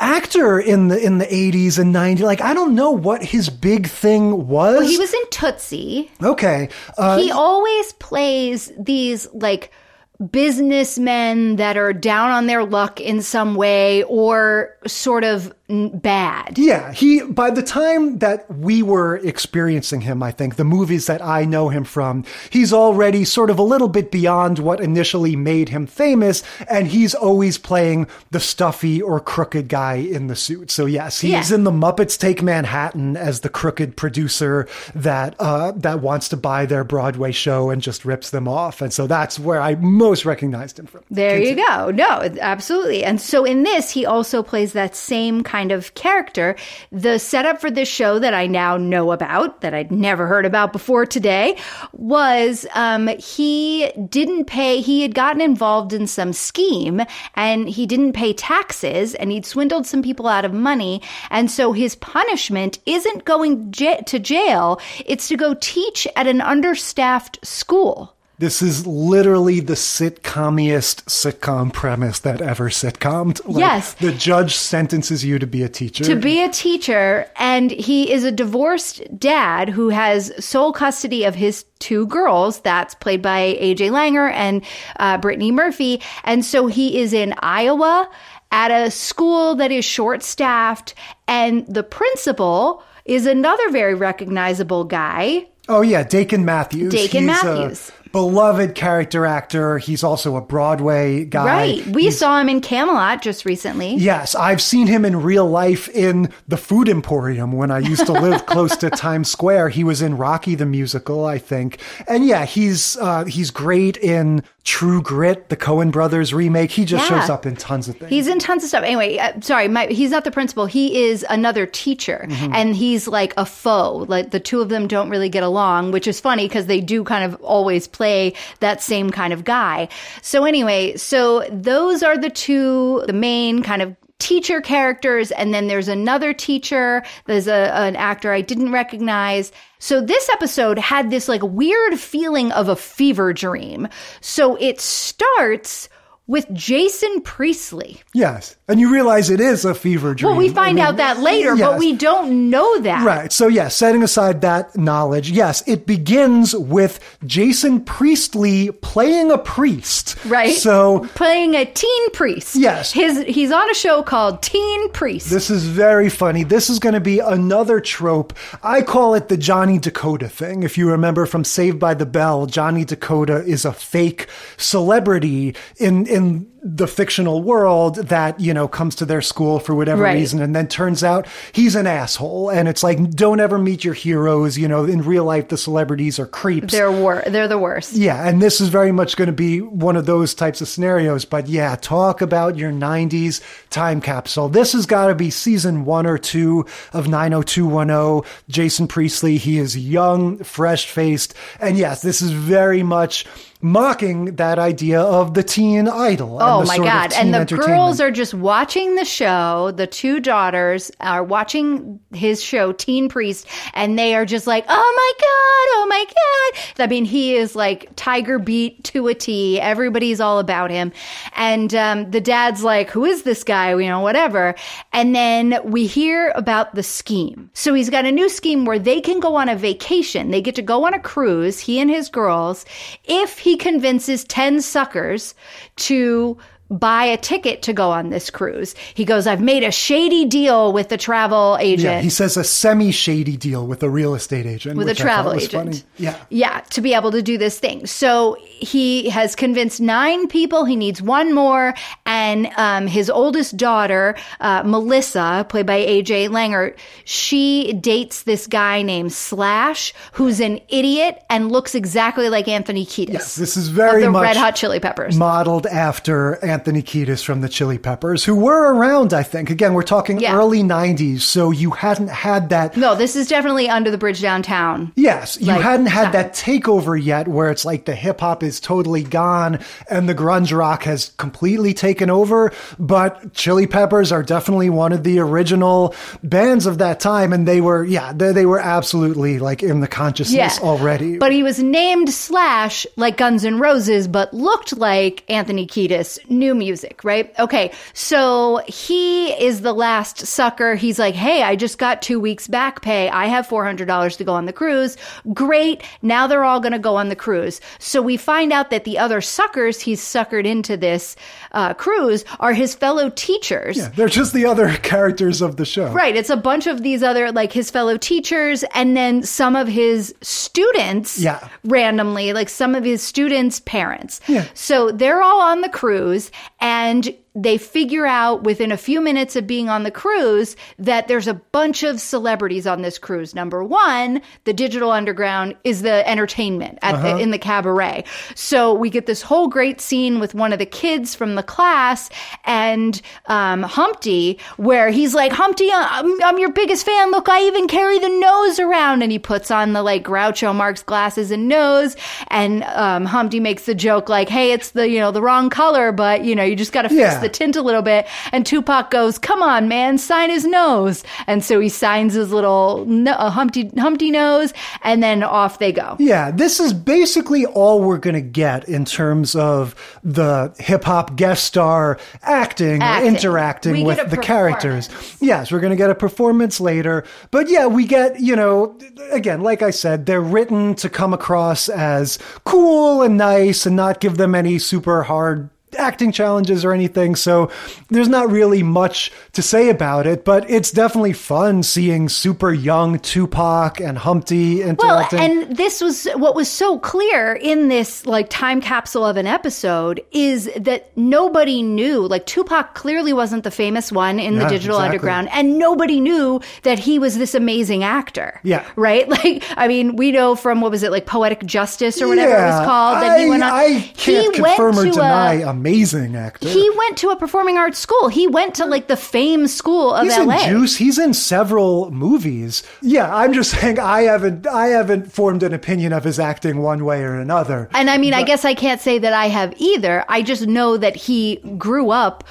actor 0.00 0.58
in 0.58 0.88
the 0.88 0.98
in 0.98 1.18
the 1.18 1.26
80s 1.26 1.78
and 1.78 1.94
90s. 1.94 2.20
Like, 2.20 2.40
I 2.40 2.52
don't 2.52 2.74
know 2.74 2.90
what 2.90 3.22
his 3.22 3.48
big 3.48 3.86
thing 3.86 4.48
was. 4.48 4.78
Well, 4.78 4.86
he 4.88 4.98
was 4.98 5.14
in 5.14 5.30
Tootsie. 5.30 6.10
okay. 6.22 6.68
Uh, 6.96 7.18
he 7.18 7.30
always 7.30 7.92
plays 7.94 8.72
these 8.78 9.28
like 9.32 9.70
businessmen 10.18 11.56
that 11.56 11.76
are 11.76 11.92
down 11.92 12.30
on 12.30 12.46
their 12.46 12.64
luck 12.64 13.00
in 13.00 13.22
some 13.22 13.54
way 13.54 14.02
or 14.04 14.76
sort 14.86 15.22
of 15.22 15.54
bad. 15.68 16.56
Yeah, 16.58 16.92
he 16.92 17.22
by 17.22 17.50
the 17.50 17.62
time 17.62 18.18
that 18.20 18.50
we 18.50 18.82
were 18.82 19.16
experiencing 19.16 20.00
him, 20.00 20.22
I 20.22 20.30
think 20.30 20.56
the 20.56 20.64
movies 20.64 21.06
that 21.06 21.22
I 21.22 21.44
know 21.44 21.68
him 21.68 21.84
from, 21.84 22.24
he's 22.48 22.72
already 22.72 23.24
sort 23.26 23.50
of 23.50 23.58
a 23.58 23.62
little 23.62 23.88
bit 23.88 24.10
beyond 24.10 24.58
what 24.60 24.80
initially 24.80 25.36
made 25.36 25.68
him 25.68 25.86
famous, 25.86 26.42
and 26.70 26.86
he's 26.88 27.14
always 27.14 27.58
playing 27.58 28.06
the 28.30 28.40
stuffy 28.40 29.02
or 29.02 29.20
crooked 29.20 29.68
guy 29.68 29.96
in 29.96 30.28
the 30.28 30.36
suit. 30.36 30.70
So 30.70 30.86
yes, 30.86 31.20
he's 31.20 31.50
Yeah. 31.50 31.56
in 31.56 31.64
the 31.64 31.70
Muppets 31.70 32.18
Take 32.18 32.42
Manhattan 32.42 33.16
as 33.18 33.40
the 33.40 33.50
crooked 33.50 33.94
producer 33.96 34.66
that 34.94 35.34
uh, 35.38 35.72
that 35.76 36.00
wants 36.00 36.30
to 36.30 36.36
buy 36.38 36.64
their 36.64 36.82
Broadway 36.84 37.32
show 37.32 37.68
and 37.68 37.82
just 37.82 38.06
rips 38.06 38.30
them 38.30 38.48
off, 38.48 38.80
and 38.80 38.90
so 38.92 39.06
that's 39.06 39.38
where 39.38 39.60
I 39.60 39.74
most 39.74 40.24
recognized 40.24 40.78
him 40.78 40.86
from. 40.86 41.02
There 41.10 41.38
you 41.38 41.54
go. 41.54 41.90
No, 41.90 42.22
absolutely. 42.40 43.04
And 43.04 43.20
so 43.20 43.44
in 43.44 43.64
this, 43.64 43.90
he 43.90 44.06
also 44.06 44.42
plays 44.42 44.72
that 44.72 44.96
same 44.96 45.42
kind 45.42 45.57
of 45.72 45.94
character. 45.94 46.56
The 46.90 47.18
setup 47.18 47.60
for 47.60 47.70
this 47.70 47.88
show 47.88 48.18
that 48.18 48.34
I 48.34 48.46
now 48.46 48.76
know 48.76 49.12
about, 49.12 49.60
that 49.60 49.74
I'd 49.74 49.92
never 49.92 50.26
heard 50.26 50.46
about 50.46 50.72
before 50.72 51.06
today, 51.06 51.56
was 51.92 52.66
um, 52.74 53.08
he 53.18 53.90
didn't 54.08 54.44
pay, 54.44 54.80
he 54.80 55.02
had 55.02 55.14
gotten 55.14 55.40
involved 55.40 55.92
in 55.92 56.06
some 56.06 56.32
scheme 56.32 57.02
and 57.34 57.68
he 57.68 57.86
didn't 57.86 58.12
pay 58.12 58.32
taxes 58.32 59.14
and 59.14 59.30
he'd 59.30 59.46
swindled 59.46 59.86
some 59.86 60.02
people 60.02 60.26
out 60.26 60.44
of 60.44 60.52
money. 60.52 61.02
And 61.30 61.50
so 61.50 61.72
his 61.72 61.96
punishment 61.96 62.78
isn't 62.86 63.24
going 63.24 63.70
j- 63.70 64.02
to 64.06 64.18
jail, 64.18 64.80
it's 65.04 65.28
to 65.28 65.36
go 65.36 65.54
teach 65.60 66.06
at 66.16 66.26
an 66.26 66.40
understaffed 66.40 67.38
school. 67.44 68.14
This 68.38 68.62
is 68.62 68.86
literally 68.86 69.58
the 69.58 69.74
sitcomiest 69.74 71.06
sitcom 71.06 71.72
premise 71.72 72.20
that 72.20 72.40
ever 72.40 72.70
sitcomed. 72.70 73.40
Like, 73.44 73.60
Yes. 73.60 73.94
The 73.94 74.12
judge 74.12 74.54
sentences 74.54 75.24
you 75.24 75.40
to 75.40 75.46
be 75.46 75.64
a 75.64 75.68
teacher. 75.68 76.04
to 76.04 76.14
be 76.14 76.42
a 76.42 76.48
teacher 76.48 77.28
and 77.36 77.70
he 77.72 78.12
is 78.12 78.22
a 78.22 78.30
divorced 78.30 79.02
dad 79.18 79.68
who 79.68 79.88
has 79.88 80.32
sole 80.44 80.72
custody 80.72 81.24
of 81.24 81.34
his 81.34 81.64
two 81.80 82.06
girls 82.06 82.60
that's 82.60 82.94
played 82.94 83.22
by 83.22 83.56
aj 83.60 83.78
langer 83.90 84.30
and 84.32 84.64
uh, 84.98 85.18
brittany 85.18 85.50
murphy 85.50 86.00
and 86.24 86.44
so 86.44 86.66
he 86.66 86.98
is 86.98 87.12
in 87.12 87.34
iowa 87.40 88.08
at 88.50 88.70
a 88.70 88.90
school 88.90 89.54
that 89.54 89.70
is 89.70 89.84
short 89.84 90.22
staffed 90.22 90.94
and 91.26 91.66
the 91.66 91.82
principal 91.82 92.82
is 93.04 93.26
another 93.26 93.70
very 93.70 93.94
recognizable 93.94 94.84
guy 94.84 95.46
oh, 95.68 95.82
yeah, 95.82 96.02
Dakin 96.02 96.44
Matthews. 96.44 96.92
Dakin 96.92 97.24
He's 97.24 97.26
Matthews. 97.26 97.92
Beloved 98.12 98.74
character 98.74 99.26
actor. 99.26 99.78
He's 99.78 100.02
also 100.04 100.36
a 100.36 100.40
Broadway 100.40 101.24
guy. 101.24 101.44
right 101.44 101.86
we 101.88 102.10
saw 102.10 102.40
him 102.40 102.48
in 102.48 102.60
camelot 102.60 103.22
just 103.22 103.44
recently 103.44 103.94
Yes, 103.96 104.34
I've 104.34 104.60
seen 104.62 104.86
him 104.86 105.04
in 105.04 105.22
real 105.22 105.46
life 105.48 105.88
in 105.90 106.30
the 106.46 106.56
Food 106.56 106.88
Emporium 106.88 107.52
when 107.52 107.70
I 107.70 107.78
used 107.80 108.06
to 108.06 108.12
live 108.12 108.46
close 108.46 108.76
to 108.78 108.90
Times 108.90 109.30
Square. 109.30 109.70
He 109.70 109.84
was 109.84 110.02
in 110.02 110.16
Rocky 110.16 110.54
the 110.54 110.66
musical, 110.66 111.24
I 111.24 111.38
think. 111.38 111.80
And 112.06 112.24
yeah, 112.26 112.44
he's 112.44 112.96
uh, 112.98 113.24
he's 113.24 113.50
great 113.50 113.96
in 113.98 114.42
True 114.64 115.00
Grit, 115.00 115.48
the 115.48 115.56
Coen 115.56 115.90
Brothers 115.90 116.34
remake. 116.34 116.70
He 116.70 116.84
just 116.84 117.10
Yeah. 117.10 117.20
shows 117.20 117.30
up 117.30 117.46
in 117.46 117.56
tons 117.56 117.88
of 117.88 117.96
things. 117.96 118.10
He's 118.10 118.26
in 118.28 118.38
tons 118.38 118.62
of 118.62 118.68
stuff. 118.68 118.84
Anyway, 118.84 119.16
uh, 119.16 119.40
sorry, 119.40 119.66
my, 119.68 119.86
he's 119.86 120.10
not 120.10 120.24
the 120.24 120.30
principal. 120.30 120.66
He 120.66 121.04
is 121.08 121.24
another 121.30 121.64
teacher, 121.66 122.26
Mm-hmm. 122.28 122.54
and 122.54 122.76
he's 122.76 123.08
like 123.08 123.32
a 123.38 123.46
foe. 123.46 124.04
Like 124.08 124.30
the 124.30 124.40
two 124.40 124.60
of 124.60 124.68
them 124.68 124.86
don't 124.86 125.08
really 125.08 125.30
get 125.30 125.42
along, 125.42 125.92
which 125.92 126.06
is 126.06 126.20
funny 126.20 126.46
because 126.48 126.66
they 126.66 126.80
do 126.82 127.02
kind 127.04 127.24
of 127.24 127.40
always 127.42 127.88
play 127.98 128.32
that 128.60 128.80
same 128.80 129.10
kind 129.10 129.32
of 129.32 129.44
guy. 129.44 129.88
So 130.22 130.44
anyway, 130.44 130.96
so 130.96 131.46
those 131.50 132.02
are 132.02 132.16
the 132.16 132.30
two, 132.30 133.02
the 133.06 133.12
main 133.12 133.62
kind 133.62 133.82
of 133.82 133.94
teacher 134.18 134.60
characters 134.60 135.30
and 135.32 135.54
then 135.54 135.68
there's 135.68 135.86
another 135.86 136.34
teacher 136.34 137.04
there's 137.26 137.46
a, 137.46 137.72
an 137.76 137.94
actor 137.94 138.32
i 138.32 138.40
didn't 138.40 138.72
recognize 138.72 139.52
so 139.78 140.00
this 140.00 140.28
episode 140.30 140.76
had 140.76 141.08
this 141.08 141.28
like 141.28 141.40
weird 141.44 142.00
feeling 142.00 142.50
of 142.50 142.68
a 142.68 142.74
fever 142.74 143.32
dream 143.32 143.86
so 144.20 144.56
it 144.56 144.80
starts 144.80 145.88
with 146.28 146.46
jason 146.54 147.20
priestley 147.22 148.00
Yes. 148.14 148.54
And 148.70 148.78
you 148.80 148.92
realize 148.92 149.30
it 149.30 149.40
is 149.40 149.64
a 149.64 149.74
fever 149.74 150.12
dream. 150.14 150.30
well 150.30 150.38
we 150.38 150.48
find 150.50 150.58
I 150.70 150.72
mean, 150.72 150.84
out 150.84 150.96
that 150.98 151.18
later 151.20 151.54
yes. 151.56 151.66
but 151.68 151.78
we 151.78 151.94
don't 151.96 152.50
know 152.50 152.78
that 152.80 153.04
Right. 153.04 153.32
So, 153.32 153.46
yes, 153.48 153.74
setting 153.74 154.02
aside 154.02 154.42
that 154.42 154.76
knowledge, 154.76 155.30
yes, 155.30 155.62
it 155.66 155.86
begins 155.86 156.54
with 156.54 157.00
Jason 157.24 157.80
Priestley 157.84 158.70
playing 158.70 159.30
a 159.30 159.38
priest. 159.38 160.16
right 160.26 160.54
So, 160.54 161.06
playing 161.14 161.54
a 161.54 161.64
teen 161.64 162.10
priest 162.10 162.56
Yes. 162.56 162.92
his 162.92 163.22
he's 163.24 163.50
on 163.52 163.70
a 163.70 163.74
show 163.74 164.02
called 164.02 164.42
teen 164.42 164.90
priest 164.92 165.30
This 165.30 165.48
is 165.48 165.64
very 165.64 166.10
funny. 166.10 166.44
This 166.44 166.68
is 166.68 166.78
going 166.78 166.94
to 166.94 167.00
be 167.00 167.20
another 167.20 167.80
trope. 167.80 168.34
I 168.62 168.82
call 168.82 169.14
it 169.14 169.28
the 169.28 169.36
Johnny 169.38 169.78
Dakota 169.78 170.28
thing. 170.28 170.62
If 170.62 170.76
you 170.76 170.90
remember 170.90 171.24
from 171.24 171.44
Saved 171.44 171.78
by 171.78 171.94
the 171.94 172.06
Bell, 172.06 172.44
Johnny 172.46 172.84
Dakota 172.84 173.42
is 173.44 173.64
a 173.64 173.72
fake 173.72 174.26
celebrity 174.58 175.54
in 175.78 176.06
in 176.06 176.17
the 176.60 176.88
fictional 176.88 177.40
world 177.42 177.94
that, 178.08 178.38
you 178.40 178.52
know, 178.52 178.66
comes 178.66 178.96
to 178.96 179.04
their 179.04 179.22
school 179.22 179.58
for 179.60 179.74
whatever 179.76 180.02
Right. 180.02 180.14
reason 180.14 180.42
and 180.42 180.54
then 180.56 180.66
turns 180.66 181.04
out 181.04 181.26
he's 181.52 181.76
an 181.76 181.86
asshole 181.86 182.50
and 182.50 182.68
it's 182.68 182.82
like 182.82 183.10
don't 183.12 183.38
ever 183.40 183.58
meet 183.58 183.84
your 183.84 183.94
heroes, 183.94 184.58
you 184.58 184.66
know, 184.66 184.84
in 184.84 185.02
real 185.02 185.24
life 185.24 185.48
the 185.48 185.56
celebrities 185.56 186.18
are 186.18 186.26
creeps. 186.26 186.72
they're 186.72 186.90
wor- 186.90 187.22
they're 187.28 187.46
the 187.48 187.56
worst 187.58 187.92
Yeah, 187.94 188.26
and 188.28 188.42
this 188.42 188.60
is 188.60 188.68
very 188.70 188.90
much 188.90 189.16
going 189.16 189.26
to 189.28 189.32
be 189.32 189.60
one 189.60 189.96
of 189.96 190.04
those 190.06 190.34
types 190.34 190.60
of 190.60 190.66
scenarios. 190.68 191.24
But 191.24 191.48
yeah, 191.48 191.76
talk 191.80 192.20
about 192.20 192.56
your 192.58 192.72
90s 192.72 193.40
time 193.70 194.00
capsule. 194.00 194.48
This 194.48 194.72
has 194.72 194.84
got 194.84 195.06
to 195.06 195.14
be 195.14 195.30
season 195.30 195.84
one 195.84 196.06
or 196.06 196.18
two 196.18 196.66
of 196.92 197.06
90210. 197.08 198.28
Jason 198.48 198.88
Priestley, 198.88 199.36
he 199.38 199.58
is 199.58 199.76
young, 199.78 200.38
fresh 200.38 200.90
faced. 200.90 201.34
And 201.60 201.76
yes, 201.78 202.02
this 202.02 202.20
is 202.20 202.30
very 202.32 202.82
much 202.82 203.26
mocking 203.60 204.36
that 204.36 204.58
idea 204.58 205.00
of 205.00 205.34
the 205.34 205.42
teen 205.42 205.88
idol. 205.88 206.38
Oh 206.40 206.60
and 206.60 206.66
the 206.66 206.68
my 206.68 206.76
sort 206.76 206.88
of 206.88 206.92
god! 206.92 207.10
teen 207.10 207.34
And 207.34 207.48
the 207.48 207.56
girls 207.56 208.00
are 208.00 208.10
just 208.10 208.34
watching 208.34 208.94
the 208.94 209.04
show. 209.04 209.72
The 209.72 209.86
two 209.86 210.20
daughters 210.20 210.90
are 211.00 211.24
watching 211.24 211.98
his 212.12 212.42
show, 212.42 212.72
Teen 212.72 213.08
Priest, 213.08 213.46
and 213.74 213.98
they 213.98 214.14
are 214.14 214.24
just 214.24 214.46
like, 214.46 214.64
"Oh 214.68 214.92
my 214.96 215.12
god! 215.18 215.78
Oh 215.78 215.86
my 215.88 216.04
god!" 216.04 216.84
I 216.84 216.86
mean, 216.86 217.04
he 217.04 217.34
is 217.34 217.56
like 217.56 217.90
Tiger 217.96 218.38
Beat 218.38 218.84
to 218.84 219.08
a 219.08 219.14
T. 219.14 219.60
Everybody's 219.60 220.20
all 220.20 220.38
about 220.38 220.70
him, 220.70 220.92
and 221.34 221.74
um, 221.74 222.10
the 222.10 222.20
dad's 222.20 222.62
like, 222.62 222.90
"Who 222.90 223.04
is 223.04 223.22
this 223.22 223.42
guy?" 223.44 223.70
You 223.70 223.88
know, 223.88 224.00
whatever. 224.00 224.54
And 224.92 225.14
then 225.14 225.60
we 225.64 225.86
hear 225.86 226.32
about 226.34 226.74
the 226.74 226.82
scheme. 226.82 227.50
So 227.54 227.74
he's 227.74 227.90
got 227.90 228.04
a 228.04 228.12
new 228.12 228.28
scheme 228.28 228.64
where 228.64 228.78
they 228.78 229.00
can 229.00 229.20
go 229.20 229.36
on 229.36 229.48
a 229.48 229.56
vacation. 229.56 230.30
They 230.30 230.40
get 230.40 230.54
to 230.54 230.62
go 230.62 230.86
on 230.86 230.94
a 230.94 231.00
cruise. 231.00 231.58
He 231.58 231.80
and 231.80 231.90
his 231.90 232.08
girls, 232.08 232.64
if 233.04 233.38
he 233.38 233.47
convinces 233.56 234.24
ten 234.24 234.60
suckers 234.60 235.34
to 235.76 236.36
buy 236.70 237.04
a 237.04 237.16
ticket 237.16 237.62
to 237.62 237.72
go 237.72 237.90
on 237.90 238.10
this 238.10 238.28
cruise. 238.30 238.74
He 238.94 239.04
goes, 239.04 239.26
I've 239.26 239.40
made 239.40 239.64
a 239.64 239.70
shady 239.70 240.26
deal 240.26 240.72
with 240.72 240.90
the 240.90 240.98
travel 240.98 241.56
agent. 241.60 241.94
Yeah, 241.94 242.00
he 242.00 242.10
says 242.10 242.36
a 242.36 242.44
semi 242.44 242.90
shady 242.90 243.36
deal 243.38 243.66
with 243.66 243.82
a 243.82 243.88
real 243.88 244.14
estate 244.14 244.44
agent. 244.44 244.76
with 244.76 244.86
a 244.86 244.90
which 244.90 245.00
I 245.00 245.04
thought 245.04 245.08
travel 245.08 245.32
agent. 245.34 245.52
funny. 245.52 245.82
Yeah. 245.96 246.16
Yeah, 246.28 246.60
to 246.70 246.80
be 246.82 246.92
able 246.92 247.10
to 247.12 247.22
do 247.22 247.38
this 247.38 247.58
thing. 247.58 247.86
So 247.86 248.36
he 248.44 249.08
has 249.08 249.34
convinced 249.34 249.80
nine 249.80 250.28
people. 250.28 250.66
He 250.66 250.76
needs 250.76 251.00
one 251.00 251.34
more. 251.34 251.74
And 252.04 252.50
um, 252.58 252.86
his 252.86 253.08
oldest 253.08 253.56
daughter, 253.56 254.14
uh, 254.40 254.62
Melissa, 254.64 255.46
played 255.48 255.66
by 255.66 255.80
AJ 255.80 256.28
Langer, 256.28 256.76
she 257.04 257.72
dates 257.72 258.24
this 258.24 258.46
guy 258.46 258.82
named 258.82 259.12
Slash, 259.14 259.94
who's 260.12 260.38
an 260.40 260.60
idiot 260.68 261.22
and 261.30 261.50
looks 261.50 261.74
exactly 261.74 262.28
like 262.28 262.46
Anthony 262.46 262.84
Kiedis. 262.84 263.12
Yes, 263.14 263.36
this 263.36 263.56
is 263.56 263.68
very 263.68 264.02
the 264.02 264.10
much 264.10 264.22
Red 264.22 264.36
Hot 264.36 264.54
Chili 264.54 264.80
Peppers. 264.80 265.16
modeled 265.16 265.66
after 265.66 266.34
Anthony 266.44 266.57
Kiedis 266.64 267.24
from 267.24 267.40
the 267.40 267.48
Chili 267.48 267.78
Peppers, 267.78 268.24
who 268.24 268.34
were 268.34 268.74
around, 268.74 269.12
I 269.12 269.22
think. 269.22 269.50
Again, 269.50 269.74
we're 269.74 269.82
talking 269.82 270.20
Yeah. 270.20 270.36
early 270.36 270.62
90s, 270.62 271.22
so 271.22 271.50
you 271.50 271.70
hadn't 271.70 272.08
had 272.08 272.48
that. 272.50 272.76
no, 272.76 272.94
this 272.94 273.16
is 273.16 273.28
definitely 273.28 273.68
under 273.68 273.90
the 273.90 273.98
bridge 273.98 274.20
downtown. 274.20 274.92
Yes, 274.96 275.38
you 275.40 275.46
Like, 275.48 275.62
hadn't 275.62 275.86
had 275.86 276.12
that 276.12 276.34
takeover 276.34 277.00
yet 277.02 277.28
where 277.28 277.50
it's 277.50 277.64
like 277.64 277.84
the 277.84 277.94
hip 277.94 278.20
hop 278.20 278.42
is 278.42 278.60
totally 278.60 279.02
gone 279.02 279.58
and 279.90 280.08
the 280.08 280.14
grunge 280.14 280.56
rock 280.56 280.84
has 280.84 281.12
completely 281.16 281.74
taken 281.74 282.10
over. 282.10 282.52
But 282.78 283.34
Chili 283.34 283.66
Peppers 283.66 284.12
are 284.12 284.22
definitely 284.22 284.70
one 284.70 284.92
of 284.92 285.02
the 285.04 285.18
original 285.20 285.94
bands 286.22 286.66
of 286.66 286.78
that 286.78 287.00
time. 287.00 287.32
And 287.32 287.46
they 287.46 287.60
were, 287.60 287.84
yeah, 287.84 288.12
they, 288.12 288.32
they 288.32 288.46
were 288.46 288.60
absolutely 288.60 289.38
like 289.38 289.62
in 289.62 289.80
the 289.80 289.88
consciousness 289.88 290.58
already. 290.60 291.18
But 291.18 291.32
he 291.32 291.42
was 291.42 291.62
named 291.62 292.10
Slash 292.10 292.86
like 292.96 293.16
Guns 293.16 293.44
N' 293.44 293.58
Roses, 293.58 294.08
but 294.08 294.32
looked 294.34 294.76
like 294.76 295.24
Anthony 295.28 295.66
Kiedis, 295.66 296.18
new 296.30 296.47
music, 296.54 297.02
right? 297.04 297.32
Okay, 297.38 297.72
so 297.94 298.62
he 298.66 299.30
is 299.32 299.60
the 299.62 299.72
last 299.72 300.18
sucker. 300.26 300.74
He's 300.74 300.98
like, 300.98 301.14
hey, 301.14 301.42
I 301.42 301.56
just 301.56 301.78
got 301.78 302.02
two 302.02 302.20
weeks 302.20 302.46
back 302.48 302.82
pay. 302.82 303.08
I 303.08 303.26
have 303.26 303.46
$400 303.48 304.16
to 304.16 304.24
go 304.24 304.32
on 304.34 304.46
the 304.46 304.52
cruise. 304.52 304.96
Great. 305.32 305.82
Now 306.02 306.26
they're 306.26 306.44
all 306.44 306.60
going 306.60 306.72
to 306.72 306.78
go 306.78 306.96
on 306.96 307.08
the 307.08 307.16
cruise. 307.16 307.60
So 307.78 308.00
we 308.02 308.16
find 308.16 308.52
out 308.52 308.70
that 308.70 308.84
the 308.84 308.98
other 308.98 309.20
suckers 309.20 309.80
he's 309.80 310.00
suckered 310.00 310.46
into 310.46 310.76
this 310.76 311.16
uh, 311.52 311.74
cruise 311.74 312.24
are 312.40 312.52
his 312.52 312.74
fellow 312.74 313.10
teachers. 313.10 313.76
yeah, 313.76 313.88
they're 313.88 314.08
just 314.08 314.32
the 314.32 314.46
other 314.46 314.68
characters 314.82 315.40
of 315.42 315.56
the 315.56 315.64
show. 315.64 315.92
Right. 315.92 316.16
It's 316.16 316.30
a 316.30 316.36
bunch 316.36 316.66
of 316.66 316.82
these 316.82 317.02
other, 317.02 317.32
like 317.32 317.52
his 317.52 317.70
fellow 317.70 317.96
teachers, 317.96 318.64
and 318.74 318.96
then 318.96 319.22
some 319.22 319.56
of 319.56 319.68
his 319.68 320.14
students 320.22 321.18
Yeah. 321.18 321.48
randomly, 321.64 322.32
like 322.32 322.48
some 322.48 322.74
of 322.74 322.84
his 322.84 323.02
students' 323.02 323.60
parents. 323.60 324.20
Yeah. 324.28 324.46
So 324.54 324.90
they're 324.90 325.22
all 325.22 325.40
on 325.40 325.60
the 325.62 325.68
cruise, 325.68 326.30
and 326.60 327.14
they 327.34 327.58
figure 327.58 328.06
out 328.06 328.42
within 328.42 328.72
a 328.72 328.76
few 328.76 329.00
minutes 329.00 329.36
of 329.36 329.46
being 329.46 329.68
on 329.68 329.82
the 329.84 329.90
cruise 329.90 330.56
that 330.78 331.06
there's 331.08 331.28
a 331.28 331.34
bunch 331.34 331.82
of 331.82 332.00
celebrities 332.00 332.66
on 332.66 332.82
this 332.82 332.98
cruise. 332.98 333.34
Number 333.34 333.62
one, 333.62 334.20
the 334.44 334.52
digital 334.52 334.90
underground 334.90 335.54
is 335.64 335.82
the 335.82 336.08
entertainment 336.08 336.78
at 336.82 336.94
Uh-huh. 336.94 337.16
the, 337.16 337.22
in 337.22 337.30
the 337.30 337.38
cabaret. 337.38 338.04
So 338.34 338.74
we 338.74 338.90
get 338.90 339.06
this 339.06 339.22
whole 339.22 339.46
great 339.48 339.80
scene 339.80 340.18
with 340.20 340.34
one 340.34 340.52
of 340.52 340.58
the 340.58 340.66
kids 340.66 341.14
from 341.14 341.34
the 341.36 341.42
class 341.42 342.10
and 342.44 343.00
um, 343.26 343.62
Humpty, 343.62 344.38
where 344.56 344.90
he's 344.90 345.14
like, 345.14 345.32
Humpty, 345.32 345.68
I'm, 345.72 346.22
I'm 346.24 346.38
your 346.38 346.50
biggest 346.52 346.84
fan. 346.84 347.10
Look, 347.10 347.28
I 347.28 347.42
even 347.46 347.68
carry 347.68 347.98
the 347.98 348.08
nose 348.08 348.58
around. 348.58 349.02
And 349.02 349.12
he 349.12 349.18
puts 349.18 349.50
on 349.50 349.74
the 349.74 349.82
like 349.82 350.02
Groucho 350.04 350.54
Marx 350.54 350.82
glasses 350.82 351.30
and 351.30 351.46
nose. 351.48 351.96
And 352.28 352.64
um, 352.64 353.04
Humpty 353.04 353.38
makes 353.40 353.66
the 353.66 353.74
joke 353.74 354.08
like, 354.08 354.28
hey, 354.28 354.52
it's 354.52 354.70
the, 354.70 354.88
you 354.88 354.98
know, 354.98 355.12
the 355.12 355.22
wrong 355.22 355.50
color, 355.50 355.92
but, 355.92 356.24
you 356.24 356.34
know, 356.34 356.42
you 356.44 356.56
just 356.56 356.72
got 356.72 356.82
to 356.82 356.88
fix 356.88 357.00
Yeah. 357.00 357.17
The 357.20 357.28
tint 357.28 357.56
a 357.56 357.62
little 357.62 357.82
bit. 357.82 358.06
And 358.32 358.44
Tupac 358.44 358.90
goes, 358.90 359.18
come 359.18 359.42
on, 359.42 359.68
man, 359.68 359.98
sign 359.98 360.30
his 360.30 360.44
nose. 360.44 361.04
And 361.26 361.44
so 361.44 361.60
he 361.60 361.68
signs 361.68 362.14
his 362.14 362.32
little 362.32 362.84
no, 362.86 363.14
Humpty, 363.14 363.70
Humpty 363.78 364.10
nose. 364.10 364.52
And 364.82 365.02
then 365.02 365.22
off 365.22 365.58
they 365.58 365.72
go. 365.72 365.96
Yeah, 365.98 366.30
this 366.30 366.60
is 366.60 366.72
basically 366.72 367.46
all 367.46 367.80
we're 367.80 367.98
going 367.98 368.14
to 368.14 368.20
get 368.20 368.68
in 368.68 368.84
terms 368.84 369.34
of 369.34 369.74
the 370.02 370.54
hip 370.58 370.84
hop 370.84 371.16
guest 371.16 371.44
star 371.44 371.98
acting, 372.22 372.82
Acting. 372.82 373.12
or 373.12 373.16
interacting 373.16 373.72
We 373.72 373.84
with 373.84 374.10
the 374.10 374.16
characters. 374.16 374.88
Yes, 375.20 375.50
we're 375.50 375.60
going 375.60 375.70
to 375.70 375.76
get 375.76 375.90
a 375.90 375.94
performance 375.94 376.60
later. 376.60 377.04
But 377.30 377.48
yeah, 377.48 377.66
we 377.66 377.86
get, 377.86 378.20
you 378.20 378.36
know, 378.36 378.78
again, 379.10 379.40
like 379.42 379.62
I 379.62 379.70
said, 379.70 380.06
they're 380.06 380.20
written 380.20 380.74
to 380.76 380.88
come 380.88 381.12
across 381.12 381.68
as 381.68 382.18
cool 382.44 383.02
and 383.02 383.16
nice 383.16 383.66
and 383.66 383.76
not 383.76 384.00
give 384.00 384.16
them 384.16 384.34
any 384.34 384.58
super 384.58 385.02
hard 385.02 385.50
acting 385.76 386.12
challenges 386.12 386.64
or 386.64 386.72
anything. 386.72 387.16
So 387.16 387.50
there's 387.90 388.08
not 388.08 388.30
really 388.30 388.62
much 388.62 389.12
to 389.32 389.42
say 389.42 389.68
about 389.70 390.06
it, 390.06 390.24
but 390.24 390.48
it's 390.50 390.70
definitely 390.70 391.12
fun 391.12 391.62
seeing 391.62 392.08
super 392.08 392.52
young 392.52 392.98
Tupac 392.98 393.80
and 393.80 393.98
Humpty 393.98 394.62
interacting. 394.62 395.18
Well, 395.18 395.30
and 395.30 395.56
this 395.56 395.80
was 395.80 396.06
what 396.14 396.34
was 396.34 396.48
so 396.50 396.78
clear 396.78 397.34
in 397.34 397.68
this 397.68 398.06
like 398.06 398.28
time 398.30 398.60
capsule 398.60 399.04
of 399.04 399.16
an 399.16 399.26
episode 399.26 400.00
is 400.12 400.50
that 400.56 400.96
nobody 400.96 401.62
knew. 401.62 402.06
Like 402.06 402.26
Tupac 402.26 402.74
clearly 402.74 403.12
wasn't 403.12 403.44
the 403.44 403.50
famous 403.50 403.90
one 403.92 404.18
in 404.18 404.36
the 404.36 404.42
Yeah, 404.42 404.48
digital 404.48 404.76
exactly. 404.76 404.96
underground, 404.96 405.28
and 405.32 405.58
nobody 405.58 406.00
knew 406.00 406.40
that 406.62 406.78
he 406.78 406.98
was 406.98 407.18
this 407.18 407.34
amazing 407.34 407.84
actor. 407.84 408.40
Yeah. 408.42 408.64
right. 408.76 409.06
Like, 409.18 409.42
I 409.56 409.66
mean, 409.66 409.96
we 409.96 410.12
know 410.12 410.36
from 410.36 410.60
what 410.60 410.70
was 410.70 410.84
it 410.84 410.92
like 410.92 411.04
Poetic 411.06 411.44
Justice 411.44 412.00
or 412.00 412.06
whatever 412.06 412.30
it 412.36 412.46
was 412.46 412.64
called 412.66 412.98
that 413.02 413.16
I, 413.16 413.18
he 413.18 413.28
went 413.28 413.42
on. 413.42 413.50
I 413.52 413.80
can't 413.96 414.36
he 414.36 414.40
confirm 414.42 414.78
or 414.78 414.84
deny 414.84 415.34
A, 415.40 415.52
amazing 415.58 416.16
actor. 416.16 416.48
he 416.48 416.70
went 416.78 416.96
to 416.98 417.10
a 417.10 417.16
performing 417.16 417.56
arts 417.58 417.78
school. 417.78 418.08
He 418.08 418.26
went 418.26 418.54
to 418.56 418.66
like 418.66 418.88
the 418.88 418.96
fame 418.96 419.46
school 419.46 419.92
of 419.92 420.04
He's 420.04 420.16
LA. 420.18 420.44
in 420.44 420.50
Juice. 420.50 420.76
He's 420.76 420.98
in 420.98 421.14
several 421.14 421.90
movies. 421.90 422.62
Yeah, 422.82 423.14
I'm 423.14 423.32
just 423.32 423.50
saying 423.50 423.78
I 423.78 424.02
haven't 424.02 424.46
I 424.46 424.68
haven't 424.68 425.12
formed 425.12 425.42
an 425.42 425.52
opinion 425.52 425.92
of 425.92 426.04
his 426.04 426.18
acting 426.18 426.62
one 426.62 426.84
way 426.84 427.02
or 427.02 427.14
another. 427.18 427.68
And 427.72 427.90
I 427.90 427.98
mean, 427.98 428.14
I 428.14 428.22
guess 428.22 428.44
I 428.44 428.54
can't 428.54 428.80
say 428.80 428.98
that 428.98 429.12
I 429.12 429.26
have 429.28 429.54
either. 429.58 430.04
I 430.08 430.22
just 430.22 430.46
know 430.46 430.76
that 430.76 430.96
he 430.96 431.36
grew 431.58 431.90
up, 431.90 432.24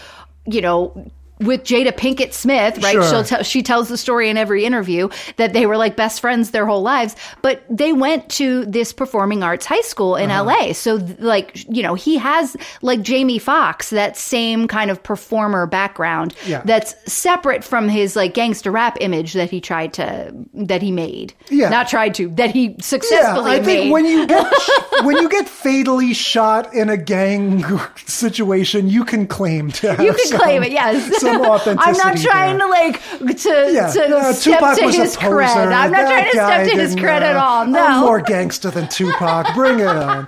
you 0.45 0.61
know, 0.61 1.09
with 1.39 1.63
Jada 1.63 1.91
Pinkett 1.91 2.33
Smith, 2.33 2.81
right? 2.83 2.93
Sure. 2.93 3.03
She'll 3.09 3.23
tell, 3.23 3.43
she 3.43 3.61
tells 3.61 3.89
the 3.89 3.97
story 3.97 4.29
in 4.29 4.38
every 4.38 4.65
interview 4.65 5.09
that 5.35 5.53
they 5.53 5.65
were 5.65 5.77
like 5.77 5.95
best 5.95 6.19
friends 6.19 6.51
their 6.51 6.65
whole 6.65 6.81
lives, 6.81 7.15
but 7.41 7.63
they 7.69 7.93
went 7.93 8.27
to 8.29 8.65
this 8.65 8.91
performing 8.91 9.43
arts 9.43 9.65
high 9.65 9.81
school 9.81 10.15
in 10.15 10.31
Uh-huh. 10.31 10.45
LA. 10.45 10.73
So 10.73 10.97
th- 10.99 11.19
like, 11.19 11.65
you 11.69 11.83
know, 11.83 11.93
he 11.93 12.17
has 12.17 12.57
like 12.81 13.01
Jamie 13.01 13.38
Foxx, 13.39 13.91
that 13.91 14.17
same 14.17 14.67
kind 14.67 14.89
of 14.89 15.01
performer 15.03 15.67
background 15.67 16.33
Yeah. 16.45 16.61
that's 16.65 16.95
separate 17.11 17.63
from 17.63 17.88
his 17.88 18.15
like 18.15 18.33
gangster 18.33 18.71
rap 18.71 18.97
image 18.99 19.33
that 19.33 19.49
he 19.51 19.61
tried 19.61 19.93
to, 19.93 20.33
that 20.55 20.81
he 20.81 20.91
made. 20.91 21.33
Yeah. 21.49 21.69
Not 21.69 21.88
tried 21.88 22.15
to, 22.15 22.29
that 22.29 22.51
he 22.51 22.75
successfully 22.81 23.51
Yeah, 23.51 23.57
I 23.57 23.59
made. 23.59 23.65
think 23.65 23.93
when 23.93 24.05
you 24.05 24.25
get 24.25 24.51
when 25.03 25.17
you 25.17 25.29
get 25.29 25.47
fatally 25.47 26.13
shot 26.13 26.73
in 26.73 26.89
a 26.89 26.97
gang 26.97 27.63
situation, 28.05 28.89
you 28.89 29.05
can 29.05 29.27
claim 29.27 29.71
to 29.71 29.93
have 29.95 30.05
You 30.05 30.13
can 30.13 30.25
some- 30.27 30.39
claim 30.39 30.63
it, 30.63 30.71
yes. 30.71 31.21
Some 31.34 31.41
authenticity. 31.41 31.78
I'm 31.91 31.97
not 31.97 32.17
trying 32.17 32.57
there. 32.57 32.67
to 32.67 32.71
like 32.71 33.38
to 33.41 33.71
Yeah, 33.73 33.91
to 33.91 34.09
no, 34.09 34.32
step 34.32 34.59
Tupac 34.59 34.78
to 34.78 34.84
his 34.91 35.17
cred. 35.17 35.47
I'm 35.71 35.91
not 35.91 35.91
That 35.91 36.07
trying 36.07 36.23
to 36.25 36.32
step 36.32 36.69
to 36.69 36.75
his 36.82 36.95
cred 36.95 37.21
at 37.21 37.36
uh, 37.36 37.43
all. 37.43 37.61
I'm 37.63 37.71
No. 37.71 38.01
more 38.01 38.21
gangster 38.21 38.69
than 38.71 38.88
Tupac. 38.89 39.53
Bring 39.53 39.80
it 39.80 39.88
on. 39.88 40.28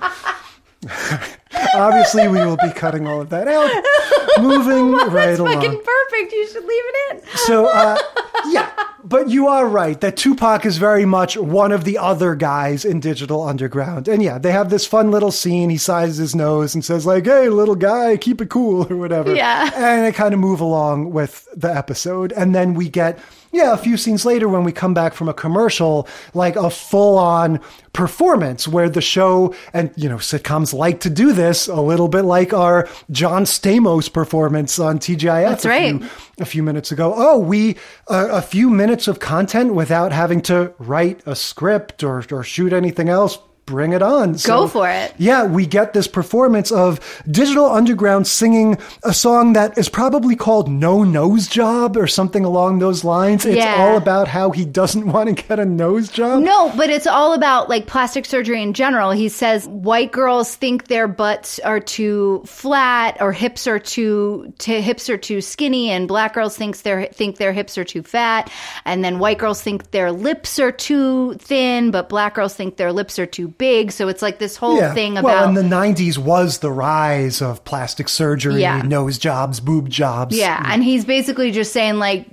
Obviously, 1.76 2.28
we 2.28 2.38
will 2.38 2.58
be 2.58 2.72
cutting 2.72 3.08
all 3.08 3.22
of 3.22 3.30
that 3.30 3.48
out. 3.48 3.72
Moving 4.44 4.92
right 4.94 5.28
That's 5.28 5.40
along. 5.40 5.56
fucking 5.56 5.82
perfect. 5.84 6.32
You 6.32 6.48
should 6.48 6.64
leave 6.64 6.84
it 6.86 7.18
in. 7.18 7.22
So, 7.46 7.66
uh, 7.66 7.98
yeah, 8.48 8.72
but 9.04 9.30
you 9.30 9.48
are 9.48 9.68
right 9.68 10.00
that 10.02 10.16
Tupac 10.16 10.66
is 10.66 10.78
very 10.78 11.06
much 11.06 11.36
one 11.36 11.72
of 11.72 11.84
the 11.84 11.98
other 11.98 12.36
guys 12.36 12.86
in 12.86 13.00
Digital 13.00 13.42
Underground. 13.44 14.08
And 14.08 14.22
yeah, 14.22 14.38
they 14.38 14.52
have 14.52 14.70
this 14.70 14.86
fun 14.86 15.12
little 15.12 15.32
scene. 15.32 15.70
He 15.70 15.78
sizes 15.78 16.18
his 16.18 16.36
nose 16.36 16.74
and 16.76 16.86
says, 16.86 17.06
like, 17.06 17.26
hey, 17.26 17.50
little 17.50 17.76
guy, 17.76 18.16
keep 18.18 18.40
it 18.42 18.50
cool 18.50 18.88
or 18.92 18.96
whatever. 18.98 19.34
Yeah. 19.36 19.70
And 19.76 20.06
they 20.06 20.12
kind 20.12 20.34
of 20.34 20.40
move 20.40 20.62
along 20.62 21.12
with 21.12 21.48
the 21.56 21.76
episode. 21.76 22.32
And 22.34 22.54
then 22.54 22.74
we 22.76 22.88
get, 22.90 23.20
yeah, 23.52 23.74
a 23.74 23.78
few 23.78 23.98
scenes 23.98 24.26
later 24.26 24.48
when 24.48 24.64
we 24.64 24.72
come 24.72 24.94
back 24.94 25.14
from 25.14 25.28
a 25.30 25.34
commercial, 25.34 26.08
like 26.34 26.56
a 26.56 26.70
full 26.70 27.18
on 27.18 27.60
performance 27.94 28.68
where 28.68 28.90
the 28.90 29.02
show 29.02 29.54
and, 29.74 29.92
you 29.96 30.08
know, 30.08 30.18
sitcoms 30.18 30.74
like 30.74 31.00
to 31.02 31.10
do 31.10 31.34
this 31.34 31.68
a 31.68 31.82
little 31.82 32.08
bit 32.08 32.22
like 32.24 32.54
our 32.54 32.88
John 33.12 33.44
Stamos 33.44 34.12
performance 34.12 34.80
on 34.80 35.00
TGIF. 35.00 35.50
That's 35.50 35.66
a 35.66 35.70
right. 35.70 35.98
few- 36.00 36.10
a 36.40 36.46
few 36.46 36.64
minutes 36.64 36.92
ago. 36.92 37.14
Oh, 37.18 37.38
we 37.38 37.76
uh, 38.08 38.30
a 38.32 38.42
few 38.42 38.70
minutes 38.70 39.08
of 39.10 39.20
content 39.20 39.74
without 39.74 40.14
having 40.14 40.42
to 40.44 40.74
write 40.80 41.22
a 41.26 41.36
script 41.36 42.02
or 42.02 42.24
or 42.32 42.44
shoot 42.44 42.72
anything 42.72 43.10
else. 43.10 43.38
Bring 43.70 43.94
it 43.94 44.02
on. 44.02 44.34
Go 44.44 44.68
for 44.68 44.90
it. 44.90 45.14
Yeah, 45.18 45.46
we 45.46 45.66
get 45.66 45.94
this 45.94 46.08
performance 46.08 46.72
of 46.72 47.00
Digital 47.30 47.66
Underground 47.70 48.26
singing 48.28 48.78
a 49.04 49.14
song 49.14 49.54
that 49.54 49.78
is 49.78 49.88
probably 49.90 50.36
called 50.36 50.70
No 50.70 51.04
Nose 51.04 51.48
Job 51.48 51.96
or 51.96 52.08
something 52.08 52.44
along 52.44 52.80
those 52.80 53.04
lines. 53.04 53.46
It's 53.46 53.58
Yeah. 53.58 53.76
all 53.78 53.96
about 53.98 54.28
how 54.28 54.52
he 54.52 54.66
doesn't 54.66 55.06
want 55.12 55.30
to 55.36 55.44
get 55.48 55.60
a 55.60 55.66
nose 55.66 56.10
job. 56.10 56.42
No, 56.42 56.72
but 56.76 56.90
it's 56.90 57.08
all 57.08 57.34
about 57.34 57.70
like 57.70 57.86
plastic 57.86 58.26
surgery 58.26 58.62
in 58.62 58.74
general. 58.74 59.12
He 59.12 59.30
says 59.30 59.68
white 59.68 60.12
girls 60.12 60.56
think 60.56 60.88
their 60.88 61.08
butts 61.08 61.60
are 61.60 61.80
too 61.80 62.42
flat 62.46 63.18
or 63.22 63.32
hips 63.32 63.68
are 63.68 63.80
too 63.80 64.52
to 64.60 64.82
hips 64.82 65.10
are 65.10 65.18
too 65.18 65.42
skinny 65.42 65.90
and 65.92 66.08
black 66.08 66.34
girls 66.34 66.58
thinks 66.58 66.82
their 66.82 67.06
think 67.08 67.38
their 67.38 67.54
hips 67.54 67.78
are 67.78 67.84
too 67.84 68.02
fat 68.02 68.52
and 68.86 69.04
then 69.04 69.20
white 69.20 69.38
girls 69.38 69.62
think 69.62 69.92
their 69.92 70.12
lips 70.12 70.60
are 70.60 70.72
too 70.72 71.34
thin 71.36 71.92
but 71.92 72.10
black 72.10 72.34
girls 72.36 72.54
think 72.56 72.78
their 72.78 72.92
lips 72.94 73.20
are 73.20 73.26
too 73.26 73.48
big. 73.60 73.92
So 73.92 74.08
it's 74.08 74.24
like 74.24 74.40
this 74.40 74.58
whole 74.58 74.82
thing 74.94 75.14
well, 75.14 75.28
about 75.28 75.50
in 75.50 75.54
the 75.54 75.62
90s 75.62 76.18
was 76.18 76.58
the 76.58 76.72
rise 76.72 77.44
of 77.44 77.64
plastic 77.64 78.10
surgery, 78.10 78.62
Yeah. 78.62 78.82
nose 78.82 79.20
jobs, 79.20 79.60
boob 79.60 79.90
jobs. 79.90 80.36
Yeah, 80.36 80.58
mm. 80.58 80.74
and 80.74 80.84
he's 80.84 81.06
basically 81.06 81.52
just 81.52 81.72
saying 81.72 82.00
like 82.00 82.26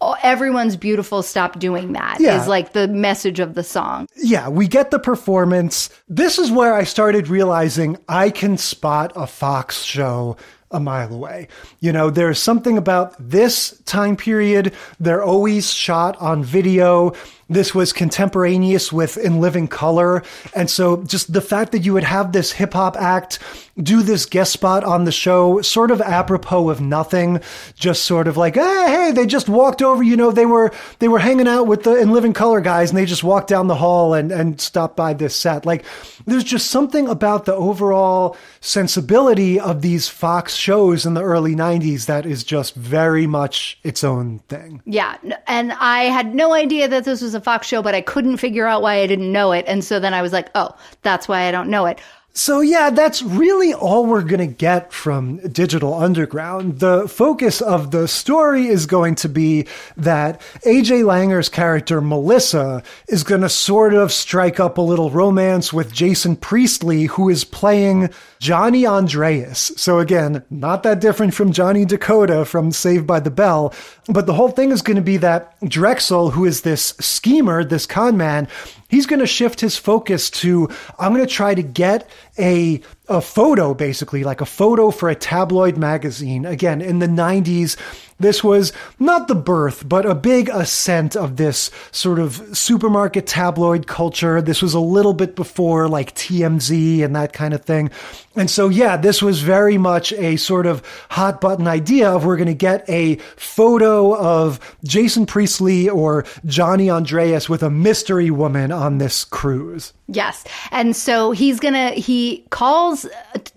oh, 0.00 0.16
everyone's 0.22 0.76
beautiful 0.76 1.22
stop 1.22 1.58
doing 1.58 1.92
that 1.92 2.16
is 2.20 2.26
Yeah. 2.26 2.46
like 2.46 2.72
the 2.72 2.88
message 2.88 3.38
of 3.38 3.54
the 3.54 3.62
song. 3.62 4.08
yeah, 4.16 4.48
we 4.48 4.66
get 4.66 4.90
the 4.90 4.98
performance. 4.98 5.88
This 6.08 6.38
is 6.38 6.50
where 6.50 6.74
I 6.74 6.84
started 6.84 7.28
realizing 7.28 7.96
I 8.08 8.30
can 8.30 8.58
spot 8.58 9.12
a 9.14 9.26
Fox 9.26 9.82
show 9.82 10.36
a 10.72 10.80
mile 10.80 11.14
away. 11.14 11.48
You 11.80 11.92
know, 11.92 12.10
there's 12.10 12.40
something 12.40 12.76
about 12.76 13.14
this 13.18 13.80
time 13.86 14.16
period. 14.16 14.72
They're 14.98 15.22
always 15.22 15.72
shot 15.72 16.16
on 16.20 16.42
video. 16.42 17.12
This 17.48 17.74
was 17.74 17.92
contemporaneous 17.92 18.92
with 18.92 19.16
In 19.16 19.40
Living 19.40 19.68
Color. 19.68 20.22
And 20.54 20.68
so 20.68 21.04
just 21.04 21.32
the 21.32 21.40
fact 21.40 21.72
that 21.72 21.80
you 21.80 21.92
would 21.92 22.04
have 22.04 22.32
this 22.32 22.52
hip 22.52 22.72
hop 22.72 22.96
act 22.96 23.38
do 23.80 24.02
this 24.02 24.24
guest 24.26 24.52
spot 24.52 24.82
on 24.82 25.04
the 25.04 25.12
show, 25.12 25.60
sort 25.60 25.90
of 25.90 26.00
apropos 26.00 26.70
of 26.70 26.80
nothing, 26.80 27.40
just 27.74 28.04
sort 28.04 28.26
of 28.26 28.36
like, 28.36 28.54
hey, 28.54 28.84
hey, 28.88 29.12
they 29.12 29.26
just 29.26 29.48
walked 29.48 29.82
over, 29.82 30.02
you 30.02 30.16
know, 30.16 30.30
they 30.30 30.46
were, 30.46 30.72
they 30.98 31.08
were 31.08 31.18
hanging 31.18 31.46
out 31.46 31.64
with 31.64 31.82
the 31.84 31.94
In 31.94 32.10
Living 32.10 32.32
Color 32.32 32.62
guys 32.62 32.90
and 32.90 32.98
they 32.98 33.04
just 33.04 33.22
walked 33.22 33.48
down 33.48 33.66
the 33.66 33.74
hall 33.74 34.14
and, 34.14 34.32
and 34.32 34.60
stopped 34.60 34.96
by 34.96 35.12
this 35.12 35.36
set. 35.36 35.66
Like, 35.66 35.84
there's 36.26 36.42
just 36.42 36.70
something 36.70 37.06
about 37.06 37.44
the 37.44 37.54
overall 37.54 38.36
sensibility 38.60 39.60
of 39.60 39.82
these 39.82 40.08
Fox 40.08 40.56
shows 40.56 41.06
in 41.06 41.14
the 41.14 41.22
early 41.22 41.54
90s 41.54 42.06
that 42.06 42.26
is 42.26 42.42
just 42.42 42.74
very 42.74 43.26
much 43.26 43.78
its 43.84 44.02
own 44.02 44.40
thing. 44.48 44.82
Yeah, 44.84 45.16
and 45.46 45.72
I 45.74 46.04
had 46.04 46.34
no 46.34 46.54
idea 46.54 46.88
that 46.88 47.04
this 47.04 47.20
was 47.20 47.35
a 47.36 47.40
Fox 47.40 47.66
show, 47.66 47.82
but 47.82 47.94
I 47.94 48.00
couldn't 48.00 48.38
figure 48.38 48.66
out 48.66 48.82
why 48.82 48.96
I 48.96 49.06
didn't 49.06 49.30
know 49.30 49.52
it. 49.52 49.64
And 49.68 49.84
so 49.84 50.00
then 50.00 50.14
I 50.14 50.22
was 50.22 50.32
like, 50.32 50.50
oh, 50.54 50.74
that's 51.02 51.28
why 51.28 51.42
I 51.42 51.52
don't 51.52 51.70
know 51.70 51.86
it. 51.86 52.00
So 52.36 52.60
yeah, 52.60 52.90
that's 52.90 53.22
really 53.22 53.72
all 53.72 54.04
we're 54.04 54.20
going 54.20 54.46
to 54.46 54.46
get 54.46 54.92
from 54.92 55.38
Digital 55.38 55.94
Underground. 55.94 56.80
The 56.80 57.08
focus 57.08 57.62
of 57.62 57.92
the 57.92 58.06
story 58.06 58.66
is 58.66 58.84
going 58.84 59.14
to 59.16 59.28
be 59.30 59.66
that 59.96 60.42
AJ 60.66 61.04
Langer's 61.04 61.48
character 61.48 62.02
Melissa 62.02 62.82
is 63.08 63.24
going 63.24 63.40
to 63.40 63.48
sort 63.48 63.94
of 63.94 64.12
strike 64.12 64.60
up 64.60 64.76
a 64.76 64.82
little 64.82 65.10
romance 65.10 65.72
with 65.72 65.94
Jason 65.94 66.36
Priestley 66.36 67.04
who 67.04 67.30
is 67.30 67.42
playing 67.42 68.10
Johnny 68.38 68.86
Andreas. 68.86 69.72
So 69.76 69.98
again, 69.98 70.44
not 70.50 70.82
that 70.82 71.00
different 71.00 71.32
from 71.32 71.52
Johnny 71.52 71.86
Dakota 71.86 72.44
from 72.44 72.70
Saved 72.70 73.06
by 73.06 73.18
the 73.18 73.30
Bell, 73.30 73.72
but 74.10 74.26
the 74.26 74.34
whole 74.34 74.50
thing 74.50 74.72
is 74.72 74.82
going 74.82 74.96
to 74.96 75.02
be 75.02 75.16
that 75.16 75.58
Drexell 75.62 76.32
who 76.32 76.44
is 76.44 76.60
this 76.60 76.92
schemer, 77.00 77.64
this 77.64 77.86
con 77.86 78.18
man, 78.18 78.46
he's 78.88 79.06
going 79.06 79.20
to 79.20 79.26
shift 79.26 79.60
his 79.60 79.76
focus 79.76 80.30
to 80.30 80.68
I'm 80.98 81.14
going 81.14 81.26
to 81.26 81.32
try 81.32 81.54
to 81.54 81.62
get 81.62 82.08
a 82.38 82.80
a 83.08 83.20
photo 83.20 83.72
basically 83.72 84.24
like 84.24 84.40
a 84.40 84.46
photo 84.46 84.90
for 84.90 85.08
a 85.08 85.14
tabloid 85.14 85.76
magazine. 85.76 86.44
Again 86.44 86.80
in 86.80 86.98
the 86.98 87.06
90s 87.06 87.76
this 88.18 88.42
was 88.42 88.72
not 88.98 89.28
the 89.28 89.34
birth 89.34 89.88
but 89.88 90.04
a 90.04 90.14
big 90.14 90.48
ascent 90.48 91.14
of 91.14 91.36
this 91.36 91.70
sort 91.92 92.18
of 92.18 92.56
supermarket 92.56 93.26
tabloid 93.26 93.86
culture. 93.86 94.42
This 94.42 94.60
was 94.60 94.74
a 94.74 94.80
little 94.80 95.14
bit 95.14 95.36
before 95.36 95.88
like 95.88 96.16
TMZ 96.16 97.04
and 97.04 97.14
that 97.14 97.32
kind 97.32 97.54
of 97.54 97.64
thing. 97.64 97.90
And 98.34 98.50
so 98.50 98.68
yeah 98.68 98.96
this 98.96 99.22
was 99.22 99.40
very 99.40 99.78
much 99.78 100.12
a 100.14 100.36
sort 100.36 100.66
of 100.66 100.82
hot 101.10 101.40
button 101.40 101.68
idea 101.68 102.10
of 102.10 102.24
we're 102.24 102.36
going 102.36 102.46
to 102.48 102.54
get 102.54 102.88
a 102.88 103.16
photo 103.36 104.16
of 104.16 104.58
Jason 104.82 105.26
Priestley 105.26 105.88
or 105.88 106.24
Johnny 106.44 106.90
Andreas 106.90 107.48
with 107.48 107.62
a 107.62 107.70
mystery 107.70 108.30
woman 108.30 108.72
on 108.72 108.98
this 108.98 109.24
cruise. 109.24 109.92
Yes. 110.08 110.44
And 110.70 110.94
so 110.94 111.32
he's 111.32 111.58
going 111.60 111.74
to, 111.74 112.00
he 112.00 112.25
calls 112.50 113.06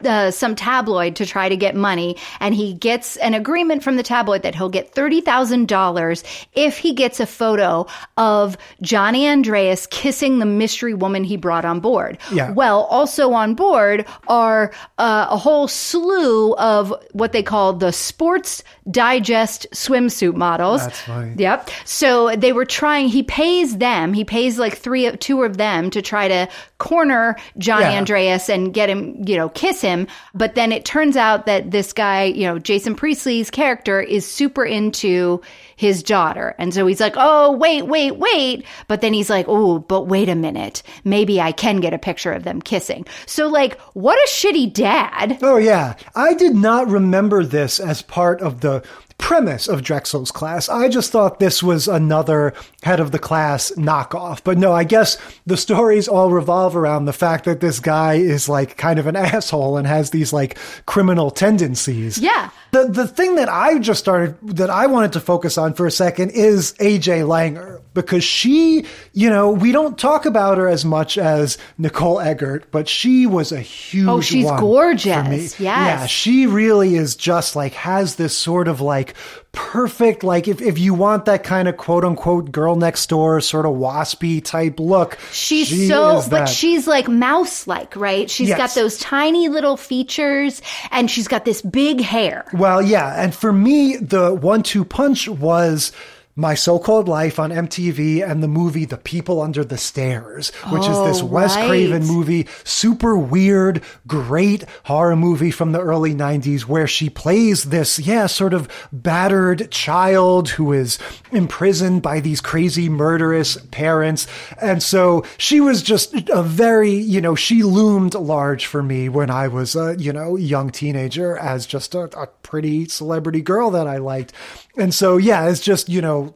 uh, 0.04 0.32
some 0.32 0.56
tabloid 0.56 1.16
to 1.18 1.26
try 1.26 1.50
to 1.50 1.56
get 1.58 1.76
money 1.76 2.16
and 2.40 2.54
he 2.56 2.74
gets 2.74 3.18
an 3.18 3.34
agreement 3.34 3.84
from 3.84 3.96
the 3.98 4.04
tabloid 4.04 4.42
that 4.44 4.56
he'll 4.56 4.70
get 4.70 4.94
$30,000 4.94 6.24
if 6.54 6.78
he 6.78 6.94
gets 6.94 7.20
a 7.20 7.26
photo 7.26 7.86
of 8.18 8.58
Johnny 8.82 9.28
Andreas 9.28 9.88
kissing 9.88 10.40
the 10.40 10.46
mystery 10.46 10.94
woman 10.94 11.24
he 11.24 11.38
brought 11.38 11.66
on 11.66 11.80
board. 11.80 12.18
Yeah. 12.32 12.52
Well, 12.52 12.84
also 12.86 13.32
on 13.34 13.54
board 13.56 14.06
are 14.28 14.72
uh, 14.98 15.28
a 15.30 15.38
whole 15.38 15.68
slew 15.68 16.54
of 16.56 16.94
what 17.12 17.32
they 17.32 17.44
call 17.44 17.74
the 17.74 17.92
Sports 17.92 18.64
Digest 18.90 19.68
swimsuit 19.72 20.36
models. 20.36 20.82
That's 20.82 21.02
funny. 21.02 21.34
Yep. 21.38 21.70
So 21.86 22.36
they 22.36 22.54
were 22.54 22.66
trying, 22.66 23.08
he 23.08 23.24
pays 23.24 23.78
them, 23.78 24.14
he 24.14 24.26
pays 24.26 24.58
like 24.58 24.76
three, 24.78 25.12
two 25.18 25.44
of 25.44 25.58
them 25.58 25.90
to 25.92 26.02
try 26.02 26.28
to 26.28 26.48
corner 26.80 27.36
Johnny 27.58 27.84
Yeah. 27.86 27.98
Andreas 28.00 28.50
and 28.50 28.59
get 28.66 28.90
him, 28.90 29.24
you 29.26 29.36
know, 29.36 29.50
kiss 29.50 29.82
him. 29.82 30.08
But 30.34 30.56
then 30.56 30.72
it 30.72 30.86
turns 30.86 31.18
out 31.18 31.46
that 31.46 31.72
this 31.72 31.94
guy, 31.94 32.24
you 32.26 32.44
know, 32.44 32.60
Jason 32.60 32.96
Priestley's 32.96 33.50
character 33.50 34.02
is 34.02 34.26
super 34.26 34.66
into 34.66 35.42
his 35.80 36.04
daughter. 36.04 36.56
And 36.58 36.74
so 36.74 36.86
he's 36.86 37.00
like, 37.00 37.14
oh, 37.16 37.54
wait, 37.54 37.84
wait, 37.84 38.18
wait. 38.18 38.66
But 38.90 39.00
then 39.00 39.14
he's 39.14 39.30
like, 39.30 39.46
oh, 39.48 39.80
but 39.80 40.08
wait 40.08 40.28
a 40.28 40.36
minute. 40.36 40.84
Maybe 41.06 41.40
I 41.40 41.54
can 41.54 41.80
get 41.80 41.94
a 41.94 41.98
picture 41.98 42.34
of 42.34 42.44
them 42.44 42.62
kissing. 42.62 43.06
So, 43.26 43.48
like, 43.48 43.80
what 43.94 44.18
a 44.18 44.30
shitty 44.30 44.74
dad. 44.74 45.40
Oh, 45.42 45.56
yeah. 45.56 45.96
I 46.16 46.34
did 46.34 46.54
not 46.54 46.90
remember 46.90 47.46
this 47.46 47.80
as 47.80 48.02
part 48.02 48.42
of 48.42 48.60
the 48.60 48.84
premise 49.20 49.68
of 49.70 49.84
Drexell's 49.84 50.32
class. 50.32 50.68
I 50.68 50.90
just 50.90 51.12
thought 51.12 51.40
this 51.40 51.62
was 51.62 51.88
another 51.88 52.54
head 52.84 53.00
of 53.00 53.12
the 53.12 53.20
class 53.20 53.72
knockoff. 53.78 54.44
But 54.44 54.58
no, 54.58 54.74
I 54.74 54.84
guess 54.84 55.18
the 55.46 55.58
stories 55.58 56.08
all 56.08 56.32
revolve 56.32 56.76
around 56.76 57.06
the 57.06 57.14
fact 57.14 57.46
that 57.46 57.60
this 57.60 57.80
guy 57.80 58.16
is 58.16 58.50
like 58.50 58.76
kind 58.76 58.98
of 58.98 59.08
an 59.08 59.16
asshole 59.18 59.78
and 59.78 59.88
has 59.88 60.10
these 60.10 60.34
like 60.34 60.58
criminal 60.88 61.32
tendencies. 61.32 62.18
Yeah. 62.18 62.50
The 62.72 62.86
the 62.88 63.08
thing 63.08 63.36
that 63.36 63.50
I 63.50 63.80
just 63.80 64.00
started 64.00 64.36
that 64.56 64.70
I 64.70 64.86
wanted 64.88 65.14
to 65.14 65.20
focus 65.20 65.58
on 65.58 65.74
for 65.74 65.88
a 65.88 65.92
second 65.92 66.32
is 66.32 66.74
AJ 66.74 67.24
Langer 67.28 67.82
because 67.96 68.24
she, 68.24 68.86
you 69.14 69.30
know, 69.30 69.50
we 69.50 69.72
don't 69.72 69.98
talk 69.98 70.26
about 70.28 70.58
her 70.60 70.68
as 70.68 70.86
much 70.86 71.18
as 71.18 71.58
Nicole 71.80 72.20
Eggert, 72.20 72.72
but 72.72 72.88
she 72.88 73.26
was 73.26 73.52
a 73.52 73.60
huge 73.60 74.08
Oh, 74.08 74.22
she's 74.22 74.46
one 74.46 74.60
gorgeous. 74.60 75.16
for 75.16 75.24
me. 75.30 75.38
Yes. 75.38 75.60
Yeah, 75.60 76.06
she 76.06 76.46
really 76.46 76.96
is 76.96 77.16
just 77.16 77.56
like 77.56 77.74
has 77.74 78.16
this 78.16 78.38
sort 78.38 78.68
of 78.68 78.82
like 78.82 79.16
perfect 79.52 80.24
like 80.24 80.48
if, 80.48 80.62
if 80.62 80.78
you 80.78 80.94
want 80.94 81.26
that 81.26 81.44
kind 81.44 81.68
of 81.68 81.76
quote 81.76 82.06
unquote 82.06 82.52
girl 82.52 82.76
next 82.76 83.08
door 83.08 83.42
sort 83.42 83.66
of 83.66 83.74
waspy 83.74 84.44
type 84.44 84.80
look 84.80 85.18
She's 85.32 85.68
she 85.68 85.88
so, 85.88 86.24
but 86.30 86.48
she's 86.48 86.88
like 86.88 87.08
mouse 87.08 87.68
like, 87.68 87.96
right? 87.96 88.30
She's 88.30 88.50
got 88.50 88.74
those 88.76 88.98
tiny 89.00 89.50
little 89.50 89.78
features 89.78 90.62
and 90.92 91.10
she's 91.10 91.28
got 91.28 91.46
this 91.46 91.62
big 91.62 92.02
hair. 92.02 92.46
Well, 92.54 92.82
yeah, 92.82 93.22
and 93.22 93.34
for 93.34 93.52
me, 93.52 93.98
the 93.98 94.34
one-two 94.34 94.86
punch 94.86 95.28
was 95.28 95.92
my 96.40 96.56
so-called 96.56 97.08
life 97.08 97.38
on 97.38 97.52
MTV 97.52 98.28
and 98.28 98.42
the 98.42 98.48
movie 98.48 98.86
The 98.86 98.98
People 98.98 99.42
Under 99.42 99.64
the 99.64 99.78
Stairs, 99.78 100.50
which 100.72 100.88
is 100.88 100.98
this 101.04 101.22
Oh, 101.22 101.26
Wes 101.26 101.56
right. 101.56 101.68
Craven 101.68 102.06
movie, 102.06 102.48
super 102.64 103.18
weird, 103.18 103.84
great 104.08 104.64
horror 104.86 105.16
movie 105.18 105.52
from 105.52 105.74
the 105.74 105.82
early 105.82 106.16
90s 106.16 106.62
where 106.62 106.88
she 106.88 107.10
plays 107.10 107.66
this, 107.66 108.00
yeah, 108.00 108.26
sort 108.26 108.54
of 108.54 108.70
battered 108.94 109.70
child 109.70 110.50
who 110.50 110.72
is 110.72 110.98
imprisoned 111.32 112.02
by 112.02 112.20
these 112.22 112.40
crazy 112.40 112.88
murderous 112.88 113.58
parents. 113.72 114.26
And 114.62 114.82
so 114.82 115.26
she 115.38 115.60
was 115.60 115.84
just 115.84 116.14
a 116.30 116.42
very, 116.42 116.94
you 116.94 117.20
know, 117.20 117.36
she 117.36 117.64
loomed 117.64 118.14
large 118.16 118.66
for 118.66 118.82
me 118.82 119.10
when 119.10 119.30
I 119.30 119.50
was 119.50 119.76
a, 119.76 119.96
you 120.00 120.14
know, 120.14 120.38
young 120.38 120.70
teenager 120.70 121.38
as 121.38 121.66
just 121.66 121.96
a, 121.96 122.04
a 122.18 122.28
pretty 122.28 122.88
celebrity 122.88 123.42
girl 123.42 123.72
that 123.72 123.88
I 123.88 123.98
liked. 123.98 124.32
And 124.78 124.94
so, 124.94 125.18
yeah, 125.18 125.50
it's 125.50 125.60
just, 125.60 125.90
you 125.90 126.02
know, 126.02 126.36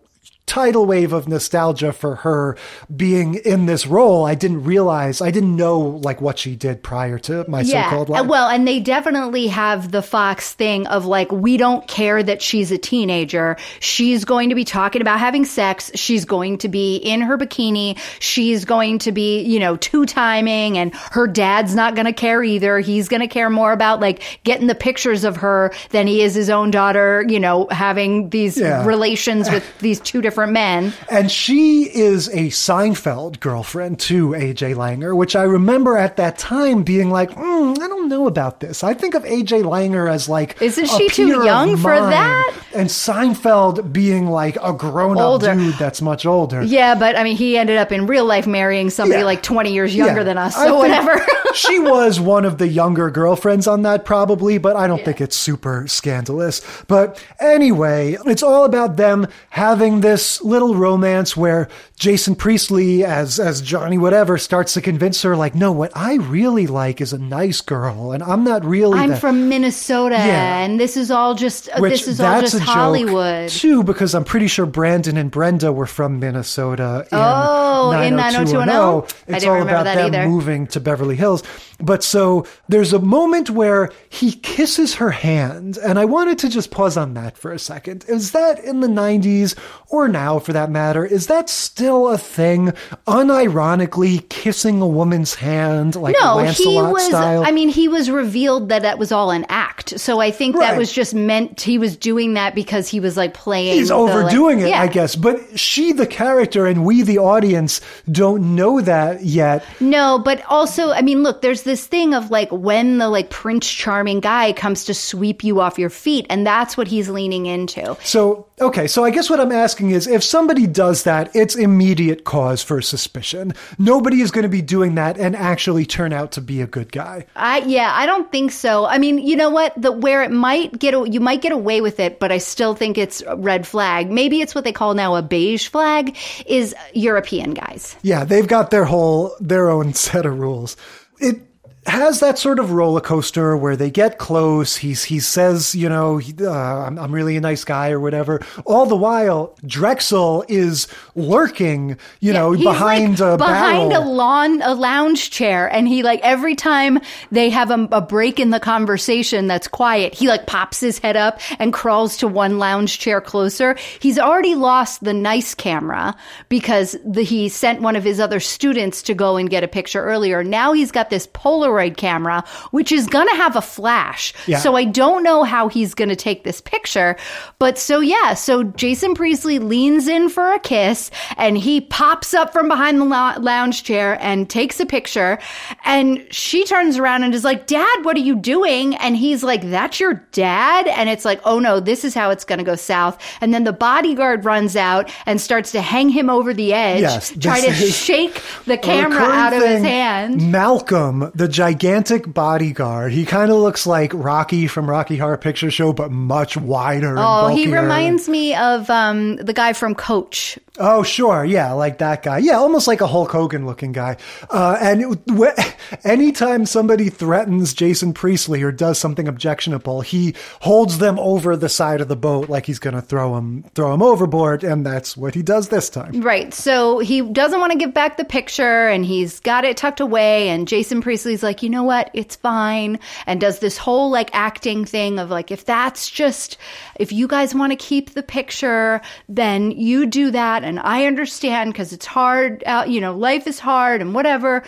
tidal 0.54 0.86
wave 0.86 1.12
of 1.14 1.28
nostalgia 1.28 1.92
for 1.92 2.18
her 2.18 2.56
being 2.96 3.34
in 3.34 3.66
this 3.66 3.88
role. 3.88 4.24
I 4.24 4.36
didn't 4.36 4.64
realize, 4.66 5.20
I 5.20 5.32
didn't 5.32 5.56
know 5.56 5.80
like 5.80 6.22
what 6.22 6.38
she 6.38 6.56
did 6.56 6.84
prior 6.84 7.18
to 7.20 7.44
my 7.50 7.64
so-called 7.64 8.10
Uh, 8.12 8.14
life. 8.14 8.28
Well, 8.28 8.48
and 8.50 8.68
they 8.68 8.80
definitely 8.80 9.48
have 9.48 9.90
the 9.92 10.04
Fox 10.04 10.54
thing 10.54 10.86
of 10.86 11.08
like, 11.08 11.32
we 11.32 11.58
don't 11.58 11.88
care 11.88 12.22
that 12.22 12.44
she's 12.44 12.72
a 12.72 12.78
teenager. 12.78 13.58
She's 13.80 14.26
going 14.26 14.50
to 14.50 14.56
be 14.56 14.64
talking 14.64 15.02
about 15.02 15.18
having 15.20 15.44
sex. 15.44 15.90
She's 15.96 16.24
going 16.24 16.60
to 16.60 16.68
be 16.70 16.98
in 16.98 17.22
her 17.22 17.36
bikini. 17.36 17.98
She's 18.20 18.64
going 18.64 19.00
to 19.00 19.12
be, 19.12 19.42
you 19.42 19.60
know, 19.60 19.76
two 19.78 20.06
timing 20.06 20.78
and 20.78 20.94
her 21.14 21.26
dad's 21.26 21.74
not 21.74 21.96
going 21.96 22.06
to 22.06 22.14
care 22.14 22.44
either. 22.44 22.78
He's 22.78 23.08
going 23.10 23.22
to 23.22 23.28
care 23.28 23.50
more 23.50 23.72
about 23.72 24.02
like 24.02 24.22
getting 24.44 24.68
the 24.68 24.76
pictures 24.76 25.24
of 25.24 25.38
her 25.38 25.74
than 25.90 26.06
he 26.06 26.22
is 26.22 26.36
his 26.36 26.52
own 26.52 26.70
daughter, 26.70 27.26
you 27.28 27.40
know, 27.40 27.68
having 27.72 28.30
these 28.30 28.56
Yeah. 28.60 28.86
relations 28.86 29.50
with 29.50 29.64
these 29.80 30.00
two 30.00 30.22
different 30.22 30.43
men. 30.48 30.94
And 31.10 31.32
she 31.32 31.84
is 31.84 32.28
a 32.30 32.48
Seinfeld 32.50 33.40
girlfriend 33.40 34.00
to 34.02 34.30
AJ 34.30 34.76
Langer, 34.76 35.16
which 35.16 35.36
I 35.36 35.44
remember 35.44 35.98
at 35.98 36.18
that 36.18 36.38
time 36.38 36.84
being 36.84 37.10
like, 37.10 37.32
mm, 37.32 37.80
I 37.80 37.88
don't 37.88 38.10
know 38.10 38.28
about 38.28 38.60
this. 38.60 38.84
I 38.84 38.94
think 38.94 39.14
of 39.16 39.24
AJ 39.24 39.64
Langer 39.64 40.12
as 40.12 40.28
like, 40.30 40.62
Isn't 40.62 40.88
she 40.88 41.10
too 41.10 41.44
young 41.44 41.78
for 41.78 41.96
that? 41.96 42.54
And 42.76 42.90
Seinfeld 42.90 43.94
being 43.94 44.28
like 44.28 44.58
a 44.62 44.74
grown 44.74 45.18
up 45.18 45.42
dude 45.42 45.76
that's 45.76 46.02
much 46.02 46.26
older. 46.26 46.62
Yeah, 46.64 46.96
but 46.96 47.16
I 47.18 47.24
mean, 47.24 47.36
he 47.38 47.58
ended 47.58 47.78
up 47.78 47.92
in 47.92 48.08
real 48.08 48.26
life 48.26 48.48
marrying 48.48 48.90
somebody 48.90 49.20
Yeah. 49.20 49.26
like 49.26 49.44
20 49.44 49.74
years 49.74 49.96
younger 49.96 50.20
Yeah. 50.22 50.24
than 50.24 50.38
us, 50.38 50.56
so 50.56 50.76
whatever. 50.78 51.24
she 51.54 51.80
was 51.80 52.20
one 52.20 52.46
of 52.46 52.58
the 52.58 52.68
younger 52.68 53.10
girlfriends 53.10 53.68
on 53.68 53.84
that, 53.84 54.06
probably, 54.06 54.58
but 54.58 54.76
I 54.76 54.88
don't 54.88 55.04
think 55.06 55.22
it's 55.22 55.36
super 55.36 55.86
scandalous. 55.88 56.62
But 56.88 57.24
anyway, 57.40 58.18
it's 58.26 58.44
all 58.44 58.66
about 58.66 58.98
them 58.98 59.28
having 59.50 60.02
this 60.02 60.23
little 60.42 60.76
romance 60.76 61.36
where 61.36 61.70
Jason 62.04 62.36
Priestley, 62.36 63.06
as 63.06 63.40
as 63.40 63.62
Johnny 63.62 63.98
whatever, 63.98 64.38
starts 64.38 64.74
to 64.74 64.82
convince 64.82 65.22
her, 65.22 65.38
like, 65.38 65.56
no, 65.56 65.72
what 65.72 65.90
I 65.96 66.16
really 66.16 66.68
like 66.68 67.00
is 67.00 67.14
a 67.14 67.18
nice 67.18 67.62
girl, 67.62 68.12
and 68.12 68.22
I'm 68.22 68.44
not 68.44 68.66
really. 68.66 69.00
I'm 69.00 69.12
the- 69.12 69.16
from 69.16 69.48
Minnesota, 69.48 70.16
Yeah. 70.16 70.58
and 70.66 70.78
this 70.82 70.98
is 70.98 71.10
all 71.10 71.34
just 71.34 71.70
uh, 71.70 71.80
which 71.80 71.92
this 72.02 72.08
is 72.10 72.20
all 72.20 72.42
just 72.42 72.60
Hollywood. 72.60 73.48
too, 73.48 73.84
because 73.84 74.14
I'm 74.16 74.26
pretty 74.26 74.48
sure 74.48 74.66
Brandon 74.66 75.16
and 75.16 75.32
Brenda 75.32 75.72
were 75.72 75.86
from 75.86 76.20
Minnesota. 76.20 77.08
In 77.10 77.18
Oh, 77.18 77.92
in 78.02 78.18
90210. 78.18 78.68
90210? 78.68 78.74
I 78.74 79.38
It's 79.38 79.40
didn't 79.46 79.50
all 79.50 79.60
remember 79.60 79.72
about 79.72 79.84
that 79.86 79.96
them 79.96 80.06
either. 80.24 80.28
moving 80.30 80.68
to 80.68 80.82
Beverly 80.82 81.16
Hills. 81.16 81.42
But 81.80 82.04
so 82.04 82.46
there's 82.68 82.92
a 82.92 83.00
moment 83.00 83.50
where 83.50 83.90
he 84.10 84.34
kisses 84.34 84.96
her 84.96 85.12
hand, 85.12 85.78
and 85.78 85.98
I 85.98 86.04
wanted 86.04 86.38
to 86.40 86.50
just 86.50 86.70
pause 86.70 86.98
on 86.98 87.14
that 87.14 87.38
for 87.38 87.54
a 87.54 87.60
second. 87.60 88.04
Is 88.10 88.32
that 88.32 88.62
in 88.62 88.82
the 88.82 88.88
90s 88.90 89.56
or 89.88 90.10
now, 90.10 90.40
for 90.40 90.52
that 90.52 90.70
matter? 90.70 91.06
Is 91.06 91.28
that 91.28 91.50
still 91.50 91.93
a 92.08 92.18
thing? 92.18 92.74
Unironically 93.08 94.28
kissing 94.30 94.82
a 94.82 94.88
woman's 94.88 95.36
hand, 95.36 95.96
like 95.96 96.16
no, 96.22 96.36
Lancelot 96.36 96.88
he 96.88 96.94
was. 96.94 97.06
style. 97.08 97.44
I 97.46 97.52
mean, 97.52 97.70
he 97.70 97.88
was 97.88 98.10
revealed 98.10 98.70
that 98.70 98.82
that 98.84 99.00
was 99.00 99.12
all 99.12 99.32
an 99.32 99.46
act. 99.50 100.00
So 100.00 100.20
I 100.20 100.32
think 100.32 100.56
Right. 100.56 100.72
that 100.72 100.78
was 100.78 100.92
just 100.92 101.14
meant. 101.14 101.62
He 101.62 101.78
was 101.78 101.96
doing 101.96 102.34
that 102.36 102.54
because 102.56 102.88
he 102.90 103.00
was 103.00 103.18
like 103.18 103.34
playing. 103.34 103.74
He's 103.76 103.90
the, 103.90 103.98
like- 103.98 104.14
overdoing 104.16 104.60
it, 104.60 104.70
Yeah. 104.70 104.82
I 104.82 104.88
guess. 104.88 105.16
But 105.16 105.58
she, 105.60 105.92
the 105.94 106.06
character, 106.08 106.66
and 106.66 106.86
we, 106.86 107.02
the 107.02 107.18
audience, 107.18 107.82
don't 108.12 108.56
know 108.56 108.82
that 108.82 109.24
yet. 109.24 109.64
No, 109.80 110.20
but 110.24 110.44
also, 110.50 110.92
I 110.92 111.02
mean, 111.02 111.24
look, 111.24 111.42
there's 111.42 111.64
this 111.64 111.86
thing 111.88 112.14
of 112.14 112.30
like 112.32 112.50
when 112.52 112.98
the 112.98 113.10
like 113.10 113.30
Prince 113.30 113.70
Charming 113.70 114.20
guy 114.20 114.54
comes 114.54 114.84
to 114.86 114.94
sweep 114.94 115.44
you 115.44 115.60
off 115.62 115.80
your 115.80 115.90
feet, 115.90 116.26
and 116.30 116.46
that's 116.46 116.78
what 116.78 116.88
he's 116.88 117.10
leaning 117.10 117.46
into. 117.46 117.96
So, 118.04 118.46
okay, 118.62 118.88
so 118.88 119.04
I 119.04 119.10
guess 119.12 119.30
what 119.30 119.40
I'm 119.40 119.52
asking 119.52 119.92
is 119.92 120.08
if 120.08 120.24
somebody 120.24 120.68
does 120.68 121.04
that, 121.04 121.34
it's 121.36 121.56
immediate 121.74 122.24
cause 122.24 122.62
for 122.62 122.82
suspicion. 122.82 123.54
Nobody 123.80 124.22
is 124.22 124.32
going 124.32 124.44
to 124.44 124.50
be 124.50 124.62
doing 124.62 124.96
that 124.96 125.18
and 125.18 125.36
actually 125.36 125.86
turn 125.86 126.14
out 126.14 126.34
to 126.34 126.42
be 126.42 126.62
a 126.62 126.68
good 126.68 126.92
guy. 126.92 127.26
I 127.36 127.60
yeah, 127.60 127.92
I 127.94 128.06
don't 128.06 128.32
think 128.32 128.52
so. 128.52 128.86
I 128.86 129.00
mean, 129.00 129.18
you 129.18 129.36
know 129.36 129.50
what? 129.50 129.74
The 129.82 129.92
where 129.92 130.22
it 130.24 130.32
might 130.32 130.78
get 130.78 130.94
you 131.12 131.20
might 131.20 131.42
get 131.42 131.52
away 131.52 131.82
with 131.82 132.00
it, 132.00 132.20
but 132.20 132.32
I 132.32 132.38
still 132.38 132.76
think 132.76 132.98
it's 132.98 133.24
red 133.38 133.66
flag. 133.66 134.12
Maybe 134.12 134.42
it's 134.42 134.54
what 134.54 134.64
they 134.64 134.72
call 134.72 134.94
now 134.94 135.16
a 135.16 135.22
beige 135.22 135.68
flag 135.68 136.16
is 136.46 136.76
European 136.94 137.54
guys. 137.54 137.96
Yeah, 138.04 138.24
they've 138.24 138.48
got 138.48 138.70
their 138.70 138.86
whole, 138.86 139.36
their 139.40 139.70
own 139.70 139.94
set 139.94 140.26
of 140.26 140.40
rules. 140.40 140.78
It 141.20 141.42
has 141.86 142.20
that 142.22 142.38
sort 142.40 142.60
of 142.60 142.72
roller 142.72 143.02
coaster 143.02 143.56
where 143.58 143.76
they 143.76 143.92
get 143.92 144.18
close. 144.18 144.76
He's, 144.78 145.04
he 145.04 145.20
says, 145.20 145.76
you 145.76 145.90
know, 145.90 146.20
uh, 146.42 146.50
I'm, 146.52 146.98
I'm 146.98 147.12
really 147.12 147.38
a 147.38 147.42
nice 147.42 147.64
guy 147.64 147.92
or 147.92 148.00
whatever. 148.00 148.42
All 148.66 148.86
the 148.86 148.96
while, 148.96 149.56
Drexell 149.64 150.46
is 150.50 150.88
lurking, 151.16 151.98
you 152.20 152.34
know, 152.34 152.52
He's 152.54 152.64
behind 152.66 153.20
like 153.20 153.34
a 153.34 153.38
behind 153.38 153.90
barrel. 153.92 154.04
a 154.04 154.10
lawn 154.10 154.62
a 154.62 154.74
lounge 154.74 155.30
chair 155.32 155.68
and 155.72 155.88
he 155.88 156.04
like 156.04 156.20
every 156.22 156.56
time 156.56 157.00
they 157.32 157.50
have 157.50 157.72
a, 157.72 157.88
a 157.92 158.02
break 158.02 158.40
in 158.40 158.50
the 158.50 158.60
conversation 158.60 159.48
that's 159.48 159.68
quiet 159.68 160.14
he 160.14 160.28
like 160.28 160.46
pops 160.46 160.80
his 160.80 161.00
head 161.00 161.16
up 161.16 161.40
and 161.60 161.74
crawls 161.74 162.18
to 162.18 162.28
one 162.28 162.60
lounge 162.60 163.00
chair 163.00 163.20
closer 163.22 163.76
he's 164.00 164.20
already 164.20 164.56
lost 164.56 165.04
the 165.04 165.14
nice 165.14 165.54
camera 165.56 166.16
because 166.50 166.96
the, 167.06 167.24
he 167.24 167.50
sent 167.50 167.82
one 167.82 167.96
of 167.96 168.04
his 168.04 168.20
other 168.20 168.40
students 168.40 169.02
to 169.02 169.14
go 169.14 169.38
and 169.38 169.50
get 169.50 169.64
a 169.64 169.68
picture 169.68 170.04
earlier 170.04 170.44
now 170.44 170.74
he's 170.74 170.92
got 170.92 171.10
this 171.10 171.28
polaroid 171.74 171.98
camera 171.98 172.44
which 172.72 172.92
is 172.92 173.08
gonna 173.08 173.36
have 173.36 173.56
a 173.56 173.62
flash. 173.62 174.34
Yeah. 174.48 174.60
so 174.60 174.76
i 174.76 174.84
don't 174.84 175.24
know 175.24 175.44
how 175.44 175.68
he's 175.68 175.94
gonna 175.94 176.16
take 176.16 176.44
this 176.44 176.62
picture 176.62 177.16
but 177.60 177.78
so 177.78 178.00
yeah 178.00 178.34
so 178.34 178.64
jason 178.64 179.16
priestley 179.16 179.60
leans 179.60 180.08
in 180.08 180.30
for 180.30 180.54
a 180.54 180.60
kiss 180.60 181.12
and 181.38 181.58
he 181.58 181.82
pops 181.82 182.34
up 182.34 182.54
from 182.54 182.68
behind 182.68 183.00
the 183.00 183.06
lou- 183.06 183.44
lounge 183.44 183.84
chair 183.84 184.18
and 184.22 184.50
takes 184.50 184.80
a 184.80 184.86
picture. 184.86 185.40
And 185.86 186.26
she 186.32 186.64
turns 186.66 186.98
around 186.98 187.24
and 187.24 187.34
is 187.34 187.44
like 187.44 187.68
dad 187.68 188.04
what 188.04 188.16
are 188.16 188.22
you 188.22 188.36
doing? 188.36 188.96
And 188.96 189.16
he's 189.16 189.44
like 189.44 189.62
that's 189.70 190.00
your 190.00 190.16
dad? 190.32 190.88
And 190.88 191.10
it's 191.10 191.26
like 191.26 191.40
oh 191.46 191.60
no 191.60 191.80
this 191.80 192.04
is 192.04 192.14
how 192.14 192.30
it's 192.30 192.44
going 192.44 192.60
to 192.60 192.66
go 192.66 192.76
south. 192.76 193.18
And 193.42 193.54
then 193.54 193.64
the 193.64 193.74
bodyguard 193.74 194.46
runs 194.46 194.76
out 194.76 195.12
and 195.26 195.40
starts 195.40 195.72
to 195.72 195.82
hang 195.82 196.10
him 196.10 196.30
over 196.30 196.54
the 196.54 196.74
edge 196.74 197.02
Yes, 197.02 197.34
try 197.40 197.62
to 197.62 197.74
shake 197.74 198.42
the 198.66 198.78
camera 198.78 199.24
out 199.24 199.54
of 199.54 199.62
his 199.62 199.72
thing, 199.74 199.84
hand. 199.84 200.52
Malcolm, 200.52 201.32
the 201.36 201.48
gigantic 201.64 202.32
bodyguard. 202.32 203.14
He 203.14 203.24
kind 203.24 203.50
of 203.50 203.56
looks 203.56 203.88
like 203.88 204.12
Rocky 204.14 204.68
from 204.68 204.90
Rocky 204.90 205.16
Horror 205.16 205.38
Picture 205.38 205.72
Show, 205.72 205.94
but 205.94 206.12
much 206.12 206.58
wider. 206.58 207.16
Oh, 207.18 207.48
he 207.48 207.74
reminds 207.74 208.28
me 208.28 208.54
of 208.54 208.90
um, 208.90 209.38
the 209.38 209.54
guy 209.54 209.72
from 209.72 209.96
Coach. 209.96 210.60
Oh, 210.80 211.04
sure. 211.04 211.46
Yeah, 211.46 211.74
like 211.74 212.00
that 212.00 212.24
guy. 212.24 212.40
Yeah, 212.40 212.58
almost 212.58 212.88
like 212.88 213.00
a 213.02 213.06
Hulk 213.06 213.32
Hogan 213.32 213.68
looking 213.68 213.92
guy. 213.92 214.18
Uh, 214.50 214.76
and 214.82 215.20
it, 215.28 215.76
anytime 216.04 216.66
somebody 216.66 217.10
threatens 217.10 217.76
Jason 217.76 218.12
Priestley 218.12 218.64
or 218.64 218.72
does 218.72 218.98
something 218.98 219.28
objectionable, 219.28 220.02
he 220.02 220.34
holds 220.62 220.98
them 220.98 221.20
over 221.20 221.56
the 221.56 221.70
side 221.70 222.02
of 222.02 222.08
the 222.08 222.16
boat 222.16 222.50
like 222.50 222.66
he's 222.66 222.80
going 222.80 222.96
to 222.96 223.04
throw 223.04 223.38
him, 223.38 223.64
throw 223.76 223.94
him 223.94 224.02
overboard. 224.02 224.64
And 224.64 224.84
that's 224.84 225.16
what 225.16 225.36
he 225.36 225.44
does 225.44 225.70
this 225.70 225.92
time. 225.92 226.22
Right. 226.22 226.52
So 226.56 226.98
he 226.98 227.22
doesn't 227.22 227.60
want 227.60 227.72
to 227.74 227.78
give 227.78 227.94
back 227.94 228.18
the 228.18 228.26
picture 228.26 228.88
and 228.88 229.06
he's 229.06 229.40
got 229.42 229.66
it 229.66 229.78
tucked 229.78 230.00
away. 230.00 230.50
And 230.50 230.68
Jason 230.68 231.02
Priestley's 231.04 231.44
like, 231.44 231.62
you 231.62 231.70
know 231.70 231.84
what? 231.84 232.10
It's 232.16 232.36
fine. 232.36 232.98
And 233.28 233.40
does 233.40 233.60
this 233.60 233.78
whole 233.78 234.10
like 234.10 234.32
acting 234.34 234.86
thing 234.86 235.20
of 235.20 235.30
like, 235.30 235.52
if 235.52 235.66
that's 235.66 236.10
just, 236.10 236.58
if 236.96 237.12
you 237.12 237.28
guys 237.28 237.54
want 237.54 237.72
to 237.72 237.76
keep 237.76 238.16
the 238.16 238.24
picture, 238.24 239.02
then 239.30 239.70
you 239.70 240.08
do 240.08 240.32
that. 240.32 240.63
And 240.64 240.80
I 240.80 241.06
understand 241.06 241.74
because 241.74 241.94
it's 241.94 242.06
hard 242.06 242.64
out, 242.66 242.90
you 242.90 243.02
know, 243.02 243.16
life 243.16 243.48
is 243.48 243.60
hard 243.60 244.02
and 244.02 244.14
whatever. 244.14 244.64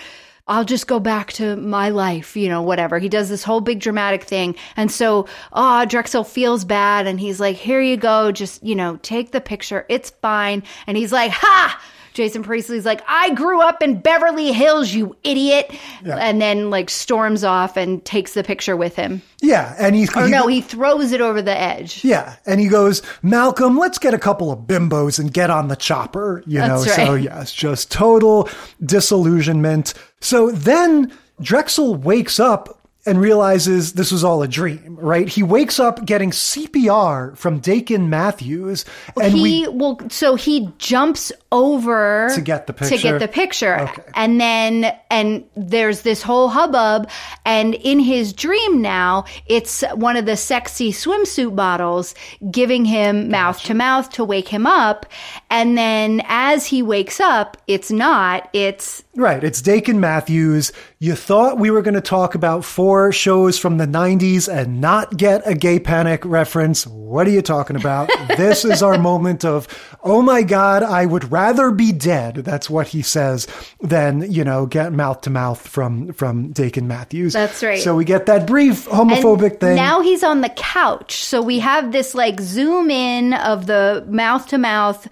I'll 0.48 0.66
just 0.66 0.86
go 0.86 1.00
back 1.00 1.34
to 1.34 1.56
my 1.56 1.90
life, 1.90 2.38
you 2.38 2.50
know, 2.50 2.62
whatever. 2.62 3.00
He 3.00 3.10
does 3.10 3.30
this 3.30 3.44
whole 3.44 3.62
big 3.62 3.80
dramatic 3.80 4.24
thing. 4.24 4.56
And 4.78 4.92
so, 4.92 5.28
ah, 5.52 5.86
Drexell 5.88 6.28
feels 6.28 6.66
bad 6.66 7.08
and 7.08 7.20
he's 7.20 7.40
like, 7.40 7.56
here 7.56 7.82
you 7.82 7.98
go. 7.98 8.32
Just, 8.32 8.64
you 8.64 8.76
know, 8.76 8.98
take 9.02 9.32
the 9.32 9.42
picture. 9.42 9.88
It's 9.90 10.12
fine. 10.22 10.62
And 10.86 10.98
he's 10.98 11.12
like, 11.12 11.32
ha! 11.32 11.82
Jason 12.16 12.42
Priestley's 12.44 12.86
like, 12.86 13.02
I 13.08 13.32
grew 13.36 13.62
up 13.62 13.84
in 13.84 14.00
Beverly 14.00 14.52
Hills, 14.54 14.94
you 14.94 15.16
idiot. 15.24 15.70
And 16.04 16.42
then 16.42 16.70
like 16.70 16.90
storms 16.90 17.44
off 17.44 17.76
and 17.78 18.04
takes 18.06 18.34
the 18.34 18.44
picture 18.44 18.76
with 18.78 18.96
him. 18.96 19.22
Yeah. 19.42 19.76
And 19.78 19.96
he, 19.96 20.08
Or 20.16 20.24
he- 20.26 20.32
no, 20.32 20.48
he 20.48 20.62
throws 20.62 21.12
it 21.12 21.20
over 21.22 21.42
the 21.42 21.56
edge. 21.56 22.04
Yeah, 22.04 22.38
and 22.48 22.60
he 22.62 22.68
goes, 22.70 23.02
Malcolm, 23.22 23.78
let's 23.78 24.00
get 24.00 24.14
a 24.14 24.18
couple 24.18 24.52
of 24.52 24.60
bimbos 24.60 25.20
and 25.20 25.32
get 25.32 25.50
on 25.50 25.68
the 25.68 25.76
chopper. 25.76 26.42
You 26.48 26.60
know, 26.60 26.82
That's 26.82 26.96
so 26.96 27.14
right. 27.16 27.24
yes, 27.24 27.54
just 27.54 27.92
total 27.92 28.50
disillusionment. 28.84 29.94
So 30.22 30.52
then 30.52 31.12
Drexell 31.42 32.00
wakes 32.00 32.40
up 32.40 32.85
and 33.06 33.20
realizes 33.20 33.94
this 33.94 34.12
was 34.12 34.24
all 34.24 34.42
a 34.42 34.48
dream, 34.48 34.98
right? 35.00 35.28
He 35.30 35.44
wakes 35.44 35.80
up 35.80 36.04
getting 36.06 36.32
CPR 36.32 37.36
from 37.38 37.60
Dakin 37.60 38.10
Matthews, 38.10 38.86
and 39.22 39.34
he 39.34 39.42
we 39.42 39.68
will 39.68 40.00
so 40.10 40.36
he 40.36 40.70
jumps 40.78 41.32
over 41.52 42.30
To 42.36 42.42
get 42.42 42.68
the 42.68 42.74
picture. 42.74 42.98
to 42.98 43.02
get 43.02 43.20
the 43.20 43.28
picture 43.28 43.80
Okay. 43.80 44.02
and 44.14 44.42
then 44.42 44.94
and 45.10 45.46
there's 45.56 46.02
this 46.02 46.22
whole 46.22 46.50
hubbub 46.50 47.10
and 47.46 47.76
in 47.76 48.00
his 48.00 48.34
dream 48.34 48.82
now 48.82 49.24
it's 49.46 49.82
one 49.94 50.18
of 50.18 50.26
the 50.26 50.36
sexy 50.36 50.92
swimsuit 50.92 51.54
models 51.54 52.14
giving 52.52 52.84
him 52.84 53.30
mouth 53.30 53.62
to 53.64 53.74
mouth 53.74 54.10
to 54.12 54.26
wake 54.26 54.50
him 54.50 54.66
up 54.68 55.06
and 55.50 55.78
then 55.78 56.22
as 56.28 56.66
he 56.66 56.82
wakes 56.82 57.22
up 57.22 57.56
it's 57.68 57.90
not 57.92 58.50
it's 58.54 59.04
Right, 59.18 59.46
it's 59.46 59.62
Dakin 59.62 60.02
Matthews. 60.02 60.74
You 61.00 61.16
thought 61.16 61.58
we 61.58 61.72
were 61.72 61.82
going 61.82 61.94
to 61.94 62.02
talk 62.02 62.36
about 62.36 62.66
four 62.66 62.95
shows 63.12 63.58
from 63.58 63.78
the 63.78 63.86
90s 63.86 64.52
and 64.52 64.82
not 64.82 65.18
get 65.18 65.42
a 65.46 65.54
gay 65.54 65.80
panic 65.80 66.24
reference. 66.26 66.86
What 66.88 67.28
are 67.28 67.32
you 67.32 67.42
talking 67.42 67.76
about? 67.76 68.10
this 68.38 68.66
is 68.66 68.82
our 68.82 68.98
moment 68.98 69.46
of, 69.46 69.68
oh 70.04 70.22
my 70.22 70.42
God, 70.42 70.84
I 70.84 71.06
would 71.06 71.32
rather 71.32 71.72
be 71.72 71.92
dead. 71.92 72.36
That's 72.36 72.70
what 72.70 72.88
he 72.88 73.02
says 73.02 73.48
than, 73.82 74.32
you 74.32 74.44
know, 74.44 74.66
get 74.66 74.94
mouth 74.94 75.22
to 75.22 75.30
mouth 75.30 75.68
from, 75.68 76.14
from 76.14 76.52
Dakin 76.52 76.88
Matthews. 76.88 77.34
That's 77.34 77.64
right. 77.64 77.80
So 77.80 77.96
we 77.96 78.06
get 78.06 78.26
that 78.26 78.48
brief 78.48 78.88
homophobic 78.88 79.52
And 79.52 79.60
thing. 79.60 79.76
Now 79.76 80.02
he's 80.02 80.24
on 80.24 80.42
the 80.42 80.50
couch. 80.50 81.24
So 81.24 81.42
we 81.42 81.60
have 81.60 81.92
this 81.92 82.16
like 82.16 82.40
zoom 82.42 82.90
in 82.90 83.34
of 83.34 83.68
the 83.68 84.06
mouth 84.10 84.48
to 84.48 84.58
mouth 84.58 85.08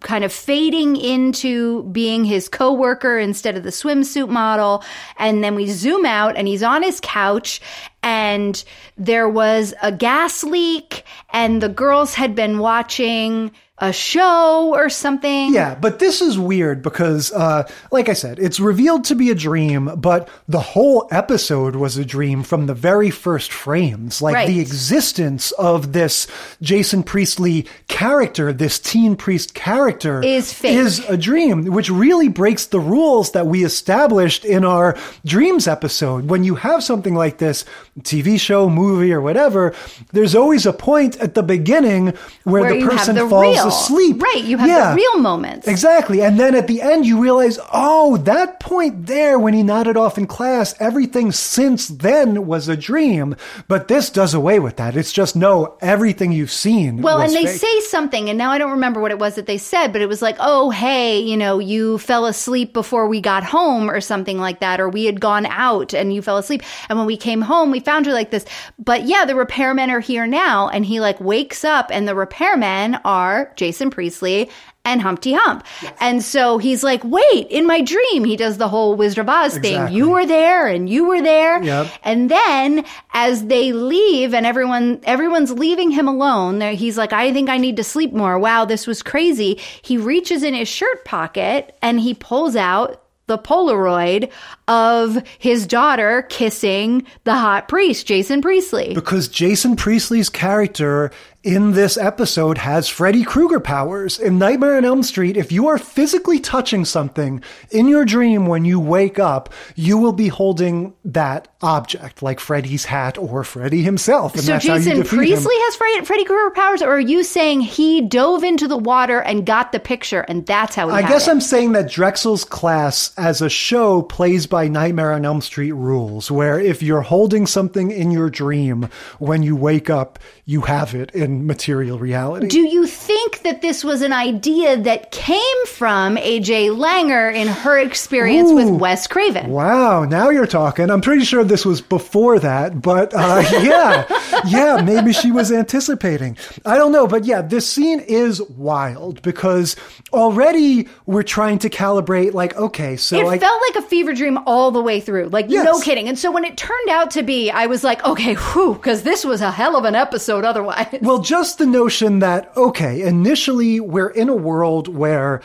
kind 0.00 0.24
of 0.24 0.32
fading 0.32 0.96
into 0.96 1.84
being 1.84 2.24
his 2.24 2.48
coworker 2.48 3.18
instead 3.18 3.56
of 3.56 3.62
the 3.62 3.70
swimsuit 3.70 4.28
model. 4.28 4.84
And 5.18 5.42
then 5.42 5.54
we 5.54 5.66
zoom 5.66 6.04
out 6.04 6.36
and 6.36 6.48
he's 6.48 6.62
on 6.62 6.82
his 6.82 7.00
couch 7.02 7.60
and 8.02 8.62
there 8.96 9.28
was 9.28 9.74
a 9.82 9.92
gas 9.92 10.44
leak 10.44 11.04
and 11.30 11.62
the 11.62 11.68
girls 11.68 12.14
had 12.14 12.34
been 12.34 12.58
watching 12.58 13.50
a 13.80 13.92
show 13.92 14.72
or 14.74 14.88
something 14.88 15.52
Yeah, 15.54 15.74
but 15.76 15.98
this 16.00 16.20
is 16.20 16.38
weird 16.38 16.82
because, 16.82 17.30
uh, 17.32 17.62
like 17.92 18.08
I 18.08 18.12
said, 18.14 18.38
it's 18.40 18.58
revealed 18.58 19.04
to 19.04 19.14
be 19.14 19.30
a 19.30 19.34
dream, 19.34 19.90
but 19.96 20.28
the 20.48 20.60
whole 20.60 21.06
episode 21.12 21.76
was 21.76 21.96
a 21.96 22.04
dream 22.04 22.42
from 22.42 22.66
the 22.66 22.74
very 22.74 23.10
first 23.10 23.52
frames. 23.52 24.20
Like 24.20 24.34
Right. 24.34 24.48
the 24.48 24.60
existence 24.60 25.52
of 25.52 25.92
this 25.92 26.26
Jason 26.60 27.02
Priestley 27.04 27.66
character, 27.86 28.52
this 28.52 28.78
teen 28.80 29.14
priest 29.16 29.54
character, 29.54 30.22
Is 30.24 30.52
fake. 30.52 30.76
is 30.76 30.98
a 31.08 31.16
dream, 31.16 31.66
which 31.66 31.88
really 31.90 32.28
breaks 32.28 32.66
the 32.66 32.80
rules 32.80 33.30
that 33.32 33.46
we 33.46 33.64
established 33.64 34.44
in 34.44 34.64
our 34.64 34.96
dreams 35.24 35.68
episode. 35.68 36.28
When 36.28 36.42
you 36.42 36.56
have 36.56 36.82
something 36.82 37.14
like 37.14 37.38
this, 37.38 37.64
TV 38.02 38.38
show, 38.40 38.68
movie, 38.68 39.12
or 39.12 39.20
whatever, 39.20 39.74
there's 40.12 40.34
always 40.34 40.66
a 40.66 40.72
point 40.72 41.16
at 41.18 41.34
the 41.34 41.42
beginning 41.42 42.14
where, 42.44 42.62
where 42.62 42.74
the 42.74 42.86
person 42.86 43.14
the 43.16 43.28
falls 43.28 43.56
real 43.56 43.67
asleep. 43.68 44.22
right 44.22 44.44
you 44.44 44.56
have 44.58 44.68
Yeah. 44.68 44.90
the 44.90 44.96
real 44.96 45.18
moments 45.18 45.66
Exactly. 45.68 46.22
And 46.22 46.38
then 46.40 46.54
at 46.54 46.66
the 46.66 46.82
end, 46.82 47.06
you 47.06 47.20
realize, 47.20 47.58
oh, 47.72 48.16
that 48.18 48.58
point 48.60 49.06
there 49.06 49.38
when 49.38 49.54
he 49.54 49.62
nodded 49.62 49.96
off 49.96 50.18
in 50.18 50.26
class, 50.26 50.74
everything 50.80 51.30
since 51.32 51.88
then 51.88 52.46
was 52.46 52.68
a 52.68 52.76
dream. 52.76 53.36
But 53.68 53.88
this 53.88 54.10
does 54.10 54.34
away 54.34 54.58
with 54.58 54.76
that. 54.76 54.96
It's 54.96 55.12
just, 55.12 55.36
no, 55.36 55.76
everything 55.80 56.32
you've 56.32 56.50
seen. 56.50 57.02
Well, 57.02 57.20
and 57.20 57.32
they 57.32 57.46
fake. 57.46 57.60
say 57.60 57.80
something, 57.80 58.28
and 58.28 58.38
now 58.38 58.50
I 58.50 58.58
don't 58.58 58.72
remember 58.72 59.00
what 59.00 59.10
it 59.10 59.18
was 59.18 59.34
that 59.36 59.46
they 59.46 59.58
said, 59.58 59.92
but 59.92 60.00
it 60.02 60.08
was 60.08 60.22
like, 60.22 60.36
oh, 60.40 60.70
hey, 60.70 61.20
you 61.20 61.36
know, 61.36 61.58
you 61.58 61.98
fell 61.98 62.26
asleep 62.26 62.72
before 62.72 63.06
we 63.06 63.20
got 63.20 63.44
home 63.44 63.90
or 63.90 64.00
something 64.00 64.38
like 64.38 64.60
that, 64.60 64.80
or 64.80 64.88
we 64.88 65.04
had 65.04 65.20
gone 65.20 65.46
out 65.46 65.92
and 65.94 66.12
you 66.12 66.22
fell 66.22 66.38
asleep. 66.38 66.62
And 66.88 66.98
when 66.98 67.06
we 67.06 67.16
came 67.16 67.40
home, 67.42 67.70
we 67.70 67.80
found 67.80 68.06
you 68.06 68.12
like 68.12 68.30
this. 68.30 68.44
But 68.78 69.04
yeah, 69.04 69.24
the 69.24 69.34
repairmen 69.34 69.90
are 69.90 70.00
here 70.00 70.26
now. 70.26 70.68
And 70.68 70.84
he 70.84 71.00
like 71.00 71.20
wakes 71.20 71.64
up, 71.64 71.90
and 71.92 72.08
the 72.08 72.14
repairmen 72.14 73.00
are 73.04 73.52
Jason 73.58 73.90
Priestley 73.90 74.48
and 74.84 75.02
Humpty 75.02 75.34
Hump. 75.34 75.66
And 76.00 76.22
so 76.22 76.56
he's 76.56 76.82
like, 76.82 77.04
wait, 77.04 77.48
in 77.50 77.66
my 77.66 77.82
dream, 77.82 78.24
he 78.24 78.36
does 78.36 78.56
the 78.56 78.68
whole 78.68 78.94
Wizard 78.94 79.18
of 79.18 79.28
Oz 79.28 79.58
thing. 79.58 79.92
You 79.92 80.08
were 80.08 80.24
there 80.24 80.66
and 80.66 80.88
you 80.88 81.04
were 81.06 81.20
there. 81.20 81.62
Yep. 81.62 81.92
And 82.04 82.30
then 82.30 82.86
as 83.12 83.44
they 83.44 83.72
leave 83.72 84.32
and 84.32 84.46
everyone 84.46 85.00
everyone's 85.02 85.52
leaving 85.52 85.90
him 85.90 86.08
alone, 86.08 86.60
he's 86.60 86.96
like, 86.96 87.12
I 87.12 87.32
think 87.34 87.50
I 87.50 87.58
need 87.58 87.76
to 87.76 87.84
sleep 87.84 88.14
more. 88.14 88.38
Wow, 88.38 88.64
this 88.64 88.86
was 88.86 89.02
crazy. 89.02 89.60
He 89.82 89.98
reaches 89.98 90.42
in 90.42 90.54
his 90.54 90.68
shirt 90.68 91.04
pocket 91.04 91.76
and 91.82 92.00
he 92.00 92.14
pulls 92.14 92.56
out 92.56 93.02
the 93.26 93.36
Polaroid 93.36 94.30
of 94.66 95.22
his 95.38 95.66
daughter 95.66 96.22
kissing 96.30 97.06
the 97.24 97.34
hot 97.34 97.68
priest, 97.68 98.06
Jason 98.06 98.40
Priestley. 98.40 98.94
Because 98.94 99.28
Jason 99.28 99.76
Priestley's 99.76 100.30
character 100.30 101.10
in 101.44 101.72
this 101.72 101.96
episode 101.96 102.58
has 102.58 102.88
Freddy 102.88 103.22
Krueger 103.22 103.60
powers. 103.60 104.18
In 104.18 104.38
Nightmare 104.38 104.76
on 104.76 104.84
Elm 104.84 105.02
Street, 105.04 105.36
if 105.36 105.52
you 105.52 105.68
are 105.68 105.78
physically 105.78 106.40
touching 106.40 106.84
something 106.84 107.42
in 107.70 107.86
your 107.86 108.04
dream 108.04 108.46
when 108.46 108.64
you 108.64 108.80
wake 108.80 109.18
up, 109.18 109.52
you 109.76 109.98
will 109.98 110.12
be 110.12 110.28
holding 110.28 110.94
that 111.04 111.48
object, 111.62 112.22
like 112.22 112.40
Freddy's 112.40 112.84
hat 112.84 113.18
or 113.18 113.44
Freddy 113.44 113.82
himself. 113.82 114.34
And 114.34 114.42
So 114.42 114.52
that's 114.52 114.66
how 114.66 114.74
you 114.74 114.80
Jason 114.80 114.96
defeat 114.98 115.12
him. 115.12 115.18
Priestley 115.18 115.54
has 115.56 115.76
Freddy, 115.76 116.04
Freddy 116.04 116.24
Krueger 116.24 116.54
powers, 116.54 116.82
or 116.82 116.90
are 116.90 117.00
you 117.00 117.22
saying 117.22 117.60
he 117.60 118.00
dove 118.00 118.42
into 118.42 118.66
the 118.66 118.76
water 118.76 119.20
and 119.20 119.46
got 119.46 119.70
the 119.70 119.80
picture, 119.80 120.20
and 120.22 120.44
that's 120.44 120.74
how 120.74 120.88
he? 120.88 120.94
I 120.94 121.02
guess 121.02 121.28
it? 121.28 121.30
I'm 121.30 121.40
saying 121.40 121.72
that 121.72 121.88
Drexell's 121.88 122.44
class 122.44 123.12
as 123.16 123.40
a 123.40 123.48
show 123.48 124.02
plays 124.02 124.46
by 124.46 124.66
Nightmare 124.66 125.12
on 125.12 125.24
Elm 125.24 125.40
Street 125.40 125.72
rules, 125.72 126.30
where 126.30 126.58
if 126.58 126.82
you're 126.82 127.02
holding 127.02 127.46
something 127.46 127.92
in 127.92 128.10
your 128.10 128.28
dream, 128.28 128.88
when 129.18 129.42
you 129.44 129.54
wake 129.54 129.88
up, 129.88 130.18
you 130.44 130.62
have 130.62 130.94
it 130.94 131.10
in 131.28 131.46
material 131.46 131.98
reality. 131.98 132.48
Do 132.48 132.60
you 132.60 132.86
think 132.86 133.42
that 133.42 133.60
this 133.62 133.84
was 133.84 134.00
an 134.02 134.12
idea 134.12 134.76
that 134.78 135.10
came 135.10 135.66
from 135.66 136.16
AJ 136.16 136.70
Langer 136.70 137.32
in 137.34 137.46
her 137.48 137.78
experience 137.78 138.50
with 138.52 138.68
Wes 138.70 139.06
Craven? 139.06 139.50
Wow, 139.50 140.04
now 140.04 140.30
you're 140.30 140.46
talking. 140.46 140.90
I'm 140.90 141.00
pretty 141.02 141.24
sure 141.24 141.44
this 141.44 141.64
was 141.66 141.80
before 141.80 142.38
that, 142.40 142.80
but 142.80 143.12
uh, 143.14 143.42
yeah, 143.62 144.06
yeah, 144.46 144.80
maybe 144.82 145.12
she 145.12 145.30
was 145.30 145.52
anticipating. 145.52 146.36
I 146.64 146.76
don't 146.76 146.92
know, 146.92 147.06
but 147.06 147.24
yeah, 147.24 147.42
this 147.42 147.68
scene 147.68 148.00
is 148.00 148.40
wild 148.42 149.20
because 149.22 149.76
already 150.12 150.88
we're 151.06 151.22
trying 151.22 151.58
to 151.60 151.68
calibrate, 151.70 152.32
like, 152.32 152.56
okay, 152.56 152.96
so 152.96 153.18
It 153.18 153.26
I. 153.26 153.38
felt 153.38 153.60
like 153.68 153.84
a 153.84 153.86
fever 153.86 154.14
dream 154.14 154.38
all 154.46 154.70
the 154.70 154.82
way 154.82 155.00
through. 155.00 155.28
Like, 155.28 155.46
Yes. 155.48 155.64
no 155.64 155.78
kidding. 155.80 156.08
And 156.08 156.18
so 156.18 156.30
when 156.30 156.44
it 156.44 156.56
turned 156.56 156.88
out 156.88 157.10
to 157.12 157.22
be, 157.22 157.50
I 157.50 157.66
was 157.66 157.84
like, 157.84 158.02
okay, 158.04 158.34
whew, 158.34 158.74
because 158.74 159.02
this 159.02 159.24
was 159.24 159.40
a 159.42 159.50
hell 159.50 159.76
of 159.76 159.84
an 159.84 159.94
episode 159.94 160.44
otherwise. 160.44 160.86
Well, 161.02 161.17
just 161.20 161.58
the 161.58 161.66
notion 161.66 162.20
that, 162.20 162.50
okay, 162.56 163.02
initially 163.02 163.80
we're 163.80 164.10
in 164.10 164.28
a 164.28 164.34
world 164.34 164.88
where 164.88 165.40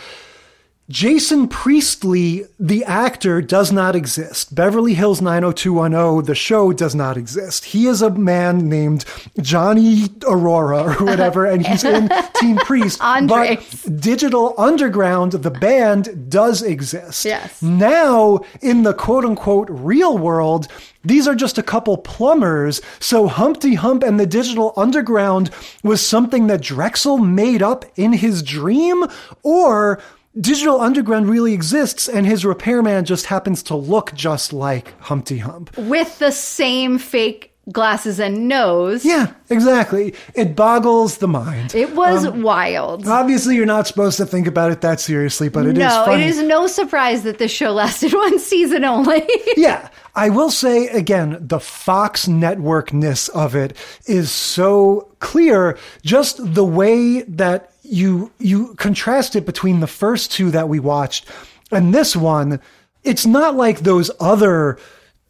Jason 0.89 1.47
Priestley, 1.47 2.45
the 2.60 2.84
actor, 2.84 3.41
does 3.41 3.72
not 3.72 3.95
exist. 3.95 4.53
Beverly 4.53 4.93
Hills 4.93 5.22
90210, 5.22 6.26
the 6.26 6.35
show, 6.35 6.73
does 6.73 6.93
not 6.93 7.15
exist. 7.15 7.64
He 7.65 7.88
is 7.88 8.01
a 8.01 8.10
man 8.10 8.68
named 8.68 9.05
Johnny 9.39 10.10
Aurora 10.27 10.93
or 10.93 11.05
whatever, 11.05 11.45
and 11.45 11.65
he's 11.65 11.84
in 11.85 12.10
Team 12.35 12.57
Priest. 12.57 12.99
But 12.99 14.01
Digital 14.01 14.53
Underground, 14.57 15.31
the 15.31 15.51
band, 15.51 16.30
does 16.30 16.61
exist. 16.61 17.23
Yes. 17.23 17.61
Now, 17.61 18.41
in 18.61 18.84
the 18.84 18.93
quote 18.93 19.23
unquote 19.23 19.69
real 19.69 20.18
world, 20.18 20.68
these 21.05 21.30
are 21.30 21.35
just 21.35 21.57
a 21.57 21.64
couple 21.64 21.97
plumbers. 21.97 22.81
So 22.99 23.27
Humpty 23.27 23.76
Hump 23.76 24.03
and 24.03 24.19
the 24.19 24.26
Digital 24.26 24.73
Underground 24.76 25.49
was 25.81 26.05
something 26.05 26.47
that 26.47 26.61
Drexell 26.61 27.26
made 27.26 27.61
up 27.61 27.85
in 27.95 28.11
his 28.11 28.43
dream? 28.43 29.05
Or 29.43 30.01
Digital 30.39 30.81
Underground 30.81 31.30
really 31.30 31.53
exists 31.53 32.07
and 32.10 32.26
his 32.26 32.43
repairman 32.43 33.05
just 33.05 33.27
happens 33.27 33.61
to 33.64 33.76
look 33.76 34.14
just 34.15 34.51
like 34.51 34.99
Humpty 34.99 35.38
Hump? 35.38 35.77
With 35.77 36.18
the 36.19 36.31
same 36.31 36.97
fake 36.97 37.51
glasses 37.72 38.19
and 38.19 38.49
nose. 38.49 39.05
Yeah, 39.05 39.31
exactly. 39.49 40.14
It 40.35 40.53
boggles 40.55 41.19
the 41.19 41.30
mind. 41.30 41.73
It 41.73 41.95
was 41.95 42.26
Um, 42.26 42.41
wild. 42.41 43.07
Obviously, 43.07 43.55
you're 43.55 43.65
not 43.65 43.88
supposed 43.88 44.18
to 44.18 44.26
think 44.26 44.47
about 44.47 44.72
it 44.72 44.81
that 44.81 44.99
seriously, 44.99 45.47
but 45.49 45.65
it 45.65 45.77
is 45.77 45.77
no, 45.77 46.03
funny. 46.05 46.23
it 46.23 46.27
is 46.30 46.41
no 46.41 46.68
surprise 46.68 47.23
that 47.23 47.38
this 47.38 47.51
show 47.51 47.72
lasted 47.72 48.11
one 48.26 48.38
season 48.39 48.84
only. 48.84 49.23
yeah. 49.55 49.88
I 50.15 50.30
will 50.30 50.49
say 50.51 50.88
again, 50.88 51.38
the 51.39 51.60
Fox 51.60 52.27
networkness 52.27 53.30
of 53.30 53.55
it 53.55 53.77
is 54.07 54.30
so 54.31 55.10
clear. 55.19 55.77
Just 56.01 56.53
the 56.55 56.65
way 56.65 57.22
that 57.22 57.72
you, 57.93 58.31
you 58.39 58.73
contrast 58.75 59.35
it 59.35 59.45
between 59.45 59.79
the 59.79 59.87
first 59.87 60.31
two 60.31 60.51
that 60.51 60.67
we 60.67 60.79
watched 60.79 61.29
and 61.71 61.93
this 61.93 62.15
one. 62.15 62.59
It's 63.03 63.25
not 63.25 63.55
like 63.55 63.79
those 63.79 64.09
other 64.19 64.79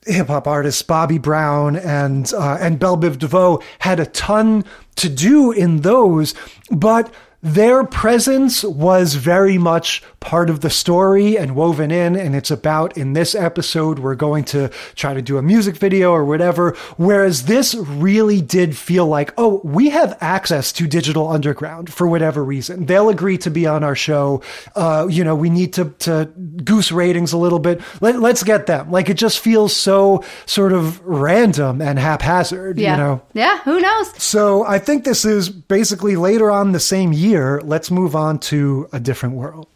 hip 0.06 0.28
hop 0.28 0.48
artists, 0.48 0.82
Bobby 0.82 1.18
Brown 1.18 1.76
and, 1.76 2.32
uh, 2.34 2.58
and 2.60 2.80
Bell 2.80 2.98
Biv 2.98 3.18
DeVoe 3.20 3.62
had 3.80 4.00
a 4.00 4.06
ton 4.06 4.64
to 4.96 5.10
do 5.10 5.52
in 5.52 5.82
those, 5.82 6.34
but 6.72 7.14
their 7.44 7.84
presence 7.84 8.64
was 8.64 9.16
very 9.16 9.58
much 9.58 10.02
part 10.22 10.50
of 10.50 10.62
the 10.62 10.70
story 10.70 11.38
and 11.38 11.56
woven 11.58 11.92
in. 11.92 12.16
And 12.16 12.34
it's 12.36 12.50
about 12.50 12.98
in 12.98 13.12
this 13.12 13.36
episode, 13.36 14.00
we're 14.00 14.16
going 14.16 14.46
to 14.46 14.70
try 14.96 15.14
to 15.14 15.22
do 15.22 15.38
a 15.38 15.42
music 15.42 15.76
video 15.76 16.14
or 16.14 16.24
whatever. 16.24 16.72
Whereas 16.96 17.44
this 17.44 17.76
really 17.76 18.40
did 18.42 18.78
feel 18.78 19.06
like, 19.08 19.34
oh, 19.38 19.60
we 19.66 19.90
have 19.90 20.18
access 20.22 20.72
to 20.72 20.88
Digital 20.88 21.28
Underground 21.28 21.94
for 21.94 22.08
whatever 22.08 22.42
reason. 22.46 22.86
They'll 22.86 23.10
agree 23.10 23.38
to 23.40 23.52
be 23.52 23.68
on 23.68 23.84
our 23.84 23.96
show. 23.96 24.42
Uh, 24.74 25.08
you 25.10 25.26
know, 25.26 25.36
we 25.36 25.50
need 25.50 25.74
to, 25.74 25.90
to 26.00 26.26
goose 26.64 26.94
ratings 26.94 27.34
a 27.34 27.38
little 27.38 27.60
bit. 27.60 27.82
Let, 28.00 28.22
let's 28.22 28.44
get 28.44 28.68
them. 28.68 28.90
Like 28.90 29.10
it 29.10 29.16
just 29.16 29.40
feels 29.42 29.76
so 29.76 30.24
sort 30.46 30.72
of 30.72 31.02
random 31.06 31.82
and 31.82 32.00
haphazard, 32.00 32.80
Yeah. 32.80 32.92
you 32.92 32.98
know? 33.04 33.22
Yeah, 33.34 33.60
who 33.64 33.82
knows? 33.82 34.24
So 34.24 34.66
I 34.66 34.80
think 34.80 35.04
this 35.04 35.26
is 35.26 35.50
basically 35.50 36.16
later 36.16 36.50
on 36.50 36.72
the 36.72 36.80
same 36.80 37.12
year. 37.12 37.33
Let's 37.34 37.90
move 37.90 38.16
on 38.16 38.40
to 38.40 38.88
a 38.94 39.00
different 39.00 39.36
world. 39.36 39.68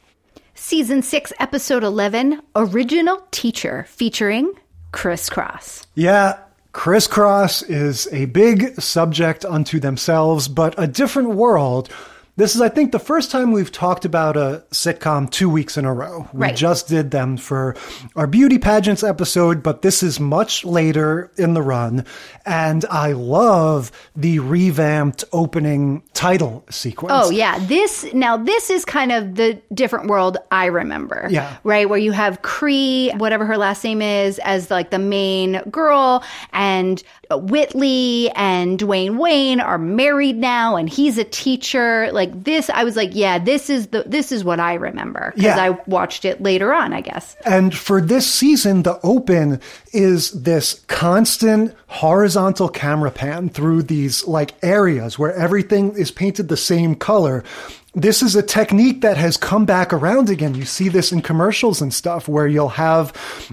Season 0.53 1.01
6, 1.01 1.33
Episode 1.39 1.83
11 1.83 2.41
Original 2.55 3.25
Teacher, 3.31 3.85
featuring 3.89 4.53
Kriss 4.91 5.29
Kross. 5.31 5.85
Yeah, 5.95 6.37
Kriss 6.73 7.09
Kross 7.09 7.67
is 7.67 8.07
a 8.11 8.25
big 8.25 8.79
subject 8.79 9.43
unto 9.43 9.79
themselves, 9.79 10.47
but 10.47 10.75
a 10.77 10.85
different 10.85 11.29
world. 11.29 11.89
This 12.37 12.53
is, 12.53 12.61
I 12.61 12.69
think, 12.69 12.91
the 12.91 12.99
first 12.99 13.31
time 13.31 13.51
we've 13.51 13.71
talked 13.71 14.05
about 14.05 14.37
a 14.37 14.63
sitcom 14.69 15.27
two 15.29 15.49
weeks 15.49 15.75
in 15.75 15.85
a 15.85 15.93
row. 15.93 16.27
We 16.33 16.41
Right. 16.43 16.55
just 16.55 16.87
did 16.87 17.09
them 17.09 17.35
for 17.35 17.75
our 18.15 18.27
beauty 18.27 18.59
pageants 18.59 19.03
episode, 19.03 19.63
but 19.63 19.81
this 19.81 20.03
is 20.03 20.19
much 20.19 20.63
later 20.63 21.31
in 21.37 21.55
the 21.55 21.63
run. 21.63 22.05
And 22.45 22.85
I 22.91 23.13
love 23.13 23.91
the 24.15 24.37
revamped 24.37 25.23
opening 25.33 26.03
title 26.13 26.63
sequence. 26.69 27.11
Oh 27.15 27.31
yeah, 27.31 27.57
this 27.65 28.05
now 28.13 28.37
this 28.37 28.69
is 28.69 28.85
kind 28.85 29.11
of 29.11 29.33
the 29.33 29.59
different 29.73 30.07
world 30.07 30.37
I 30.51 30.65
remember. 30.67 31.27
Yeah. 31.31 31.55
right 31.63 31.89
where 31.89 31.97
you 31.99 32.11
have 32.11 32.43
Cree, 32.43 33.11
whatever 33.17 33.45
her 33.47 33.57
last 33.57 33.83
name 33.83 34.01
is, 34.01 34.39
as 34.39 34.69
like 34.69 34.91
the 34.91 34.99
main 34.99 35.59
girl, 35.71 36.23
and 36.53 37.01
Whitley 37.31 38.29
and 38.35 38.77
Dwayne 38.79 39.17
Wayne 39.17 39.59
are 39.59 39.77
married 39.77 40.37
now, 40.37 40.75
and 40.75 40.87
he's 40.87 41.17
a 41.17 41.23
teacher. 41.23 42.09
Like 42.11 42.26
this, 42.33 42.69
I 42.69 42.83
was 42.83 42.95
like, 42.95 43.11
yeah, 43.13 43.39
this 43.39 43.69
is 43.69 43.87
the 43.87 44.03
this 44.05 44.31
is 44.31 44.43
what 44.43 44.59
I 44.59 44.75
remember 44.75 45.31
because 45.35 45.55
Yeah. 45.57 45.63
I 45.63 45.69
watched 45.87 46.25
it 46.25 46.41
later 46.41 46.73
on, 46.73 46.93
I 46.93 47.01
guess. 47.01 47.35
And 47.45 47.75
for 47.75 48.01
this 48.01 48.25
season, 48.27 48.83
the 48.83 48.99
open 49.03 49.59
is 49.93 50.31
this 50.31 50.83
constant 50.87 51.75
horizontal 51.87 52.69
camera 52.69 53.11
pan 53.11 53.49
through 53.49 53.83
these 53.83 54.25
like 54.27 54.53
areas 54.63 55.17
where 55.17 55.33
everything 55.33 55.93
is 55.97 56.11
painted 56.11 56.47
the 56.49 56.57
same 56.57 56.95
color. 56.95 57.43
This 57.93 58.21
is 58.21 58.35
a 58.35 58.43
technique 58.43 59.01
that 59.01 59.17
has 59.17 59.37
come 59.37 59.65
back 59.65 59.91
around 59.91 60.29
again. 60.29 60.53
You 60.53 60.65
see 60.65 60.87
this 60.89 61.11
in 61.11 61.21
commercials 61.21 61.81
and 61.81 61.91
stuff 61.91 62.27
where 62.27 62.45
you'll 62.45 62.69
have 62.69 63.11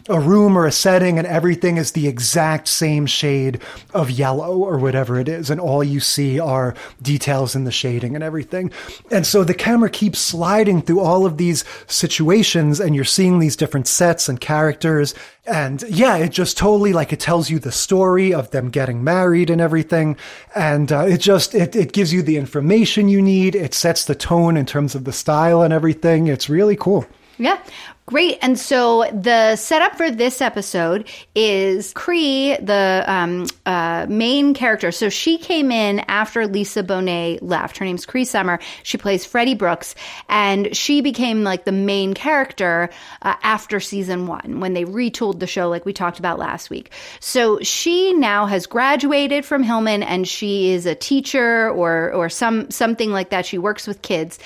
a 0.09 0.21
room 0.21 0.59
or 0.59 0.67
a 0.67 0.73
setting 0.73 1.19
and 1.19 1.27
everything 1.27 1.77
is 1.77 1.93
the 1.93 2.09
exact 2.09 2.69
same 2.69 3.07
shade 3.07 3.63
of 3.95 4.11
yellow 4.11 4.59
or 4.59 4.77
whatever 4.79 5.19
it 5.19 5.29
is. 5.29 5.51
And 5.51 5.61
all 5.61 5.83
you 5.83 6.01
see 6.01 6.39
are 6.39 6.75
details 7.01 7.55
in 7.55 7.65
the 7.65 7.73
shading 7.73 8.15
and 8.17 8.25
everything. 8.25 8.71
And 9.11 9.27
so 9.27 9.45
the 9.45 9.55
camera 9.55 9.89
keeps 9.89 10.19
sliding 10.19 10.83
through 10.83 11.01
all 11.01 11.25
of 11.25 11.39
these 11.39 11.65
situations 11.87 12.81
and 12.81 12.95
you're 12.95 13.05
seeing 13.05 13.39
these 13.39 13.57
different 13.57 13.87
sets 13.87 14.29
and 14.29 14.41
characters. 14.41 15.15
And 15.47 15.83
yeah, 15.83 16.17
it 16.17 16.31
just 16.31 16.57
totally 16.57 16.95
like 16.95 17.13
it 17.13 17.21
tells 17.21 17.51
you 17.51 17.59
the 17.59 17.73
story 17.73 18.33
of 18.33 18.51
them 18.51 18.71
getting 18.71 19.05
married 19.05 19.51
and 19.51 19.61
everything. 19.61 20.17
And 20.55 20.91
uh, 20.91 21.07
it 21.07 21.19
just, 21.19 21.55
it, 21.55 21.77
it 21.77 21.93
gives 21.93 22.13
you 22.13 22.23
the 22.23 22.39
information 22.39 23.09
you 23.09 23.21
need. 23.21 23.55
It 23.55 23.75
sets 23.75 24.07
the 24.07 24.15
tone 24.15 24.57
in 24.57 24.65
terms 24.65 24.95
of 24.95 25.05
the 25.05 25.13
style 25.13 25.63
and 25.63 25.73
everything. 25.73 26.29
It's 26.29 26.49
really 26.49 26.77
cool. 26.77 27.07
Yeah. 27.37 27.61
Great. 28.07 28.37
And 28.43 28.59
so 28.59 29.11
the 29.15 29.57
setup 29.57 29.97
for 29.97 30.11
this 30.11 30.43
episode 30.43 31.09
is 31.35 31.95
Cree, 31.95 32.55
the 32.61 33.03
um, 33.07 33.47
uh, 33.65 34.05
main 34.11 34.53
character. 34.53 34.93
So 34.93 35.09
she 35.09 35.39
came 35.39 35.73
in 35.73 36.01
after 36.01 36.47
Lisa 36.47 36.83
Bonet 36.83 37.39
left. 37.41 37.79
Her 37.79 37.87
name's 37.87 38.05
Cree 38.05 38.27
Summer. 38.27 38.59
She 38.83 38.99
plays 38.99 39.25
Freddie 39.25 39.55
Brooks, 39.55 39.95
and 40.29 40.77
she 40.77 41.01
became 41.01 41.45
like 41.45 41.65
the 41.65 41.73
main 41.73 42.13
character 42.13 42.91
uh, 43.23 43.37
after 43.43 43.81
season 43.81 44.27
one 44.27 44.61
when 44.61 44.75
they 44.75 44.85
retooled 44.85 45.41
the 45.41 45.47
show, 45.47 45.71
like 45.71 45.87
we 45.87 45.95
talked 45.95 46.19
about 46.19 46.39
last 46.39 46.69
week. 46.69 46.93
So 47.21 47.59
she 47.61 48.13
now 48.13 48.45
has 48.45 48.67
graduated 48.67 49.47
from 49.47 49.63
Hillman, 49.63 50.03
and 50.03 50.29
she 50.29 50.73
is 50.73 50.85
a 50.85 50.95
teacher 50.95 51.71
or 51.71 52.13
or 52.13 52.29
some 52.29 52.71
something 52.71 53.13
like 53.13 53.31
that. 53.31 53.47
She 53.47 53.57
works 53.57 53.87
with 53.87 54.03
kids, 54.03 54.39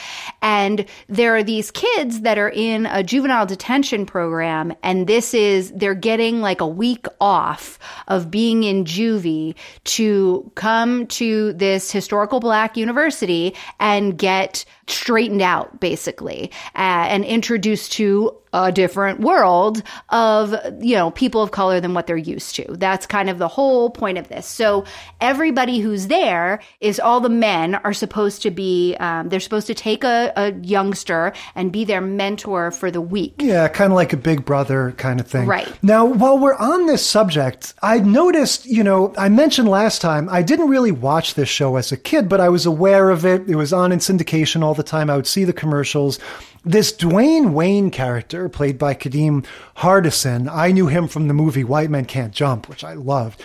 and 0.42 0.86
there 1.08 1.34
are 1.34 1.42
these 1.42 1.72
kids 1.72 2.20
that 2.20 2.38
are 2.38 2.50
in 2.50 2.86
a 2.86 3.02
juvenile 3.02 3.47
detention 3.48 4.06
program 4.06 4.72
and 4.82 5.06
this 5.06 5.34
is 5.34 5.72
they're 5.72 5.94
getting 5.94 6.40
like 6.40 6.60
a 6.60 6.66
week 6.66 7.06
off 7.20 7.78
of 8.06 8.30
being 8.30 8.62
in 8.64 8.84
juvie 8.84 9.54
to 9.84 10.50
come 10.54 11.06
to 11.06 11.52
this 11.54 11.90
historical 11.90 12.38
black 12.40 12.76
university 12.76 13.54
and 13.80 14.18
get 14.18 14.64
straightened 14.90 15.42
out 15.42 15.80
basically 15.80 16.50
uh, 16.74 17.06
and 17.08 17.24
introduced 17.24 17.92
to 17.92 18.36
a 18.54 18.72
different 18.72 19.20
world 19.20 19.82
of 20.08 20.54
you 20.80 20.94
know 20.94 21.10
people 21.10 21.42
of 21.42 21.50
color 21.50 21.80
than 21.80 21.92
what 21.92 22.06
they're 22.06 22.16
used 22.16 22.54
to 22.54 22.64
that's 22.78 23.04
kind 23.04 23.28
of 23.28 23.36
the 23.36 23.48
whole 23.48 23.90
point 23.90 24.16
of 24.16 24.28
this 24.28 24.46
so 24.46 24.84
everybody 25.20 25.80
who's 25.80 26.06
there 26.06 26.58
is 26.80 26.98
all 26.98 27.20
the 27.20 27.28
men 27.28 27.74
are 27.74 27.92
supposed 27.92 28.40
to 28.40 28.50
be 28.50 28.96
um, 29.00 29.28
they're 29.28 29.38
supposed 29.38 29.66
to 29.66 29.74
take 29.74 30.02
a, 30.02 30.32
a 30.36 30.52
youngster 30.62 31.32
and 31.54 31.70
be 31.72 31.84
their 31.84 32.00
mentor 32.00 32.70
for 32.70 32.90
the 32.90 33.02
week 33.02 33.34
Yeah, 33.38 33.68
kind 33.68 33.92
of 33.92 33.96
like 33.96 34.12
a 34.12 34.16
big 34.16 34.44
brother 34.44 34.92
kind 34.92 35.20
of 35.20 35.26
thing. 35.26 35.46
Right. 35.46 35.70
Now, 35.82 36.04
while 36.04 36.38
we're 36.38 36.56
on 36.56 36.86
this 36.86 37.06
subject, 37.06 37.74
I 37.82 37.98
noticed, 37.98 38.66
you 38.66 38.82
know, 38.82 39.14
I 39.16 39.28
mentioned 39.28 39.68
last 39.68 40.00
time, 40.00 40.28
I 40.28 40.42
didn't 40.42 40.68
really 40.68 40.92
watch 40.92 41.34
this 41.34 41.48
show 41.48 41.76
as 41.76 41.92
a 41.92 41.96
kid, 41.96 42.28
but 42.28 42.40
I 42.40 42.48
was 42.48 42.66
aware 42.66 43.10
of 43.10 43.24
it. 43.24 43.48
It 43.48 43.56
was 43.56 43.72
on 43.72 43.92
in 43.92 43.98
syndication 43.98 44.62
all 44.62 44.74
the 44.78 44.82
time. 44.82 45.10
I 45.10 45.16
would 45.16 45.26
see 45.26 45.44
the 45.44 45.52
commercials. 45.52 46.18
This 46.64 46.90
Dwayne 46.92 47.52
Wayne 47.52 47.90
character, 47.90 48.48
played 48.48 48.78
by 48.78 48.94
Kadeem 48.94 49.44
Hardison, 49.76 50.50
I 50.50 50.72
knew 50.72 50.86
him 50.86 51.06
from 51.06 51.28
the 51.28 51.34
movie 51.34 51.64
White 51.64 51.90
Men 51.90 52.06
Can't 52.06 52.32
Jump, 52.32 52.68
which 52.68 52.82
I 52.82 52.94
loved. 52.94 53.42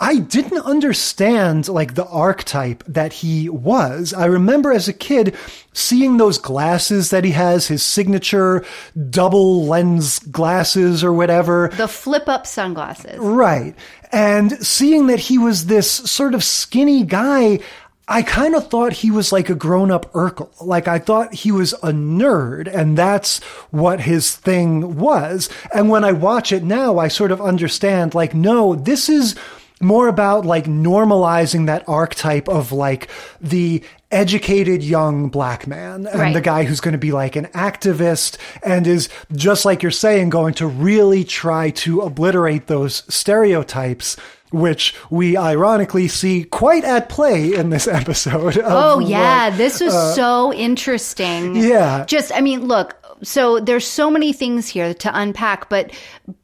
I 0.00 0.18
didn't 0.18 0.60
understand 0.62 1.68
like 1.68 1.94
the 1.94 2.06
archetype 2.06 2.82
that 2.88 3.12
he 3.12 3.48
was. 3.48 4.12
I 4.12 4.26
remember 4.26 4.72
as 4.72 4.88
a 4.88 4.92
kid 4.92 5.36
seeing 5.72 6.16
those 6.16 6.36
glasses 6.36 7.10
that 7.10 7.22
he 7.22 7.30
has, 7.30 7.68
his 7.68 7.84
signature 7.84 8.64
double 9.08 9.64
lens 9.66 10.18
glasses 10.18 11.04
or 11.04 11.12
whatever. 11.12 11.70
the 11.76 11.86
flip 11.86 12.28
up 12.28 12.44
sunglasses 12.44 13.18
Right. 13.18 13.76
And 14.10 14.52
seeing 14.64 15.06
that 15.06 15.20
he 15.20 15.38
was 15.38 15.66
this 15.66 15.90
sort 15.90 16.34
of 16.34 16.42
skinny 16.44 17.04
guy, 17.04 17.60
I 18.06 18.22
kind 18.22 18.54
of 18.54 18.68
thought 18.68 18.92
he 18.92 19.10
was 19.10 19.32
like 19.32 19.48
a 19.48 19.54
grown 19.54 19.90
up 19.90 20.12
Urkel. 20.12 20.50
Like 20.60 20.86
I 20.88 20.98
thought 20.98 21.32
he 21.32 21.50
was 21.50 21.72
a 21.74 21.90
nerd 21.90 22.68
and 22.72 22.98
that's 22.98 23.42
what 23.70 24.00
his 24.00 24.36
thing 24.36 24.96
was. 24.96 25.48
And 25.72 25.88
when 25.88 26.04
I 26.04 26.12
watch 26.12 26.52
it 26.52 26.64
now, 26.64 26.98
I 26.98 27.08
sort 27.08 27.30
of 27.32 27.40
understand 27.40 28.14
like, 28.14 28.34
no, 28.34 28.74
this 28.74 29.08
is 29.08 29.34
more 29.80 30.08
about 30.08 30.44
like 30.46 30.66
normalizing 30.66 31.66
that 31.66 31.88
archetype 31.88 32.48
of 32.48 32.72
like 32.72 33.08
the 33.40 33.82
educated 34.10 34.82
young 34.82 35.28
black 35.28 35.66
man 35.66 36.06
and 36.06 36.20
Right. 36.20 36.32
the 36.34 36.40
guy 36.40 36.64
who's 36.64 36.80
going 36.80 36.92
to 36.92 36.98
be 36.98 37.10
like 37.10 37.36
an 37.36 37.46
activist 37.46 38.36
and 38.62 38.86
is 38.86 39.08
just 39.34 39.64
like 39.64 39.82
you're 39.82 39.90
saying 39.90 40.28
going 40.30 40.54
to 40.54 40.66
really 40.66 41.24
try 41.24 41.70
to 41.70 42.02
obliterate 42.02 42.66
those 42.68 43.02
stereotypes 43.08 44.16
which 44.54 44.94
we 45.10 45.36
ironically 45.36 46.08
see 46.08 46.44
quite 46.44 46.84
at 46.84 47.08
play 47.08 47.52
in 47.54 47.70
this 47.70 47.86
episode 48.00 48.58
Oh 48.64 48.98
yeah, 49.00 49.50
this 49.50 49.80
was 49.80 49.94
uh, 49.94 50.14
so 50.14 50.52
interesting. 50.52 51.56
yeah. 51.56 52.04
Just 52.06 52.32
I 52.34 52.40
mean, 52.40 52.66
look, 52.66 52.96
so 53.22 53.60
there's 53.60 53.86
so 53.86 54.10
many 54.10 54.32
things 54.32 54.68
here 54.68 54.92
to 54.94 55.10
unpack, 55.18 55.68
but 55.68 55.92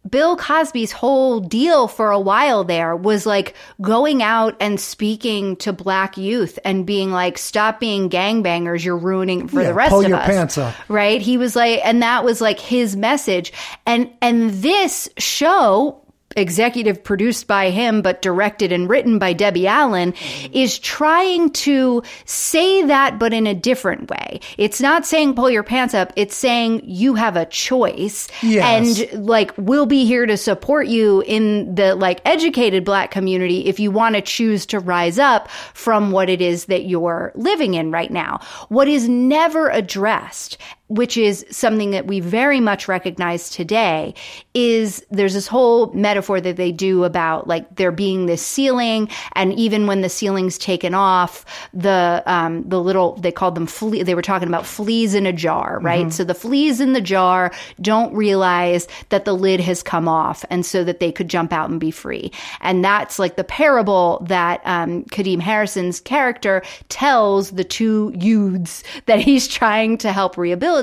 Bill 0.09 0.37
Cosby's 0.37 0.91
whole 0.93 1.41
deal 1.41 1.87
for 1.89 2.11
a 2.11 2.19
while 2.19 2.65
there 2.65 2.97
was 2.97 3.27
like 3.27 3.55
going 3.81 4.23
out 4.23 4.57
and 4.61 4.81
speaking 4.81 5.57
to 5.57 5.73
black 5.73 6.17
youth 6.17 6.59
and 6.65 6.85
being 6.87 7.11
like, 7.13 7.39
stop 7.39 7.79
being 7.81 8.09
gangbangers, 8.11 8.85
you're 8.85 8.97
ruining 8.97 9.47
for 9.47 9.61
Yeah, 9.61 9.69
the 9.69 9.75
rest 9.75 9.91
pull 9.91 10.01
of 10.03 10.09
your 10.09 10.19
us. 10.19 10.27
pants 10.27 10.59
up. 10.59 10.75
Right? 10.89 11.21
He 11.21 11.37
was 11.37 11.55
like 11.55 11.81
and 11.85 12.03
that 12.03 12.25
was 12.25 12.41
like 12.41 12.59
his 12.59 12.97
message. 12.97 13.53
And 13.87 14.11
and 14.21 14.51
this 14.51 15.09
show 15.19 16.05
executive 16.37 17.03
produced 17.03 17.47
by 17.47 17.71
him 17.71 18.03
but 18.03 18.23
directed 18.23 18.71
and 18.71 18.89
written 18.89 19.19
by 19.19 19.33
Debbie 19.33 19.67
Allen 19.67 20.15
is 20.53 20.79
trying 20.79 21.51
to 21.51 22.03
say 22.25 22.85
that 22.87 23.19
but 23.19 23.33
in 23.33 23.47
a 23.47 23.55
different 23.55 24.09
way. 24.09 24.41
It's 24.57 24.81
not 24.81 25.05
saying 25.05 25.35
pull 25.35 25.51
your 25.51 25.65
pants 25.65 25.93
up, 25.93 26.13
it's 26.15 26.37
saying 26.37 26.83
you 26.85 27.15
have 27.15 27.37
a 27.37 27.47
choice 27.47 28.29
Yes. 28.43 29.01
and 29.13 29.27
like 29.27 29.53
we'll 29.57 29.87
be 29.87 30.05
here 30.05 30.25
to 30.27 30.37
support 30.37 30.87
you 30.87 31.23
in 31.27 31.75
the 31.75 31.95
like 31.97 32.21
educated 32.25 32.85
black 32.85 33.11
community 33.11 33.67
if 33.67 33.81
you 33.81 33.91
want 33.91 34.15
to 34.15 34.23
choose 34.23 34.67
to 34.67 34.79
rise 34.79 35.19
up 35.19 35.51
from 35.75 36.13
what 36.13 36.29
it 36.31 36.41
is 36.41 36.67
that 36.67 36.85
you're 36.85 37.33
living 37.35 37.75
in 37.75 37.91
right 37.91 38.11
now. 38.11 38.41
What 38.69 38.87
is 38.87 39.09
never 39.09 39.69
addressed 39.69 40.59
which 40.91 41.17
is 41.17 41.47
something 41.51 41.93
that 41.93 42.09
we 42.09 42.19
very 42.19 42.59
much 42.59 42.89
recognize 42.89 43.49
today 43.49 44.13
is 44.55 45.05
there's 45.11 45.35
this 45.35 45.47
whole 45.47 45.93
metaphor 45.93 46.41
that 46.41 46.57
they 46.57 46.73
do 46.73 47.05
about 47.05 47.47
like 47.47 47.77
there 47.77 47.93
being 47.93 48.27
this 48.27 48.45
ceiling 48.45 49.09
and 49.35 49.53
even 49.55 49.87
when 49.87 50.01
the 50.01 50.09
ceiling's 50.09 50.59
taken 50.59 50.93
off 50.93 51.47
the 51.73 52.23
um 52.27 52.69
the 52.69 52.81
little 52.81 53.15
they 53.17 53.31
called 53.31 53.55
them 53.55 53.69
flea 53.69 54.03
they 54.03 54.17
were 54.17 54.23
talking 54.23 54.49
about 54.49 54.67
fleas 54.67 55.15
in 55.15 55.27
a 55.27 55.33
jar 55.33 55.79
right? 55.81 56.13
So 56.13 56.25
the 56.25 56.35
fleas 56.35 56.81
in 56.81 56.93
the 56.93 57.01
jar 57.01 57.53
don't 57.81 58.13
realize 58.13 58.89
that 59.11 59.25
the 59.25 59.33
lid 59.33 59.61
has 59.61 59.85
come 59.85 60.09
off 60.09 60.45
and 60.51 60.67
so 60.67 60.83
that 60.83 60.99
they 60.99 61.13
could 61.13 61.29
jump 61.29 61.53
out 61.53 61.71
and 61.71 61.79
be 61.79 61.93
free. 61.93 62.33
And 62.61 62.85
that's 62.85 63.19
like 63.21 63.37
the 63.37 63.45
parable 63.45 64.27
that 64.29 64.61
um 64.65 65.05
Kadeem 65.05 65.41
Hardison's 65.41 66.01
character 66.01 66.63
tells 66.89 67.53
the 67.53 67.65
two 67.65 68.13
youths 68.19 68.83
that 69.07 69.21
he's 69.21 69.47
trying 69.47 69.97
to 69.99 70.13
help 70.13 70.37
rehabilitate 70.37 70.80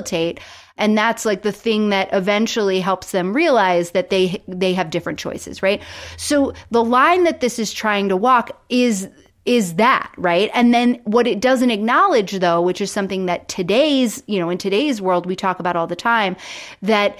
and 0.78 0.96
that's 0.96 1.24
like 1.24 1.42
the 1.42 1.52
thing 1.52 1.90
that 1.90 2.08
eventually 2.12 2.80
helps 2.80 3.10
them 3.10 3.34
realize 3.34 3.90
that 3.90 4.10
they 4.10 4.42
they 4.48 4.72
have 4.72 4.90
different 4.90 5.18
choices 5.18 5.62
right? 5.62 5.82
So 6.16 6.52
the 6.70 6.84
line 6.84 7.24
that 7.24 7.40
this 7.40 7.58
is 7.58 7.72
trying 7.72 8.08
to 8.08 8.16
walk 8.16 8.50
is 8.68 9.08
is 9.44 9.74
that 9.76 10.12
right? 10.18 10.50
And 10.52 10.74
then 10.74 11.00
what 11.04 11.26
it 11.26 11.40
doesn't 11.40 11.70
acknowledge 11.70 12.32
though 12.32 12.62
which 12.62 12.80
is 12.80 12.90
something 12.90 13.26
that 13.26 13.48
today's 13.48 14.22
you 14.26 14.38
know 14.38 14.50
in 14.50 14.58
today's 14.58 15.02
world 15.02 15.26
we 15.26 15.36
talk 15.36 15.58
about 15.58 15.76
all 15.76 15.86
the 15.86 15.96
time 15.96 16.36
that 16.82 17.18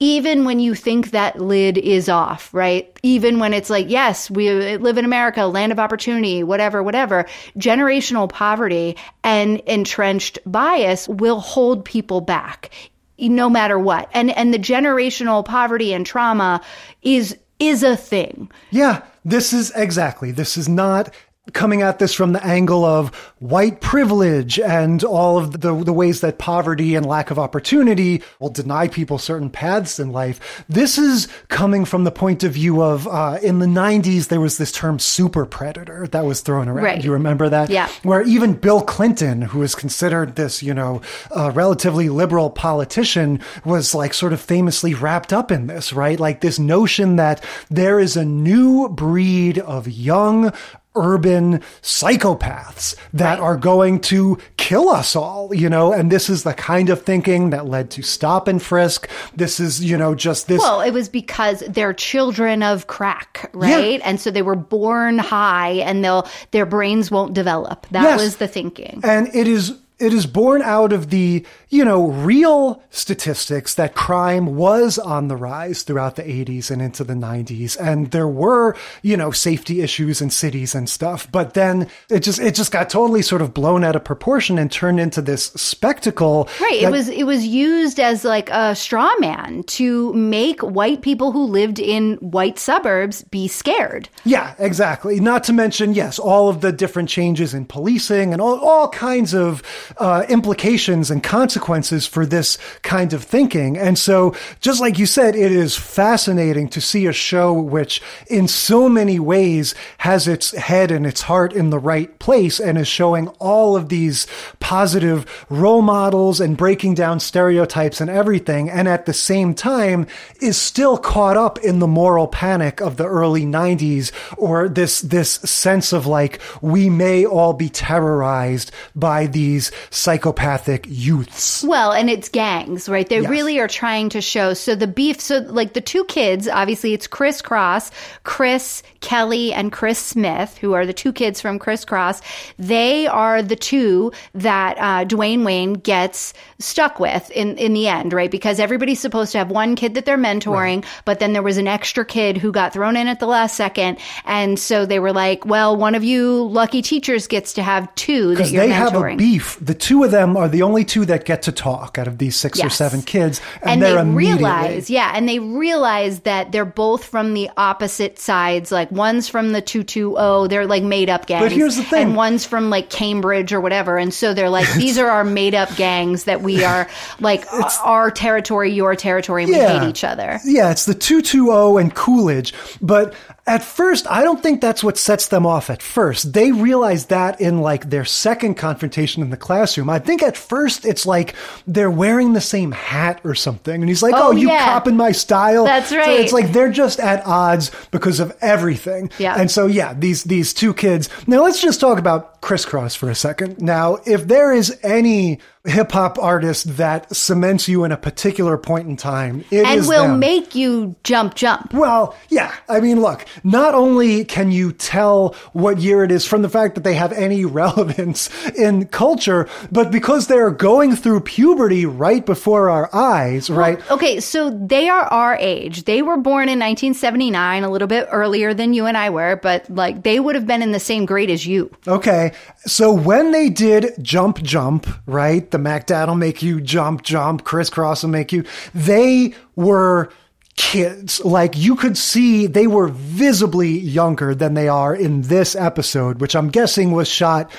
even 0.00 0.44
when 0.44 0.60
you 0.60 0.74
think 0.74 1.10
that 1.10 1.40
lid 1.40 1.76
is 1.76 2.08
off, 2.08 2.52
right? 2.54 2.96
Even 3.02 3.40
when 3.40 3.52
it's 3.52 3.68
like, 3.68 3.90
yes, 3.90 4.30
we 4.30 4.76
live 4.76 4.98
in 4.98 5.04
America, 5.04 5.44
land 5.46 5.72
of 5.72 5.80
opportunity, 5.80 6.42
whatever, 6.42 6.82
whatever, 6.82 7.26
generational 7.56 8.28
poverty 8.28 8.96
and 9.24 9.60
entrenched 9.60 10.38
bias 10.46 11.08
will 11.08 11.40
hold 11.40 11.84
people 11.84 12.20
back 12.20 12.70
no 13.18 13.50
matter 13.50 13.78
what. 13.78 14.08
And 14.14 14.30
and 14.30 14.54
the 14.54 14.58
generational 14.58 15.44
poverty 15.44 15.92
and 15.92 16.06
trauma 16.06 16.60
is 17.02 17.36
is 17.58 17.82
a 17.82 17.96
thing. 17.96 18.50
Yeah, 18.70 19.02
this 19.24 19.52
is 19.52 19.72
exactly. 19.74 20.30
This 20.30 20.56
is 20.56 20.68
not 20.68 21.12
coming 21.52 21.82
at 21.82 21.98
this 21.98 22.14
from 22.14 22.32
the 22.32 22.44
angle 22.44 22.84
of 22.84 23.14
white 23.38 23.80
privilege 23.80 24.58
and 24.58 25.02
all 25.04 25.38
of 25.38 25.60
the, 25.60 25.74
the 25.84 25.92
ways 25.92 26.20
that 26.20 26.38
poverty 26.38 26.94
and 26.94 27.06
lack 27.06 27.30
of 27.30 27.38
opportunity 27.38 28.22
will 28.38 28.50
deny 28.50 28.88
people 28.88 29.18
certain 29.18 29.50
paths 29.50 29.98
in 29.98 30.12
life. 30.12 30.64
This 30.68 30.98
is 30.98 31.28
coming 31.48 31.84
from 31.84 32.04
the 32.04 32.10
point 32.10 32.44
of 32.44 32.52
view 32.52 32.82
of, 32.82 33.06
uh, 33.08 33.38
in 33.42 33.58
the 33.58 33.66
90s, 33.66 34.28
there 34.28 34.40
was 34.40 34.58
this 34.58 34.72
term 34.72 34.98
super 34.98 35.46
predator 35.46 36.06
that 36.08 36.24
was 36.24 36.40
thrown 36.40 36.68
around. 36.68 36.84
Right. 36.84 37.04
You 37.04 37.12
remember 37.12 37.48
that? 37.48 37.70
Yeah. 37.70 37.88
Where 38.02 38.22
even 38.22 38.54
Bill 38.54 38.82
Clinton, 38.82 39.42
who 39.42 39.62
is 39.62 39.74
considered 39.74 40.36
this, 40.36 40.62
you 40.62 40.74
know, 40.74 41.00
uh, 41.34 41.50
relatively 41.54 42.08
liberal 42.08 42.50
politician, 42.50 43.40
was 43.64 43.94
like 43.94 44.14
sort 44.14 44.32
of 44.32 44.40
famously 44.40 44.94
wrapped 44.94 45.32
up 45.32 45.50
in 45.50 45.66
this, 45.66 45.92
right? 45.92 46.18
Like 46.18 46.40
this 46.40 46.58
notion 46.58 47.16
that 47.16 47.42
there 47.70 48.00
is 48.00 48.16
a 48.16 48.24
new 48.24 48.88
breed 48.88 49.58
of 49.58 49.88
young, 49.88 50.52
urban 50.98 51.60
psychopaths 51.82 52.94
that 53.12 53.38
are 53.40 53.56
going 53.56 54.00
to 54.00 54.38
kill 54.56 54.88
us 54.88 55.14
all, 55.16 55.54
you 55.54 55.68
know, 55.68 55.92
and 55.92 56.10
this 56.10 56.28
is 56.28 56.42
the 56.42 56.54
kind 56.54 56.90
of 56.90 57.02
thinking 57.02 57.50
that 57.50 57.66
led 57.66 57.90
to 57.92 58.02
stop 58.02 58.48
and 58.48 58.62
frisk. 58.62 59.08
This 59.34 59.60
is, 59.60 59.84
you 59.84 59.96
know, 59.96 60.14
just 60.14 60.48
this. 60.48 60.60
Well, 60.60 60.80
it 60.80 60.92
was 60.92 61.08
because 61.08 61.60
they're 61.68 61.92
children 61.94 62.62
of 62.62 62.86
crack, 62.86 63.50
right? 63.52 64.00
And 64.04 64.20
so 64.20 64.30
they 64.30 64.42
were 64.42 64.56
born 64.56 65.18
high 65.18 65.70
and 65.72 66.04
they'll 66.04 66.26
their 66.50 66.66
brains 66.66 67.10
won't 67.10 67.34
develop. 67.34 67.86
That 67.90 68.02
Yes. 68.02 68.20
was 68.20 68.36
the 68.36 68.48
thinking. 68.48 69.00
And 69.04 69.28
it 69.34 69.46
is 69.48 69.74
it 69.98 70.14
is 70.14 70.26
born 70.26 70.62
out 70.62 70.92
of 70.92 71.10
the, 71.10 71.44
you 71.70 71.84
know, 71.84 72.06
real 72.06 72.82
statistics 72.90 73.74
that 73.74 73.94
crime 73.94 74.56
was 74.56 74.98
on 74.98 75.28
the 75.28 75.36
rise 75.36 75.82
throughout 75.82 76.16
the 76.16 76.22
80s 76.22 76.70
and 76.70 76.80
into 76.80 77.04
the 77.04 77.14
90s. 77.14 77.76
And 77.78 78.10
there 78.10 78.28
were, 78.28 78.74
you 79.02 79.16
know, 79.16 79.30
safety 79.30 79.82
issues 79.82 80.22
in 80.22 80.30
cities 80.30 80.74
and 80.74 80.88
stuff. 80.88 81.30
But 81.30 81.54
then 81.54 81.88
it 82.08 82.20
just 82.20 82.40
it 82.40 82.54
just 82.54 82.72
got 82.72 82.88
totally 82.88 83.20
sort 83.20 83.42
of 83.42 83.52
blown 83.52 83.84
out 83.84 83.96
of 83.96 84.04
proportion 84.04 84.58
and 84.58 84.72
turned 84.72 84.98
into 84.98 85.20
this 85.20 85.44
spectacle. 85.44 86.48
Right. 86.60 86.82
It 86.82 86.90
was 86.90 87.08
it 87.08 87.24
was 87.24 87.46
used 87.46 88.00
as 88.00 88.24
like 88.24 88.48
a 88.50 88.74
straw 88.74 89.12
man 89.18 89.62
to 89.64 90.12
make 90.14 90.60
white 90.62 91.02
people 91.02 91.32
who 91.32 91.44
lived 91.44 91.78
in 91.78 92.14
white 92.16 92.58
suburbs 92.58 93.24
be 93.24 93.46
scared. 93.46 94.08
Yeah, 94.24 94.54
exactly. 94.58 95.20
Not 95.20 95.44
to 95.44 95.52
mention, 95.52 95.92
yes, 95.92 96.18
all 96.18 96.48
of 96.48 96.62
the 96.62 96.72
different 96.72 97.10
changes 97.10 97.52
in 97.52 97.66
policing 97.66 98.32
and 98.32 98.40
all, 98.40 98.58
all 98.58 98.88
kinds 98.88 99.34
of 99.34 99.62
uh, 99.98 100.24
implications 100.28 101.10
and 101.10 101.22
consequences 101.22 101.57
for 101.58 102.26
this 102.26 102.58
kind 102.82 103.12
of 103.12 103.24
thinking. 103.24 103.76
And 103.76 103.98
so, 103.98 104.34
just 104.60 104.80
like 104.80 104.98
you 104.98 105.06
said, 105.06 105.34
it 105.34 105.52
is 105.52 105.76
fascinating 105.76 106.68
to 106.70 106.80
see 106.80 107.06
a 107.06 107.12
show 107.12 107.52
which, 107.52 108.02
in 108.28 108.48
so 108.48 108.88
many 108.88 109.18
ways, 109.18 109.74
has 109.98 110.28
its 110.28 110.52
head 110.52 110.90
and 110.90 111.06
its 111.06 111.22
heart 111.22 111.52
in 111.52 111.70
the 111.70 111.78
right 111.78 112.18
place 112.18 112.60
and 112.60 112.78
is 112.78 112.88
showing 112.88 113.28
all 113.38 113.76
of 113.76 113.88
these 113.88 114.26
positive 114.60 115.46
role 115.48 115.82
models 115.82 116.40
and 116.40 116.56
breaking 116.56 116.94
down 116.94 117.20
stereotypes 117.20 118.00
and 118.00 118.10
everything. 118.10 118.70
And 118.70 118.88
at 118.88 119.06
the 119.06 119.12
same 119.12 119.54
time, 119.54 120.06
is 120.40 120.56
still 120.56 120.98
caught 120.98 121.36
up 121.36 121.58
in 121.58 121.78
the 121.78 121.86
moral 121.86 122.28
panic 122.28 122.80
of 122.80 122.96
the 122.96 123.06
early 123.06 123.44
90s 123.44 124.12
or 124.36 124.68
this, 124.68 125.00
this 125.00 125.30
sense 125.30 125.92
of 125.92 126.06
like, 126.06 126.40
we 126.60 126.90
may 126.90 127.24
all 127.24 127.52
be 127.52 127.68
terrorized 127.68 128.72
by 128.94 129.26
these 129.26 129.70
psychopathic 129.90 130.86
youths. 130.88 131.47
Well, 131.64 131.92
and 131.92 132.08
it's 132.10 132.28
gangs, 132.28 132.88
right? 132.88 133.08
They 133.08 133.20
Yes. 133.20 133.30
really 133.30 133.58
are 133.58 133.68
trying 133.68 134.08
to 134.10 134.20
show. 134.20 134.54
So 134.54 134.74
the 134.74 134.86
beef, 134.86 135.20
so 135.20 135.38
like 135.48 135.72
the 135.72 135.80
two 135.80 136.04
kids, 136.04 136.48
obviously 136.48 136.94
it's 136.94 137.08
Kriss 137.08 137.42
Kross, 137.42 137.90
Chris 138.24 138.82
Kelly, 139.00 139.52
and 139.52 139.70
Chris 139.72 139.98
Smith, 139.98 140.58
who 140.58 140.72
are 140.74 140.84
the 140.86 140.92
two 140.92 141.12
kids 141.12 141.40
from 141.40 141.58
Kriss 141.58 141.86
Kross. 141.86 142.20
They 142.58 143.06
are 143.06 143.42
the 143.42 143.56
two 143.56 144.12
that 144.34 144.76
uh, 144.78 145.04
Dwayne 145.04 145.44
Wayne 145.44 145.74
gets 145.74 146.34
stuck 146.58 146.98
with 147.00 147.30
in, 147.30 147.56
in 147.56 147.72
the 147.74 147.88
end, 147.88 148.12
right? 148.12 148.30
Because 148.30 148.58
everybody's 148.60 149.00
supposed 149.00 149.32
to 149.32 149.38
have 149.38 149.50
one 149.50 149.76
kid 149.76 149.94
that 149.94 150.04
they're 150.04 150.18
mentoring, 150.18 150.84
but 151.04 151.18
then 151.20 151.32
there 151.32 151.42
was 151.42 151.56
an 151.58 151.68
extra 151.68 152.04
kid 152.04 152.36
who 152.36 152.52
got 152.52 152.72
thrown 152.72 152.96
in 152.96 153.06
at 153.08 153.20
the 153.20 153.26
last 153.26 153.56
second. 153.56 153.98
And 154.24 154.58
so 154.58 154.84
they 154.86 154.98
were 154.98 155.12
like, 155.12 155.46
well, 155.46 155.76
one 155.76 155.94
of 155.94 156.04
you 156.04 156.48
lucky 156.48 156.82
teachers 156.82 157.26
gets 157.26 157.52
to 157.54 157.62
have 157.62 157.92
two 157.94 158.28
that 158.28 158.34
Because 158.34 158.52
you're 158.52 158.66
they 158.66 158.72
have 158.72 158.94
a 158.94 159.16
beef. 159.16 159.56
The 159.60 159.74
two 159.74 160.04
of 160.04 160.10
them 160.10 160.36
are 160.36 160.48
the 160.48 160.62
only 160.62 160.84
two 160.84 161.04
that 161.06 161.24
get 161.24 161.37
to 161.42 161.52
talk 161.52 161.98
out 161.98 162.08
of 162.08 162.18
these 162.18 162.36
six 162.36 162.62
or 162.62 162.70
seven 162.70 163.02
kids. 163.02 163.40
And, 163.62 163.82
and 163.82 163.98
immediately- 164.10 164.44
realize, 164.44 164.90
yeah, 164.90 165.12
and 165.14 165.28
they 165.28 165.38
realize 165.38 166.20
that 166.20 166.52
they're 166.52 166.64
both 166.64 167.04
from 167.04 167.34
the 167.34 167.50
opposite 167.56 168.18
sides. 168.18 168.70
Like 168.72 168.90
one's 168.90 169.28
from 169.28 169.52
the 169.52 169.60
two 169.62 169.82
two 169.82 170.14
zero, 170.14 170.46
they're 170.46 170.66
like 170.66 170.82
made 170.82 171.10
up 171.10 171.26
gangs. 171.26 171.44
But 171.44 171.52
here's 171.52 171.76
the 171.76 171.82
thing. 171.84 172.08
and 172.08 172.16
one's 172.16 172.44
from 172.44 172.70
like 172.70 172.90
Cambridge 172.90 173.52
or 173.52 173.60
whatever, 173.60 173.96
and 173.98 174.12
so 174.12 174.34
they're 174.34 174.50
like, 174.50 174.72
these 174.74 174.98
are 174.98 175.08
our 175.08 175.24
made 175.24 175.54
up 175.54 175.74
gangs 175.76 176.24
that 176.24 176.42
we 176.42 176.64
are 176.64 176.88
like 177.20 177.44
our 177.84 178.10
territory, 178.10 178.72
your 178.72 178.94
territory, 178.96 179.44
and 179.44 179.52
we 179.52 179.58
hate 179.58 179.82
each 179.88 180.04
other. 180.04 180.38
Yeah, 180.44 180.70
it's 180.70 180.84
the 180.84 180.94
220 180.94 181.80
and 181.80 181.94
Coolidge. 181.94 182.54
But 182.80 183.14
at 183.46 183.62
first, 183.62 184.06
I 184.10 184.22
don't 184.22 184.42
think 184.42 184.60
that's 184.60 184.84
what 184.84 184.98
sets 184.98 185.28
them 185.28 185.46
off 185.46 185.70
at 185.70 185.80
first. 185.80 186.34
They 186.34 186.52
realize 186.52 187.06
that 187.06 187.40
in 187.40 187.60
like 187.62 187.88
their 187.88 188.04
second 188.04 188.56
confrontation 188.56 189.22
in 189.22 189.30
the 189.30 189.36
classroom. 189.38 189.88
I 189.88 189.98
think 189.98 190.22
at 190.22 190.36
first 190.36 190.84
it's 190.84 191.06
like 191.06 191.27
they're 191.66 191.90
wearing 191.90 192.32
the 192.32 192.40
same 192.40 192.72
hat 192.72 193.20
or 193.24 193.34
something. 193.34 193.80
And 193.80 193.88
he's 193.88 194.02
like, 194.02 194.14
oh, 194.16 194.28
Oh, 194.28 194.30
you 194.32 194.48
yeah. 194.48 194.64
copping 194.64 194.96
my 194.96 195.12
style? 195.12 195.64
That's 195.64 195.92
right. 195.92 196.04
So 196.04 196.12
it's 196.12 196.32
like 196.32 196.52
they're 196.52 196.70
just 196.72 197.00
at 197.00 197.24
odds 197.26 197.70
because 197.90 198.20
of 198.20 198.36
everything. 198.40 199.10
Yeah. 199.18 199.34
And 199.38 199.50
so, 199.50 199.66
yeah, 199.66 199.94
these, 199.94 200.24
these 200.24 200.52
two 200.52 200.74
kids. 200.74 201.08
Now 201.26 201.42
let's 201.42 201.60
just 201.62 201.80
talk 201.80 201.98
about 201.98 202.37
Kriss 202.40 202.66
Kross 202.66 202.96
for 202.96 203.10
a 203.10 203.14
second. 203.14 203.60
Now, 203.60 203.98
if 204.06 204.26
there 204.26 204.52
is 204.52 204.78
any 204.82 205.40
hip 205.64 205.92
hop 205.92 206.18
artist 206.18 206.76
that 206.76 207.14
cements 207.14 207.68
you 207.68 207.84
in 207.84 207.92
a 207.92 207.96
particular 207.96 208.56
point 208.56 208.88
in 208.88 208.96
time, 208.96 209.44
it 209.50 209.66
and 209.66 209.86
will 209.86 210.08
them. 210.08 210.18
make 210.18 210.54
you 210.54 210.96
jump, 211.04 211.34
jump. 211.34 211.74
Well, 211.74 212.16
yeah. 212.28 212.54
I 212.68 212.80
mean, 212.80 213.00
look, 213.00 213.26
not 213.44 213.74
only 213.74 214.24
can 214.24 214.50
you 214.50 214.72
tell 214.72 215.34
what 215.52 215.78
year 215.78 216.04
it 216.04 216.12
is 216.12 216.24
from 216.24 216.42
the 216.42 216.48
fact 216.48 216.74
that 216.76 216.84
they 216.84 216.94
have 216.94 217.12
any 217.12 217.44
relevance 217.58 218.30
in 218.50 218.86
culture, 218.86 219.48
but 219.70 219.90
because 219.90 220.26
they're 220.26 220.50
going 220.50 220.96
through 220.96 221.20
puberty 221.20 221.86
right 221.86 222.24
before 222.24 222.70
our 222.70 222.94
eyes, 222.94 223.50
right? 223.50 223.78
Okay, 223.90 224.20
so 224.20 224.50
they 224.50 224.88
are 224.88 225.04
our 225.04 225.36
age. 225.36 225.84
They 225.84 226.02
were 226.02 226.16
born 226.16 226.48
in 226.48 226.58
1979, 226.58 227.64
a 227.64 227.70
little 227.70 227.88
bit 227.88 228.08
earlier 228.10 228.54
than 228.54 228.72
you 228.72 228.86
and 228.86 228.96
I 228.96 229.10
were, 229.10 229.36
but 229.36 229.68
like 229.68 230.02
they 230.02 230.20
would 230.20 230.34
have 230.34 230.46
been 230.46 230.62
in 230.62 230.72
the 230.72 230.80
same 230.80 231.04
grade 231.04 231.30
as 231.30 231.46
you. 231.46 231.70
Okay. 231.86 232.27
So 232.66 232.92
when 232.92 233.32
they 233.32 233.48
did 233.48 233.94
Jump 234.02 234.42
Jump, 234.42 234.86
right? 235.06 235.50
The 235.50 235.58
Mac 235.58 235.86
Dad 235.86 236.08
will 236.08 236.16
make 236.16 236.42
you 236.42 236.60
jump, 236.60 237.02
jump, 237.02 237.44
Kriss 237.44 237.70
Kross 237.70 238.02
will 238.02 238.10
make 238.10 238.32
you, 238.32 238.44
they 238.74 239.34
were 239.56 240.10
kids. 240.56 241.24
Like 241.24 241.56
you 241.56 241.76
could 241.76 241.96
see 241.96 242.46
they 242.46 242.66
were 242.66 242.88
visibly 242.88 243.70
younger 243.70 244.34
than 244.34 244.54
they 244.54 244.68
are 244.68 244.94
in 244.94 245.22
this 245.22 245.54
episode, 245.54 246.20
which 246.20 246.34
I'm 246.34 246.48
guessing 246.48 246.92
was 246.92 247.08
shot 247.08 247.50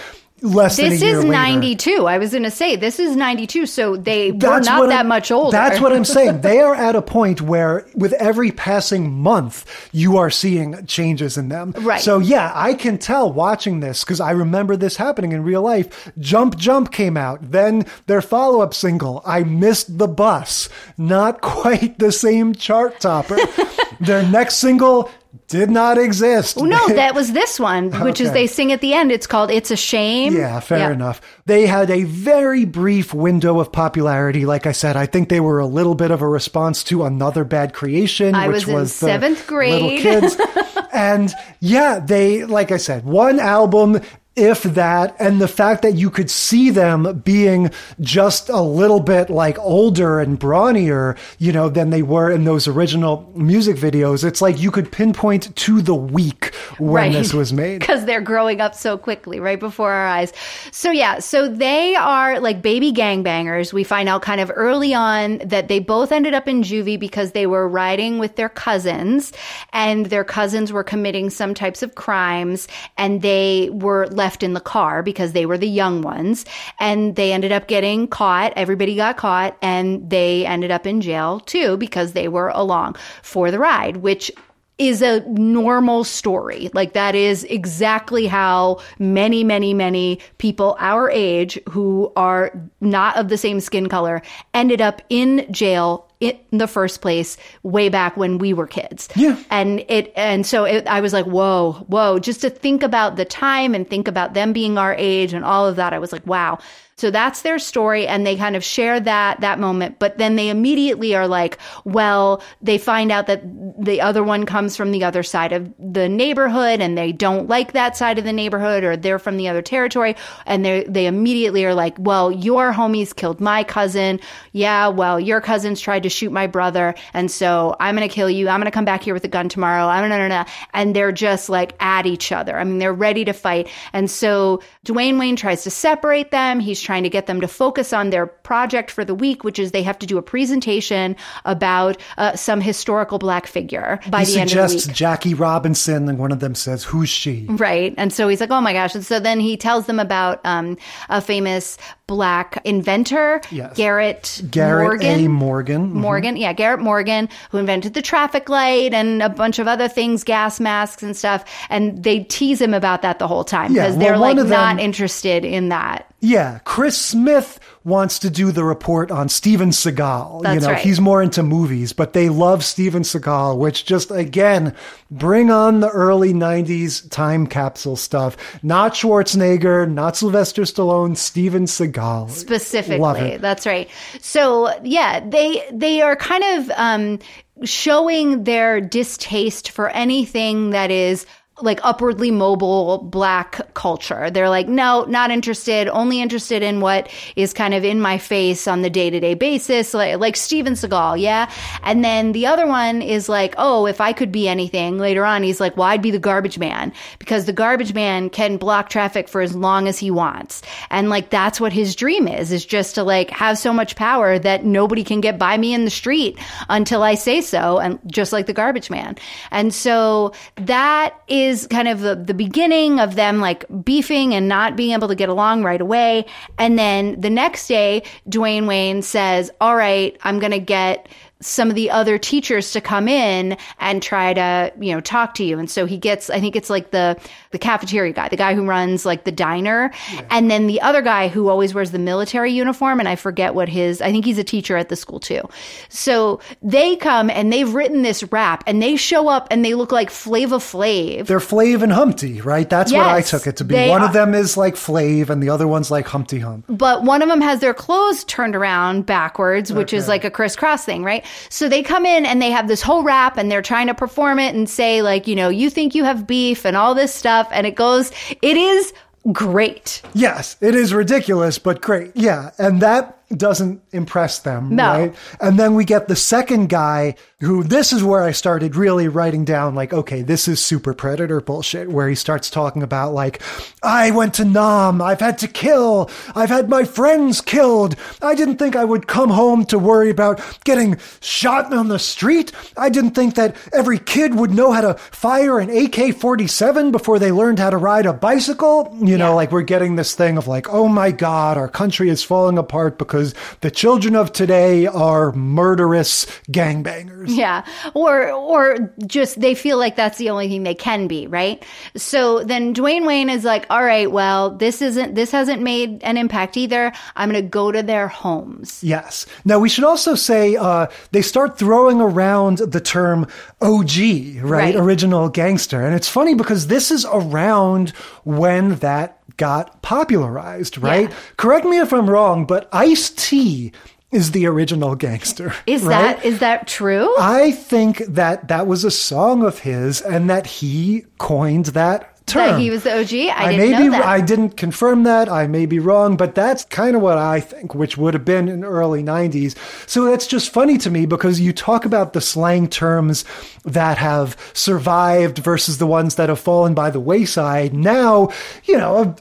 less 0.42 0.78
This 0.78 1.02
is 1.02 1.20
later. 1.20 1.32
92. 1.32 2.08
I 2.08 2.18
was 2.18 2.32
going 2.32 2.44
to 2.44 2.52
say 2.52 2.76
this 2.76 3.00
is 3.00 3.16
92, 3.16 3.66
so 3.66 3.96
they 3.96 4.32
were 4.32 4.38
not 4.38 4.90
that 4.90 4.92
I'm- 4.92 5.08
much 5.08 5.32
older. 5.32 5.52
That's 5.52 5.80
what 5.80 5.94
I'm 5.94 6.06
saying. 6.06 6.42
They 6.50 6.60
are 6.60 6.76
at 6.76 6.96
a 6.96 7.02
point 7.02 7.42
where, 7.42 7.86
with 7.96 8.14
every 8.14 8.52
passing 8.52 9.12
month, 9.12 9.90
you 9.92 10.18
are 10.18 10.30
seeing 10.30 10.86
changes 10.86 11.38
in 11.38 11.50
them. 11.50 11.74
Right. 11.78 12.02
So 12.02 12.20
yeah, 12.20 12.52
I 12.56 12.74
can 12.74 12.98
tell 12.98 13.32
watching 13.32 13.80
this 13.80 14.04
because 14.04 14.20
I 14.20 14.32
remember 14.32 14.76
this 14.76 14.96
happening 14.96 15.32
in 15.32 15.44
real 15.44 15.62
life. 15.62 16.12
Jump 16.18 16.58
Jump 16.58 16.92
came 16.92 17.18
out. 17.18 17.52
Then 17.52 17.86
their 18.08 18.22
follow-up 18.22 18.74
single, 18.74 19.22
I 19.26 19.44
Missed 19.44 19.98
the 19.98 20.08
Bus. 20.08 20.70
Not 20.98 21.42
quite 21.42 22.00
the 22.00 22.12
same 22.12 22.54
chart 22.54 23.00
topper. 23.00 23.38
their 24.00 24.24
next 24.28 24.56
single 24.56 25.10
did 25.48 25.70
not 25.70 25.98
exist. 25.98 26.58
no, 26.58 26.88
that 26.96 27.14
was 27.14 27.34
this 27.34 27.60
one, 27.60 27.92
which 28.04 28.20
is 28.20 28.32
they 28.32 28.48
sing 28.48 28.72
at 28.72 28.82
the 28.82 28.94
end. 28.94 29.12
It's 29.12 29.28
called 29.28 29.52
"It's 29.52 29.70
a 29.72 29.76
Shame." 29.76 30.34
Yeah, 30.36 30.60
fair 30.60 30.80
Yeah. 30.80 30.92
enough. 30.92 31.22
They 31.46 31.68
had 31.68 31.90
a 31.92 32.04
very 32.04 32.66
brief 32.66 33.14
window 33.14 33.60
of 33.60 33.72
popularity. 33.72 34.46
Like 34.46 34.66
I 34.66 34.72
said, 34.72 34.96
I 34.98 35.06
think 35.06 35.30
they 35.30 35.40
were 35.40 35.60
a 35.60 35.66
little 35.68 35.96
bit 35.96 36.12
of 36.12 36.22
a 36.22 36.28
response 36.28 36.84
to 36.86 37.04
another 37.04 37.44
bad 37.44 37.74
creation, 37.74 38.34
I 38.36 38.48
which 38.48 38.66
was 38.66 38.68
in 38.70 38.74
was 38.76 39.00
the 39.00 39.06
seventh 39.08 39.46
grade. 39.48 39.74
little 39.82 40.00
kids. 40.00 40.38
and 40.94 41.34
yeah, 41.60 42.00
they, 42.00 42.46
like 42.46 42.72
I 42.72 42.78
said, 42.78 43.06
one 43.06 43.40
album. 43.40 44.02
If 44.36 44.64
that, 44.64 45.18
and 45.20 45.42
the 45.42 45.50
fact 45.50 45.82
that 45.82 45.96
you 45.96 46.10
could 46.10 46.30
see 46.30 46.70
them 46.70 47.22
being 47.26 47.72
just 48.00 48.48
a 48.48 48.62
little 48.62 49.02
bit 49.02 49.30
like 49.30 49.60
older 49.60 50.22
and 50.22 50.40
brawnier, 50.40 51.18
you 51.40 51.52
know, 51.52 51.68
than 51.68 51.90
they 51.90 52.04
were 52.04 52.32
in 52.32 52.46
those 52.46 52.66
original 52.66 53.30
music 53.36 53.76
videos, 53.76 54.24
it's 54.24 54.42
like 54.42 54.58
you 54.58 54.72
could 54.72 54.92
pinpoint 54.94 55.54
to 55.58 55.82
the 55.82 55.96
week 55.96 56.54
when 56.78 57.12
this 57.12 57.34
was 57.34 57.52
made. 57.52 57.80
because 57.80 58.06
they're 58.06 58.22
growing 58.22 58.62
up 58.62 58.76
so 58.76 58.98
quickly 58.98 59.42
right 59.42 59.60
before 59.60 59.92
our 59.92 60.08
eyes. 60.08 60.32
So 60.72 60.92
yeah, 60.92 61.20
so 61.20 61.50
they 61.50 61.96
are 61.96 62.40
like 62.40 62.62
baby 62.62 62.94
gangbangers. 62.94 63.74
We 63.74 63.84
find 63.84 64.08
out 64.08 64.22
kind 64.22 64.40
of 64.40 64.50
early 64.56 64.94
on 64.94 65.40
that 65.40 65.68
they 65.68 65.80
both 65.80 66.14
ended 66.14 66.34
up 66.34 66.48
in 66.48 66.62
juvie 66.62 67.00
because 67.00 67.32
they 67.32 67.46
were 67.46 67.68
riding 67.68 68.20
with 68.20 68.38
their 68.38 68.50
cousins 68.50 69.34
and 69.74 70.06
their 70.06 70.24
cousins 70.24 70.72
were 70.72 70.84
committing 70.84 71.30
some 71.30 71.54
types 71.54 71.84
of 71.84 71.96
crimes 71.96 72.70
and 72.98 73.22
they 73.22 73.70
were 73.74 74.08
left 74.20 74.44
in 74.44 74.54
the 74.54 74.60
car 74.60 75.02
because 75.02 75.32
they 75.32 75.46
were 75.46 75.58
the 75.58 75.68
young 75.68 76.02
ones 76.02 76.46
and 76.78 77.16
they 77.16 77.32
ended 77.34 77.52
up 77.52 77.68
getting 77.68 78.08
caught. 78.08 78.54
Everybody 78.56 78.96
got 78.96 79.18
caught 79.18 79.58
and 79.62 80.08
they 80.10 80.46
ended 80.46 80.72
up 80.72 80.86
in 80.86 81.02
jail 81.02 81.40
too 81.40 81.78
because 81.78 82.12
they 82.12 82.28
were 82.28 82.50
along 82.50 82.98
for 83.24 83.50
the 83.50 83.58
ride, 83.58 83.98
which 83.98 84.30
is 84.78 85.02
a 85.02 85.22
normal 85.30 86.04
story. 86.04 86.70
Like 86.74 86.94
that 86.94 87.14
is 87.14 87.44
exactly 87.46 88.28
how 88.28 88.80
many, 88.98 89.44
many, 89.44 89.74
many 89.74 90.20
people 90.38 90.78
our 90.80 91.10
age 91.10 91.60
who 91.70 92.12
are 92.16 92.52
not 92.82 93.18
of 93.18 93.30
the 93.30 93.38
same 93.38 93.60
skin 93.60 93.90
color 93.90 94.22
ended 94.54 94.82
up 94.82 95.02
in 95.10 95.46
jail 95.52 96.09
in 96.20 96.38
the 96.52 96.68
first 96.68 97.02
place 97.02 97.38
way 97.64 97.88
back 97.88 98.18
when 98.18 98.40
we 98.40 98.54
were 98.54 98.68
kids. 98.68 99.08
Yeah. 99.16 99.42
And 99.50 99.86
it 99.88 100.12
and 100.16 100.46
so 100.46 100.66
it, 100.66 100.86
I 100.88 101.00
was 101.00 101.14
like, 101.14 101.26
whoa, 101.26 101.86
whoa, 101.88 102.20
just 102.20 102.42
to 102.42 102.50
think 102.50 102.84
about 102.84 103.16
the 103.16 103.26
time 103.26 103.74
and 103.74 103.90
think 103.90 104.08
about 104.08 104.34
them 104.34 104.52
being 104.52 104.78
our 104.78 104.94
age 104.96 105.34
and 105.34 105.46
all 105.46 105.66
of 105.66 105.78
that. 105.78 105.94
I 105.94 106.00
was 106.00 106.12
like, 106.12 106.26
wow. 106.28 106.60
So 107.00 107.12
that's 107.12 107.44
their 107.44 107.60
story 107.60 108.06
and 108.06 108.26
they 108.28 108.36
kind 108.36 108.58
of 108.58 108.64
share 108.64 109.00
that 109.00 109.40
that 109.40 109.58
moment, 109.58 110.00
but 110.00 110.18
then 110.18 110.36
they 110.36 110.50
immediately 110.50 111.16
are 111.16 111.30
like, 111.30 111.58
well, 111.86 112.44
they 112.62 112.78
find 112.78 113.10
out 113.10 113.28
that 113.28 113.42
the 113.82 114.02
other 114.02 114.22
one 114.22 114.46
comes 114.46 114.76
from 114.76 114.92
the 114.92 115.06
other 115.06 115.24
side 115.24 115.54
of 115.54 115.74
the 115.80 116.10
neighborhood 116.10 116.82
and 116.82 116.98
they 116.98 117.14
don't 117.14 117.48
like 117.48 117.72
that 117.72 117.96
side 117.96 118.18
of 118.18 118.26
the 118.26 118.34
neighborhood 118.34 118.84
or 118.84 118.98
they're 118.98 119.18
from 119.18 119.38
the 119.38 119.48
other 119.48 119.62
territory 119.62 120.14
and 120.46 120.66
they 120.66 120.84
they 120.90 121.06
immediately 121.06 121.66
are 121.66 121.74
like, 121.74 121.96
well, 121.98 122.34
your 122.34 122.74
homies 122.74 123.16
killed 123.16 123.40
my 123.40 123.64
cousin. 123.64 124.20
Yeah, 124.52 124.90
well, 124.90 125.22
your 125.22 125.40
cousins 125.40 125.80
tried 125.80 126.04
to 126.04 126.10
shoot 126.10 126.34
my 126.34 126.48
brother 126.48 126.96
and 127.14 127.32
so 127.32 127.78
I'm 127.80 127.96
going 127.96 128.08
to 128.08 128.14
kill 128.14 128.30
you. 128.30 128.50
I'm 128.50 128.60
going 128.60 128.66
to 128.66 128.72
come 128.72 128.84
back 128.84 129.04
here 129.04 129.14
with 129.14 129.24
a 129.24 129.30
gun 129.30 129.48
tomorrow. 129.48 129.86
I'm 129.86 130.10
going 130.10 130.30
to 130.32 130.46
and 130.74 130.94
they're 130.94 131.14
just 131.14 131.48
like 131.48 131.82
at 131.82 132.06
each 132.06 132.34
other. 132.34 132.58
I 132.58 132.66
mean, 132.66 132.80
they're 132.80 132.92
ready 132.92 133.24
to 133.24 133.32
fight. 133.32 133.70
And 133.94 134.12
so 134.12 134.62
Dwayne 134.86 135.18
Wayne 135.18 135.38
tries 135.38 135.64
to 135.64 135.70
separate 135.70 136.32
them. 136.32 136.60
He's 136.60 136.82
trying 136.90 137.04
to 137.04 137.10
get 137.18 137.28
them 137.28 137.40
to 137.40 137.48
focus 137.48 137.94
on 137.94 138.10
their 138.10 138.26
project 138.50 138.90
for 138.90 139.06
the 139.06 139.14
week, 139.14 139.44
which 139.44 139.60
is 139.60 139.72
they 139.74 139.84
have 139.84 140.00
to 140.00 140.08
do 140.08 140.18
a 140.18 140.24
presentation 140.24 141.16
about 141.46 141.98
uh, 142.18 142.36
some 142.36 142.60
historical 142.62 143.20
black 143.20 143.46
figure 143.46 144.00
by 144.10 144.24
he 144.24 144.34
the 144.34 144.40
end 144.42 144.52
of 144.52 144.58
the 144.58 144.70
suggests. 144.70 144.98
Jackie 144.98 145.36
Robinson, 145.36 146.10
and 146.10 146.18
one 146.18 146.32
of 146.32 146.40
them 146.40 146.56
says, 146.56 146.84
"Who's 146.84 147.10
she?" 147.10 147.46
Right. 147.48 147.94
And 147.96 148.12
so 148.12 148.28
he's 148.28 148.40
like, 148.42 148.50
oh 148.50 148.60
my 148.62 148.74
gosh. 148.74 148.96
And 148.96 149.06
so 149.06 149.20
then 149.20 149.40
he 149.40 149.56
tells 149.56 149.86
them 149.86 150.00
about 150.00 150.40
um, 150.46 150.78
a 151.10 151.22
famous 151.22 151.78
black 152.08 152.60
inventor, 152.66 153.40
Yes. 153.52 153.78
Garrett, 153.78 154.42
Garrett 154.50 154.88
Morgan. 155.04 155.20
A. 155.20 155.28
Morgan. 155.28 155.90
Mhm. 155.92 155.94
Morgan, 155.94 156.38
yeah, 156.38 156.54
Garrett 156.54 156.80
Morgan, 156.80 157.30
who 157.52 157.60
invented 157.60 157.94
the 157.94 158.02
traffic 158.02 158.50
light 158.50 158.96
and 158.96 159.22
a 159.22 159.30
bunch 159.30 159.60
of 159.60 159.68
other 159.68 159.88
things, 159.88 160.24
gas 160.24 160.60
masks 160.60 161.04
and 161.04 161.16
stuff. 161.16 161.46
And 161.70 162.04
they 162.04 162.22
tease 162.22 162.60
him 162.60 162.74
about 162.74 163.04
that 163.04 163.20
the 163.20 163.28
whole 163.28 163.44
time 163.44 163.76
Yeah, 163.76 163.84
because 163.84 163.98
well, 163.98 164.08
they're 164.08 164.18
like 164.18 164.38
of 164.40 164.50
not 164.50 164.80
interested 164.80 165.46
in 165.46 165.70
that. 165.70 166.08
Yeah, 166.22 166.60
Chris 166.66 166.98
Smith 166.98 167.60
wants 167.84 168.20
to 168.20 168.30
do 168.30 168.52
the 168.52 168.64
report 168.64 169.12
on 169.12 169.30
Steven 169.30 169.70
Seagal. 169.70 170.44
That's 170.44 170.56
you 170.56 170.62
know, 170.62 170.74
right. 170.74 170.82
he's 170.82 171.00
more 171.00 171.22
into 171.22 171.44
movies, 171.44 171.94
but 171.94 172.14
they 172.14 172.30
love 172.30 172.64
Steven 172.64 173.04
Seagal, 173.04 173.58
which 173.58 173.86
just 173.86 174.12
again 174.12 174.76
bring 175.10 175.50
on 175.50 175.80
the 175.80 175.90
early 175.90 176.34
'90s 176.34 177.10
time 177.10 177.48
capsule 177.48 177.96
stuff. 177.96 178.38
Not 178.64 178.94
Schwarzenegger, 178.94 179.92
not 179.92 180.16
Sylvester 180.16 180.64
Stallone, 180.64 181.16
Steven 181.18 181.66
Seagal. 181.66 182.30
Specifically 182.32 183.38
that's 183.38 183.66
right 183.66 183.90
so 184.20 184.70
yeah 184.84 185.20
they 185.20 185.64
they 185.72 186.02
are 186.02 186.16
kind 186.16 186.44
of 186.44 186.72
um 186.76 187.20
showing 187.64 188.44
their 188.46 188.80
distaste 188.80 189.72
for 189.72 189.90
anything 189.90 190.70
that 190.70 190.92
is 190.92 191.26
like 191.62 191.80
upwardly 191.84 192.32
mobile 192.32 193.00
black 193.00 193.74
culture. 193.74 194.30
They're 194.30 194.50
like, 194.50 194.68
no, 194.68 195.04
not 195.06 195.32
interested, 195.32 195.88
only 195.88 196.22
interested 196.22 196.64
in 196.64 196.82
what 196.82 197.12
is 197.36 197.54
kind 197.54 197.74
of 197.74 197.84
in 197.84 198.00
my 198.02 198.18
face 198.18 198.68
on 198.68 198.82
the 198.82 198.90
day 198.90 199.10
to 199.10 199.20
day 199.20 199.34
basis, 199.34 199.94
like, 199.94 200.20
like 200.20 200.36
Steven 200.36 200.74
Seagal, 200.74 201.20
yeah? 201.20 201.52
And 201.84 202.04
then 202.04 202.32
the 202.32 202.46
other 202.46 202.68
one 202.68 203.02
is 203.02 203.30
like, 203.30 203.56
oh, 203.58 203.86
if 203.88 204.00
I 204.00 204.14
could 204.14 204.32
be 204.32 204.48
anything 204.48 204.98
later 204.98 205.26
on, 205.26 205.44
he's 205.44 205.60
like, 205.60 205.76
well, 205.76 205.88
I'd 205.88 206.02
be 206.02 206.12
the 206.12 206.20
garbage 206.20 206.58
man 206.58 206.94
because 207.18 207.46
the 207.46 207.54
garbage 207.54 207.94
man 207.94 208.30
can 208.30 208.58
block 208.58 208.90
traffic 208.90 209.28
for 209.28 209.42
as 209.42 209.56
long 209.56 209.88
as 209.88 210.00
he 210.00 210.12
wants. 210.12 210.62
And 210.90 211.10
like, 211.10 211.30
that's 211.30 211.60
what 211.60 211.74
his 211.74 211.96
dream 211.96 212.28
is, 212.28 212.52
is 212.52 212.66
just 212.66 212.96
to 212.96 213.04
like 213.04 213.30
have 213.32 213.58
so 213.58 213.74
much 213.74 213.96
power 213.96 214.40
that 214.40 214.64
nobody 214.64 215.04
can 215.04 215.22
get 215.22 215.38
by 215.38 215.58
me 215.58 215.74
in 215.74 215.86
the 215.86 215.92
street 215.92 216.40
until 216.70 217.04
I 217.04 217.16
say 217.16 217.42
so. 217.42 217.80
And 217.80 218.00
just 218.08 218.32
like 218.32 218.46
the 218.46 218.54
garbage 218.54 218.90
man. 218.90 219.18
And 219.52 219.74
so 219.74 220.34
that 220.56 221.20
is 221.28 221.49
kind 221.68 221.88
of 221.88 222.02
the, 222.02 222.16
the 222.16 222.34
beginning 222.34 223.00
of 223.00 223.16
them 223.16 223.40
like 223.40 223.66
beefing 223.84 224.34
and 224.34 224.48
not 224.48 224.76
being 224.76 224.92
able 224.92 225.08
to 225.08 225.16
get 225.16 225.30
along 225.30 225.64
right 225.64 225.82
away. 225.82 226.26
And 226.58 226.78
then 226.78 227.20
the 227.20 227.30
next 227.30 227.68
day, 227.68 228.04
Dwayne 228.28 228.68
Wayne 228.68 229.02
says, 229.02 229.52
all 229.62 229.76
right, 229.76 230.18
I'm 230.24 230.40
going 230.40 230.52
to 230.52 230.60
get 230.60 231.08
some 231.42 231.70
of 231.70 231.76
the 231.76 231.90
other 231.90 232.18
teachers 232.18 232.72
to 232.74 232.82
come 232.82 233.08
in 233.08 233.58
and 233.80 234.04
try 234.04 234.34
to, 234.34 234.72
you 234.80 234.94
know, 234.94 235.02
talk 235.02 235.34
to 235.36 235.44
you. 235.44 235.58
And 235.58 235.70
so 235.70 235.86
he 235.86 235.98
gets, 235.98 236.30
I 236.30 236.40
think 236.40 236.56
it's 236.56 236.70
like 236.70 236.92
the, 236.92 237.20
the 237.52 237.58
cafeteria 237.58 238.14
guy, 238.14 238.30
the 238.30 238.38
guy 238.38 238.54
who 238.54 238.66
runs 238.66 239.06
like 239.06 239.24
the 239.24 239.32
diner. 239.32 239.92
And 240.30 240.52
then 240.52 240.68
the 240.68 240.80
other 240.82 241.02
guy 241.02 241.30
who 241.30 241.50
always 241.50 241.74
wears 241.74 241.90
the 241.92 242.00
military 242.00 242.52
uniform. 242.52 243.00
And 243.00 243.10
I 243.10 243.16
forget 243.16 243.56
what 243.56 243.70
his, 243.70 244.02
I 244.02 244.12
think 244.12 244.26
he's 244.26 244.38
a 244.38 244.44
teacher 244.44 244.78
at 244.78 244.90
the 244.90 244.96
school 244.96 245.20
too. 245.20 245.42
So 245.90 246.40
they 246.62 246.96
come 246.96 247.30
and 247.32 247.52
they've 247.52 247.74
written 247.74 248.04
this 248.04 248.24
rap 248.32 248.64
and 248.68 248.82
they 248.82 248.96
show 248.96 249.28
up 249.30 249.48
and 249.50 249.66
they 249.66 249.74
look 249.74 249.92
like 249.92 250.10
Flavor 250.12 250.58
Flav. 250.58 251.26
They're 251.26 251.40
they're 251.40 251.48
Flav 251.48 251.82
and 251.84 251.92
Humpty, 251.92 252.42
right? 252.42 252.70
That's 252.70 252.92
what 252.92 253.08
I 253.08 253.22
took 253.22 253.48
it 253.48 253.58
to 253.58 253.64
be. 253.64 253.76
One 253.90 254.02
are- 254.02 254.06
of 254.08 254.14
them 254.14 254.34
is 254.34 254.58
like 254.58 254.76
Flav, 254.76 255.30
and 255.30 255.42
the 255.42 255.50
other 255.50 255.68
one's 255.68 255.90
like 255.92 256.08
Humpty 256.08 256.40
Hump. 256.40 256.66
but 256.68 257.04
one 257.04 257.22
of 257.22 257.30
them 257.30 257.42
has 257.42 257.60
their 257.60 257.74
clothes 257.74 258.24
turned 258.26 258.56
around 258.56 259.06
backwards, 259.06 259.72
which 259.72 259.94
is 259.94 260.08
like 260.08 260.24
a 260.24 260.32
Kriss 260.32 260.58
Kross 260.58 260.84
thing, 260.84 261.04
right? 261.04 261.26
So 261.50 261.70
they 261.70 261.84
come 261.84 262.06
in 262.06 262.26
and 262.26 262.42
they 262.42 262.52
have 262.52 262.68
this 262.68 262.82
whole 262.82 263.04
rap 263.04 263.38
and 263.38 263.52
they're 263.52 263.62
trying 263.62 263.88
to 263.88 263.94
perform 263.94 264.40
it 264.40 264.56
and 264.56 264.70
say, 264.70 265.02
like, 265.02 265.28
you 265.28 265.36
know, 265.36 265.50
you 265.50 265.70
think 265.70 265.96
you 265.96 266.04
have 266.04 266.28
beef 266.28 266.66
and 266.66 266.76
all 266.76 266.96
this 266.96 267.14
stuff. 267.14 267.48
And 267.52 267.68
it 267.68 267.76
goes, 267.76 268.12
it 268.42 268.58
is 268.58 268.94
great. 269.32 270.02
Yes, 270.14 270.58
it 270.62 270.76
is 270.76 270.94
ridiculous, 270.94 271.60
but 271.60 271.82
great. 271.82 272.12
Yeah, 272.16 272.52
and 272.58 272.82
that 272.82 273.19
doesn't 273.36 273.82
impress 273.92 274.40
them, 274.40 274.76
No. 274.76 274.84
right? 274.92 275.16
And 275.40 275.60
then 275.60 275.76
we 275.76 275.86
get 275.86 276.08
the 276.08 276.16
second 276.16 276.70
guy 276.70 277.16
who 277.42 277.64
this 277.64 277.94
is 277.94 278.04
where 278.04 278.24
I 278.24 278.32
started 278.32 278.76
really 278.76 279.08
writing 279.08 279.46
down 279.46 279.76
like, 279.76 279.94
okay, 279.94 280.22
this 280.24 280.48
is 280.48 280.64
super 280.64 280.94
predator 280.94 281.40
bullshit 281.40 281.90
where 281.90 282.10
he 282.10 282.16
starts 282.16 282.50
talking 282.50 282.82
about 282.84 283.14
like, 283.14 283.42
I 283.84 284.12
went 284.12 284.34
to 284.36 284.46
Nam, 284.46 285.02
I've 285.02 285.20
had 285.20 285.38
to 285.40 285.48
kill, 285.48 286.10
I've 286.36 286.50
had 286.50 286.70
my 286.70 286.84
friends 286.84 287.40
killed. 287.40 287.96
I 288.22 288.36
didn't 288.36 288.58
think 288.58 288.76
I 288.76 288.84
would 288.84 289.08
come 289.08 289.30
home 289.30 289.64
to 289.68 289.78
worry 289.80 290.10
about 290.10 290.42
getting 290.66 290.98
shot 291.22 291.72
on 291.72 291.88
the 291.88 292.00
street. 292.00 292.52
I 292.76 292.90
didn't 292.90 293.12
think 293.12 293.36
that 293.36 293.56
every 293.74 294.00
kid 294.00 294.36
would 294.36 294.52
know 294.52 294.72
how 294.72 294.82
to 294.82 294.96
fire 294.96 295.60
an 295.60 295.70
AK-47 295.70 296.92
before 296.92 297.20
they 297.20 297.32
learned 297.32 297.60
how 297.60 297.70
to 297.70 297.78
ride 297.78 298.06
a 298.06 298.14
bicycle. 298.14 298.94
You 299.00 299.18
know, 299.18 299.36
like 299.36 299.52
we're 299.52 299.62
getting 299.62 299.96
this 299.96 300.16
thing 300.16 300.38
of 300.38 300.48
like, 300.48 300.68
oh 300.70 300.88
my 300.88 301.12
God, 301.12 301.58
our 301.58 301.70
country 301.70 302.10
is 302.10 302.24
falling 302.24 302.58
apart 302.58 302.98
because 302.98 303.19
the 303.62 303.72
children 303.72 304.16
of 304.16 304.32
today 304.32 304.88
are 304.88 305.32
murderous 305.34 306.26
gangbangers. 306.52 307.28
Yeah. 307.30 307.66
Or 307.94 308.32
or 308.32 308.94
just 309.06 309.40
they 309.40 309.56
feel 309.56 309.78
like 309.78 309.96
that's 309.96 310.18
the 310.18 310.30
only 310.30 310.48
thing 310.48 310.64
they 310.64 310.76
can 310.76 311.08
be, 311.08 311.28
right? 311.28 311.64
So 311.96 312.44
then 312.44 312.74
Dwayne 312.74 313.06
Wayne 313.06 313.30
is 313.30 313.44
like, 313.44 313.66
"All 313.70 313.84
right, 313.84 314.12
well, 314.12 314.52
this 314.52 314.82
isn't 314.82 315.16
this 315.16 315.32
hasn't 315.32 315.62
made 315.62 316.04
an 316.04 316.18
impact 316.18 316.58
either. 316.58 316.92
I'm 317.16 317.30
going 317.30 317.44
to 317.44 317.50
go 317.50 317.72
to 317.72 317.84
their 317.84 318.08
homes." 318.08 318.84
Yes. 318.84 319.26
Now 319.46 319.60
we 319.60 319.70
should 319.70 319.84
also 319.84 320.16
say 320.16 320.56
uh, 320.56 320.88
they 321.12 321.22
start 321.22 321.58
throwing 321.58 322.02
around 322.02 322.60
the 322.60 322.82
term 322.82 323.28
OG, 323.62 324.42
right? 324.42 324.60
Right. 324.60 324.76
Original 324.76 325.30
gangster, 325.30 325.86
and 325.86 325.96
it's 325.96 326.10
funny 326.10 326.36
because 326.36 326.68
this 326.68 326.92
is 326.92 327.06
around 327.06 327.90
when 328.24 328.76
that 328.76 329.19
got 329.38 329.82
popularized, 329.82 330.78
right? 330.78 331.10
Yeah. 331.10 331.16
Correct 331.38 331.66
me 331.66 331.80
if 331.80 331.94
I'm 331.94 332.10
wrong, 332.10 332.46
but 332.46 332.70
Ice 332.72 333.10
T 333.12 333.72
is 334.12 334.32
the 334.32 334.48
original 334.48 334.96
gangster. 334.96 335.54
Is 335.68 335.84
right? 335.84 336.18
that 336.18 336.26
is 336.26 336.40
that 336.40 336.68
true? 336.68 337.14
I 337.20 337.52
think 337.52 338.00
that 338.00 338.48
that 338.48 338.66
was 338.66 338.84
a 338.84 338.90
song 338.90 339.44
of 339.44 339.60
his, 339.60 340.02
and 340.02 340.30
that 340.30 340.48
he 340.48 341.06
coined 341.20 341.68
that 341.68 342.19
term. 342.30 342.52
that 342.52 342.60
he 342.60 342.70
was 342.70 342.84
the 342.84 342.92
OG? 342.92 343.14
I, 343.38 343.46
I 343.46 343.52
didn't 343.52 343.58
may 343.58 343.72
know 343.72 343.84
be, 343.84 343.90
that. 343.90 344.06
I 344.06 344.22
didn't 344.22 344.58
confirm 344.58 345.04
that. 345.04 345.30
I 345.30 345.48
may 345.48 345.66
be 345.66 345.80
wrong, 345.80 346.18
but 346.18 346.36
that's 346.36 346.66
kind 346.66 346.96
of 346.96 347.02
what 347.02 347.18
I 347.18 347.40
think, 347.40 347.76
which 347.76 347.98
would 347.98 348.14
have 348.14 348.26
been 348.26 348.48
in 348.48 348.64
early 348.64 349.04
90s. 349.04 349.56
So 349.90 350.06
that's 350.06 350.28
just 350.28 350.52
funny 350.52 350.78
to 350.80 350.90
me 350.90 351.06
because 351.06 351.40
you 351.40 351.54
talk 351.54 351.86
about 351.86 352.14
the 352.14 352.22
slang 352.22 352.68
terms 352.68 353.26
that 353.64 353.98
have 353.98 354.38
survived 354.54 355.40
versus 355.40 355.78
the 355.78 355.88
ones 355.88 356.16
that 356.16 356.30
have 356.30 356.40
fallen 356.40 356.74
by 356.74 356.90
the 356.90 357.00
wayside. 357.00 357.74
Now, 357.74 358.30
you 358.66 358.78
know, 358.78 359.02
a 359.02 359.16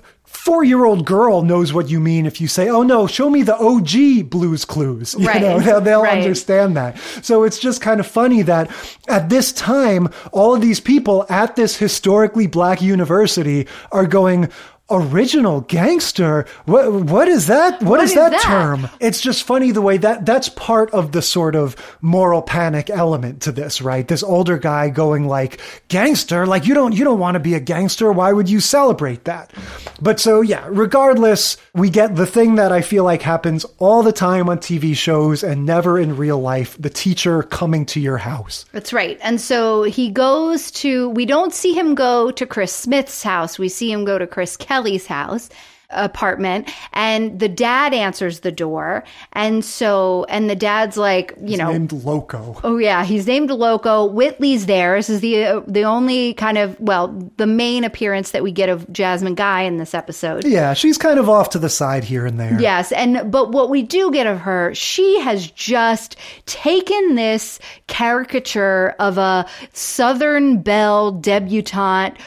four 0.45 0.65
year 0.65 0.85
old 0.85 1.05
girl 1.05 1.43
knows 1.43 1.73
what 1.73 1.89
you 1.91 2.01
mean 2.01 2.25
if 2.27 2.41
you 2.41 2.49
say, 2.49 2.69
oh 2.69 2.83
no, 2.83 3.07
show 3.07 3.29
me 3.29 3.43
the 3.43 3.57
OG 3.57 4.31
Blues 4.31 4.65
Clues. 4.65 5.15
You 5.19 5.27
Right. 5.27 5.41
know, 5.43 5.59
they'll, 5.61 5.81
they'll 5.81 6.03
Right. 6.03 6.17
understand 6.19 6.77
that. 6.77 6.99
So 7.23 7.43
it's 7.43 7.59
just 7.59 7.81
kind 7.81 7.99
of 8.01 8.07
funny 8.07 8.43
that 8.43 8.71
at 9.09 9.29
this 9.29 9.53
time, 9.53 10.09
all 10.33 10.55
of 10.55 10.61
these 10.61 10.81
people 10.81 11.27
at 11.29 11.57
this 11.57 11.77
historically 11.77 12.47
black 12.47 12.81
university 12.81 13.67
are 13.93 14.07
going, 14.07 14.49
original 14.91 15.63
gangster? 15.63 16.47
What 16.67 16.93
what 16.93 17.29
is 17.29 17.47
that? 17.47 17.83
What 17.83 18.01
is, 18.01 18.11
is 18.11 18.17
that, 18.17 18.31
that? 18.31 18.43
term? 18.43 18.89
It's 19.01 19.21
just 19.21 19.45
funny 19.45 19.71
the 19.71 19.83
way 19.83 19.97
that 19.99 20.27
that's 20.27 20.49
part 20.49 20.91
of 20.91 21.13
the 21.13 21.23
sort 21.23 21.55
of 21.55 21.77
moral 22.01 22.43
panic 22.43 22.91
element 22.91 23.43
to 23.43 23.53
this 23.53 23.81
right? 23.83 24.07
This 24.07 24.23
older 24.23 24.59
guy 24.59 24.91
going 24.91 25.27
like 25.27 25.61
gangster? 25.89 26.47
Like 26.47 26.67
you 26.67 26.75
don't 26.75 26.93
you 26.93 27.05
don't 27.05 27.19
want 27.19 27.35
to 27.35 27.41
be 27.41 27.55
a 27.55 27.61
gangster. 27.61 28.13
Why 28.13 28.33
would 28.33 28.49
you 28.49 28.61
celebrate 28.61 29.25
that? 29.25 29.53
But 30.01 30.21
so 30.21 30.41
yeah 30.41 30.67
regardless 30.69 31.57
we 31.75 31.91
get 31.91 32.17
the 32.17 32.27
thing 32.27 32.57
that 32.57 32.73
i 32.73 32.81
feel 32.81 33.05
like 33.05 33.23
happens 33.23 33.65
all 33.79 34.03
the 34.03 34.13
time 34.13 34.49
on 34.49 34.59
tv 34.59 34.95
shows 34.95 35.43
and 35.43 35.65
never 35.65 35.99
in 35.99 36.17
real 36.17 36.39
life 36.39 36.77
the 36.79 36.91
teacher 36.91 37.43
coming 37.43 37.85
to 37.87 38.01
your 38.01 38.19
house. 38.19 38.65
That's 38.73 38.93
right. 38.93 39.19
And 39.23 39.41
so 39.41 39.83
he 39.83 40.11
goes 40.11 40.71
to, 40.73 41.09
we 41.11 41.27
don't 41.27 41.53
see 41.53 41.75
him 41.75 41.95
go 41.95 42.31
to 42.31 42.47
Chris 42.47 42.73
Smith's 42.73 43.23
house. 43.23 43.59
We 43.59 43.69
see 43.69 43.91
him 43.91 44.05
go 44.05 44.19
to 44.19 44.27
Chris 44.27 44.57
Kelly's 44.79 45.07
house 45.07 45.49
apartment 45.91 46.71
and 46.93 47.41
the 47.41 47.49
dad 47.49 47.95
answers 47.95 48.41
the 48.41 48.53
door 48.53 49.03
and 49.33 49.65
so 49.65 50.27
and 50.29 50.51
the 50.51 50.55
dad's 50.55 50.99
like 50.99 51.33
you 51.41 51.57
know 51.57 51.73
named 51.73 51.93
loco 52.05 52.61
Oh 52.63 52.77
yeah, 52.77 53.05
he's 53.05 53.27
named 53.27 53.51
Loco. 53.51 54.05
Whitley's 54.05 54.67
there. 54.67 54.97
This 54.97 55.09
is 55.09 55.21
the 55.21 55.45
uh, 55.47 55.61
the 55.67 55.85
only 55.85 56.35
kind 56.35 56.59
of 56.59 56.79
well, 56.79 57.09
the 57.39 57.47
main 57.47 57.85
appearance 57.85 58.33
that 58.33 58.43
we 58.43 58.53
get 58.53 58.69
of 58.69 58.91
Jasmine 58.93 59.35
Guy 59.35 59.63
in 59.63 59.79
this 59.79 59.95
episode. 59.95 60.45
yeah 60.45 60.75
she's 60.75 60.99
kind 60.99 61.19
of 61.19 61.31
off 61.31 61.49
to 61.51 61.59
the 61.59 61.71
side 61.71 62.05
here 62.05 62.27
and 62.27 62.39
there 62.39 62.61
Yes, 62.61 62.93
and 62.93 63.33
but 63.33 63.53
what 63.53 63.71
we 63.71 63.83
do 63.83 64.11
get 64.11 64.27
of 64.27 64.41
her, 64.41 64.75
she 64.75 65.19
has 65.21 65.51
just 65.51 66.17
taken 66.45 67.15
this 67.15 67.59
caricature 67.87 68.95
of 68.99 69.17
a 69.17 69.47
Southern 69.73 70.61
Belle 70.61 71.13
debutante 71.13 72.19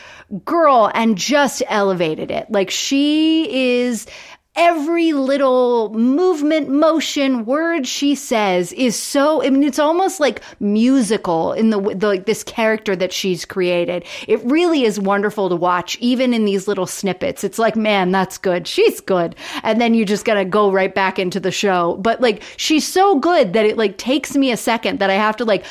girl 0.45 0.91
and 0.93 1.17
just 1.17 1.63
elevated 1.67 2.31
it. 2.31 2.49
Like 2.49 2.69
she 2.69 3.79
is 3.81 4.07
every 4.55 5.13
little 5.13 5.93
movement, 5.93 6.69
motion, 6.69 7.45
word 7.45 7.87
she 7.87 8.13
says 8.13 8.73
is 8.73 8.97
so 8.97 9.41
I 9.41 9.49
mean 9.49 9.63
it's 9.63 9.79
almost 9.79 10.19
like 10.19 10.41
musical 10.59 11.53
in 11.53 11.69
the, 11.69 11.79
the 11.79 12.07
like 12.07 12.25
this 12.25 12.43
character 12.43 12.95
that 12.97 13.13
she's 13.13 13.45
created. 13.45 14.03
It 14.27 14.43
really 14.43 14.83
is 14.83 14.99
wonderful 14.99 15.47
to 15.49 15.55
watch 15.55 15.97
even 15.99 16.33
in 16.33 16.43
these 16.43 16.67
little 16.67 16.85
snippets. 16.85 17.45
It's 17.45 17.59
like, 17.59 17.77
man, 17.77 18.11
that's 18.11 18.37
good. 18.37 18.67
She's 18.67 18.99
good. 18.99 19.35
And 19.63 19.79
then 19.79 19.93
you 19.93 20.05
just 20.05 20.25
got 20.25 20.33
to 20.33 20.45
go 20.45 20.69
right 20.69 20.93
back 20.93 21.17
into 21.17 21.39
the 21.39 21.51
show. 21.51 21.95
But 21.97 22.19
like 22.19 22.43
she's 22.57 22.85
so 22.85 23.19
good 23.19 23.53
that 23.53 23.65
it 23.65 23.77
like 23.77 23.97
takes 23.97 24.35
me 24.35 24.51
a 24.51 24.57
second 24.57 24.99
that 24.99 25.09
I 25.09 25.15
have 25.15 25.37
to 25.37 25.45
like 25.45 25.63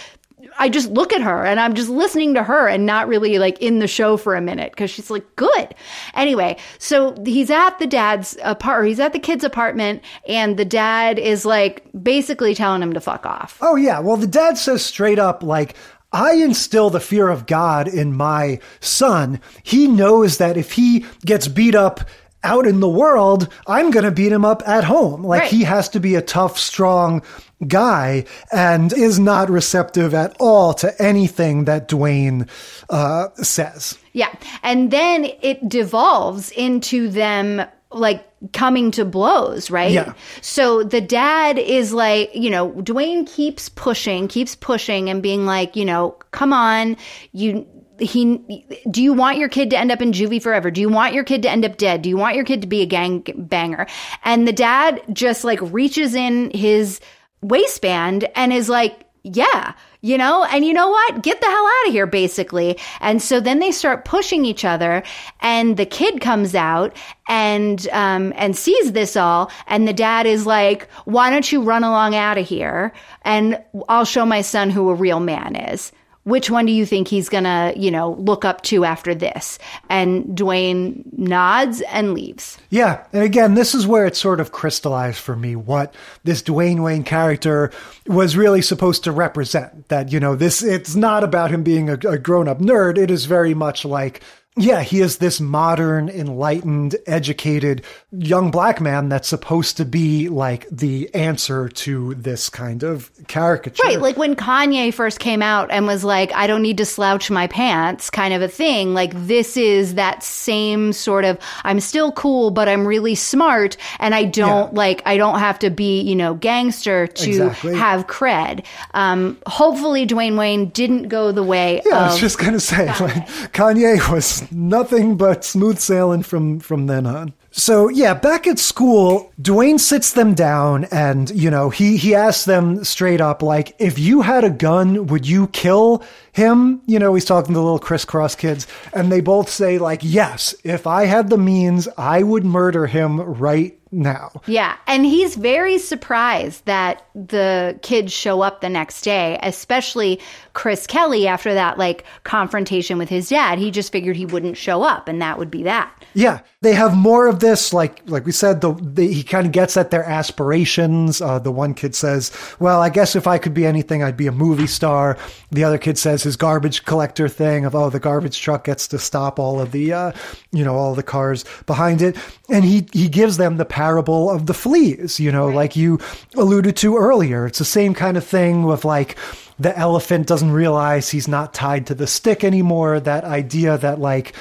I 0.61 0.69
just 0.69 0.91
look 0.91 1.13
at 1.13 1.23
her 1.23 1.45
and 1.45 1.59
I'm 1.59 1.75
just 1.75 1.89
listening 1.89 2.35
to 2.35 2.43
her 2.43 2.69
and 2.69 2.87
not 2.87 3.09
really 3.09 3.39
like 3.39 3.61
in 3.61 3.81
the 3.81 3.89
show 3.89 4.17
for 4.17 4.37
a 4.37 4.41
minute 4.41 4.73
because 4.73 4.91
she's 4.91 5.11
like 5.11 5.25
good. 5.35 5.75
Anyway, 6.15 6.59
so 6.79 7.15
he's 7.25 7.51
at 7.51 7.79
the 7.79 7.87
dad's 7.87 8.37
apartment, 8.45 8.89
he's 8.89 9.01
at 9.01 9.13
the 9.13 9.19
kid's 9.19 9.43
apartment, 9.43 10.03
and 10.29 10.57
the 10.57 10.65
dad 10.65 11.19
is 11.19 11.45
like 11.45 11.85
basically 12.01 12.55
telling 12.55 12.83
him 12.83 12.93
to 12.93 13.01
fuck 13.01 13.25
off. 13.25 13.59
Oh, 13.63 13.75
yeah. 13.75 13.99
Well, 14.01 14.19
the 14.19 14.27
dad 14.27 14.59
says 14.59 14.85
straight 14.85 15.19
up, 15.19 15.43
like, 15.43 15.75
I 16.13 16.35
instill 16.35 16.91
the 16.91 17.01
fear 17.01 17.29
of 17.29 17.47
God 17.47 17.87
in 17.87 18.13
my 18.13 18.59
son. 18.81 19.41
He 19.63 19.87
knows 19.87 20.39
that 20.39 20.57
if 20.57 20.73
he 20.73 21.07
gets 21.25 21.49
beat 21.49 21.75
up 21.75 22.01
out 22.43 22.67
in 22.67 22.81
the 22.81 22.89
world, 22.89 23.49
I'm 23.67 23.91
going 23.91 24.05
to 24.05 24.11
beat 24.11 24.33
him 24.33 24.45
up 24.45 24.63
at 24.67 24.85
home. 24.85 25.23
Like, 25.25 25.41
Right. 25.43 25.51
he 25.51 25.65
has 25.65 25.89
to 25.91 26.01
be 26.01 26.15
a 26.15 26.23
tough, 26.23 26.59
strong 26.59 27.23
guy 27.67 28.25
and 28.51 28.93
is 28.93 29.19
not 29.19 29.51
receptive 29.51 30.15
at 30.15 30.35
all 30.41 30.73
to 30.75 31.03
anything 31.03 31.67
that 31.67 31.89
Dwayne 31.89 32.49
uh, 32.89 33.29
says. 33.35 33.99
Yeah. 34.13 34.35
And 34.63 34.91
then 34.91 35.27
it 35.43 35.69
devolves 35.69 36.51
into 36.53 37.09
them 37.09 37.63
like 37.93 38.25
coming 38.53 38.91
to 38.93 39.05
blows, 39.05 39.71
right? 39.71 39.91
Yeah. 39.93 40.15
So 40.41 40.83
the 40.83 41.01
dad 41.01 41.59
is 41.59 41.93
like, 41.93 42.35
you 42.35 42.49
know, 42.49 42.71
Dwayne 42.73 43.27
keeps 43.27 43.69
pushing, 43.69 44.29
keeps 44.29 44.55
pushing 44.57 45.11
and 45.11 45.23
being 45.23 45.45
like, 45.45 45.77
you 45.77 45.85
know, 45.85 46.13
come 46.31 46.53
on, 46.53 46.97
you 47.33 47.67
he 48.01 48.67
do 48.91 49.03
you 49.03 49.13
want 49.13 49.39
your 49.39 49.49
kid 49.49 49.71
to 49.71 49.79
end 49.79 49.93
up 49.93 50.03
in 50.03 50.13
juvie 50.13 50.43
forever? 50.43 50.71
Do 50.71 50.81
you 50.81 50.89
want 50.89 51.15
your 51.15 51.25
kid 51.25 51.43
to 51.43 51.51
end 51.51 51.65
up 51.65 51.77
dead? 51.77 52.03
Do 52.03 52.09
you 52.09 52.17
want 52.17 52.37
your 52.37 52.45
kid 52.45 52.63
to 52.63 52.69
be 52.69 52.83
a 52.83 52.87
gang 52.87 53.25
banger? 53.37 53.87
And 54.25 54.49
the 54.49 54.53
dad 54.53 55.03
just 55.13 55.45
like 55.45 55.61
reaches 55.63 56.15
in 56.15 56.51
his 56.53 57.01
waistband 57.43 58.29
and 58.35 58.53
is 58.53 58.69
like, 58.69 59.07
yeah, 59.23 59.75
you 60.01 60.17
know, 60.17 60.45
and 60.45 60.65
you 60.65 60.73
know 60.73 60.89
what? 60.89 61.23
Get 61.23 61.41
the 61.41 61.47
hell 61.47 61.67
out 61.67 61.89
of 61.89 61.93
here, 61.93 62.07
basically. 62.07 62.79
And 63.01 63.21
so 63.21 63.39
then 63.39 63.59
they 63.59 63.71
start 63.71 64.07
pushing 64.07 64.47
each 64.47 64.65
other, 64.65 65.03
and 65.41 65.77
the 65.77 65.85
kid 65.85 66.23
comes 66.23 66.55
out 66.55 66.97
and 67.29 67.87
um, 67.93 68.33
and 68.37 68.57
sees 68.57 68.93
this 68.93 69.17
all, 69.17 69.51
and 69.67 69.87
the 69.87 69.93
dad 69.93 70.27
is 70.27 70.47
like, 70.47 70.91
"Why 71.05 71.29
don't 71.29 71.51
you 71.53 71.63
run 71.63 71.85
along 71.85 72.15
out 72.15 72.39
of 72.39 72.47
here, 72.47 72.95
and 73.23 73.63
I'll 73.91 74.07
show 74.07 74.25
my 74.25 74.41
son 74.41 74.71
who 74.71 74.89
a 74.89 74.95
real 74.95 75.21
man 75.21 75.55
is." 75.55 75.93
Which 76.25 76.51
one 76.51 76.67
do 76.67 76.73
you 76.73 76.85
think 76.85 77.09
he's 77.09 77.29
gonna, 77.29 77.73
you 77.77 77.91
know, 77.91 78.13
look 78.13 78.45
up 78.45 78.63
to 78.63 78.85
after 78.85 79.15
this? 79.15 79.59
And 79.89 80.25
Dwayne 80.27 81.03
nods 81.17 81.81
and 81.83 82.13
leaves. 82.15 82.59
Yeah, 82.69 83.05
and 83.13 83.23
again, 83.23 83.55
this 83.55 83.75
is 83.75 83.87
where 83.87 84.07
it 84.07 84.17
sort 84.17 84.41
of 84.41 84.53
crystallized 84.53 85.19
for 85.19 85.35
me 85.35 85.57
what 85.57 85.95
this 86.25 86.43
Dwayne 86.43 86.83
Wayne 86.83 87.05
character 87.05 87.71
was 88.07 88.37
really 88.37 88.63
supposed 88.63 89.05
to 89.05 89.13
represent. 89.13 89.89
That 89.89 90.13
you 90.13 90.21
know, 90.21 90.37
this 90.37 90.63
it's 90.63 90.95
not 90.95 91.25
about 91.25 91.51
him 91.51 91.63
being 91.63 91.89
a, 91.89 91.95
a 91.95 92.19
grown 92.19 92.49
up 92.49 92.59
nerd. 92.59 92.99
It 92.99 93.11
is 93.11 93.25
very 93.25 93.55
much 93.55 93.85
like 93.85 94.23
yeah, 94.57 94.83
he 94.83 95.01
is 95.01 95.19
this 95.19 95.41
modern, 95.41 96.09
enlightened, 96.09 96.97
educated 97.07 97.85
young 98.11 98.51
black 98.51 98.81
man 98.81 99.09
that's 99.09 99.29
supposed 99.29 99.77
to 99.77 99.85
be 99.85 100.29
like 100.29 100.69
the 100.71 101.09
answer 101.15 101.69
to 101.69 102.15
this 102.17 102.49
kind 102.51 102.83
of 102.83 103.11
caricature. 103.29 103.81
Right. 103.85 104.01
Like 104.01 104.17
when 104.17 104.35
Kanye 104.35 104.93
first 104.93 105.21
came 105.21 105.41
out 105.41 105.71
and 105.71 105.87
was 105.87 106.03
like, 106.03 106.33
I 106.33 106.49
don't 106.49 106.63
need 106.63 106.79
to 106.79 106.85
slouch 106.85 107.31
my 107.31 107.47
pants 107.47 108.11
kind 108.11 108.35
of 108.35 108.43
a 108.43 108.49
thing. 108.49 108.93
Like 108.93 109.13
this 109.15 109.57
is 109.57 109.95
that 109.95 110.25
same 110.25 110.93
sort 110.93 111.25
of, 111.25 111.39
I'm 111.63 111.79
still 111.79 112.11
cool, 112.11 112.51
but 112.51 112.69
I'm 112.69 112.85
really 112.87 113.15
smart. 113.15 113.77
And 114.01 114.15
I 114.17 114.25
don't 114.25 114.73
Yeah. 114.73 114.77
like, 114.79 115.03
I 115.07 115.17
don't 115.17 115.39
have 115.39 115.61
to 115.61 115.71
be, 115.71 116.01
you 116.03 116.17
know, 116.17 116.35
gangster 116.35 117.07
to 117.07 117.31
Exactly. 117.31 117.77
have 117.77 118.09
cred. 118.09 118.65
Um, 118.95 119.39
hopefully 119.47 120.09
Dwayne 120.09 120.37
Wayne 120.37 120.71
didn't 120.71 121.05
go 121.09 121.31
the 121.31 121.45
way 121.45 121.81
Yeah, 121.87 121.99
I 122.01 122.07
was 122.07 122.19
just 122.19 122.39
gonna 122.39 122.59
say, 122.61 122.87
like, 122.87 123.29
Kanye 123.53 124.13
was 124.13 124.40
nothing 124.53 125.17
but 125.17 125.45
smooth 125.45 125.79
sailing 125.79 126.23
from 126.23 126.61
from 126.61 126.87
then 126.87 127.07
on. 127.07 127.33
So 127.53 127.89
yeah, 127.89 128.15
back 128.15 128.47
at 128.47 128.61
school, 128.61 129.33
Dwayne 129.41 129.81
sits 129.81 130.13
them 130.13 130.35
down 130.35 130.85
and 130.93 131.31
you 131.31 131.51
know 131.51 131.71
he 131.71 131.97
he 131.97 132.15
asks 132.15 132.45
them 132.45 132.85
straight 132.85 133.21
up 133.21 133.43
like, 133.43 133.75
if 133.79 133.99
you 133.99 134.23
had 134.23 134.45
a 134.45 134.51
gun, 134.51 135.09
would 135.09 135.27
you 135.27 135.49
kill 135.49 136.05
him? 136.33 136.81
You 136.87 136.99
know, 136.99 137.15
he's 137.15 137.25
talking 137.25 137.55
to 137.55 137.59
the 137.59 137.65
little 137.65 137.81
Kriss 137.81 138.07
Kross 138.07 138.39
kids, 138.39 138.67
and 138.93 139.11
they 139.11 139.21
both 139.21 139.51
say 139.51 139.79
like, 139.79 140.01
yes, 140.03 140.55
if 140.63 140.87
I 140.87 141.07
had 141.07 141.29
the 141.29 141.39
means, 141.39 141.89
I 141.99 142.23
would 142.23 142.45
murder 142.45 142.87
him 142.87 143.21
right 143.21 143.80
now. 143.93 144.41
Yeah, 144.47 144.77
and 144.87 145.05
he's 145.05 145.37
very 145.37 145.79
surprised 145.79 146.65
that 146.67 147.07
the 147.15 147.79
kids 147.83 148.13
show 148.13 148.41
up 148.41 148.61
the 148.61 148.69
next 148.69 149.03
day, 149.03 149.39
especially 149.43 150.21
Chris 150.53 150.87
Kelly 150.87 151.27
after 151.27 151.55
that 151.55 151.79
like 151.79 152.05
confrontation 152.25 152.99
with 152.99 153.09
his 153.09 153.29
dad. 153.29 153.59
He 153.59 153.71
just 153.71 153.93
figured 153.93 154.17
he 154.17 154.27
wouldn't 154.27 154.57
show 154.57 154.83
up 154.83 155.09
and 155.09 155.21
that 155.23 155.39
would 155.39 155.51
be 155.51 155.65
that. 155.65 155.93
Yeah, 156.13 156.41
they 156.61 156.75
have 156.75 156.97
more 156.97 157.29
of 157.29 157.39
this. 157.39 157.73
Like, 157.73 158.03
like 158.07 158.27
we 158.27 158.33
said, 158.33 158.61
the, 158.61 158.73
the 158.75 159.13
he 159.13 159.23
kind 159.23 159.47
of 159.47 159.53
gets 159.53 159.77
at 159.77 159.91
their 159.91 160.05
aspirations. 160.05 161.21
Uh, 161.21 161.39
the 161.39 161.53
one 161.53 161.73
kid 161.75 161.95
says, 161.95 162.33
"Well, 162.59 162.81
I 162.81 162.89
guess 162.89 163.15
if 163.15 163.27
I 163.27 163.39
could 163.39 163.55
be 163.55 163.65
anything, 163.65 164.03
I'd 164.03 164.17
be 164.17 164.27
a 164.27 164.33
movie 164.33 164.67
star." 164.67 165.17
The 165.51 165.65
other 165.65 165.79
kid 165.79 165.99
says 165.99 166.23
his 166.23 166.37
garbage 166.37 166.85
collector 166.85 167.29
thing 167.29 167.65
of, 167.65 167.75
"Oh, 167.75 167.91
the 167.91 168.01
garbage 168.01 168.41
truck 168.41 168.65
gets 168.65 168.89
to 168.89 168.99
stop 168.99 169.39
all 169.39 169.61
of 169.61 169.71
the, 169.73 169.93
uh, 169.93 170.13
you 170.51 170.65
know, 170.65 170.75
all 170.75 170.95
the 170.95 171.03
cars 171.03 171.45
behind 171.67 172.03
it," 172.03 172.17
and 172.49 172.65
he 172.65 172.89
he 172.93 173.09
gives 173.09 173.37
them 173.37 173.57
the 173.57 173.65
parable 173.65 174.31
of 174.31 174.47
the 174.47 174.55
fleas. 174.55 175.21
You 175.21 175.31
know, 175.31 175.49
like 175.49 175.77
you 175.77 176.01
alluded 176.37 176.77
to 176.79 176.97
earlier. 176.97 177.47
It's 177.47 177.59
the 177.59 177.65
same 177.65 177.95
kind 177.95 178.17
of 178.17 178.25
thing 178.25 178.65
with 178.65 178.85
like 178.85 179.17
the 179.61 179.77
elephant 179.79 180.27
doesn't 180.27 180.53
realize 180.53 181.11
he's 181.11 181.29
not 181.29 181.55
tied 181.55 181.87
to 181.87 181.95
the 181.95 182.07
stick 182.07 182.43
anymore. 182.43 182.99
That 182.99 183.25
idea 183.25 183.77
that 183.79 184.01
like 184.01 184.35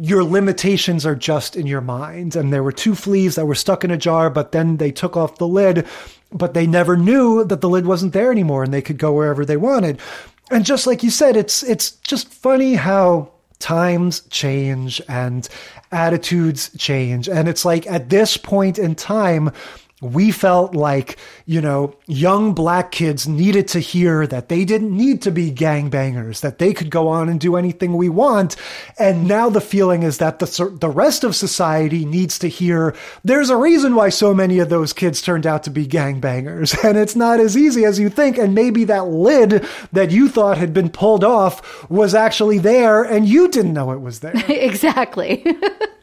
your 0.00 0.24
limitations 0.24 1.04
are 1.04 1.14
just 1.14 1.56
in 1.56 1.66
your 1.66 1.82
mind. 1.82 2.34
And 2.34 2.50
there 2.50 2.62
were 2.62 2.72
two 2.72 2.94
fleas 2.94 3.34
that 3.34 3.44
were 3.44 3.54
stuck 3.54 3.84
in 3.84 3.90
a 3.90 3.98
jar, 3.98 4.30
but 4.30 4.52
then 4.52 4.78
they 4.78 4.90
took 4.90 5.14
off 5.14 5.36
the 5.36 5.46
lid, 5.46 5.86
but 6.32 6.54
they 6.54 6.66
never 6.66 6.96
knew 6.96 7.44
that 7.44 7.60
the 7.60 7.68
lid 7.68 7.86
wasn't 7.86 8.14
there 8.14 8.32
anymore 8.32 8.64
and 8.64 8.72
they 8.72 8.80
could 8.80 8.96
go 8.96 9.12
wherever 9.12 9.44
they 9.44 9.58
wanted. 9.58 10.00
And 10.50 10.64
just 10.64 10.86
like 10.86 11.02
you 11.02 11.10
said, 11.10 11.36
it's 11.36 11.62
it's 11.62 11.90
just 11.90 12.32
funny 12.32 12.74
how 12.74 13.30
times 13.58 14.20
change 14.30 15.02
and 15.06 15.46
attitudes 15.92 16.70
change. 16.78 17.28
And 17.28 17.46
it's 17.46 17.66
like 17.66 17.86
at 17.86 18.08
this 18.08 18.38
point 18.38 18.78
in 18.78 18.94
time, 18.94 19.52
we 20.00 20.30
felt 20.30 20.74
like, 20.74 21.18
you 21.44 21.60
know, 21.60 21.94
young 22.06 22.54
black 22.54 22.90
kids 22.90 23.28
needed 23.28 23.68
to 23.68 23.80
hear 23.80 24.26
that 24.26 24.48
they 24.48 24.64
didn't 24.64 24.96
need 24.96 25.20
to 25.22 25.30
be 25.30 25.52
gangbangers, 25.52 26.40
that 26.40 26.58
they 26.58 26.72
could 26.72 26.90
go 26.90 27.08
on 27.08 27.28
and 27.28 27.38
do 27.38 27.56
anything 27.56 27.96
we 27.96 28.08
want. 28.08 28.56
And 28.98 29.28
now 29.28 29.50
the 29.50 29.60
feeling 29.60 30.02
is 30.02 30.18
that 30.18 30.38
the, 30.38 30.76
the 30.80 30.88
rest 30.88 31.22
of 31.22 31.36
society 31.36 32.04
needs 32.04 32.38
to 32.38 32.48
hear 32.48 32.94
there's 33.24 33.50
a 33.50 33.56
reason 33.56 33.94
why 33.94 34.08
so 34.08 34.32
many 34.32 34.58
of 34.58 34.70
those 34.70 34.92
kids 34.92 35.20
turned 35.20 35.46
out 35.46 35.64
to 35.64 35.70
be 35.70 35.86
gangbangers. 35.86 36.76
And 36.90 36.98
it's 36.98 37.14
not 37.14 37.38
as 37.38 37.56
easy 37.56 37.84
as 37.84 38.00
you 38.00 38.08
think. 38.08 38.36
And 38.36 38.54
maybe 38.54 38.84
that 38.84 39.06
lid 39.06 39.64
that 39.92 40.10
you 40.10 40.28
thought 40.28 40.58
had 40.58 40.72
been 40.72 40.88
pulled 40.88 41.22
off 41.22 41.88
was 41.90 42.14
actually 42.14 42.58
there 42.58 43.02
and 43.02 43.28
you 43.28 43.48
didn't 43.48 43.74
know 43.74 43.92
it 43.92 44.00
was 44.00 44.20
there. 44.20 44.32
exactly. 44.48 45.44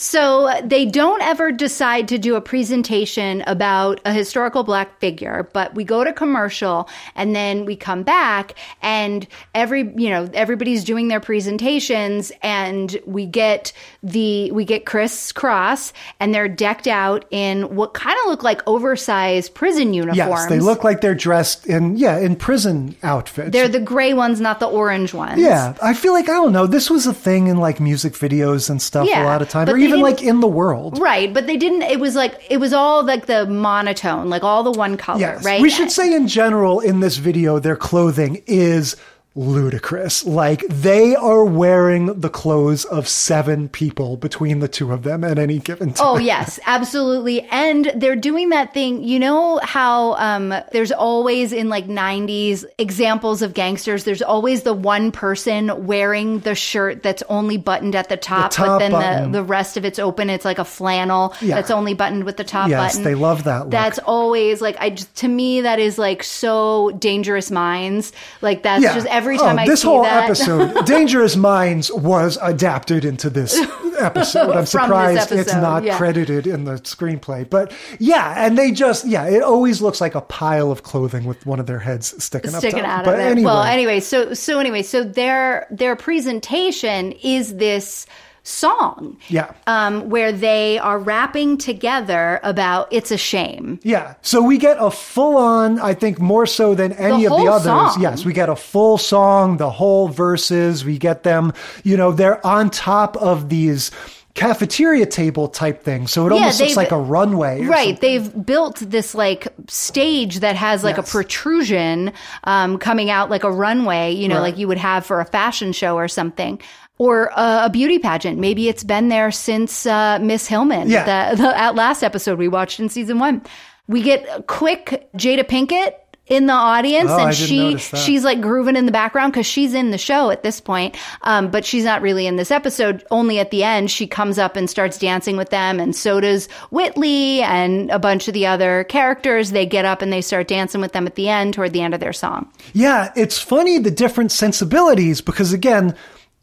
So 0.00 0.48
they 0.62 0.86
don't 0.86 1.20
ever 1.22 1.50
decide 1.50 2.06
to 2.08 2.18
do 2.18 2.36
a 2.36 2.40
presentation 2.40 3.42
about 3.48 4.00
a 4.04 4.12
historical 4.12 4.62
black 4.62 5.00
figure, 5.00 5.50
but 5.52 5.74
we 5.74 5.82
go 5.82 6.04
to 6.04 6.12
commercial 6.12 6.88
and 7.16 7.34
then 7.34 7.64
we 7.64 7.74
come 7.74 8.04
back 8.04 8.54
and 8.80 9.26
every, 9.56 9.92
you 9.96 10.08
know, 10.08 10.30
everybody's 10.34 10.84
doing 10.84 11.08
their 11.08 11.18
presentations 11.18 12.30
and 12.42 12.96
we 13.06 13.26
get 13.26 13.72
the, 14.04 14.52
we 14.52 14.64
get 14.64 14.86
Kriss 14.86 15.32
Kross 15.32 15.92
and 16.20 16.32
they're 16.32 16.46
decked 16.46 16.86
out 16.86 17.24
in 17.32 17.74
what 17.74 17.92
kind 17.92 18.16
of 18.22 18.30
look 18.30 18.44
like 18.44 18.62
oversized 18.68 19.52
prison 19.52 19.94
uniforms. 19.94 20.16
yes, 20.16 20.46
they 20.48 20.60
look 20.60 20.84
like 20.84 21.00
they're 21.00 21.16
dressed 21.16 21.66
in, 21.66 21.96
yeah, 21.96 22.18
in 22.20 22.36
prison 22.36 22.94
outfits. 23.02 23.50
They're 23.50 23.66
the 23.66 23.80
gray 23.80 24.14
ones, 24.14 24.40
not 24.40 24.60
the 24.60 24.68
orange 24.68 25.12
ones. 25.12 25.40
Yeah, 25.40 25.76
I 25.82 25.92
feel 25.92 26.12
like 26.12 26.28
I 26.28 26.34
don't 26.34 26.52
know. 26.52 26.68
This 26.68 26.88
was 26.88 27.08
a 27.08 27.12
thing 27.12 27.48
in 27.48 27.56
like 27.56 27.80
music 27.80 28.12
videos 28.12 28.70
and 28.70 28.80
stuff 28.80 29.08
Yeah, 29.08 29.24
a 29.24 29.26
lot 29.26 29.42
of 29.42 29.48
time, 29.48 29.66
but 29.66 29.74
or 29.74 29.87
they 29.87 29.87
even 29.88 30.00
like 30.00 30.22
in 30.22 30.40
the 30.40 30.46
world. 30.48 30.98
Right, 30.98 31.32
but 31.32 31.46
they 31.46 31.56
didn't. 31.56 31.82
It 31.82 32.00
was 32.00 32.14
like 32.14 32.40
it 32.50 32.58
was 32.58 32.72
all 32.72 33.02
like 33.04 33.26
the 33.26 33.46
monotone, 33.46 34.28
like 34.30 34.42
all 34.42 34.62
the 34.62 34.72
one 34.72 34.96
color, 34.96 35.20
Yes, 35.20 35.44
right? 35.44 35.60
we 35.60 35.70
should 35.70 35.90
say 35.90 36.14
in 36.14 36.28
general 36.28 36.80
in 36.80 37.00
this 37.00 37.16
video, 37.16 37.58
their 37.58 37.76
clothing 37.76 38.42
is 38.46 38.96
ludicrous. 39.38 40.24
Like 40.26 40.64
they 40.68 41.14
are 41.14 41.44
wearing 41.44 42.20
the 42.20 42.28
clothes 42.28 42.84
of 42.86 43.06
seven 43.08 43.68
people 43.68 44.16
between 44.16 44.58
the 44.60 44.68
two 44.68 44.92
of 44.92 45.02
them 45.04 45.22
at 45.24 45.38
any 45.38 45.58
given 45.58 45.92
time. 45.92 46.06
Oh 46.06 46.18
yes, 46.18 46.58
absolutely. 46.66 47.42
And 47.50 47.92
they're 47.94 48.16
doing 48.16 48.48
that 48.50 48.74
thing. 48.74 49.02
You 49.04 49.18
know 49.18 49.60
how 49.62 50.14
um, 50.14 50.52
there's 50.72 50.92
always 50.92 51.52
in 51.52 51.68
like 51.68 51.86
'90s 51.86 52.64
examples 52.78 53.42
of 53.42 53.54
gangsters. 53.54 54.04
There's 54.04 54.22
always 54.22 54.62
the 54.62 54.74
one 54.74 55.12
person 55.12 55.86
wearing 55.86 56.40
the 56.40 56.54
shirt 56.54 57.02
that's 57.02 57.22
only 57.28 57.56
buttoned 57.56 57.94
at 57.94 58.08
the 58.08 58.16
top, 58.16 58.50
but 58.50 58.52
top 58.52 58.80
then 58.80 58.90
button. 58.92 59.32
the 59.32 59.38
the 59.38 59.44
rest 59.44 59.76
of 59.76 59.84
it's 59.84 60.00
open. 60.00 60.30
It's 60.30 60.44
like 60.44 60.58
a 60.58 60.64
flannel 60.64 61.32
Yeah. 61.40 61.54
that's 61.54 61.70
only 61.70 61.94
buttoned 61.94 62.24
with 62.24 62.36
the 62.38 62.44
top 62.44 62.68
Yes, 62.70 62.94
button. 62.94 63.04
they 63.04 63.14
love 63.14 63.44
that 63.44 63.60
look. 63.60 63.70
That's 63.70 64.00
always 64.00 64.60
like 64.60 64.76
I 64.80 64.90
to 64.90 65.28
me 65.28 65.60
that 65.60 65.78
is 65.78 65.96
like 65.96 66.24
so 66.24 66.90
dangerous 66.98 67.50
minds. 67.52 68.12
Like 68.42 68.64
that's 68.64 68.82
just 68.82 69.06
every 69.06 69.27
Oh, 69.36 69.44
time 69.44 69.58
oh, 69.58 69.62
I 69.62 69.66
this 69.66 69.82
whole 69.82 70.02
that. 70.02 70.24
episode, 70.24 70.86
Dangerous 70.86 71.36
Minds 71.36 71.92
was 71.92 72.38
adapted 72.42 73.04
into 73.04 73.30
this 73.30 73.58
episode. 73.98 74.50
I'm 74.56 74.66
surprised 74.66 75.32
it's 75.32 75.54
not 75.54 75.84
yeah. 75.84 75.96
credited 75.96 76.46
in 76.46 76.64
the 76.64 76.74
screenplay. 76.74 77.48
But 77.48 77.72
yeah, 77.98 78.34
and 78.36 78.56
they 78.56 78.70
just 78.70 79.06
yeah, 79.06 79.26
it 79.26 79.42
always 79.42 79.82
looks 79.82 80.00
like 80.00 80.14
a 80.14 80.20
pile 80.22 80.70
of 80.70 80.82
clothing 80.82 81.24
with 81.24 81.44
one 81.46 81.60
of 81.60 81.66
their 81.66 81.80
heads 81.80 82.22
sticking, 82.22 82.50
sticking 82.50 82.80
up 82.80 82.86
out 82.86 83.04
but 83.04 83.14
of 83.14 83.20
it. 83.20 83.24
Anyway, 83.24 83.44
Well, 83.44 83.62
anyway, 83.62 84.00
so 84.00 84.34
so 84.34 84.58
anyway, 84.58 84.82
so 84.82 85.04
their 85.04 85.66
their 85.70 85.96
presentation 85.96 87.12
is 87.12 87.56
this 87.56 88.06
song. 88.48 89.16
Yeah. 89.28 89.52
Um, 89.66 90.08
where 90.08 90.32
they 90.32 90.78
are 90.78 90.98
rapping 90.98 91.58
together 91.58 92.40
about 92.42 92.88
it's 92.90 93.10
a 93.10 93.18
shame. 93.18 93.78
Yeah. 93.82 94.14
So 94.22 94.42
we 94.42 94.58
get 94.58 94.76
a 94.80 94.90
full 94.90 95.36
on, 95.36 95.78
I 95.80 95.94
think 95.94 96.18
more 96.18 96.46
so 96.46 96.74
than 96.74 96.92
any 96.94 97.26
of 97.26 97.32
the 97.32 97.46
others. 97.50 97.64
song. 97.64 98.00
Yes, 98.00 98.24
we 98.24 98.32
get 98.32 98.48
a 98.48 98.56
full 98.56 98.98
song, 98.98 99.58
the 99.58 99.70
whole 99.70 100.08
verses. 100.08 100.84
We 100.84 100.98
get 100.98 101.22
them, 101.22 101.52
you 101.84 101.96
know, 101.96 102.10
they're 102.12 102.44
on 102.46 102.70
top 102.70 103.16
of 103.18 103.48
these 103.48 103.90
cafeteria 104.34 105.04
table 105.04 105.48
type 105.48 105.82
things. 105.82 106.12
So 106.12 106.24
it 106.26 106.32
almost 106.32 106.60
looks 106.60 106.76
like 106.76 106.92
a 106.92 106.98
runway. 106.98 107.62
Right. 107.64 107.88
something. 107.96 108.00
They've 108.00 108.46
built 108.46 108.76
this 108.78 109.12
like 109.14 109.48
stage 109.66 110.40
that 110.40 110.54
has 110.54 110.84
like 110.84 110.96
Yes. 110.96 111.08
a 111.08 111.10
protrusion 111.10 112.12
um, 112.44 112.78
coming 112.78 113.10
out 113.10 113.30
like 113.30 113.42
a 113.42 113.50
runway, 113.50 114.12
you 114.12 114.28
know, 114.28 114.36
Right. 114.36 114.42
like 114.42 114.58
you 114.58 114.68
would 114.68 114.78
have 114.78 115.04
for 115.04 115.20
a 115.20 115.24
fashion 115.24 115.72
show 115.72 115.96
or 115.96 116.06
something. 116.06 116.60
Or 116.98 117.30
uh, 117.38 117.66
a 117.66 117.70
beauty 117.70 117.98
pageant. 117.98 118.38
Maybe 118.38 118.68
it's 118.68 118.82
been 118.84 119.08
there 119.08 119.30
since 119.30 119.86
uh, 119.86 120.18
Miss 120.20 120.46
Hillman. 120.48 120.90
Yeah. 120.90 121.30
The, 121.34 121.42
the 121.42 121.56
at 121.58 121.74
last 121.76 122.02
episode 122.02 122.38
we 122.38 122.48
watched 122.48 122.80
in 122.80 122.88
season 122.88 123.18
one. 123.18 123.42
We 123.86 124.02
get 124.02 124.46
quick 124.48 125.08
Jada 125.16 125.44
Pinkett 125.44 125.92
in 126.26 126.44
the 126.44 126.52
audience 126.52 127.08
Oh, 127.10 127.18
and 127.28 127.34
she 127.34 127.78
she's 127.78 128.22
like 128.22 128.42
grooving 128.42 128.76
in 128.76 128.84
the 128.84 128.92
background 128.92 129.32
because 129.32 129.46
she's 129.46 129.72
in 129.72 129.92
the 129.92 129.96
show 129.96 130.28
at 130.28 130.42
this 130.42 130.60
point 130.60 130.94
um, 131.22 131.50
but 131.50 131.64
she's 131.64 131.84
not 131.84 132.02
really 132.02 132.26
in 132.26 132.36
this 132.36 132.50
episode 132.50 133.02
only 133.10 133.38
at 133.38 133.50
the 133.50 133.64
end 133.64 133.90
she 133.90 134.06
comes 134.06 134.38
up 134.38 134.54
and 134.54 134.68
starts 134.68 134.98
dancing 134.98 135.38
with 135.38 135.48
them 135.48 135.80
and 135.80 135.96
so 135.96 136.20
does 136.20 136.46
whitley 136.68 137.40
and 137.40 137.90
a 137.90 137.98
bunch 137.98 138.28
of 138.28 138.34
the 138.34 138.44
other 138.44 138.84
characters 138.90 139.52
they 139.52 139.64
get 139.64 139.86
up 139.86 140.02
and 140.02 140.12
they 140.12 140.20
start 140.20 140.46
dancing 140.48 140.82
with 140.82 140.92
them 140.92 141.06
at 141.06 141.14
the 141.14 141.30
end 141.30 141.54
toward 141.54 141.72
the 141.72 141.80
end 141.80 141.94
of 141.94 142.00
their 142.00 142.12
song 142.12 142.46
Yeah, 142.74 143.10
it's 143.16 143.38
funny 143.38 143.78
the 143.78 143.90
different 143.90 144.30
sensibilities 144.30 145.22
because 145.22 145.54
again, 145.54 145.94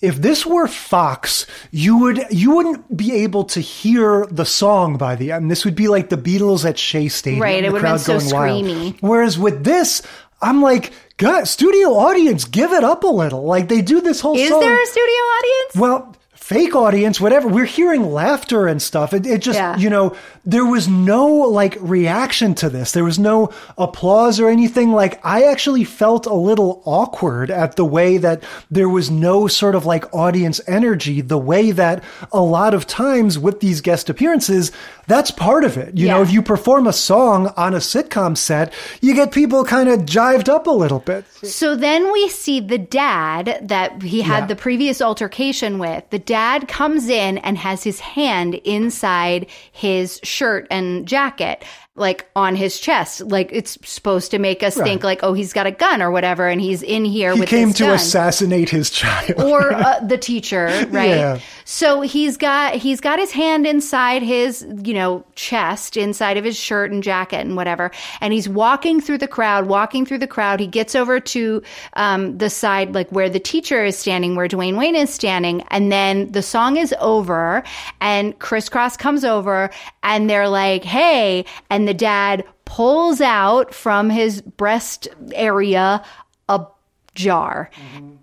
if 0.05 0.17
this 0.17 0.45
were 0.45 0.67
Fox, 0.67 1.47
you 1.71 1.97
would 1.97 2.25
you 2.29 2.55
wouldn't 2.55 2.95
be 2.95 3.11
able 3.23 3.43
to 3.45 3.59
hear 3.59 4.27
the 4.29 4.45
song 4.45 4.97
by 4.97 5.15
the 5.15 5.31
end. 5.31 5.49
This 5.49 5.65
would 5.65 5.75
be 5.75 5.87
like 5.87 6.09
the 6.09 6.17
Beatles 6.17 6.63
at 6.63 6.77
Shea 6.77 7.07
Stadium. 7.07 7.41
Right, 7.41 7.63
it 7.63 7.71
would've 7.71 7.83
been 7.83 7.97
so 7.97 8.19
going 8.19 8.65
wild. 8.67 8.95
Whereas 9.01 9.39
with 9.39 9.63
this, 9.63 10.03
I'm 10.41 10.61
like, 10.61 10.93
God, 11.17 11.47
studio 11.47 11.95
audience, 11.95 12.45
give 12.45 12.71
it 12.71 12.83
up 12.83 13.03
a 13.03 13.07
little. 13.07 13.43
Like 13.43 13.67
they 13.67 13.81
do 13.81 13.99
this 13.99 14.21
whole 14.21 14.37
is 14.37 14.49
song. 14.49 14.59
there 14.59 14.81
a 14.81 14.85
studio 14.85 15.15
audience 15.15 15.75
Well, 15.75 16.15
fake 16.45 16.75
audience, 16.75 17.19
whatever. 17.19 17.47
We're 17.47 17.65
hearing 17.65 18.11
laughter 18.13 18.67
and 18.67 18.79
stuff. 18.79 19.13
It, 19.13 19.25
it 19.25 19.41
just, 19.41 19.57
Yeah. 19.57 19.75
you 19.77 19.89
know, 19.89 20.15
there 20.45 20.63
was 20.65 20.87
no 20.87 21.25
like 21.27 21.75
reaction 21.81 22.53
to 22.55 22.69
this. 22.69 22.91
There 22.91 23.03
was 23.03 23.17
no 23.17 23.51
applause 23.79 24.39
or 24.39 24.47
anything. 24.47 24.91
Like, 24.91 25.19
I 25.25 25.43
actually 25.45 25.83
felt 25.83 26.27
a 26.27 26.35
little 26.35 26.83
awkward 26.85 27.49
at 27.49 27.77
the 27.77 27.85
way 27.85 28.17
that 28.19 28.43
there 28.69 28.87
was 28.87 29.09
no 29.09 29.47
sort 29.47 29.73
of 29.73 29.87
like 29.87 30.05
audience 30.13 30.61
energy, 30.67 31.21
the 31.21 31.37
way 31.39 31.71
that 31.71 32.03
a 32.31 32.41
lot 32.41 32.75
of 32.75 32.85
times 32.85 33.39
with 33.39 33.59
these 33.59 33.81
guest 33.81 34.07
appearances, 34.11 34.71
that's 35.07 35.31
part 35.31 35.63
of 35.63 35.77
it. 35.77 35.97
You 35.97 36.07
know, 36.09 36.21
if 36.21 36.31
you 36.31 36.43
perform 36.43 36.85
a 36.85 36.93
song 36.93 37.47
on 37.57 37.73
a 37.73 37.77
sitcom 37.79 38.37
set, 38.37 38.71
you 39.01 39.15
get 39.15 39.31
people 39.31 39.63
kind 39.65 39.89
of 39.89 40.01
jived 40.01 40.47
up 40.49 40.67
a 40.67 40.71
little 40.71 40.99
bit. 40.99 41.25
So 41.43 41.75
then 41.75 42.11
we 42.11 42.29
see 42.29 42.59
the 42.59 42.77
dad 42.77 43.61
that 43.63 44.03
he 44.03 44.21
had 44.21 44.41
Yeah. 44.43 44.45
the 44.45 44.55
previous 44.55 45.01
altercation 45.01 45.79
with. 45.79 46.03
The 46.11 46.19
dad 46.19 46.34
comes 46.67 47.07
in 47.07 47.37
and 47.37 47.57
has 47.57 47.83
his 47.83 48.01
hand 48.01 48.55
inside 48.65 49.47
his 49.71 50.19
shirt 50.21 50.67
and 50.69 51.07
jacket, 51.07 51.63
like 51.97 52.29
on 52.35 52.55
his 52.55 52.79
chest. 52.79 53.21
Like 53.21 53.49
it's 53.53 53.77
supposed 53.89 54.31
to 54.31 54.39
make 54.39 54.63
us 54.63 54.75
Right. 54.77 54.83
think 54.85 55.03
like, 55.03 55.21
oh, 55.23 55.33
he's 55.33 55.53
got 55.53 55.65
a 55.65 55.71
gun 55.71 56.01
or 56.01 56.11
whatever, 56.11 56.47
and 56.47 56.59
he's 56.59 56.83
in 56.83 57.05
here 57.05 57.33
He 57.33 57.39
with 57.39 57.49
came 57.49 57.71
to 57.73 57.83
gun. 57.85 57.95
assassinate 57.95 58.69
his 58.69 58.89
child. 58.89 59.41
or 59.41 59.73
uh, 59.73 59.99
the 60.01 60.17
teacher, 60.17 60.65
right? 60.89 61.09
Yeah. 61.09 61.39
So 61.63 62.01
he's 62.01 62.35
got 62.37 62.75
he's 62.75 62.99
got 62.99 63.17
his 63.17 63.31
hand 63.31 63.65
inside 63.65 64.21
his 64.23 64.65
you 64.83 64.93
know 64.93 65.23
chest, 65.35 65.95
inside 65.97 66.37
of 66.37 66.43
his 66.43 66.57
shirt 66.57 66.91
and 66.91 67.01
jacket 67.01 67.37
and 67.37 67.55
whatever, 67.55 67.91
and 68.21 68.33
he's 68.33 68.49
walking 68.49 68.99
through 68.99 69.19
the 69.19 69.27
crowd, 69.27 69.67
walking 69.67 70.05
through 70.05 70.19
the 70.19 70.27
crowd. 70.27 70.59
He 70.59 70.67
gets 70.67 70.95
over 70.95 71.19
to 71.19 71.61
um, 71.93 72.37
the 72.37 72.49
side 72.49 72.93
like 72.93 73.09
where 73.11 73.29
the 73.29 73.39
teacher 73.39 73.83
is 73.85 73.97
standing, 73.97 74.35
where 74.35 74.47
Dwayne 74.47 74.77
Wayne 74.77 74.95
is 74.95 75.13
standing, 75.13 75.63
and 75.69 75.91
then 75.91 76.31
the 76.31 76.41
song 76.41 76.75
is 76.77 76.93
over, 76.99 77.63
and 78.01 78.37
Kriss 78.39 78.69
Kross 78.69 78.97
comes 78.97 79.23
over, 79.23 79.69
and 80.03 80.29
they're 80.29 80.49
like, 80.49 80.83
"Hey!" 80.83 81.45
and 81.69 81.84
the 81.87 81.93
dad 81.93 82.43
pulls 82.65 83.21
out 83.21 83.73
from 83.73 84.09
his 84.09 84.41
breast 84.41 85.07
area 85.33 86.03
a 86.49 86.65
jar 87.13 87.69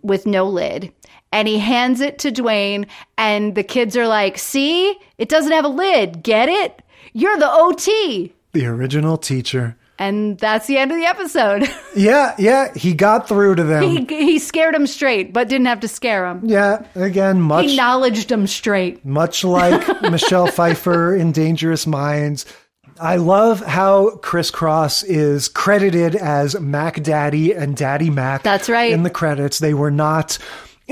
with 0.03 0.27
no 0.27 0.49
lid. 0.49 0.93
And 1.35 1.49
he 1.49 1.59
hands 1.59 2.01
it 2.03 2.19
to 2.21 2.31
Dwayne, 2.31 2.87
and 3.17 3.55
the 3.55 3.63
kids 3.63 3.97
are 3.97 4.07
like, 4.07 4.37
See, 4.37 4.95
it 5.17 5.31
doesn't 5.31 5.53
have 5.53 5.65
a 5.65 5.69
lid. 5.69 6.23
Get 6.23 6.49
it? 6.51 6.83
You're 7.15 7.39
the 7.39 7.51
OT. 7.51 8.35
the 8.53 8.67
original 8.67 9.17
teacher. 9.17 9.77
And 9.99 10.37
that's 10.39 10.67
the 10.67 10.79
end 10.79 10.91
of 10.91 10.99
the 10.99 11.05
episode. 11.07 11.69
Yeah, 11.95 12.35
yeah, 12.39 12.73
he 12.75 12.95
got 12.95 13.29
through 13.29 13.57
to 13.57 13.65
them. 13.65 13.83
he, 13.83 14.05
he 14.07 14.39
scared 14.39 14.75
him 14.75 14.87
straight, 14.87 15.35
but 15.35 15.47
didn't 15.51 15.67
have 15.67 15.81
to 15.81 15.89
scare 15.89 16.27
him. 16.27 16.41
yeah, 16.43 16.87
again, 16.95 17.39
much 17.43 17.67
He 17.67 17.73
acknowledged 17.73 18.33
him 18.33 18.47
straight. 18.47 19.05
much 19.05 19.45
like 19.45 20.01
Michelle 20.11 20.47
Pfeiffer 20.47 21.15
in 21.15 21.33
Dangerous 21.33 21.87
Minds. 21.87 22.47
I 23.03 23.17
love 23.17 23.61
how 23.63 24.11
Kriss 24.23 24.53
Kross 24.53 25.03
is 25.05 25.49
credited 25.49 26.15
as 26.15 26.59
Mac 26.61 27.03
Daddy 27.03 27.53
and 27.53 27.77
Daddy 27.77 28.11
Mac. 28.11 28.45
That's 28.45 28.69
right. 28.69 28.93
In 28.93 29.03
the 29.03 29.11
credits, 29.11 29.59
they 29.59 29.75
were 29.75 29.91
not 29.91 30.39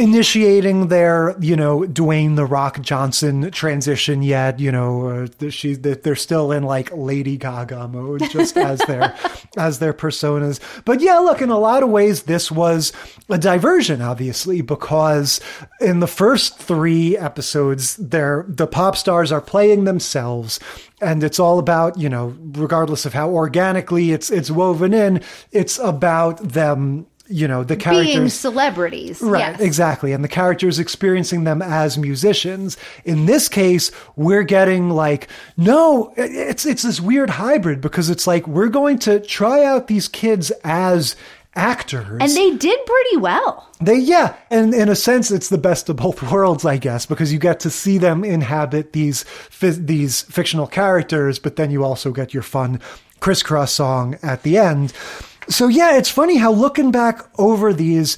initiating 0.00 0.88
their, 0.88 1.36
you 1.40 1.54
know, 1.54 1.80
Dwayne 1.80 2.34
the 2.34 2.46
Rock 2.46 2.80
Johnson 2.80 3.50
transition 3.50 4.22
yet. 4.22 4.58
You 4.58 4.72
know, 4.72 5.28
uh, 5.40 5.50
she 5.50 5.74
that 5.74 6.02
they're 6.02 6.16
still 6.16 6.52
in 6.52 6.62
like 6.62 6.90
Lady 6.92 7.36
Gaga 7.36 7.86
mode, 7.88 8.22
just 8.30 8.56
as 8.56 8.80
their 8.80 9.14
as 9.58 9.78
their 9.78 9.92
personas. 9.92 10.58
But 10.86 11.02
yeah, 11.02 11.18
look, 11.18 11.42
in 11.42 11.50
a 11.50 11.58
lot 11.58 11.82
of 11.82 11.90
ways, 11.90 12.22
this 12.22 12.50
was 12.50 12.94
a 13.28 13.36
diversion, 13.36 14.00
obviously, 14.00 14.62
because 14.62 15.38
in 15.80 16.00
the 16.00 16.06
first 16.06 16.58
three 16.58 17.18
episodes, 17.18 17.96
they're 17.96 18.46
the 18.48 18.66
pop 18.66 18.96
stars 18.96 19.30
are 19.30 19.42
playing 19.42 19.84
themselves. 19.84 20.58
And 21.02 21.22
it's 21.22 21.38
all 21.38 21.58
about, 21.58 21.98
you 21.98 22.08
know, 22.08 22.36
regardless 22.52 23.04
of 23.04 23.12
how 23.12 23.30
organically 23.30 24.12
it's 24.12 24.30
it's 24.30 24.50
woven 24.50 24.94
in, 24.94 25.22
it's 25.52 25.78
about 25.78 26.38
them, 26.38 27.06
you 27.30 27.46
know, 27.46 27.62
the 27.62 27.76
characters 27.76 28.14
Being 28.14 28.28
celebrities. 28.28 29.22
Right, 29.22 29.40
yes. 29.40 29.60
exactly. 29.60 30.12
And 30.12 30.24
the 30.24 30.28
characters 30.28 30.78
experiencing 30.78 31.44
them 31.44 31.62
as 31.62 31.96
musicians. 31.96 32.76
In 33.04 33.26
this 33.26 33.48
case, 33.48 33.90
we're 34.16 34.42
getting 34.42 34.90
like, 34.90 35.28
no, 35.56 36.12
it's, 36.16 36.66
it's 36.66 36.82
this 36.82 37.00
weird 37.00 37.30
hybrid 37.30 37.80
because 37.80 38.10
it's 38.10 38.26
like, 38.26 38.46
we're 38.48 38.68
going 38.68 38.98
to 39.00 39.20
try 39.20 39.64
out 39.64 39.86
these 39.86 40.08
kids 40.08 40.50
as 40.64 41.14
actors. 41.54 42.20
And 42.20 42.32
they 42.32 42.56
did 42.56 42.84
pretty 42.84 43.16
well. 43.16 43.70
They, 43.80 43.96
yeah, 43.98 44.36
and 44.50 44.74
in 44.74 44.88
a 44.88 44.96
sense, 44.96 45.30
it's 45.30 45.48
the 45.48 45.58
best 45.58 45.88
of 45.88 45.96
both 45.96 46.22
worlds, 46.32 46.64
I 46.64 46.78
guess, 46.78 47.06
because 47.06 47.32
you 47.32 47.38
get 47.38 47.60
to 47.60 47.70
see 47.70 47.98
them 47.98 48.24
inhabit 48.24 48.92
these 48.92 49.24
these 49.60 50.22
fictional 50.22 50.66
characters, 50.66 51.38
but 51.38 51.56
then 51.56 51.70
you 51.70 51.84
also 51.84 52.12
get 52.12 52.34
your 52.34 52.42
fun 52.42 52.80
Kriss 53.20 53.44
Kross 53.44 53.70
song 53.70 54.18
at 54.22 54.42
the 54.42 54.58
end. 54.58 54.92
So 55.48 55.68
yeah, 55.68 55.96
it's 55.96 56.10
funny 56.10 56.36
how 56.36 56.52
looking 56.52 56.90
back 56.90 57.20
over 57.38 57.72
these, 57.72 58.16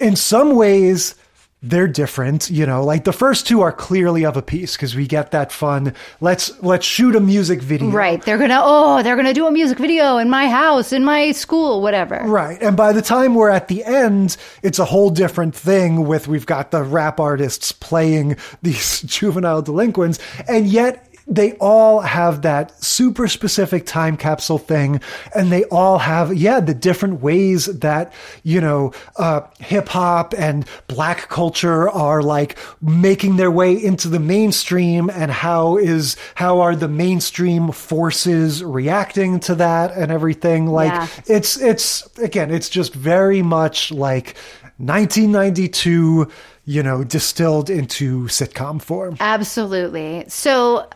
in 0.00 0.16
some 0.16 0.54
ways. 0.54 1.14
They're 1.60 1.88
different, 1.88 2.50
you 2.50 2.66
know, 2.66 2.84
like 2.84 3.02
the 3.02 3.12
first 3.12 3.48
two 3.48 3.62
are 3.62 3.72
clearly 3.72 4.24
of 4.24 4.36
a 4.36 4.42
piece 4.42 4.76
because 4.76 4.94
we 4.94 5.08
get 5.08 5.32
that 5.32 5.50
fun. 5.50 5.92
Let's, 6.20 6.52
let's 6.62 6.86
shoot 6.86 7.16
a 7.16 7.20
music 7.20 7.60
video. 7.60 7.90
Right. 7.90 8.22
They're 8.22 8.38
going 8.38 8.50
to, 8.50 8.60
oh, 8.62 9.02
they're 9.02 9.16
going 9.16 9.26
to 9.26 9.34
do 9.34 9.44
a 9.44 9.50
music 9.50 9.76
video 9.76 10.18
in 10.18 10.30
my 10.30 10.48
house, 10.48 10.92
in 10.92 11.04
my 11.04 11.32
school, 11.32 11.82
whatever. 11.82 12.20
Right. 12.24 12.62
And 12.62 12.76
by 12.76 12.92
the 12.92 13.02
time 13.02 13.34
we're 13.34 13.50
at 13.50 13.66
the 13.66 13.82
end, 13.82 14.36
it's 14.62 14.78
a 14.78 14.84
whole 14.84 15.10
different 15.10 15.52
thing 15.52 16.06
with 16.06 16.28
we've 16.28 16.46
got 16.46 16.70
the 16.70 16.84
rap 16.84 17.18
artists 17.18 17.72
playing 17.72 18.36
these 18.62 19.00
juvenile 19.02 19.60
delinquents. 19.60 20.20
And 20.46 20.68
yet 20.68 21.07
they 21.30 21.52
all 21.60 22.00
have 22.00 22.40
that 22.42 22.82
super 22.82 23.28
specific 23.28 23.84
time 23.84 24.16
capsule 24.16 24.56
thing. 24.56 25.00
And 25.34 25.52
they 25.52 25.64
all 25.64 25.98
have, 25.98 26.34
yeah, 26.34 26.58
the 26.60 26.72
different 26.72 27.20
ways 27.20 27.66
that, 27.66 28.14
you 28.44 28.62
know, 28.62 28.92
uh, 29.16 29.42
hip 29.60 29.88
hop 29.88 30.32
and 30.38 30.64
black 30.86 31.28
culture 31.28 31.88
are 31.90 32.22
like 32.22 32.56
making 32.80 33.36
their 33.36 33.50
way 33.50 33.72
into 33.74 34.08
the 34.08 34.18
mainstream 34.18 35.10
and 35.10 35.30
how 35.30 35.76
is, 35.76 36.16
how 36.34 36.60
are 36.60 36.74
the 36.74 36.88
mainstream 36.88 37.72
forces 37.72 38.64
reacting 38.64 39.38
to 39.40 39.54
that 39.56 39.92
and 39.92 40.10
everything. 40.10 40.66
Like, 40.66 40.92
Yeah. 40.92 41.06
it's 41.26 41.60
it's 41.60 42.08
again 42.18 42.50
it's 42.50 42.70
just 42.70 42.94
very 42.94 43.42
much 43.42 43.90
like 43.92 44.34
1992 44.78 46.28
you 46.68 46.82
know 46.82 47.02
distilled 47.02 47.70
into 47.70 48.24
sitcom 48.24 48.80
form 48.80 49.16
Absolutely. 49.20 50.24
So 50.28 50.86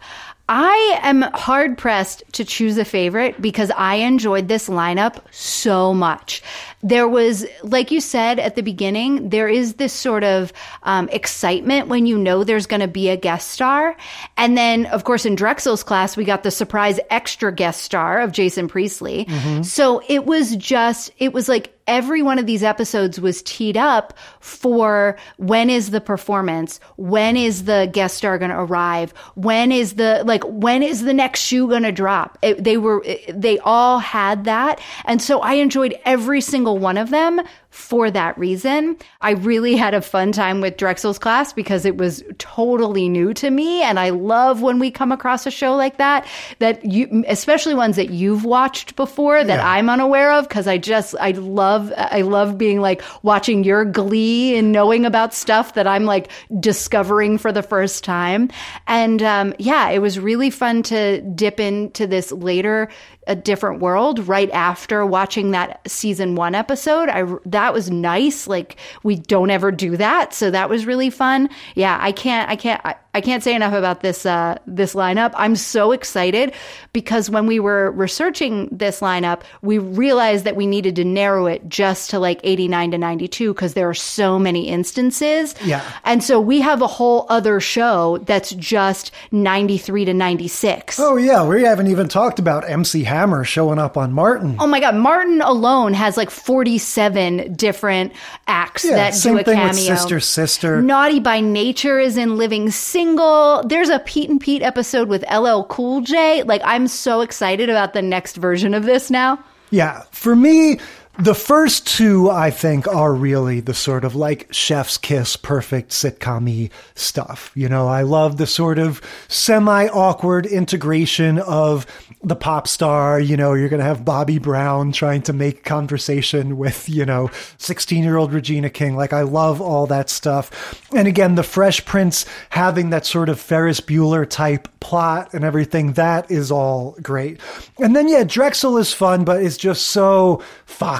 I 0.48 0.98
am 1.02 1.22
hard 1.22 1.78
pressed 1.78 2.22
to 2.32 2.44
choose 2.44 2.76
a 2.76 2.84
favorite 2.84 3.40
because 3.40 3.70
I 3.70 3.94
enjoyed 3.94 4.48
this 4.48 4.68
lineup 4.68 5.22
so 5.30 5.94
much. 5.94 6.42
There 6.82 7.06
was, 7.06 7.46
like 7.62 7.90
you 7.90 8.00
said 8.00 8.38
at 8.38 8.56
the 8.56 8.62
beginning, 8.62 9.28
there 9.28 9.48
is 9.48 9.74
this 9.74 9.92
sort 9.92 10.24
of 10.24 10.52
um, 10.82 11.08
excitement 11.10 11.88
when 11.88 12.06
you 12.06 12.18
know 12.18 12.42
there's 12.44 12.66
going 12.66 12.80
to 12.80 12.88
be 12.88 13.08
a 13.08 13.16
guest 13.16 13.50
star. 13.52 13.96
And 14.36 14.58
then, 14.58 14.86
of 14.86 15.04
course, 15.04 15.24
in 15.24 15.36
Drexell's 15.36 15.82
class, 15.84 16.16
we 16.16 16.24
got 16.24 16.42
the 16.42 16.50
surprise 16.50 16.98
extra 17.10 17.52
guest 17.52 17.82
star 17.82 18.20
of 18.20 18.32
Jason 18.32 18.66
Priestley. 18.68 19.26
So 19.62 20.02
it 20.08 20.26
was 20.26 20.56
just, 20.56 21.12
it 21.18 21.32
was 21.32 21.48
like, 21.48 21.72
every 21.88 22.22
one 22.22 22.38
of 22.38 22.46
these 22.46 22.62
episodes 22.62 23.20
was 23.20 23.42
teed 23.42 23.76
up 23.76 24.16
for 24.38 25.16
when 25.38 25.68
is 25.68 25.90
the 25.90 26.00
performance? 26.00 26.78
When 26.96 27.36
is 27.36 27.64
the 27.64 27.90
guest 27.92 28.18
star 28.18 28.38
going 28.38 28.52
to 28.52 28.58
arrive? 28.58 29.12
When 29.34 29.72
is 29.72 29.94
the, 29.94 30.22
like, 30.24 30.44
when 30.44 30.84
is 30.84 31.02
the 31.02 31.12
next 31.12 31.40
shoe 31.40 31.66
going 31.66 31.82
to 31.82 31.90
drop? 31.90 32.38
It, 32.40 32.62
they 32.62 32.76
were, 32.76 33.02
it, 33.04 33.40
they 33.40 33.58
all 33.58 33.98
had 33.98 34.44
that. 34.44 34.80
And 35.06 35.20
so 35.20 35.40
I 35.40 35.54
enjoyed 35.54 35.98
every 36.04 36.40
single 36.40 36.71
one 36.78 36.98
of 36.98 37.10
them 37.10 37.40
for 37.72 38.10
that 38.10 38.36
reason. 38.36 38.98
I 39.22 39.30
really 39.30 39.76
had 39.76 39.94
a 39.94 40.02
fun 40.02 40.30
time 40.30 40.60
with 40.60 40.76
Drexell's 40.76 41.18
class 41.18 41.54
because 41.54 41.86
it 41.86 41.96
was 41.96 42.22
totally 42.36 43.08
new 43.08 43.32
to 43.32 43.50
me. 43.50 43.82
And 43.82 43.98
I 43.98 44.10
love 44.10 44.60
when 44.60 44.78
we 44.78 44.90
come 44.90 45.10
across 45.10 45.46
a 45.46 45.50
show 45.50 45.74
like 45.74 45.96
that, 45.96 46.26
that 46.58 46.84
you, 46.84 47.24
especially 47.26 47.74
ones 47.74 47.96
that 47.96 48.10
you've 48.10 48.44
watched 48.44 48.94
before 48.94 49.42
that 49.42 49.56
Yeah. 49.58 49.66
I'm 49.66 49.88
unaware 49.88 50.32
of. 50.32 50.50
Cause 50.50 50.66
I 50.66 50.76
just, 50.76 51.14
I 51.18 51.30
love, 51.30 51.90
I 51.96 52.20
love 52.20 52.58
being 52.58 52.82
like 52.82 53.02
watching 53.22 53.64
your 53.64 53.86
glee 53.86 54.54
and 54.54 54.70
knowing 54.70 55.06
about 55.06 55.32
stuff 55.32 55.72
that 55.72 55.86
I'm 55.86 56.04
like 56.04 56.30
discovering 56.60 57.38
for 57.38 57.52
the 57.52 57.62
first 57.62 58.04
time. 58.04 58.50
And, 58.86 59.22
um, 59.22 59.54
yeah, 59.58 59.88
it 59.88 60.00
was 60.00 60.18
really 60.18 60.50
fun 60.50 60.82
to 60.84 61.22
dip 61.22 61.58
into 61.58 62.06
this 62.06 62.32
later 62.32 62.90
a 63.26 63.36
different 63.36 63.80
world 63.80 64.26
right 64.26 64.50
after 64.50 65.06
watching 65.06 65.52
that 65.52 65.80
season 65.88 66.34
one 66.34 66.56
episode. 66.56 67.08
I 67.08 67.24
that 67.46 67.61
was 67.70 67.90
nice. 67.90 68.46
Like 68.46 68.76
we 69.02 69.16
don't 69.16 69.50
ever 69.50 69.70
do 69.70 69.96
that, 69.96 70.34
so 70.34 70.50
that 70.50 70.68
was 70.68 70.86
really 70.86 71.10
fun. 71.10 71.48
Yeah, 71.74 71.98
I 72.00 72.12
can't, 72.12 72.50
I 72.50 72.56
can't, 72.56 72.80
I, 72.84 72.96
I 73.14 73.20
can't 73.20 73.42
say 73.42 73.54
enough 73.54 73.74
about 73.74 74.00
this 74.00 74.24
uh, 74.24 74.58
this 74.66 74.94
lineup. 74.94 75.32
I'm 75.36 75.54
so 75.56 75.92
excited 75.92 76.54
because 76.92 77.28
when 77.28 77.46
we 77.46 77.60
were 77.60 77.90
researching 77.90 78.68
this 78.72 79.00
lineup, 79.00 79.42
we 79.60 79.78
realized 79.78 80.44
that 80.44 80.56
we 80.56 80.66
needed 80.66 80.96
to 80.96 81.04
narrow 81.04 81.46
it 81.46 81.68
just 81.68 82.10
to 82.10 82.18
like 82.18 82.40
89 82.42 82.92
to 82.92 82.98
92 82.98 83.52
because 83.52 83.74
there 83.74 83.88
are 83.88 83.94
so 83.94 84.38
many 84.38 84.68
instances. 84.68 85.54
Yeah. 85.62 85.82
and 86.04 86.24
so 86.24 86.40
we 86.40 86.60
have 86.60 86.80
a 86.80 86.86
whole 86.86 87.26
other 87.28 87.60
show 87.60 88.18
that's 88.18 88.50
just 88.52 89.10
93 89.30 90.06
to 90.06 90.14
96. 90.14 90.98
Oh 90.98 91.16
yeah, 91.16 91.46
we 91.46 91.62
haven't 91.64 91.88
even 91.88 92.08
talked 92.08 92.38
about 92.38 92.68
MC 92.68 93.04
Hammer 93.04 93.44
showing 93.44 93.78
up 93.78 93.96
on 93.96 94.12
Martin. 94.12 94.56
Oh 94.58 94.66
my 94.66 94.80
God, 94.80 94.96
Martin 94.96 95.42
alone 95.42 95.92
has 95.94 96.16
like 96.16 96.30
47 96.30 97.54
different 97.54 98.12
acts 98.46 98.84
Yeah, 98.84 98.96
that 98.96 99.14
do 99.22 99.38
a 99.38 99.44
cameo. 99.44 99.72
Sister 99.72 100.20
Sister. 100.20 100.80
Naughty 100.82 101.20
by 101.20 101.40
Nature 101.40 101.98
is 101.98 102.16
in 102.16 102.36
Living 102.36 102.70
Single. 103.02 103.64
There's 103.66 103.88
a 103.88 103.98
Pete 103.98 104.30
and 104.30 104.40
Pete 104.40 104.62
episode 104.62 105.08
with 105.08 105.24
LL 105.28 105.64
Cool 105.64 106.02
J. 106.02 106.44
Like, 106.44 106.62
I'm 106.64 106.86
so 106.86 107.20
excited 107.20 107.68
about 107.68 107.94
the 107.94 108.00
next 108.00 108.36
version 108.36 108.74
of 108.74 108.84
this 108.84 109.10
now. 109.10 109.42
Yeah, 109.70 110.04
for 110.12 110.36
me, 110.36 110.78
the 111.18 111.34
first 111.34 111.86
two 111.86 112.30
I 112.30 112.50
think 112.50 112.88
are 112.88 113.12
really 113.12 113.60
the 113.60 113.74
sort 113.74 114.04
of 114.04 114.14
like 114.14 114.50
chef's 114.50 114.96
kiss, 114.96 115.36
perfect 115.36 115.90
sitcom 115.90 116.70
stuff. 116.94 117.52
You 117.54 117.68
know, 117.68 117.86
I 117.86 118.02
love 118.02 118.38
the 118.38 118.46
sort 118.46 118.78
of 118.78 119.02
semi 119.28 119.88
awkward 119.88 120.46
integration 120.46 121.38
of 121.38 121.86
the 122.22 122.34
pop 122.34 122.66
star. 122.66 123.20
You 123.20 123.36
know, 123.36 123.52
you're 123.52 123.68
going 123.68 123.80
to 123.80 123.86
have 123.86 124.06
Bobby 124.06 124.38
Brown 124.38 124.92
trying 124.92 125.22
to 125.22 125.34
make 125.34 125.64
conversation 125.64 126.56
with, 126.56 126.88
you 126.88 127.04
know, 127.04 127.30
16 127.58 128.02
year 128.02 128.16
old 128.16 128.32
Regina 128.32 128.70
King. 128.70 128.96
Like, 128.96 129.12
I 129.12 129.22
love 129.22 129.60
all 129.60 129.86
that 129.88 130.08
stuff. 130.08 130.80
And 130.94 131.06
again, 131.06 131.34
the 131.34 131.42
Fresh 131.42 131.84
Prince 131.84 132.24
having 132.50 132.90
that 132.90 133.04
sort 133.04 133.28
of 133.28 133.38
Ferris 133.38 133.80
Bueller 133.80 134.28
type 134.28 134.66
plot 134.80 135.32
and 135.34 135.44
everything, 135.44 135.92
that 135.92 136.30
is 136.30 136.50
all 136.50 136.96
great. 137.02 137.38
And 137.78 137.94
then, 137.94 138.08
yeah, 138.08 138.24
Drexell 138.24 138.80
is 138.80 138.92
fun, 138.92 139.24
but 139.24 139.42
it's 139.42 139.56
just 139.56 139.86
so 139.88 140.42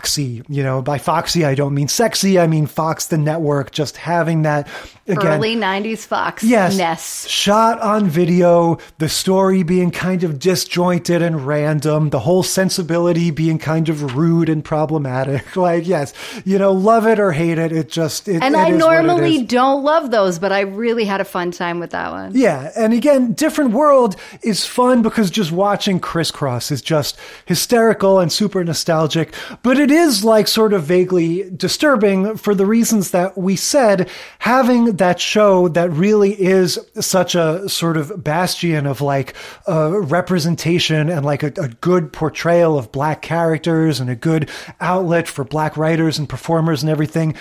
foxy. 0.03 0.43
You 0.49 0.65
know, 0.65 0.83
by 0.83 0.99
foxy, 0.99 1.45
I 1.45 1.55
don't 1.55 1.75
mean 1.75 1.87
sexy. 1.87 2.37
I 2.37 2.49
mean 2.49 2.67
Fox, 2.67 3.07
the 3.07 3.19
network, 3.19 3.71
just 3.71 3.97
having 3.97 4.43
that 4.43 4.67
again. 5.07 5.27
Early 5.27 5.57
90s 5.57 6.07
Fox. 6.07 6.43
Yes. 6.43 6.77
Ness. 6.77 7.29
Shot 7.29 7.81
on 7.81 8.09
video, 8.09 8.79
the 8.99 9.09
story 9.09 9.63
being 9.63 9.91
kind 9.91 10.25
of 10.25 10.39
disjointed 10.39 11.23
and 11.23 11.47
random, 11.47 12.11
the 12.11 12.21
whole 12.21 12.43
sensibility 12.43 13.31
being 13.31 13.59
kind 13.59 13.89
of 13.89 14.17
rude 14.17 14.49
and 14.49 14.65
problematic. 14.65 15.45
Like, 15.63 15.87
yes, 15.87 16.13
you 16.45 16.59
know, 16.59 16.73
love 16.73 17.07
it 17.07 17.21
or 17.21 17.31
hate 17.31 17.59
it. 17.59 17.71
It 17.71 17.89
just, 17.89 18.27
it, 18.27 18.43
And 18.43 18.55
it 18.55 18.59
I 18.59 18.71
is 18.71 18.83
what 18.83 18.95
it 18.95 19.03
normally 19.03 19.43
don't 19.45 19.85
love 19.85 20.11
those, 20.11 20.41
but 20.41 20.51
I 20.51 20.61
really 20.61 21.05
had 21.05 21.21
a 21.21 21.25
fun 21.25 21.53
time 21.53 21.79
with 21.79 21.91
that 21.91 22.11
one. 22.11 22.33
Yeah, 22.35 22.73
and 22.77 22.93
again, 22.93 23.33
Different 23.35 23.71
World 23.73 24.17
is 24.43 24.67
fun 24.67 25.03
because 25.03 25.31
just 25.31 25.53
watching 25.53 26.01
Kriss 26.01 26.33
Kross 26.33 26.73
is 26.73 26.83
just 26.83 27.17
hysterical 27.45 28.19
and 28.19 28.33
super 28.33 28.65
nostalgic, 28.65 29.35
but 29.63 29.79
it 29.79 29.91
is 29.91 30.25
like 30.25 30.49
sort 30.49 30.73
of 30.73 30.83
vaguely 30.85 31.49
disturbing 31.51 32.37
for 32.37 32.55
the 32.55 32.67
reasons 32.67 33.13
that 33.13 33.39
we 33.39 33.55
said. 33.55 34.09
Having 34.41 34.92
that 34.99 35.21
show 35.21 35.69
that 35.69 35.91
really 35.91 36.41
is 36.41 36.79
such 37.01 37.35
a 37.35 37.69
sort 37.69 37.97
of 37.97 38.23
bastion 38.23 38.87
of 38.87 39.01
like 39.01 39.35
uh, 39.69 39.99
representation 40.01 41.09
and 41.09 41.25
like 41.25 41.43
a, 41.43 41.53
a 41.57 41.69
good 41.69 42.13
portrayal 42.13 42.79
of 42.79 42.93
black 42.93 43.23
characters 43.23 44.01
and 44.01 44.11
a 44.11 44.17
good 44.17 44.51
outlet 44.81 45.29
for 45.29 45.45
black 45.45 45.77
writers 45.77 46.19
and 46.19 46.29
performers 46.29 46.83
and 46.83 46.91
everything 46.91 47.35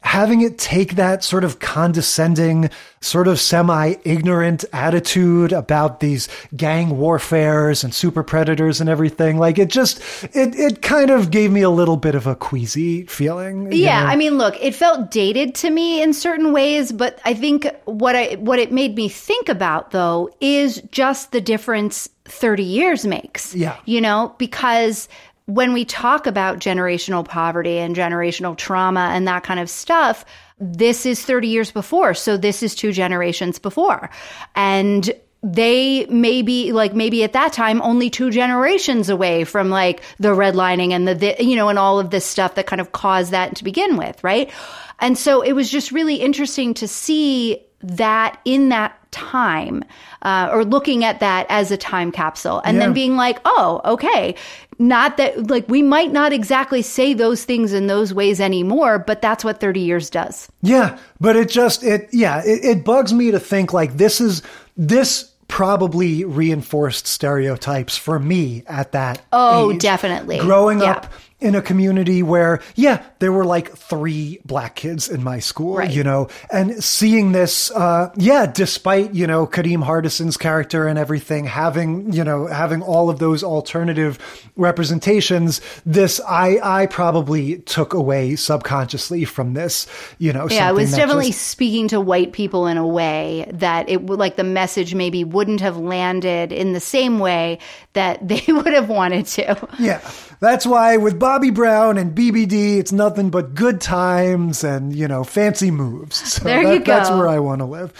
having 0.00 0.40
it 0.40 0.58
take 0.58 0.94
that 0.94 1.24
sort 1.24 1.44
of 1.44 1.58
condescending, 1.58 2.70
sort 3.00 3.26
of 3.28 3.40
semi 3.40 3.94
ignorant 4.04 4.64
attitude 4.72 5.52
about 5.52 6.00
these 6.00 6.28
gang 6.56 6.98
warfares 6.98 7.82
and 7.82 7.92
super 7.92 8.22
predators 8.22 8.80
and 8.80 8.88
everything, 8.88 9.38
like 9.38 9.58
it 9.58 9.68
just, 9.68 10.00
it, 10.34 10.54
it 10.54 10.82
kind 10.82 11.10
of 11.10 11.30
gave 11.30 11.50
me 11.50 11.62
a 11.62 11.70
little 11.70 11.96
bit 11.96 12.14
of 12.14 12.26
a 12.26 12.36
queasy 12.36 13.04
feeling. 13.06 13.72
Yeah, 13.72 14.02
know? 14.04 14.10
I 14.10 14.16
mean, 14.16 14.38
look, 14.38 14.56
it 14.60 14.74
felt 14.74 15.10
dated 15.10 15.54
to 15.56 15.70
me 15.70 16.00
in 16.02 16.12
certain 16.12 16.52
ways, 16.52 16.92
but 16.92 17.20
I 17.24 17.34
think 17.34 17.68
what 17.84 18.14
I 18.14 18.34
what 18.36 18.58
it 18.58 18.72
made 18.72 18.94
me 18.94 19.08
think 19.08 19.48
about 19.48 19.90
though 19.90 20.30
is 20.40 20.80
just 20.90 21.32
the 21.32 21.40
difference 21.40 22.08
30 22.28 22.62
years 22.62 23.06
makes. 23.06 23.54
Yeah. 23.54 23.76
You 23.84 24.00
know, 24.00 24.34
because 24.38 25.08
when 25.48 25.72
we 25.72 25.86
talk 25.86 26.26
about 26.26 26.58
generational 26.58 27.26
poverty 27.26 27.78
and 27.78 27.96
generational 27.96 28.54
trauma 28.54 29.10
and 29.14 29.26
that 29.26 29.44
kind 29.44 29.58
of 29.58 29.70
stuff, 29.70 30.26
this 30.60 31.06
is 31.06 31.24
30 31.24 31.48
years 31.48 31.70
before. 31.70 32.12
So 32.12 32.36
this 32.36 32.62
is 32.62 32.74
two 32.74 32.92
generations 32.92 33.58
before. 33.58 34.10
And 34.54 35.10
they 35.42 36.04
may 36.06 36.42
be 36.42 36.72
like 36.72 36.94
maybe 36.94 37.24
at 37.24 37.32
that 37.32 37.54
time 37.54 37.80
only 37.80 38.10
two 38.10 38.30
generations 38.30 39.08
away 39.08 39.44
from 39.44 39.70
like 39.70 40.02
the 40.18 40.30
redlining 40.34 40.90
and 40.90 41.08
the, 41.08 41.14
the 41.14 41.36
you 41.38 41.56
know 41.56 41.68
and 41.68 41.78
all 41.78 42.00
of 42.00 42.10
this 42.10 42.24
stuff 42.24 42.56
that 42.56 42.66
kind 42.66 42.80
of 42.80 42.90
caused 42.90 43.30
that 43.30 43.54
to 43.54 43.62
begin 43.62 43.96
with 43.96 44.22
right 44.24 44.50
and 44.98 45.16
so 45.16 45.40
it 45.40 45.52
was 45.52 45.70
just 45.70 45.92
really 45.92 46.16
interesting 46.16 46.74
to 46.74 46.88
see 46.88 47.64
that 47.80 48.40
in 48.44 48.70
that 48.70 48.97
time 49.10 49.82
uh, 50.22 50.48
or 50.52 50.64
looking 50.64 51.04
at 51.04 51.20
that 51.20 51.46
as 51.48 51.70
a 51.70 51.76
time 51.76 52.12
capsule 52.12 52.60
and 52.64 52.76
Yeah. 52.76 52.84
then 52.84 52.92
being 52.92 53.16
like 53.16 53.38
oh 53.44 53.80
okay 53.84 54.34
not 54.78 55.16
that 55.16 55.48
like 55.50 55.68
we 55.68 55.82
might 55.82 56.12
not 56.12 56.32
exactly 56.32 56.82
say 56.82 57.14
those 57.14 57.44
things 57.44 57.72
in 57.72 57.86
those 57.86 58.12
ways 58.14 58.40
anymore 58.40 58.98
but 58.98 59.20
that's 59.22 59.42
what 59.44 59.60
30 59.60 59.80
years 59.80 60.10
does 60.10 60.48
Yeah, 60.62 60.98
but 61.20 61.36
it 61.36 61.48
just 61.48 61.82
it 61.82 62.08
yeah 62.12 62.42
it, 62.44 62.64
it 62.64 62.84
bugs 62.84 63.12
me 63.12 63.30
to 63.30 63.40
think 63.40 63.72
like 63.72 63.96
this 63.96 64.20
is 64.20 64.42
this 64.76 65.32
probably 65.48 66.24
reinforced 66.24 67.06
stereotypes 67.06 67.96
for 67.96 68.18
me 68.18 68.62
at 68.66 68.92
that 68.92 69.22
Oh, 69.32 69.72
age. 69.72 69.80
definitely. 69.80 70.38
growing 70.38 70.80
Yeah. 70.80 70.90
up 70.92 71.12
in 71.40 71.54
a 71.54 71.62
community 71.62 72.22
where 72.22 72.60
yeah 72.74 73.02
there 73.20 73.30
were 73.30 73.44
like 73.44 73.70
three 73.76 74.40
black 74.44 74.74
kids 74.74 75.08
in 75.08 75.22
my 75.22 75.38
school 75.38 75.76
Right. 75.76 75.90
you 75.90 76.02
know 76.02 76.28
and 76.52 76.82
seeing 76.82 77.30
this 77.32 77.70
uh 77.70 78.10
yeah 78.16 78.46
despite 78.46 79.14
you 79.14 79.26
know 79.26 79.46
Kadeem 79.46 79.82
Hardison's 79.84 80.36
character 80.36 80.88
and 80.88 80.98
everything 80.98 81.44
having 81.44 82.12
you 82.12 82.24
know 82.24 82.46
having 82.48 82.82
all 82.82 83.08
of 83.08 83.20
those 83.20 83.44
alternative 83.44 84.18
representations 84.56 85.60
this 85.84 86.20
I 86.26 86.58
I 86.62 86.86
probably 86.86 87.58
took 87.60 87.94
away 87.94 88.36
subconsciously 88.36 89.24
from 89.24 89.54
this 89.54 89.86
you 90.18 90.32
know 90.32 90.48
yeah, 90.48 90.68
it 90.70 90.74
was 90.74 90.92
definitely 90.94 91.26
just- 91.28 91.48
speaking 91.48 91.88
to 91.88 92.00
white 92.00 92.32
people 92.32 92.66
in 92.66 92.76
a 92.76 92.86
way 92.86 93.48
that 93.54 93.88
it 93.88 94.02
would 94.02 94.18
like 94.18 94.36
the 94.36 94.44
message 94.44 94.94
maybe 94.94 95.24
wouldn't 95.24 95.60
have 95.60 95.76
landed 95.76 96.52
in 96.52 96.72
the 96.72 96.80
same 96.80 97.18
way 97.18 97.58
that 97.92 98.26
they 98.28 98.42
would 98.48 98.72
have 98.72 98.88
wanted 98.88 99.26
to. 99.26 99.68
Yeah, 99.78 100.00
that's 100.40 100.66
why 100.66 100.96
with 100.96 101.18
Bobby 101.28 101.50
Brown 101.50 101.98
and 101.98 102.14
BBD, 102.14 102.78
it's 102.78 102.90
nothing 102.90 103.28
but 103.28 103.54
good 103.54 103.82
times 103.82 104.64
and 104.64 104.96
you 104.96 105.06
know 105.06 105.24
fancy 105.24 105.70
moves. 105.70 106.16
So 106.32 106.44
There 106.44 106.64
that- 106.64 106.72
you 106.72 106.78
That's 106.82 107.10
where 107.10 107.28
I 107.28 107.38
want 107.38 107.58
to 107.58 107.66
live. 107.66 107.92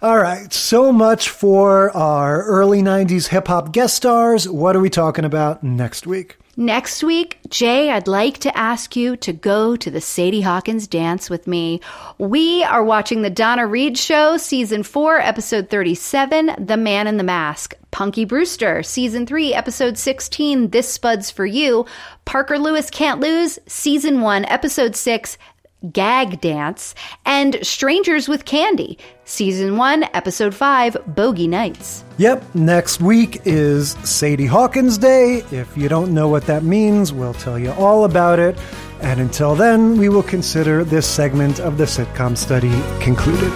All 0.00 0.18
right, 0.18 0.52
so 0.52 0.92
much 0.92 1.28
for 1.28 1.90
our 1.96 2.44
early 2.44 2.82
'90s 2.82 3.26
hip 3.26 3.48
hop 3.48 3.72
guest 3.72 3.96
stars. 3.96 4.48
What 4.48 4.76
are 4.76 4.80
we 4.80 4.88
talking 4.88 5.24
about 5.24 5.64
next 5.64 6.06
week? 6.06 6.38
Next 6.58 7.04
week, 7.04 7.38
Jay, 7.50 7.90
I'd 7.90 8.08
like 8.08 8.38
to 8.38 8.56
ask 8.56 8.96
you 8.96 9.14
to 9.18 9.34
go 9.34 9.76
to 9.76 9.90
the 9.90 10.00
Sadie 10.00 10.40
Hawkins 10.40 10.86
dance 10.86 11.28
with 11.28 11.46
me. 11.46 11.82
We 12.16 12.64
are 12.64 12.82
watching 12.82 13.20
the 13.20 13.28
Donna 13.28 13.66
Reed 13.66 13.98
Show, 13.98 14.38
Season 14.38 14.82
4, 14.82 15.20
Episode 15.20 15.68
37, 15.68 16.52
The 16.58 16.78
Man 16.78 17.08
in 17.08 17.18
the 17.18 17.24
Mask. 17.24 17.74
Punky 17.90 18.24
Brewster, 18.24 18.82
Season 18.82 19.26
3, 19.26 19.52
Episode 19.52 19.98
16, 19.98 20.70
This 20.70 20.90
Spud's 20.90 21.30
for 21.30 21.44
You. 21.44 21.84
Parker 22.24 22.58
Lewis 22.58 22.88
Can't 22.88 23.20
Lose, 23.20 23.58
Season 23.66 24.22
1, 24.22 24.46
Episode 24.46 24.96
6, 24.96 25.36
Gag 25.92 26.40
Dance. 26.40 26.94
And 27.24 27.58
Strangers 27.62 28.28
with 28.28 28.44
Candy, 28.44 28.98
Season 29.24 29.76
1, 29.76 30.04
Episode 30.14 30.54
5, 30.54 30.96
Bogey 31.08 31.48
Nights. 31.48 32.04
Yep, 32.18 32.54
next 32.54 33.00
week 33.00 33.40
is 33.44 33.92
Sadie 34.04 34.46
Hawkins 34.46 34.98
Day. 34.98 35.44
If 35.50 35.76
you 35.76 35.88
don't 35.88 36.14
know 36.14 36.28
what 36.28 36.46
that 36.46 36.62
means, 36.62 37.12
we'll 37.12 37.34
tell 37.34 37.58
you 37.58 37.72
all 37.72 38.04
about 38.04 38.38
it. 38.38 38.56
And 39.00 39.20
until 39.20 39.54
then, 39.54 39.98
we 39.98 40.08
will 40.08 40.22
consider 40.22 40.84
this 40.84 41.06
segment 41.06 41.60
of 41.60 41.76
the 41.76 41.84
sitcom 41.84 42.36
study 42.36 42.72
concluded. 43.00 43.52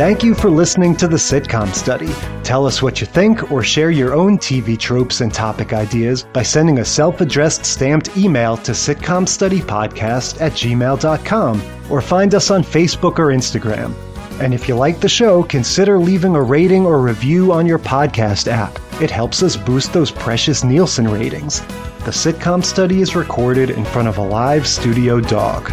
Thank 0.00 0.24
you 0.24 0.34
for 0.34 0.48
listening 0.48 0.96
to 0.96 1.06
the 1.06 1.18
Sitcom 1.18 1.74
Study. 1.74 2.08
Tell 2.42 2.64
us 2.64 2.80
what 2.80 3.02
you 3.02 3.06
think 3.06 3.52
or 3.52 3.62
share 3.62 3.90
your 3.90 4.14
own 4.14 4.38
TV 4.38 4.78
tropes 4.78 5.20
and 5.20 5.30
topic 5.30 5.74
ideas 5.74 6.22
by 6.22 6.42
sending 6.42 6.78
a 6.78 6.84
self 6.86 7.20
addressed 7.20 7.66
stamped 7.66 8.16
email 8.16 8.56
to 8.56 8.72
sitcomstudypodcast 8.72 10.40
at 10.40 10.52
gmail.com 10.52 11.62
or 11.90 12.00
find 12.00 12.34
us 12.34 12.50
on 12.50 12.62
Facebook 12.62 13.18
or 13.18 13.26
Instagram. 13.26 13.94
And 14.40 14.54
if 14.54 14.68
you 14.68 14.74
like 14.74 15.00
the 15.00 15.08
show, 15.10 15.42
consider 15.42 15.98
leaving 15.98 16.34
a 16.34 16.42
rating 16.42 16.86
or 16.86 17.02
review 17.02 17.52
on 17.52 17.66
your 17.66 17.78
podcast 17.78 18.48
app. 18.50 18.78
It 19.02 19.10
helps 19.10 19.42
us 19.42 19.54
boost 19.54 19.92
those 19.92 20.10
precious 20.10 20.64
Nielsen 20.64 21.08
ratings. 21.08 21.60
The 22.06 22.10
Sitcom 22.10 22.64
Study 22.64 23.02
is 23.02 23.14
recorded 23.14 23.68
in 23.68 23.84
front 23.84 24.08
of 24.08 24.16
a 24.16 24.22
live 24.22 24.66
studio 24.66 25.20
dog. 25.20 25.70